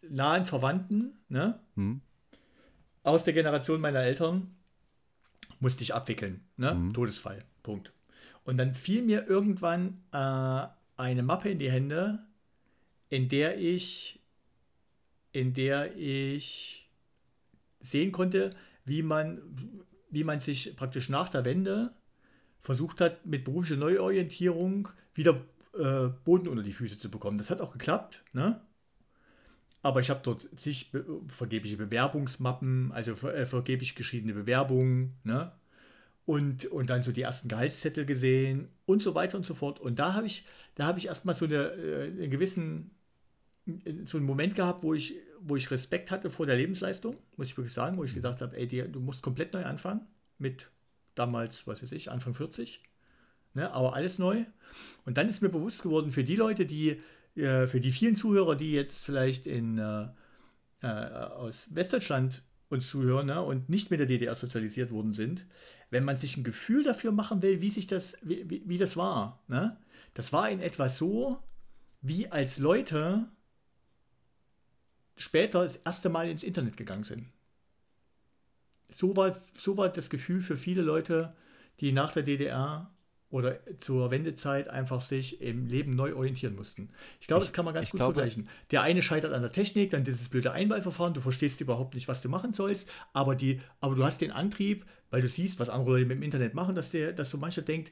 nahen 0.10 0.46
Verwandten 0.46 1.20
ne, 1.30 1.60
Hm? 1.76 2.02
aus 3.04 3.24
der 3.24 3.34
Generation 3.34 3.82
meiner 3.82 4.00
Eltern 4.02 4.56
musste 5.66 5.82
ich 5.82 5.96
abwickeln. 5.96 6.42
Ne? 6.58 6.76
Mhm. 6.76 6.94
Todesfall. 6.94 7.40
Punkt. 7.64 7.92
Und 8.44 8.60
dann 8.60 8.76
fiel 8.76 9.02
mir 9.02 9.26
irgendwann 9.26 10.04
äh, 10.12 10.68
eine 10.96 11.24
Mappe 11.24 11.50
in 11.50 11.58
die 11.58 11.72
Hände, 11.72 12.20
in 13.10 13.30
der 13.30 13.58
ich, 13.58 14.20
in 15.32 15.56
der 15.56 15.98
ich 15.98 16.88
sehen 17.82 18.12
konnte, 18.12 18.52
wie 18.84 19.02
man, 19.02 19.42
wie 20.12 20.24
man 20.24 20.40
sich 20.40 20.76
praktisch 20.76 21.10
nach 21.10 21.30
der 21.30 21.46
Wende 21.46 21.96
versucht 22.62 23.02
hat, 23.02 23.26
mit 23.26 23.44
beruflicher 23.44 23.78
Neuorientierung 23.78 24.90
wieder 25.16 25.42
äh, 25.74 26.10
Boden 26.26 26.48
unter 26.48 26.62
die 26.62 26.74
Füße 26.74 27.00
zu 27.00 27.10
bekommen. 27.10 27.40
Das 27.40 27.50
hat 27.50 27.60
auch 27.60 27.72
geklappt, 27.72 28.24
ne? 28.34 28.62
Aber 29.86 30.00
ich 30.00 30.10
habe 30.10 30.22
dort 30.24 30.50
zig 30.56 30.90
vergebliche 31.28 31.78
Bewerbungsmappen, 31.78 32.92
also 32.92 33.16
ver 33.16 33.36
äh, 33.36 33.46
vergeblich 33.46 33.94
geschriebene 33.94 34.34
Bewerbungen, 34.34 35.14
ne? 35.24 35.52
Und, 36.26 36.66
und 36.66 36.90
dann 36.90 37.04
so 37.04 37.12
die 37.12 37.22
ersten 37.22 37.50
Gehaltszettel 37.50 38.04
gesehen 38.04 38.70
und 38.88 39.04
so 39.04 39.14
weiter 39.14 39.38
und 39.38 39.46
so 39.46 39.54
fort. 39.54 39.80
Und 39.80 40.00
da 40.00 40.16
habe 40.16 40.26
ich, 40.26 40.44
da 40.74 40.88
habe 40.88 40.98
ich 40.98 41.06
erstmal 41.06 41.36
so 41.36 41.46
eine, 41.46 41.68
äh, 41.74 42.06
einen 42.06 42.32
gewissen, 42.32 42.96
so 44.06 44.18
einen 44.18 44.26
Moment 44.26 44.56
gehabt, 44.56 44.84
wo 44.84 44.96
ich, 44.96 45.18
wo 45.40 45.56
ich 45.56 45.70
Respekt 45.70 46.10
hatte 46.10 46.32
vor 46.32 46.48
der 46.48 46.56
Lebensleistung, 46.56 47.18
muss 47.38 47.50
ich 47.50 47.56
wirklich 47.58 47.74
sagen, 47.74 47.96
wo 47.98 48.04
ich 48.04 48.16
gesagt 48.16 48.42
habe, 48.42 48.58
ey, 48.58 48.66
dir, 48.66 48.88
du 48.88 49.00
musst 49.00 49.22
komplett 49.22 49.54
neu 49.54 49.66
anfangen 49.66 50.02
mit 50.40 50.72
damals, 51.14 51.68
was 51.68 51.84
weiß 51.84 51.92
ich, 51.92 52.10
Anfang 52.10 52.34
40. 52.34 52.82
Ne, 53.54 53.72
aber 53.72 53.94
alles 53.94 54.18
neu. 54.18 54.46
Und 55.06 55.20
dann 55.20 55.30
ist 55.30 55.44
mir 55.44 55.50
bewusst 55.50 55.84
geworden, 55.84 56.10
für 56.10 56.24
die 56.24 56.36
Leute, 56.36 56.66
die, 56.66 57.00
äh, 57.36 57.68
für 57.68 57.80
die 57.80 57.92
vielen 57.92 58.16
Zuhörer, 58.16 58.56
die 58.56 58.72
jetzt 58.72 59.04
vielleicht 59.04 59.48
in, 59.48 59.78
äh, 59.78 60.08
äh, 60.82 60.88
aus 60.88 61.74
Westdeutschland 61.74 62.44
uns 62.70 62.88
zuhören 62.88 63.28
ne, 63.28 63.42
und 63.42 63.70
nicht 63.70 63.92
mit 63.92 64.00
der 64.00 64.08
DDR 64.08 64.36
sozialisiert 64.36 64.92
worden 64.92 65.14
sind, 65.14 65.46
wenn 65.90 66.04
man 66.04 66.18
sich 66.18 66.38
ein 66.38 66.44
Gefühl 66.44 66.84
dafür 66.84 67.12
machen 67.12 67.42
will, 67.42 67.62
wie 67.62 67.72
sich 67.72 67.88
das, 67.88 68.18
wie, 68.22 68.50
wie, 68.50 68.64
wie 68.66 68.78
das 68.78 68.98
war. 68.98 69.44
Ne? 69.48 69.78
Das 70.14 70.34
war 70.34 70.50
in 70.50 70.60
etwa 70.62 70.90
so, 70.90 71.40
wie 72.02 72.32
als 72.32 72.58
Leute 72.58 73.28
später 75.16 75.64
das 75.64 75.78
erste 75.78 76.10
Mal 76.10 76.30
ins 76.30 76.44
Internet 76.44 76.78
gegangen 76.78 77.04
sind. 77.04 77.28
So 78.90 79.16
war, 79.16 79.36
so 79.58 79.78
war 79.78 79.90
das 79.90 80.10
Gefühl 80.10 80.42
für 80.42 80.58
viele 80.58 80.82
Leute, 80.82 81.36
die 81.80 81.92
nach 81.92 82.14
der 82.14 82.24
DDR 82.24 82.95
oder 83.36 83.60
zur 83.78 84.12
Wendezeit 84.12 84.70
einfach 84.70 85.02
sich 85.02 85.42
im 85.42 85.68
Leben 85.68 85.94
neu 85.94 86.16
orientieren 86.16 86.56
mussten. 86.56 86.88
Ich 87.20 87.28
glaube, 87.28 87.44
Ich- 87.44 87.50
das 87.50 87.54
kann 87.54 87.66
man 87.66 87.74
ganz 87.74 87.90
gut 87.90 88.00
glaube- 88.00 88.14
vergleichen. 88.14 88.48
Der 88.72 88.82
eine 88.82 89.02
scheitert 89.02 89.34
an 89.34 89.42
der 89.42 89.52
Technik, 89.52 89.90
dann 89.90 90.06
dieses 90.06 90.30
blöde 90.30 90.54
Einwahlverfahren, 90.54 91.14
du 91.14 91.20
verstehst 91.20 91.60
überhaupt 91.60 91.96
nicht, 91.96 92.08
was 92.08 92.22
du 92.22 92.30
machen 92.30 92.54
sollst, 92.54 92.90
aber, 93.12 93.36
die, 93.36 93.60
aber 93.82 93.96
du 93.96 94.06
hast 94.06 94.22
den 94.22 94.32
Antrieb, 94.32 94.86
weil 95.10 95.22
du 95.22 95.28
siehst, 95.28 95.60
was 95.60 95.68
andere 95.68 95.92
Leute 95.92 96.06
mit 96.06 96.18
dem 96.18 96.24
Internet 96.24 96.54
machen, 96.54 96.76
dass, 96.76 96.92
der, 96.92 97.12
dass 97.12 97.30
so 97.30 97.38
mancher 97.38 97.62
denkt, 97.62 97.92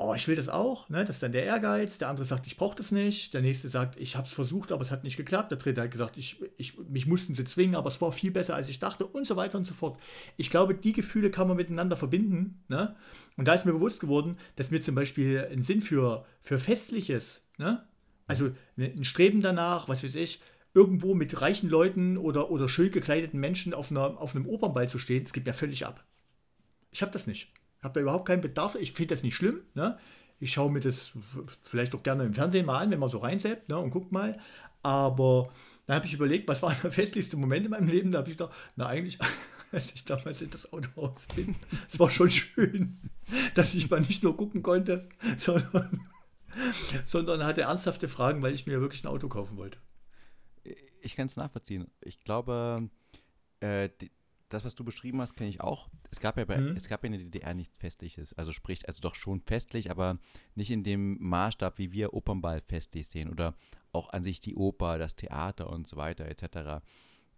oh, 0.00 0.14
ich 0.14 0.28
will 0.28 0.36
das 0.36 0.48
auch, 0.48 0.88
ne? 0.88 1.04
das 1.04 1.16
ist 1.16 1.22
dann 1.24 1.32
der 1.32 1.44
Ehrgeiz, 1.44 1.98
der 1.98 2.08
andere 2.08 2.24
sagt, 2.24 2.46
ich 2.46 2.56
brauche 2.56 2.76
das 2.76 2.92
nicht, 2.92 3.34
der 3.34 3.42
nächste 3.42 3.66
sagt, 3.66 3.98
ich 3.98 4.14
habe 4.16 4.28
es 4.28 4.32
versucht, 4.32 4.70
aber 4.70 4.82
es 4.82 4.92
hat 4.92 5.02
nicht 5.02 5.16
geklappt, 5.16 5.50
der 5.50 5.58
dritte 5.58 5.82
hat 5.82 5.90
gesagt, 5.90 6.16
ich, 6.16 6.40
ich, 6.56 6.78
mich 6.88 7.06
mussten 7.06 7.34
sie 7.34 7.44
zwingen, 7.44 7.74
aber 7.74 7.88
es 7.88 8.00
war 8.00 8.12
viel 8.12 8.30
besser, 8.30 8.54
als 8.54 8.68
ich 8.68 8.78
dachte 8.78 9.04
und 9.04 9.26
so 9.26 9.34
weiter 9.34 9.58
und 9.58 9.64
so 9.64 9.74
fort. 9.74 10.00
Ich 10.36 10.50
glaube, 10.50 10.76
die 10.76 10.92
Gefühle 10.92 11.32
kann 11.32 11.48
man 11.48 11.56
miteinander 11.56 11.96
verbinden 11.96 12.62
ne? 12.68 12.94
und 13.36 13.48
da 13.48 13.54
ist 13.54 13.66
mir 13.66 13.72
bewusst 13.72 13.98
geworden, 13.98 14.38
dass 14.54 14.70
mir 14.70 14.80
zum 14.80 14.94
Beispiel 14.94 15.48
ein 15.50 15.64
Sinn 15.64 15.82
für, 15.82 16.24
für 16.42 16.60
Festliches, 16.60 17.48
ne? 17.58 17.84
also 18.28 18.52
ein 18.76 19.02
Streben 19.02 19.40
danach, 19.40 19.88
was 19.88 20.04
weiß 20.04 20.14
ich, 20.14 20.40
irgendwo 20.74 21.14
mit 21.14 21.40
reichen 21.40 21.68
Leuten 21.68 22.18
oder, 22.18 22.52
oder 22.52 22.68
schön 22.68 22.92
gekleideten 22.92 23.40
Menschen 23.40 23.74
auf, 23.74 23.90
einer, 23.90 24.22
auf 24.22 24.36
einem 24.36 24.46
Opernball 24.46 24.88
zu 24.88 24.98
stehen, 24.98 25.24
das 25.24 25.32
geht 25.32 25.44
mir 25.44 25.54
völlig 25.54 25.86
ab. 25.86 26.04
Ich 26.92 27.02
habe 27.02 27.10
das 27.10 27.26
nicht. 27.26 27.52
Habe 27.82 27.94
da 27.94 28.00
überhaupt 28.00 28.26
keinen 28.26 28.40
Bedarf. 28.40 28.74
Ich 28.74 28.92
finde 28.92 29.14
das 29.14 29.22
nicht 29.22 29.34
schlimm. 29.34 29.62
Ne? 29.74 29.98
Ich 30.40 30.52
schaue 30.52 30.70
mir 30.70 30.80
das 30.80 31.12
vielleicht 31.62 31.94
auch 31.94 32.02
gerne 32.02 32.24
im 32.24 32.34
Fernsehen 32.34 32.66
mal 32.66 32.78
an, 32.78 32.90
wenn 32.90 32.98
man 32.98 33.08
so 33.08 33.18
reinseppt 33.18 33.68
ne, 33.68 33.78
und 33.78 33.90
guckt 33.90 34.12
mal. 34.12 34.38
Aber 34.82 35.50
dann 35.86 35.96
habe 35.96 36.06
ich 36.06 36.14
überlegt, 36.14 36.48
was 36.48 36.62
war 36.62 36.74
der 36.82 36.90
festlichste 36.90 37.36
Moment 37.36 37.64
in 37.64 37.70
meinem 37.70 37.88
Leben? 37.88 38.12
Da 38.12 38.18
habe 38.18 38.30
ich 38.30 38.36
gedacht, 38.36 38.54
na 38.76 38.86
eigentlich, 38.86 39.18
als 39.72 39.92
ich 39.94 40.04
damals 40.04 40.42
in 40.42 40.50
das 40.50 40.72
Autohaus 40.72 41.26
bin, 41.28 41.56
es 41.88 41.98
war 41.98 42.10
schon 42.10 42.30
schön, 42.30 42.98
dass 43.54 43.74
ich 43.74 43.90
mal 43.90 44.00
nicht 44.00 44.22
nur 44.22 44.36
gucken 44.36 44.62
konnte, 44.62 45.08
sondern, 45.36 46.00
sondern 47.04 47.44
hatte 47.44 47.62
ernsthafte 47.62 48.08
Fragen, 48.08 48.42
weil 48.42 48.54
ich 48.54 48.66
mir 48.66 48.80
wirklich 48.80 49.04
ein 49.04 49.08
Auto 49.08 49.28
kaufen 49.28 49.56
wollte. 49.56 49.78
Ich 51.00 51.14
kann 51.14 51.26
es 51.26 51.36
nachvollziehen. 51.36 51.86
Ich 52.00 52.24
glaube, 52.24 52.90
äh, 53.60 53.88
die, 54.00 54.10
das, 54.48 54.64
was 54.64 54.74
du 54.74 54.84
beschrieben 54.84 55.20
hast, 55.20 55.36
kenne 55.36 55.50
ich 55.50 55.60
auch. 55.60 55.88
Es 56.10 56.20
gab 56.20 56.36
ja 56.38 56.44
bei, 56.44 56.58
Mhm. 56.58 56.76
es 56.76 56.88
gab 56.88 57.04
in 57.04 57.12
der 57.12 57.20
DDR 57.20 57.54
nichts 57.54 57.76
Festliches. 57.76 58.32
Also 58.34 58.52
sprich, 58.52 58.86
also 58.88 59.00
doch 59.00 59.14
schon 59.14 59.40
festlich, 59.40 59.90
aber 59.90 60.18
nicht 60.54 60.70
in 60.70 60.82
dem 60.84 61.16
Maßstab, 61.20 61.78
wie 61.78 61.92
wir 61.92 62.14
Opernball 62.14 62.60
festlich 62.62 63.08
sehen 63.08 63.28
oder 63.30 63.54
auch 63.92 64.08
an 64.10 64.22
sich 64.22 64.40
die 64.40 64.54
Oper, 64.54 64.98
das 64.98 65.16
Theater 65.16 65.70
und 65.70 65.86
so 65.86 65.96
weiter 65.96 66.26
etc. 66.26 66.82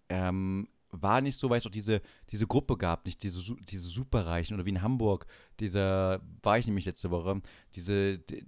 Ähm, 0.08 0.68
war 0.92 1.20
nicht 1.20 1.38
so, 1.38 1.48
weil 1.50 1.58
es 1.58 1.66
auch 1.66 1.70
diese, 1.70 2.00
diese 2.30 2.46
Gruppe 2.48 2.76
gab, 2.76 3.06
nicht 3.06 3.22
diese, 3.22 3.54
diese 3.70 3.88
Superreichen 3.88 4.54
oder 4.56 4.66
wie 4.66 4.70
in 4.70 4.82
Hamburg, 4.82 5.26
dieser, 5.60 6.20
war 6.42 6.58
ich 6.58 6.66
nämlich 6.66 6.84
letzte 6.84 7.10
Woche, 7.12 7.40
diese 7.76 8.18
di- 8.18 8.44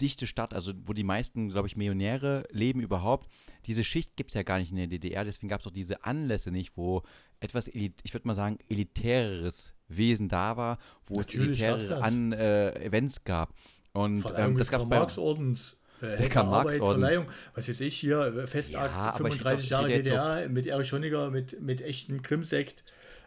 dichte 0.00 0.26
Stadt, 0.26 0.54
also 0.54 0.72
wo 0.84 0.92
die 0.92 1.04
meisten, 1.04 1.50
glaube 1.50 1.68
ich, 1.68 1.76
Millionäre 1.76 2.44
leben 2.50 2.80
überhaupt. 2.80 3.28
Diese 3.66 3.84
Schicht 3.84 4.16
gibt 4.16 4.30
es 4.30 4.34
ja 4.34 4.42
gar 4.42 4.58
nicht 4.58 4.70
in 4.70 4.76
der 4.76 4.86
DDR, 4.88 5.24
deswegen 5.24 5.48
gab 5.48 5.60
es 5.60 5.66
auch 5.66 5.72
diese 5.72 6.04
Anlässe 6.04 6.50
nicht, 6.50 6.76
wo 6.76 7.02
etwas, 7.40 7.68
ich 7.68 8.12
würde 8.12 8.26
mal 8.26 8.34
sagen, 8.34 8.58
elitäreres 8.68 9.74
Wesen 9.88 10.28
da 10.28 10.56
war, 10.56 10.78
wo 11.06 11.16
Natürlich 11.20 11.60
es 11.60 11.68
gab's 11.68 11.78
elitäre 11.84 12.00
das. 12.00 12.02
An, 12.02 12.32
äh, 12.32 12.84
Events 12.84 13.24
gab. 13.24 13.54
Und 13.92 14.24
ähm, 14.36 14.56
das 14.56 14.70
gab 14.70 14.82
es 14.82 14.88
bei 14.88 14.96
Karl-Marx-Ordens, 14.96 15.78
äh, 16.00 16.28
Karl-Marx-Orden. 16.28 16.48
Arbeit, 16.54 16.76
Verleihung, 16.78 17.26
was 17.54 17.68
weiß 17.68 17.80
ich 17.80 17.96
hier, 17.98 18.20
äh, 18.20 18.46
Festakt, 18.46 18.92
Ja, 18.94 19.12
aber 19.14 19.28
ich 19.28 19.34
35 19.34 19.68
glaub, 19.68 19.80
Jahre 19.80 19.92
DDR 19.92 20.48
mit 20.48 20.66
Erich 20.66 20.92
Honecker, 20.92 21.30
mit, 21.30 21.60
mit 21.60 21.80
echtem 21.82 22.22
Krimsekt 22.22 22.84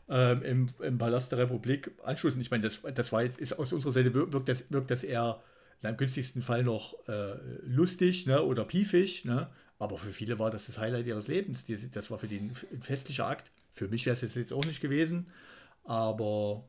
ähm, 0.09 0.41
im, 0.43 0.69
im 0.81 0.97
Palast 0.97 1.31
der 1.31 1.39
Republik 1.39 1.91
anschließen. 2.03 2.39
Ich 2.41 2.51
meine, 2.51 2.63
das, 2.63 2.81
das 2.93 3.11
war 3.11 3.23
jetzt, 3.23 3.39
ist 3.39 3.53
aus 3.53 3.73
unserer 3.73 3.91
Seite 3.91 4.13
wir- 4.13 4.31
wirkt 4.33 4.49
das, 4.49 4.71
wirkt 4.71 4.91
das 4.91 5.03
eher 5.03 5.41
in 5.81 5.87
einem 5.89 5.97
günstigsten 5.97 6.41
Fall 6.41 6.63
noch 6.63 6.95
äh, 7.07 7.35
lustig 7.63 8.25
ne, 8.27 8.41
oder 8.41 8.63
piefig, 8.65 9.25
ne? 9.25 9.49
Aber 9.79 9.97
für 9.97 10.11
viele 10.11 10.39
war 10.39 10.51
das 10.51 10.67
das 10.67 10.77
Highlight 10.77 11.05
ihres 11.05 11.27
Lebens. 11.27 11.65
Das 11.91 12.09
war 12.11 12.17
für 12.17 12.27
die 12.27 12.37
ein, 12.39 12.55
festlicher 12.81 13.27
Akt. 13.27 13.51
Für 13.71 13.87
mich 13.87 14.05
wäre 14.05 14.13
es 14.13 14.35
jetzt 14.35 14.53
auch 14.53 14.63
nicht 14.65 14.81
gewesen, 14.81 15.27
aber 15.83 16.63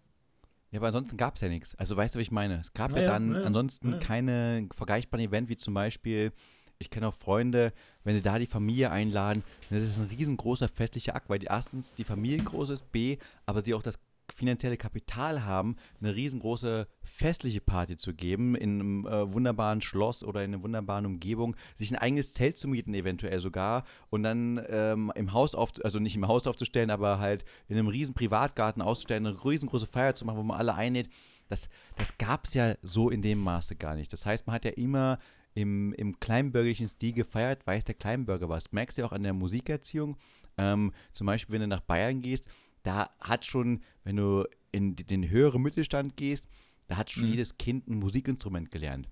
Ja, 0.72 0.80
aber 0.80 0.88
ansonsten 0.88 1.16
gab 1.16 1.36
es 1.36 1.42
ja 1.42 1.48
nichts. 1.48 1.74
Also 1.76 1.96
weißt 1.96 2.14
du, 2.14 2.18
was 2.18 2.22
ich 2.22 2.32
meine? 2.32 2.58
Es 2.58 2.72
gab 2.72 2.90
ja, 2.92 2.98
Ja, 2.98 3.02
ja, 3.04 3.12
dann 3.12 3.34
ja, 3.34 3.42
ansonsten 3.42 3.92
ja. 3.92 3.98
keine 3.98 4.68
vergleichbaren 4.74 5.24
Event, 5.24 5.48
wie 5.48 5.56
zum 5.56 5.74
Beispiel, 5.74 6.32
ich 6.78 6.90
kenne 6.90 7.08
auch 7.08 7.14
Freunde, 7.14 7.72
wenn 8.02 8.16
sie 8.16 8.22
da 8.22 8.38
die 8.38 8.46
Familie 8.46 8.90
einladen, 8.90 9.44
das 9.70 9.82
ist 9.82 9.98
ein 9.98 10.06
riesengroßer 10.06 10.68
festlicher 10.68 11.14
Akt, 11.14 11.28
weil 11.28 11.38
die 11.38 11.46
erstens 11.46 11.94
die 11.94 12.04
Familie 12.04 12.42
groß 12.42 12.70
ist, 12.70 12.90
B, 12.90 13.18
aber 13.46 13.62
sie 13.62 13.72
auch 13.74 13.82
das 13.82 13.98
finanzielle 14.34 14.76
Kapital 14.76 15.44
haben, 15.44 15.76
eine 16.00 16.14
riesengroße 16.14 16.86
festliche 17.02 17.60
Party 17.60 17.96
zu 17.96 18.14
geben, 18.14 18.54
in 18.54 18.80
einem 18.80 19.06
äh, 19.06 19.32
wunderbaren 19.32 19.80
Schloss 19.80 20.22
oder 20.22 20.44
in 20.44 20.54
einer 20.54 20.62
wunderbaren 20.62 21.06
Umgebung, 21.06 21.56
sich 21.74 21.90
ein 21.90 21.98
eigenes 21.98 22.34
Zelt 22.34 22.58
zu 22.58 22.68
mieten, 22.68 22.94
eventuell 22.94 23.40
sogar, 23.40 23.84
und 24.10 24.22
dann 24.22 24.60
ähm, 24.68 25.12
im 25.14 25.32
Haus 25.32 25.54
auf, 25.54 25.72
also 25.84 25.98
nicht 25.98 26.16
im 26.16 26.28
Haus 26.28 26.46
aufzustellen, 26.46 26.90
aber 26.90 27.18
halt 27.18 27.44
in 27.68 27.76
einem 27.76 27.88
riesen 27.88 28.14
Privatgarten 28.14 28.82
auszustellen, 28.82 29.26
eine 29.26 29.44
riesengroße 29.44 29.86
Feier 29.86 30.14
zu 30.14 30.24
machen, 30.24 30.38
wo 30.38 30.42
man 30.42 30.58
alle 30.58 30.74
einlädt. 30.74 31.08
das, 31.48 31.68
das 31.96 32.18
gab 32.18 32.46
es 32.46 32.54
ja 32.54 32.74
so 32.82 33.10
in 33.10 33.22
dem 33.22 33.38
Maße 33.38 33.76
gar 33.76 33.94
nicht. 33.94 34.12
Das 34.12 34.26
heißt, 34.26 34.46
man 34.46 34.54
hat 34.54 34.64
ja 34.64 34.72
immer 34.72 35.18
im, 35.56 35.94
im 35.94 36.20
kleinbürgerlichen 36.20 36.86
Stil 36.86 37.14
gefeiert, 37.14 37.66
weiß 37.66 37.84
der 37.84 37.94
Kleinbürger 37.94 38.48
was. 38.48 38.72
Merkst 38.72 38.98
du 38.98 39.02
ja 39.02 39.08
auch 39.08 39.12
an 39.12 39.22
der 39.22 39.32
Musikerziehung. 39.32 40.16
Ähm, 40.58 40.92
zum 41.12 41.26
Beispiel, 41.26 41.54
wenn 41.54 41.62
du 41.62 41.66
nach 41.66 41.80
Bayern 41.80 42.20
gehst, 42.20 42.48
da 42.86 43.10
hat 43.20 43.44
schon, 43.44 43.82
wenn 44.04 44.16
du 44.16 44.44
in 44.70 44.94
den 44.94 45.28
höheren 45.28 45.60
Mittelstand 45.60 46.16
gehst, 46.16 46.48
da 46.86 46.96
hat 46.96 47.10
schon 47.10 47.24
mhm. 47.24 47.30
jedes 47.30 47.58
Kind 47.58 47.88
ein 47.88 47.98
Musikinstrument 47.98 48.70
gelernt. 48.70 49.08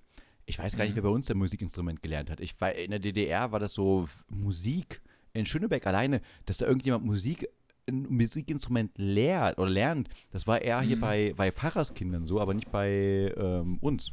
Ich 0.46 0.58
weiß 0.58 0.76
gar 0.76 0.84
nicht, 0.84 0.92
mhm. 0.92 0.96
wer 0.96 1.02
bei 1.02 1.08
uns 1.08 1.28
ein 1.30 1.36
Musikinstrument 1.36 2.00
gelernt 2.02 2.30
hat. 2.30 2.40
Ich 2.40 2.60
war, 2.60 2.72
in 2.72 2.90
der 2.90 3.00
DDR 3.00 3.50
war 3.50 3.58
das 3.58 3.72
so 3.72 4.08
Musik. 4.28 5.00
In 5.32 5.46
Schöneberg 5.46 5.84
alleine, 5.86 6.20
dass 6.46 6.58
da 6.58 6.66
irgendjemand 6.66 7.04
Musik 7.04 7.48
ein 7.88 8.06
Musikinstrument 8.08 8.92
lehrt 8.96 9.58
oder 9.58 9.70
lernt, 9.70 10.08
das 10.30 10.46
war 10.46 10.62
eher 10.62 10.80
mhm. 10.80 10.86
hier 10.86 11.00
bei, 11.00 11.34
bei 11.36 11.50
Pfarrerskindern 11.50 12.24
so, 12.24 12.40
aber 12.40 12.54
nicht 12.54 12.70
bei 12.70 13.34
ähm, 13.36 13.78
uns. 13.78 14.12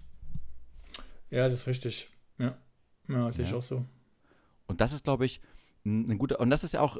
Ja, 1.29 1.47
das 1.47 1.61
ist 1.61 1.67
richtig. 1.67 2.09
Ja, 2.39 2.57
ja 3.07 3.27
das 3.27 3.37
ja. 3.37 3.43
ist 3.43 3.53
auch 3.53 3.61
so. 3.61 3.85
Und 4.65 4.81
das 4.81 4.91
ist, 4.91 5.03
glaube 5.03 5.25
ich, 5.25 5.39
ein, 5.85 6.09
ein 6.09 6.17
guter, 6.17 6.39
und 6.39 6.49
das 6.49 6.63
ist 6.63 6.73
ja 6.73 6.81
auch, 6.81 6.97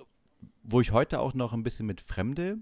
wo 0.63 0.81
ich 0.81 0.91
heute 0.91 1.19
auch 1.19 1.33
noch 1.33 1.53
ein 1.53 1.63
bisschen 1.63 1.85
mit 1.85 2.01
Fremde, 2.01 2.59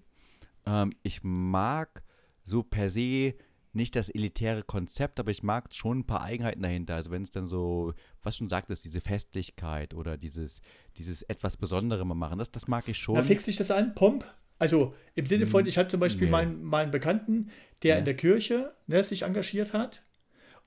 ähm, 0.66 0.92
ich 1.04 1.22
mag 1.24 2.04
so 2.44 2.64
per 2.64 2.90
se 2.90 3.36
nicht 3.72 3.96
das 3.96 4.10
elitäre 4.10 4.64
Konzept, 4.64 5.20
aber 5.20 5.32
ich 5.32 5.44
mag 5.44 5.74
schon 5.74 6.00
ein 6.00 6.08
paar 6.08 6.22
Eigenheiten 6.22 6.62
dahinter. 6.62 6.96
Also 6.96 7.12
wenn 7.12 7.22
es 7.22 7.32
dann 7.32 7.46
so, 7.46 7.94
was 8.24 8.36
schon 8.36 8.50
sagt, 8.50 8.72
ist 8.72 8.84
diese 8.84 9.02
Festlichkeit 9.02 9.94
oder 9.94 10.18
dieses, 10.18 10.62
dieses 10.98 11.22
etwas 11.24 11.58
Besondere 11.58 12.06
mal 12.06 12.16
machen, 12.16 12.40
das, 12.40 12.52
das 12.52 12.68
mag 12.68 12.88
ich 12.88 12.98
schon. 12.98 13.16
Da 13.16 13.24
fixt 13.24 13.48
dich 13.48 13.58
das 13.58 13.72
an, 13.72 13.94
Pomp? 13.94 14.26
Also 14.58 14.94
im 15.16 15.26
Sinne 15.26 15.46
von, 15.46 15.62
hm, 15.62 15.68
ich 15.68 15.78
hatte 15.78 15.90
zum 15.90 16.00
Beispiel 16.00 16.28
nee. 16.28 16.32
meinen, 16.32 16.64
meinen 16.64 16.92
Bekannten, 16.92 17.50
der 17.84 17.94
ja. 17.94 18.00
in 18.00 18.06
der 18.06 18.16
Kirche 18.16 18.74
ne, 18.88 19.04
sich 19.04 19.22
engagiert 19.22 19.72
hat 19.72 20.04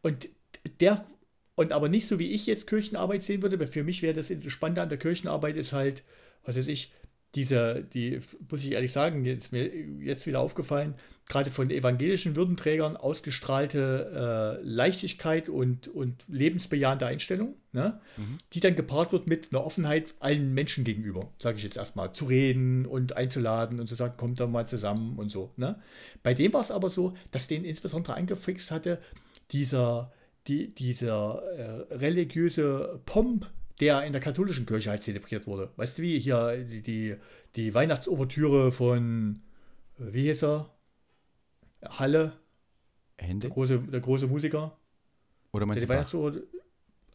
und 0.01 0.29
der, 0.81 1.05
und 1.57 1.73
aber 1.73 1.89
nicht 1.89 2.07
so 2.07 2.19
wie 2.19 2.31
ich 2.31 2.47
jetzt 2.47 2.67
Kirchenarbeit 2.67 3.23
sehen 3.23 3.43
würde, 3.43 3.61
weil 3.61 3.67
für 3.67 3.85
mich 3.85 4.01
wäre 4.01 4.15
das 4.15 4.33
Spannende 4.51 4.81
an 4.81 4.89
der 4.89 4.99
Kirchenarbeit 4.99 5.57
ist 5.57 5.73
halt, 5.73 6.05
was 6.45 6.57
weiß 6.57 6.69
ich, 6.69 6.93
diese, 7.35 7.83
die, 7.83 8.20
muss 8.51 8.62
ich 8.62 8.72
ehrlich 8.72 8.93
sagen, 8.93 9.24
jetzt 9.24 9.53
mir 9.53 9.74
jetzt 10.01 10.26
wieder 10.26 10.41
aufgefallen, 10.41 10.95
gerade 11.26 11.51
von 11.51 11.70
evangelischen 11.70 12.37
Würdenträgern 12.37 12.97
ausgestrahlte 12.97 14.59
äh, 14.61 14.66
Leichtigkeit 14.66 15.49
und, 15.49 15.89
und 15.89 16.24
lebensbejahende 16.28 17.07
Einstellung, 17.07 17.55
ne? 17.72 18.01
Mhm. 18.18 18.39
die 18.53 18.61
dann 18.61 18.76
gepaart 18.76 19.12
wird 19.12 19.26
mit 19.26 19.49
einer 19.51 19.64
Offenheit 19.64 20.14
allen 20.20 20.53
Menschen 20.53 20.85
gegenüber, 20.85 21.30
sage 21.39 21.57
ich 21.57 21.64
jetzt 21.64 21.78
erstmal, 21.78 22.12
zu 22.12 22.26
reden 22.26 22.85
und 22.85 23.16
einzuladen 23.16 23.80
und 23.80 23.87
zu 23.87 23.95
sagen, 23.95 24.16
kommt 24.18 24.39
da 24.39 24.47
mal 24.47 24.68
zusammen 24.68 25.18
und 25.18 25.30
so. 25.30 25.53
Ne? 25.57 25.80
Bei 26.22 26.35
dem 26.35 26.53
war 26.53 26.61
es 26.61 26.70
aber 26.70 26.91
so, 26.91 27.14
dass 27.30 27.49
den 27.49 27.64
insbesondere 27.64 28.14
angefixt 28.14 28.70
hatte, 28.70 28.99
dieser, 29.53 30.12
die, 30.49 30.68
dieser 30.68 31.43
äh, 31.57 31.95
religiöse 31.95 33.01
Pomp, 33.07 33.47
der 33.81 34.05
in 34.05 34.12
der 34.12 34.20
katholischen 34.20 34.66
Kirche 34.66 34.91
halt 34.91 35.03
zelebriert 35.03 35.47
wurde. 35.47 35.70
Weißt 35.77 35.99
du 35.99 36.03
wie? 36.03 36.18
Hier 36.18 36.57
die, 36.64 36.83
die, 36.83 37.16
die 37.57 37.75
Weihnachtsouvertüre 37.75 38.73
von, 38.73 39.43
wie 39.99 40.25
hieß 40.25 40.45
er? 40.45 40.70
Halle. 41.85 42.33
Hände? 43.18 43.47
Der 43.47 43.51
große, 43.51 43.79
der 43.79 44.01
große 44.01 44.27
Musiker. 44.27 44.77
Oder 45.53 45.66
meinst 45.66 45.89
der 45.89 46.05
du 46.05 46.43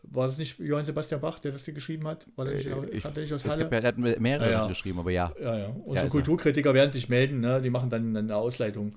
war 0.10 0.28
das 0.28 0.38
nicht 0.38 0.60
Johann 0.60 0.86
Sebastian 0.86 1.22
Bach, 1.22 1.40
der 1.40 1.52
das 1.52 1.66
hier 1.66 1.74
geschrieben 1.74 2.08
hat? 2.08 2.26
War 2.36 2.46
der 2.46 2.56
nicht, 2.56 2.68
äh, 2.68 2.90
ich, 2.92 3.04
der 3.04 3.24
nicht 3.24 3.34
aus 3.34 3.46
Halle? 3.46 3.64
Gibt, 3.64 3.74
er 3.74 3.84
hat 3.84 3.98
mehrere 3.98 4.46
ja, 4.46 4.62
ja. 4.62 4.68
geschrieben, 4.68 5.00
aber 5.00 5.12
ja. 5.12 5.34
Ja, 5.42 5.58
ja. 5.58 5.68
Unsere 5.68 6.08
ja, 6.08 6.12
Kulturkritiker 6.12 6.74
werden 6.74 6.92
sich 6.92 7.10
melden, 7.10 7.40
ne? 7.40 7.62
die 7.62 7.70
machen 7.70 7.90
dann 7.90 8.16
eine 8.16 8.36
Ausleitung. 8.36 8.96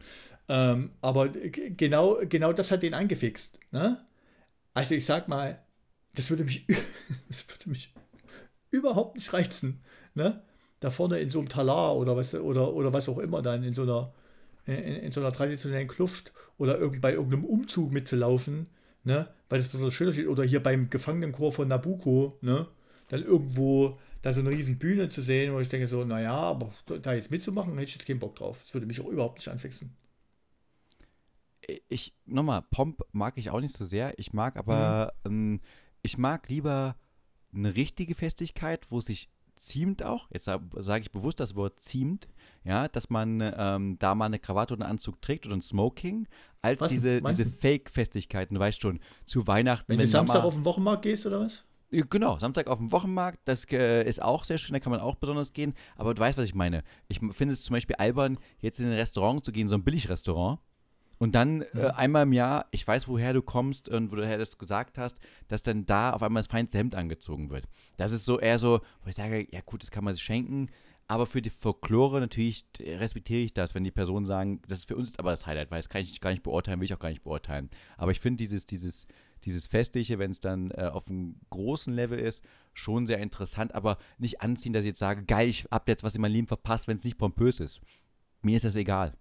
Ähm, 0.48 0.90
aber 1.00 1.28
genau, 1.28 2.18
genau 2.28 2.52
das 2.52 2.70
hat 2.70 2.82
den 2.82 2.94
angefixt. 2.94 3.58
Ne? 3.72 4.04
Also 4.74 4.94
ich 4.94 5.04
sag 5.04 5.28
mal, 5.28 5.58
das 6.14 6.30
würde 6.30 6.44
mich, 6.44 6.66
das 7.28 7.46
würde 7.48 7.70
mich 7.70 7.92
überhaupt 8.70 9.16
nicht 9.16 9.32
reizen. 9.32 9.82
Ne? 10.14 10.42
Da 10.80 10.90
vorne 10.90 11.18
in 11.18 11.30
so 11.30 11.38
einem 11.38 11.48
Talar 11.48 11.96
oder 11.96 12.16
was, 12.16 12.34
oder, 12.34 12.72
oder 12.72 12.92
was 12.92 13.08
auch 13.08 13.18
immer 13.18 13.42
dann, 13.42 13.62
in 13.62 13.74
so 13.74 13.82
einer 13.82 14.12
in, 14.66 14.74
in, 14.74 15.10
so 15.12 15.20
einer 15.20 15.32
traditionellen 15.32 15.88
Kluft 15.88 16.32
oder 16.58 16.78
irgend, 16.78 17.00
bei 17.00 17.12
irgendeinem 17.12 17.44
Umzug 17.44 17.92
mitzulaufen, 17.92 18.68
ne? 19.04 19.28
weil 19.48 19.58
das 19.58 19.68
besonders 19.68 19.94
schön 19.94 20.08
aussieht. 20.08 20.28
Oder 20.28 20.44
hier 20.44 20.62
beim 20.62 20.90
Gefangenenchor 20.90 21.52
von 21.52 21.68
Nabucco, 21.68 22.38
ne? 22.40 22.66
dann 23.08 23.22
irgendwo 23.22 23.98
da 24.22 24.32
so 24.32 24.40
eine 24.40 24.50
riesen 24.50 24.78
Bühne 24.78 25.08
zu 25.08 25.22
sehen, 25.22 25.52
wo 25.52 25.60
ich 25.60 25.68
denke 25.68 25.88
so, 25.88 26.04
naja, 26.04 26.34
aber 26.34 26.72
da 27.02 27.14
jetzt 27.14 27.30
mitzumachen, 27.30 27.72
hätte 27.72 27.84
ich 27.84 27.94
jetzt 27.94 28.06
keinen 28.06 28.20
Bock 28.20 28.36
drauf. 28.36 28.60
Das 28.62 28.74
würde 28.74 28.86
mich 28.86 29.00
auch 29.00 29.08
überhaupt 29.08 29.38
nicht 29.38 29.48
anfixen. 29.48 29.96
Ich, 31.88 32.14
nochmal, 32.26 32.62
Pomp 32.70 33.02
mag 33.12 33.38
ich 33.38 33.50
auch 33.50 33.60
nicht 33.60 33.76
so 33.76 33.84
sehr. 33.84 34.18
Ich 34.18 34.32
mag 34.32 34.56
aber, 34.56 35.14
mhm. 35.24 35.30
ähm, 35.30 35.60
ich 36.02 36.18
mag 36.18 36.48
lieber 36.48 36.96
eine 37.54 37.74
richtige 37.74 38.14
Festigkeit, 38.14 38.86
wo 38.90 39.00
sich 39.00 39.28
ziemt 39.56 40.02
auch, 40.02 40.28
jetzt 40.32 40.44
sage 40.44 41.02
ich 41.02 41.12
bewusst 41.12 41.38
das 41.38 41.54
Wort 41.54 41.80
ziemt, 41.80 42.28
ja, 42.64 42.88
dass 42.88 43.10
man 43.10 43.40
ähm, 43.56 43.98
da 43.98 44.14
mal 44.14 44.26
eine 44.26 44.38
Krawatte 44.38 44.74
oder 44.74 44.84
einen 44.84 44.92
Anzug 44.92 45.20
trägt 45.20 45.46
oder 45.46 45.56
ein 45.56 45.62
Smoking, 45.62 46.26
als 46.62 46.80
was, 46.80 46.90
diese, 46.90 47.20
diese 47.20 47.46
Fake-Festigkeiten, 47.46 48.54
du 48.54 48.60
weißt 48.60 48.80
schon, 48.80 49.00
zu 49.26 49.46
Weihnachten. 49.46 49.88
Wenn, 49.88 49.98
wenn 49.98 50.06
du 50.06 50.10
Samstag 50.10 50.44
auf 50.44 50.54
den 50.54 50.64
Wochenmarkt 50.64 51.02
gehst 51.02 51.26
oder 51.26 51.40
was? 51.40 51.64
Genau, 51.90 52.38
Samstag 52.38 52.68
auf 52.68 52.78
dem 52.78 52.92
Wochenmarkt, 52.92 53.40
das 53.44 53.64
äh, 53.72 54.08
ist 54.08 54.22
auch 54.22 54.44
sehr 54.44 54.58
schön, 54.58 54.74
da 54.74 54.80
kann 54.80 54.92
man 54.92 55.00
auch 55.00 55.16
besonders 55.16 55.52
gehen, 55.52 55.74
aber 55.96 56.14
du 56.14 56.20
weißt, 56.20 56.38
was 56.38 56.44
ich 56.44 56.54
meine. 56.54 56.84
Ich 57.08 57.18
finde 57.18 57.52
es 57.52 57.62
zum 57.62 57.74
Beispiel 57.74 57.96
albern, 57.96 58.38
jetzt 58.60 58.78
in 58.78 58.86
ein 58.86 58.92
Restaurant 58.92 59.44
zu 59.44 59.50
gehen, 59.50 59.66
so 59.66 59.74
ein 59.74 59.82
Billigrestaurant, 59.82 60.60
und 61.20 61.34
dann 61.34 61.62
äh, 61.74 61.90
einmal 61.94 62.22
im 62.22 62.32
Jahr, 62.32 62.66
ich 62.70 62.88
weiß, 62.88 63.06
woher 63.06 63.34
du 63.34 63.42
kommst 63.42 63.90
und 63.90 64.10
woher 64.10 64.32
du 64.32 64.38
das 64.38 64.56
gesagt 64.56 64.96
hast, 64.96 65.20
dass 65.48 65.60
dann 65.60 65.84
da 65.84 66.14
auf 66.14 66.22
einmal 66.22 66.40
das 66.40 66.50
feinste 66.50 66.78
Hemd 66.78 66.94
angezogen 66.94 67.50
wird. 67.50 67.68
Das 67.98 68.12
ist 68.12 68.24
so 68.24 68.40
eher 68.40 68.58
so, 68.58 68.80
wo 69.04 69.10
ich 69.10 69.16
sage, 69.16 69.46
ja 69.52 69.60
gut, 69.60 69.82
das 69.82 69.90
kann 69.90 70.02
man 70.02 70.14
sich 70.14 70.22
schenken, 70.22 70.70
aber 71.08 71.26
für 71.26 71.42
die 71.42 71.50
Folklore 71.50 72.20
natürlich 72.20 72.64
respektiere 72.80 73.42
ich 73.42 73.52
das, 73.52 73.74
wenn 73.74 73.84
die 73.84 73.90
Personen 73.90 74.24
sagen, 74.24 74.62
das 74.66 74.78
ist 74.78 74.88
für 74.88 74.96
uns 74.96 75.18
aber 75.18 75.32
das 75.32 75.46
Highlight, 75.46 75.70
weil 75.70 75.80
das 75.80 75.90
kann 75.90 76.00
ich 76.00 76.20
gar 76.22 76.30
nicht 76.30 76.42
beurteilen, 76.42 76.80
will 76.80 76.86
ich 76.86 76.94
auch 76.94 76.98
gar 76.98 77.10
nicht 77.10 77.22
beurteilen. 77.22 77.68
Aber 77.98 78.12
ich 78.12 78.20
finde 78.20 78.38
dieses, 78.38 78.64
dieses, 78.64 79.06
dieses 79.44 79.66
Festliche, 79.66 80.18
wenn 80.18 80.30
es 80.30 80.40
dann 80.40 80.70
äh, 80.70 80.88
auf 80.90 81.06
einem 81.06 81.36
großen 81.50 81.92
Level 81.92 82.18
ist, 82.18 82.42
schon 82.72 83.06
sehr 83.06 83.18
interessant, 83.18 83.74
aber 83.74 83.98
nicht 84.16 84.40
anziehen, 84.40 84.72
dass 84.72 84.84
ich 84.84 84.90
jetzt 84.90 85.00
sage, 85.00 85.24
geil, 85.24 85.48
ich 85.48 85.66
habe 85.70 85.90
jetzt 85.90 86.02
was 86.02 86.14
in 86.14 86.22
meinem 86.22 86.32
Leben 86.32 86.46
verpasst, 86.46 86.88
wenn 86.88 86.96
es 86.96 87.04
nicht 87.04 87.18
pompös 87.18 87.60
ist. 87.60 87.82
Mir 88.40 88.56
ist 88.56 88.64
das 88.64 88.74
egal. 88.74 89.12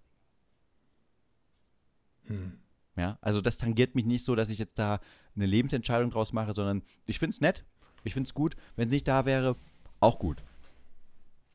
Hm. 2.30 2.52
Ja, 2.96 3.18
also 3.20 3.40
das 3.40 3.56
tangiert 3.56 3.94
mich 3.94 4.04
nicht 4.04 4.24
so, 4.24 4.34
dass 4.34 4.50
ich 4.50 4.58
jetzt 4.58 4.78
da 4.78 5.00
eine 5.36 5.46
Lebensentscheidung 5.46 6.10
draus 6.10 6.32
mache, 6.32 6.54
sondern 6.54 6.82
ich 7.06 7.18
finde 7.18 7.34
es 7.34 7.40
nett, 7.40 7.64
ich 8.04 8.14
finde 8.14 8.28
es 8.28 8.34
gut. 8.34 8.56
Wenn 8.76 8.88
es 8.88 8.92
nicht 8.92 9.08
da 9.08 9.24
wäre, 9.26 9.56
auch 10.00 10.18
gut. 10.18 10.42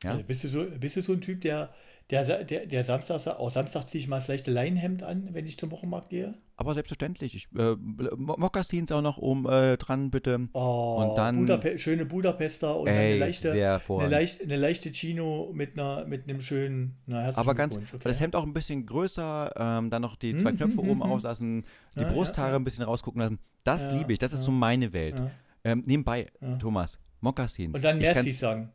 Ja? 0.04 0.12
Also 0.12 0.24
bist, 0.24 0.44
du 0.44 0.50
so, 0.50 0.66
bist 0.80 0.98
du 0.98 1.02
so 1.02 1.14
ein 1.14 1.22
Typ, 1.22 1.42
der, 1.42 1.74
der, 2.12 2.44
der, 2.44 2.68
der 2.68 2.84
Samstag, 2.84 3.26
auch 3.28 3.50
Samstag 3.50 3.88
ziehe 3.88 4.00
ich 4.00 4.08
mal 4.08 4.18
das 4.18 4.28
leichte 4.28 4.52
Leinenhemd 4.52 5.02
an, 5.02 5.30
wenn 5.32 5.48
ich 5.48 5.58
zum 5.58 5.72
Wochenmarkt 5.72 6.10
gehe? 6.10 6.36
Aber 6.56 6.76
selbstverständlich. 6.76 7.36
Ich, 7.36 7.48
äh, 7.58 7.76
Mokassins 8.16 8.92
auch 8.92 9.02
noch 9.02 9.18
oben 9.18 9.48
äh, 9.50 9.76
dran, 9.78 10.12
bitte. 10.12 10.48
Oh, 10.54 11.04
und 11.04 11.18
dann, 11.18 11.38
Budape 11.38 11.80
schöne 11.80 12.06
Budapester 12.06 12.80
und 12.80 12.88
ey, 12.88 13.14
eine, 13.14 13.18
leichte, 13.18 13.52
eine, 13.52 14.08
leicht, 14.08 14.44
eine 14.44 14.56
leichte 14.56 14.92
Chino 14.92 15.52
mit, 15.54 15.74
einer, 15.74 16.06
mit 16.06 16.30
einem 16.30 16.42
schönen 16.42 16.96
na, 17.08 17.36
Aber 17.36 17.56
ganz, 17.56 17.76
okay. 17.76 17.98
das 18.04 18.22
Hemd 18.22 18.36
auch 18.36 18.44
ein 18.44 18.54
bisschen 18.54 18.86
größer, 18.86 19.54
ähm, 19.58 19.90
dann 19.90 20.04
noch 20.04 20.16
die 20.16 20.38
zwei 20.38 20.52
hm, 20.52 20.58
Knöpfe 20.58 20.78
hm, 20.78 20.90
oben 20.90 21.04
hm, 21.04 21.12
auslassen, 21.12 21.66
die 21.96 22.02
ja, 22.02 22.12
Brusthaare 22.12 22.52
ja, 22.52 22.56
ein 22.56 22.64
bisschen 22.64 22.86
rausgucken 22.86 23.20
lassen. 23.20 23.40
Das 23.64 23.88
ja, 23.88 23.98
liebe 23.98 24.14
ich, 24.14 24.20
das 24.20 24.32
ist 24.32 24.44
so 24.44 24.52
meine 24.52 24.94
Welt. 24.94 25.20
Ähm, 25.64 25.84
nebenbei, 25.88 26.28
Thomas, 26.60 27.00
Mokassins. 27.20 27.74
Und 27.74 27.84
dann 27.84 27.98
Merci 27.98 28.30
sagen. 28.30 28.72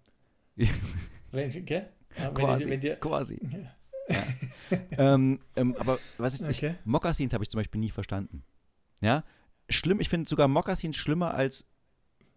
wenn, 1.31 1.49
okay? 1.49 1.85
Quasi, 2.29 2.65
die, 2.65 2.71
wenn 2.71 2.81
die, 2.81 2.91
quasi. 2.97 3.41
Ja. 4.09 4.23
ähm, 5.15 5.41
ähm, 5.57 5.77
aber 5.79 5.99
was 6.19 6.35
ist 6.35 6.43
okay. 6.43 6.75
Mokassins 6.85 7.33
habe 7.33 7.45
ich 7.45 7.51
zum 7.51 7.59
Beispiel 7.59 7.81
nie 7.81 7.91
verstanden. 7.91 8.45
Ja, 9.01 9.25
schlimm, 9.69 10.01
ich 10.01 10.09
finde 10.09 10.29
sogar 10.29 10.49
Mokassins 10.49 10.97
schlimmer 10.97 11.35
als 11.35 11.67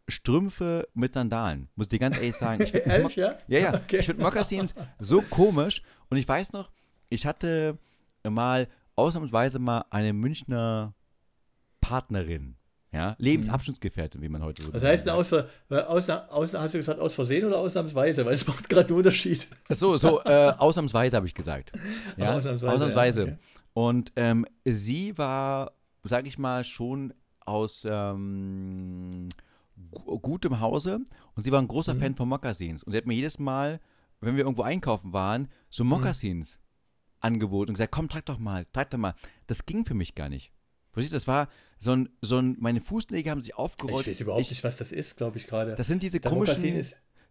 Strümpfe 0.08 0.88
mit 0.94 1.14
Sandalen, 1.14 1.70
muss 1.76 1.86
ich 1.86 1.90
dir 1.90 2.00
ganz 2.00 2.18
ehrlich 2.18 2.36
sagen. 2.36 2.62
Ich 2.64 2.74
ehrlich, 2.74 3.16
ja? 3.16 3.38
Ja, 3.48 3.60
ja. 3.60 3.74
Okay. 3.74 4.00
Ich 4.00 4.06
finde 4.06 4.22
Mokassins 4.22 4.74
so 5.00 5.22
komisch 5.22 5.82
und 6.10 6.18
ich 6.18 6.28
weiß 6.28 6.54
noch, 6.54 6.72
ich 7.10 7.26
hatte 7.26 7.78
mal 8.28 8.68
ausnahmsweise 8.96 9.60
mal 9.60 9.86
eine 9.90 10.14
Münchner 10.14 10.94
Partnerin. 11.82 12.56
Ja, 12.94 13.16
Lebensabschnittsgefährtin, 13.18 14.22
wie 14.22 14.30
man 14.30 14.44
heute 14.44 14.62
so 14.62 14.72
Das 14.72 14.84
heißt, 14.84 15.10
außer, 15.10 15.50
außer, 15.70 16.32
außer, 16.32 16.62
hast 16.62 16.76
du 16.76 16.78
gesagt 16.78 17.00
aus 17.00 17.16
Versehen 17.16 17.44
oder 17.46 17.58
ausnahmsweise? 17.58 18.24
Weil 18.24 18.36
es 18.36 18.46
macht 18.48 18.70
gerade 18.70 18.90
einen 18.90 18.98
Unterschied. 18.98 19.48
So, 19.70 19.98
so 19.98 20.22
äh, 20.24 20.54
ausnahmsweise 20.58 21.18
habe 21.18 21.26
ich 21.26 21.34
gesagt. 21.34 21.72
Ja, 22.18 22.36
ausnahmsweise. 22.36 22.72
ausnahmsweise. 22.72 23.20
Ja, 23.20 23.34
okay. 23.34 23.38
Und 23.74 24.14
ähm, 24.16 24.46
sie 24.64 25.18
war, 25.18 25.72
sage 26.04 26.28
ich 26.28 26.38
mal, 26.38 26.64
schon 26.64 27.14
aus 27.40 27.88
ähm, 27.90 29.30
gutem 30.22 30.60
Hause 30.60 31.00
und 31.36 31.44
sie 31.44 31.52
war 31.52 31.60
ein 31.60 31.68
großer 31.68 31.96
mhm. 31.96 32.00
Fan 32.00 32.16
von 32.16 32.30
Mokassins. 32.30 32.84
Und 32.84 32.92
sie 32.92 32.98
hat 33.00 33.08
mir 33.08 33.16
jedes 33.16 33.40
Mal, 33.40 33.80
wenn 34.22 34.36
wir 34.36 34.44
irgendwo 34.44 34.62
einkaufen 34.62 35.14
waren, 35.14 35.48
so 35.72 35.84
mhm. 35.84 35.92
Mokassins 35.92 36.58
mhm. 36.58 37.18
angeboten 37.22 37.70
und 37.70 37.74
gesagt, 37.74 37.92
komm, 37.92 38.08
trag 38.08 38.28
doch 38.28 38.38
mal, 38.38 38.68
trag 38.72 38.92
doch 38.92 39.00
mal. 39.00 39.16
Das 39.48 39.66
ging 39.66 39.84
für 39.84 39.96
mich 39.96 40.14
gar 40.14 40.30
nicht. 40.30 40.52
Verstehst 40.92 41.14
du, 41.14 41.18
das 41.18 41.28
war 41.28 41.50
so 41.84 41.92
ein, 41.92 42.10
so 42.22 42.38
ein, 42.40 42.56
meine 42.60 42.82
Fußnägel 42.82 43.30
haben 43.32 43.42
sich 43.42 43.56
aufgerollt. 43.56 44.08
Ich 44.08 44.14
weiß 44.14 44.22
überhaupt 44.22 44.50
nicht, 44.50 44.64
was 44.64 44.78
das 44.78 44.92
ist, 44.92 45.18
glaube 45.18 45.38
ich 45.38 45.48
gerade. 45.48 45.76
Das 45.76 45.88
sind 45.88 46.02
diese 46.02 46.20
komischen, 46.20 46.86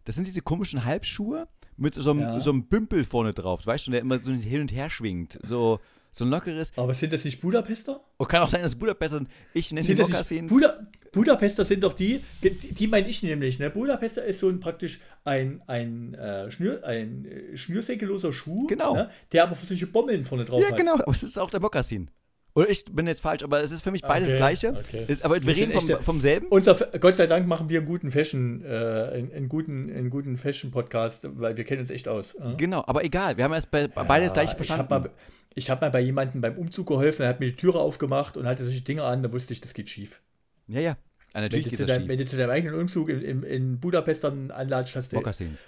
das 0.05 0.15
sind 0.15 0.27
diese 0.27 0.41
komischen 0.41 0.85
Halbschuhe 0.85 1.47
mit 1.75 1.95
so 1.95 2.11
einem, 2.11 2.19
Ja. 2.21 2.39
so 2.39 2.51
einem 2.51 2.65
Bümpel 2.67 3.03
vorne 3.03 3.33
drauf, 3.33 3.65
weißt 3.65 3.87
du, 3.87 3.91
der 3.91 4.01
immer 4.01 4.19
so 4.19 4.31
hin 4.31 4.61
und 4.61 4.71
her 4.71 4.89
schwingt. 4.89 5.39
So, 5.41 5.79
so 6.11 6.23
ein 6.25 6.29
lockeres. 6.29 6.71
Aber 6.75 6.93
sind 6.93 7.11
das 7.11 7.25
nicht 7.25 7.41
Budapester? 7.41 7.99
Und 8.17 8.29
kann 8.29 8.43
auch 8.43 8.49
sein, 8.51 8.61
dass 8.61 8.75
Budapest 8.75 9.13
sind. 9.15 9.29
Ich 9.55 9.71
nenne 9.71 9.81
die 9.81 9.87
Sind 9.87 9.97
nicht 9.97 10.09
Mokassins. 10.11 10.49
Buda 10.51 10.87
Budapester 11.11 11.63
sind 11.65 11.83
doch 11.83 11.93
die, 11.93 12.21
die, 12.43 12.49
die 12.51 12.87
meine 12.87 13.07
ich 13.07 13.21
nämlich. 13.23 13.57
Ne? 13.59 13.69
Budapester 13.71 14.23
ist 14.23 14.39
so 14.39 14.49
ein 14.49 14.59
praktisch 14.59 14.99
ein, 15.23 15.61
ein, 15.67 16.13
äh, 16.15 16.49
Schnür, 16.51 16.83
ein 16.83 17.25
äh, 17.25 17.57
schnürsenkelloser 17.57 18.33
Schuh, 18.33 18.67
Genau. 18.67 18.93
ne? 18.95 19.09
der 19.31 19.43
aber 19.43 19.55
solche 19.55 19.87
Bommeln 19.87 20.23
vorne 20.25 20.45
drauf 20.45 20.61
Ja, 20.61 20.69
hat. 20.69 20.77
genau, 20.77 20.93
aber 20.93 21.07
es 21.11 21.23
ist 21.23 21.37
auch 21.39 21.49
der 21.49 21.59
Mokassin. 21.59 22.09
Oder 22.55 22.69
ich 22.69 22.85
bin 22.85 23.07
jetzt 23.07 23.21
falsch, 23.21 23.41
aber 23.43 23.61
es 23.61 23.71
ist 23.71 23.81
für 23.81 23.89
mich 23.91 24.01
beides 24.03 24.29
Okay, 24.29 24.37
Gleiche. 24.37 24.69
okay. 24.77 25.05
Ist, 25.07 25.25
aber 25.25 25.35
wir, 25.35 25.47
Wir 25.47 25.55
reden 25.55 25.71
vom, 25.71 25.89
echte- 25.89 26.03
vom 26.03 26.21
selben. 26.21 26.47
Unser, 26.49 26.75
Gott 26.99 27.15
sei 27.15 27.25
Dank 27.25 27.47
machen 27.47 27.67
wir 27.69 27.79
einen 27.79 27.87
guten 27.87 28.11
Fashion, 28.11 28.63
äh, 28.63 28.67
einen, 28.67 29.31
einen 29.33 29.49
guten, 29.49 29.89
einen 29.89 30.09
guten 30.11 30.37
Fashion-Podcast, 30.37 31.27
weil 31.39 31.57
wir 31.57 31.63
kennen 31.63 31.81
uns 31.81 31.89
echt 31.89 32.07
aus. 32.07 32.35
Ja? 32.39 32.53
Genau, 32.53 32.83
aber 32.85 33.03
egal, 33.03 33.37
wir 33.37 33.43
haben 33.43 33.53
erst 33.53 33.71
bei, 33.71 33.87
beide 33.87 34.25
das 34.25 34.33
gleiche 34.33 34.51
Ich 34.51 34.57
verstanden. 34.57 34.89
habe 34.93 35.09
mal, 35.09 35.15
ich 35.55 35.69
hab 35.71 35.81
mal 35.81 35.89
bei 35.89 36.01
jemandem 36.01 36.41
beim 36.41 36.55
Umzug 36.57 36.87
geholfen, 36.87 37.23
er 37.23 37.29
hat 37.29 37.39
mir 37.39 37.47
die 37.47 37.55
Türe 37.55 37.79
aufgemacht 37.79 38.37
und 38.37 38.45
hatte 38.45 38.63
solche 38.63 38.81
Dinge 38.81 39.03
an, 39.03 39.23
da 39.23 39.31
wusste 39.31 39.53
ich, 39.53 39.61
das 39.61 39.73
geht 39.73 39.89
schief. 39.89 40.21
ja, 40.67 40.79
ja. 40.79 40.97
Wenn 41.35 41.41
natürlich 41.41 41.63
du, 41.65 41.69
geht 41.71 41.79
zu 41.79 41.85
das 41.85 41.95
deinem, 41.95 42.01
schief. 42.03 42.09
wenn 42.11 42.17
du 42.19 42.25
zu 42.25 42.37
deinem 42.37 42.49
eigenen 42.51 42.79
Umzug 42.79 43.09
in, 43.09 43.21
in, 43.23 43.41
in 43.41 43.79
Budapest 43.79 44.23
dann 44.23 44.51
anlatscht, 44.51 44.95
hast 44.95 45.11
du, 45.11 45.15
Mokassins. 45.15 45.61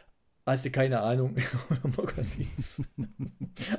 Hast 0.45 0.65
du 0.65 0.71
keine 0.71 1.01
Ahnung. 1.01 1.35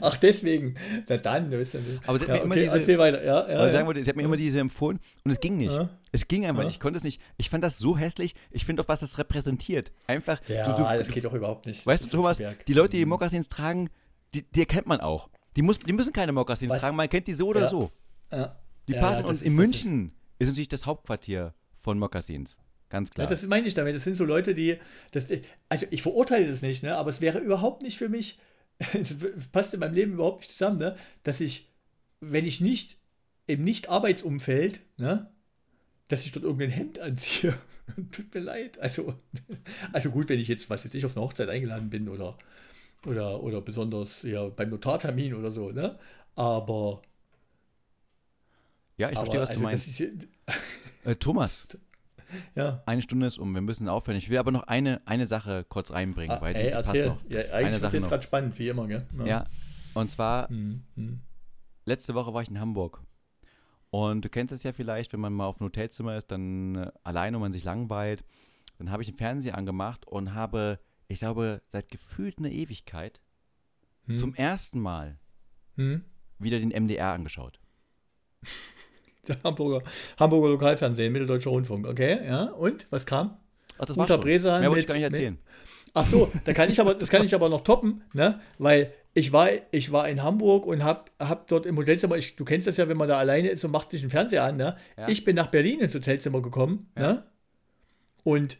Ach, 0.00 0.16
deswegen. 0.16 0.74
Na 1.08 1.16
dann, 1.16 1.50
du 1.50 1.58
bist 1.58 1.74
ja 1.74 1.80
nicht. 1.80 2.00
Aber 2.08 2.18
sie 2.18 2.24
hat 2.24 2.28
ja, 2.28 2.34
mir 2.36 2.42
immer 2.42 2.54
okay, 2.54 2.64
diese- 2.64 2.78
erzähl 2.78 2.98
weiter. 2.98 3.24
Ja, 3.24 3.48
ja, 3.48 3.68
sagen 3.70 3.86
wollte, 3.86 4.02
sie 4.02 4.08
hat 4.10 4.16
mir 4.16 4.22
immer 4.24 4.36
diese 4.36 4.58
empfohlen 4.60 4.98
und 5.24 5.30
es 5.30 5.40
ging 5.40 5.56
nicht. 5.56 5.76
Es 6.12 6.26
ging 6.28 6.46
einfach 6.46 6.64
nicht. 6.64 6.74
Ich 6.74 6.80
konnte 6.80 6.96
es 6.98 7.04
nicht. 7.04 7.20
Ich 7.36 7.50
fand 7.50 7.62
das 7.64 7.78
so 7.78 7.96
hässlich. 7.96 8.34
Ich 8.50 8.64
finde 8.64 8.82
auch, 8.82 8.88
was 8.88 9.00
das 9.00 9.18
repräsentiert. 9.18 9.92
Einfach. 10.06 10.40
ja, 10.48 10.66
du, 10.76 10.82
du, 10.82 10.98
das 10.98 11.08
geht 11.08 11.24
doch 11.24 11.34
überhaupt 11.34 11.66
nicht. 11.66 11.86
weißt 11.86 12.04
Das 12.04 12.10
du, 12.10 12.16
ist 12.18 12.22
Thomas, 12.38 12.42
die 12.66 12.72
Leute, 12.72 12.96
die 12.96 13.04
Mokassins 13.04 13.48
tragen, 13.48 13.90
die, 14.34 14.42
die 14.42 14.60
erkennt 14.60 14.86
man 14.86 15.00
auch. 15.00 15.28
Die, 15.56 15.62
muss, 15.62 15.78
die 15.78 15.92
müssen 15.92 16.12
keine 16.12 16.32
Mokassins 16.32 16.74
tragen, 16.80 16.96
man 16.96 17.08
kennt 17.08 17.26
die 17.26 17.34
so 17.34 17.48
oder 17.48 17.68
so. 17.68 17.90
Ja. 18.32 18.56
Die 18.88 18.92
passen. 18.94 19.24
und 19.24 19.40
in 19.42 19.46
ist- 19.48 19.56
München 19.56 20.12
ist 20.38 20.48
natürlich 20.48 20.68
das 20.68 20.84
Hauptquartier 20.86 21.54
von 21.78 21.98
Mokassins. 21.98 22.56
Ganz 22.88 23.10
Ja, 23.16 23.26
klar. 23.26 23.26
das 23.26 23.46
meine 23.46 23.66
ich 23.66 23.74
damit. 23.74 23.94
Das 23.94 24.04
sind 24.04 24.16
so 24.16 24.24
Leute, 24.24 24.54
die. 24.54 24.78
Das, 25.12 25.26
also, 25.68 25.86
ich 25.90 26.02
verurteile 26.02 26.46
das 26.46 26.62
nicht, 26.62 26.82
ne? 26.82 26.96
aber 26.96 27.10
es 27.10 27.20
wäre 27.20 27.38
überhaupt 27.38 27.82
nicht 27.82 27.98
für 27.98 28.08
mich. 28.08 28.38
Das 28.92 29.16
passt 29.52 29.72
in 29.72 29.80
meinem 29.80 29.94
Leben 29.94 30.12
überhaupt 30.12 30.40
nicht 30.40 30.50
zusammen, 30.52 30.78
ne? 30.78 30.96
dass 31.22 31.40
ich, 31.40 31.70
wenn 32.20 32.44
ich 32.44 32.60
nicht 32.60 32.98
im 33.46 33.64
Nicht-Arbeitsumfeld, 33.64 34.80
ne? 34.98 35.30
dass 36.08 36.26
ich 36.26 36.32
dort 36.32 36.44
irgendein 36.44 36.70
Hemd 36.70 36.98
anziehe. 37.00 37.54
Tut 38.12 38.34
mir 38.34 38.40
leid. 38.40 38.78
Also, 38.80 39.14
also 39.92 40.10
gut, 40.10 40.28
wenn 40.30 40.40
ich 40.40 40.48
jetzt, 40.48 40.70
was 40.70 40.84
jetzt 40.84 40.94
ich 40.94 41.06
auf 41.06 41.16
eine 41.16 41.24
Hochzeit 41.26 41.48
eingeladen 41.50 41.90
bin 41.90 42.08
oder, 42.08 42.38
oder, 43.06 43.42
oder 43.42 43.60
besonders 43.62 44.22
ja, 44.22 44.48
beim 44.48 44.70
Notartermin 44.70 45.34
oder 45.34 45.52
so, 45.52 45.70
ne? 45.72 45.98
Aber. 46.36 47.02
ja, 48.96 49.10
ich 49.10 49.18
verstehe, 49.18 49.40
aber 49.40 49.42
was 49.42 49.52
du 49.52 49.52
also, 49.52 49.64
meinst. 49.64 49.86
das 49.88 50.00
ist, 50.00 50.28
Äh, 51.04 51.16
Thomas, 51.16 51.68
ja. 52.54 52.82
eine 52.86 53.02
Stunde 53.02 53.26
ist 53.26 53.38
um. 53.38 53.54
Wir 53.54 53.60
müssen 53.60 53.88
aufhören. 53.88 54.16
Ich 54.16 54.28
will 54.28 54.38
aber 54.38 54.50
noch 54.52 54.64
eine, 54.64 55.00
eine 55.06 55.26
Sache 55.26 55.64
kurz 55.68 55.90
reinbringen, 55.90 56.36
Ah, 56.38 56.40
weil 56.40 56.54
die, 56.54 56.60
ey, 56.60 56.66
die 56.66 56.72
passt 56.72 56.94
noch. 56.94 57.22
Ja, 57.30 57.40
eigentlich 57.52 57.80
wird 57.82 57.92
jetzt 57.92 58.08
gerade 58.08 58.22
spannend, 58.22 58.58
wie 58.58 58.68
immer, 58.68 58.86
gell? 58.86 59.04
Ja. 59.24 59.46
Und 59.94 60.10
zwar 60.10 60.48
Hm, 60.48 60.82
hm. 60.94 61.20
letzte 61.84 62.14
Woche 62.14 62.32
war 62.34 62.42
ich 62.42 62.48
in 62.50 62.60
Hamburg. 62.60 63.02
Und 63.90 64.24
du 64.24 64.28
kennst 64.28 64.52
es 64.52 64.62
ja 64.62 64.72
vielleicht, 64.72 65.12
wenn 65.12 65.20
man 65.20 65.32
mal 65.32 65.46
auf 65.46 65.60
einem 65.60 65.68
Hotelzimmer 65.68 66.16
ist, 66.16 66.30
dann 66.30 66.74
äh, 66.74 66.90
alleine 67.02 67.36
und 67.36 67.40
man 67.42 67.52
sich 67.52 67.64
langweilt. 67.64 68.24
Dann 68.78 68.90
habe 68.90 69.02
ich 69.02 69.08
den 69.08 69.16
Fernseher 69.16 69.56
angemacht 69.56 70.06
und 70.06 70.34
habe, 70.34 70.78
ich 71.08 71.20
glaube, 71.20 71.62
seit 71.66 71.88
gefühlt 71.88 72.38
einer 72.38 72.50
Ewigkeit 72.50 73.20
Hm. 74.06 74.14
zum 74.14 74.34
ersten 74.34 74.80
Mal 74.80 75.18
Hm? 75.76 76.04
wieder 76.38 76.58
den 76.58 76.70
MDR 76.70 77.12
angeschaut. 77.12 77.58
Der 79.28 79.36
Hamburger, 79.44 79.82
Hamburger 80.18 80.48
Lokalfernsehen, 80.48 81.12
Mitteldeutscher 81.12 81.50
Rundfunk. 81.50 81.86
Okay, 81.86 82.18
ja. 82.26 82.44
Und? 82.44 82.86
Was 82.90 83.06
kam? 83.06 83.36
Ach, 83.78 83.84
das 83.84 83.96
Uta 83.96 84.16
Bresan 84.16 84.60
Mehr 84.60 84.70
wollte 84.70 84.80
ich 84.80 84.86
mit- 84.86 84.88
gar 84.88 84.94
nicht 84.96 85.04
mit- 85.04 85.12
erzählen. 85.14 85.38
Ach 85.94 86.04
so, 86.04 86.30
da 86.44 86.52
kann 86.52 86.68
ich 86.70 86.78
aber, 86.80 86.94
das 86.94 87.08
kann 87.10 87.24
ich 87.24 87.34
aber 87.34 87.48
noch 87.48 87.62
toppen, 87.62 88.02
ne? 88.12 88.40
Weil 88.58 88.92
ich 89.14 89.32
war, 89.32 89.48
ich 89.70 89.92
war 89.92 90.06
in 90.10 90.22
Hamburg 90.22 90.66
und 90.66 90.84
hab, 90.84 91.10
hab 91.18 91.46
dort 91.48 91.64
im 91.64 91.76
Hotelzimmer, 91.78 92.16
ich, 92.16 92.36
du 92.36 92.44
kennst 92.44 92.66
das 92.68 92.76
ja, 92.76 92.86
wenn 92.88 92.98
man 92.98 93.08
da 93.08 93.16
alleine 93.18 93.48
ist 93.48 93.64
und 93.64 93.70
macht 93.70 93.90
sich 93.90 94.02
einen 94.02 94.10
Fernseher 94.10 94.44
an, 94.44 94.56
ne? 94.58 94.76
Ja. 94.98 95.08
Ich 95.08 95.24
bin 95.24 95.36
nach 95.36 95.46
Berlin 95.46 95.80
ins 95.80 95.94
Hotelzimmer 95.94 96.42
gekommen, 96.42 96.90
Ja. 96.98 97.12
ne? 97.14 97.22
Und 98.24 98.58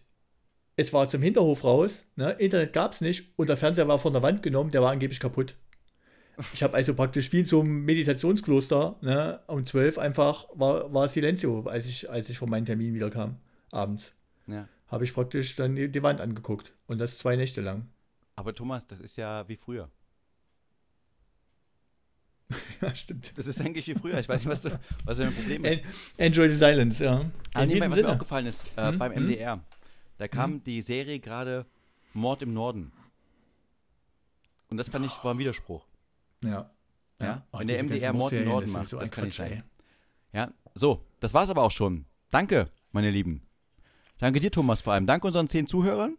es 0.77 0.93
war 0.93 1.09
zum 1.09 1.21
Hinterhof 1.23 1.65
raus, 1.65 2.07
ne? 2.17 2.33
Internet 2.39 2.73
gab 2.73 2.93
es 2.93 3.01
nicht 3.03 3.33
und 3.37 3.49
der 3.51 3.57
Fernseher 3.57 3.89
war 3.89 3.99
von 3.99 4.13
der 4.15 4.23
Wand 4.23 4.43
genommen, 4.43 4.71
der 4.71 4.81
war 4.83 4.91
angeblich 4.93 5.21
kaputt. 5.21 5.57
Ich 6.53 6.63
habe 6.63 6.75
also 6.75 6.95
praktisch 6.95 7.33
wie 7.33 7.41
in 7.41 7.47
so 7.47 7.61
einem 7.61 7.85
Meditationskloster, 7.85 8.97
ne? 9.01 9.41
Um 9.47 9.65
12 9.65 9.99
einfach 9.99 10.47
war, 10.55 10.93
war 10.93 11.09
Silenzio, 11.09 11.63
als 11.63 11.87
ich, 11.87 12.11
als 12.11 12.29
ich 12.29 12.39
von 12.39 12.51
meinem 12.51 12.67
Termin 12.67 12.95
wieder 12.95 13.11
kam, 13.11 13.37
abends. 13.71 14.15
Ja. 14.47 14.69
Habe 14.89 15.05
ich 15.05 15.15
praktisch 15.15 15.57
dann 15.57 15.75
die, 15.75 15.91
die 15.91 16.03
Wand 16.03 16.21
angeguckt. 16.21 16.73
Und 16.87 16.99
das 16.99 17.19
zwei 17.19 17.37
Nächte 17.37 17.61
lang. 17.61 17.89
Aber 18.37 18.55
Thomas, 18.55 18.87
das 18.87 19.01
ist 19.01 19.17
ja 19.17 19.49
wie 19.49 19.57
früher. 19.57 19.91
Ja, 22.81 22.95
stimmt. 22.95 23.33
Das 23.37 23.47
ist 23.47 23.61
eigentlich 23.61 23.87
wie 23.89 23.95
früher. 23.95 24.21
Ich 24.21 24.29
weiß 24.29 24.43
nicht, 24.43 24.51
was, 24.51 24.63
du, 24.63 24.79
was 25.05 25.19
dein 25.19 25.35
Problem 25.35 25.65
ist. 25.65 25.79
En 25.79 26.27
Enjoy 26.27 26.49
the 26.49 26.55
silence, 26.55 27.03
ja. 27.03 27.25
Ah, 27.55 27.65
nee, 27.65 27.81
was 27.81 27.89
mir 27.89 27.95
Sinne. 27.97 28.13
aufgefallen 28.13 28.47
ist, 28.47 28.65
äh, 28.77 28.89
Hm, 28.89 28.99
beim 28.99 29.15
hm. 29.15 29.25
MDR, 29.25 29.65
da 30.19 30.29
kam 30.29 30.63
die 30.63 30.83
Serie 30.83 31.19
gerade 31.19 31.67
Mord 32.13 32.43
im 32.43 32.53
Norden. 32.53 32.93
Und 34.69 34.77
das 34.77 34.89
fand 34.89 35.07
ich, 35.07 35.25
war 35.25 35.35
ein 35.35 35.39
Widerspruch. 35.39 35.87
Ja. 36.45 36.71
Ja, 37.21 37.47
Ach, 37.51 37.61
wenn 37.61 37.67
der 37.69 37.83
diese 37.83 38.13
MDR 38.13 38.63
ist 38.63 38.73
macht, 38.73 38.89
so 38.89 38.99
das 38.99 39.11
kann 39.11 39.25
Quatsch, 39.25 39.37
sein. 39.37 39.63
Ja, 40.33 40.53
so, 40.75 41.03
das 41.21 41.33
war's 41.33 41.49
aber 41.49 41.63
auch 41.63 41.71
schon. 41.71 42.05
Danke, 42.31 42.69
meine 42.93 43.11
Lieben. 43.11 43.43
Danke 44.19 44.39
dir, 44.41 44.51
Thomas, 44.51 44.83
vor 44.83 44.93
allem. 44.93 45.07
Danke 45.07 45.27
unseren 45.27 45.49
zehn 45.49 45.67
Zuhörern. 45.67 46.19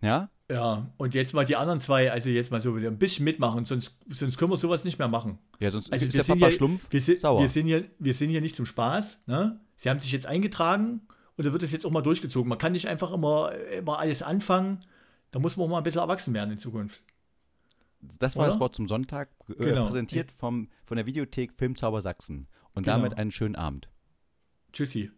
Ja, 0.00 0.30
Ja, 0.50 0.90
und 0.96 1.14
jetzt 1.14 1.34
mal 1.34 1.44
die 1.44 1.56
anderen 1.56 1.78
zwei, 1.80 2.10
also 2.10 2.30
jetzt 2.30 2.50
mal 2.50 2.60
so 2.62 2.74
wieder 2.76 2.88
ein 2.88 2.98
bisschen 2.98 3.24
mitmachen, 3.24 3.64
sonst, 3.66 3.98
sonst 4.08 4.38
können 4.38 4.50
wir 4.50 4.56
sowas 4.56 4.84
nicht 4.84 4.98
mehr 4.98 5.08
machen. 5.08 5.38
ja 5.58 5.70
sonst 5.70 5.92
Also 5.92 6.06
ist 6.06 6.12
wir 6.14 6.18
der 6.20 6.24
sind 6.24 6.38
Papa 6.40 6.50
ja, 6.50 6.56
Schlumpf 6.56 6.86
wir 6.88 7.00
sind, 7.02 7.20
sauer. 7.20 7.40
Wir 7.40 7.48
sind, 7.50 7.66
hier, 7.66 7.84
wir 7.98 8.14
sind 8.14 8.30
hier 8.30 8.40
nicht 8.40 8.56
zum 8.56 8.64
Spaß. 8.64 9.24
Ne? 9.26 9.60
Sie 9.76 9.90
haben 9.90 9.98
sich 9.98 10.12
jetzt 10.12 10.26
eingetragen 10.26 11.02
und 11.36 11.44
da 11.46 11.52
wird 11.52 11.62
es 11.64 11.72
jetzt 11.72 11.84
auch 11.84 11.90
mal 11.90 12.00
durchgezogen. 12.02 12.48
Man 12.48 12.56
kann 12.58 12.72
nicht 12.72 12.88
einfach 12.88 13.12
immer, 13.12 13.52
immer 13.76 13.98
alles 13.98 14.22
anfangen. 14.22 14.78
Da 15.32 15.38
muss 15.38 15.56
man 15.58 15.66
auch 15.66 15.70
mal 15.70 15.78
ein 15.78 15.82
bisschen 15.82 16.00
erwachsen 16.00 16.32
werden 16.32 16.52
in 16.52 16.58
Zukunft. 16.58 17.02
Das 18.00 18.36
war 18.36 18.44
oder? 18.44 18.52
das 18.52 18.60
Wort 18.60 18.74
zum 18.74 18.88
Sonntag, 18.88 19.30
äh, 19.48 19.54
Genau. 19.54 19.86
präsentiert 19.86 20.32
vom, 20.32 20.68
von 20.84 20.96
der 20.96 21.06
Videothek 21.06 21.52
Filmzauber 21.56 22.00
Sachsen. 22.00 22.48
Und 22.74 22.84
Genau. 22.84 22.96
damit 22.98 23.18
einen 23.18 23.30
schönen 23.32 23.56
Abend. 23.56 23.88
Tschüssi. 24.72 25.10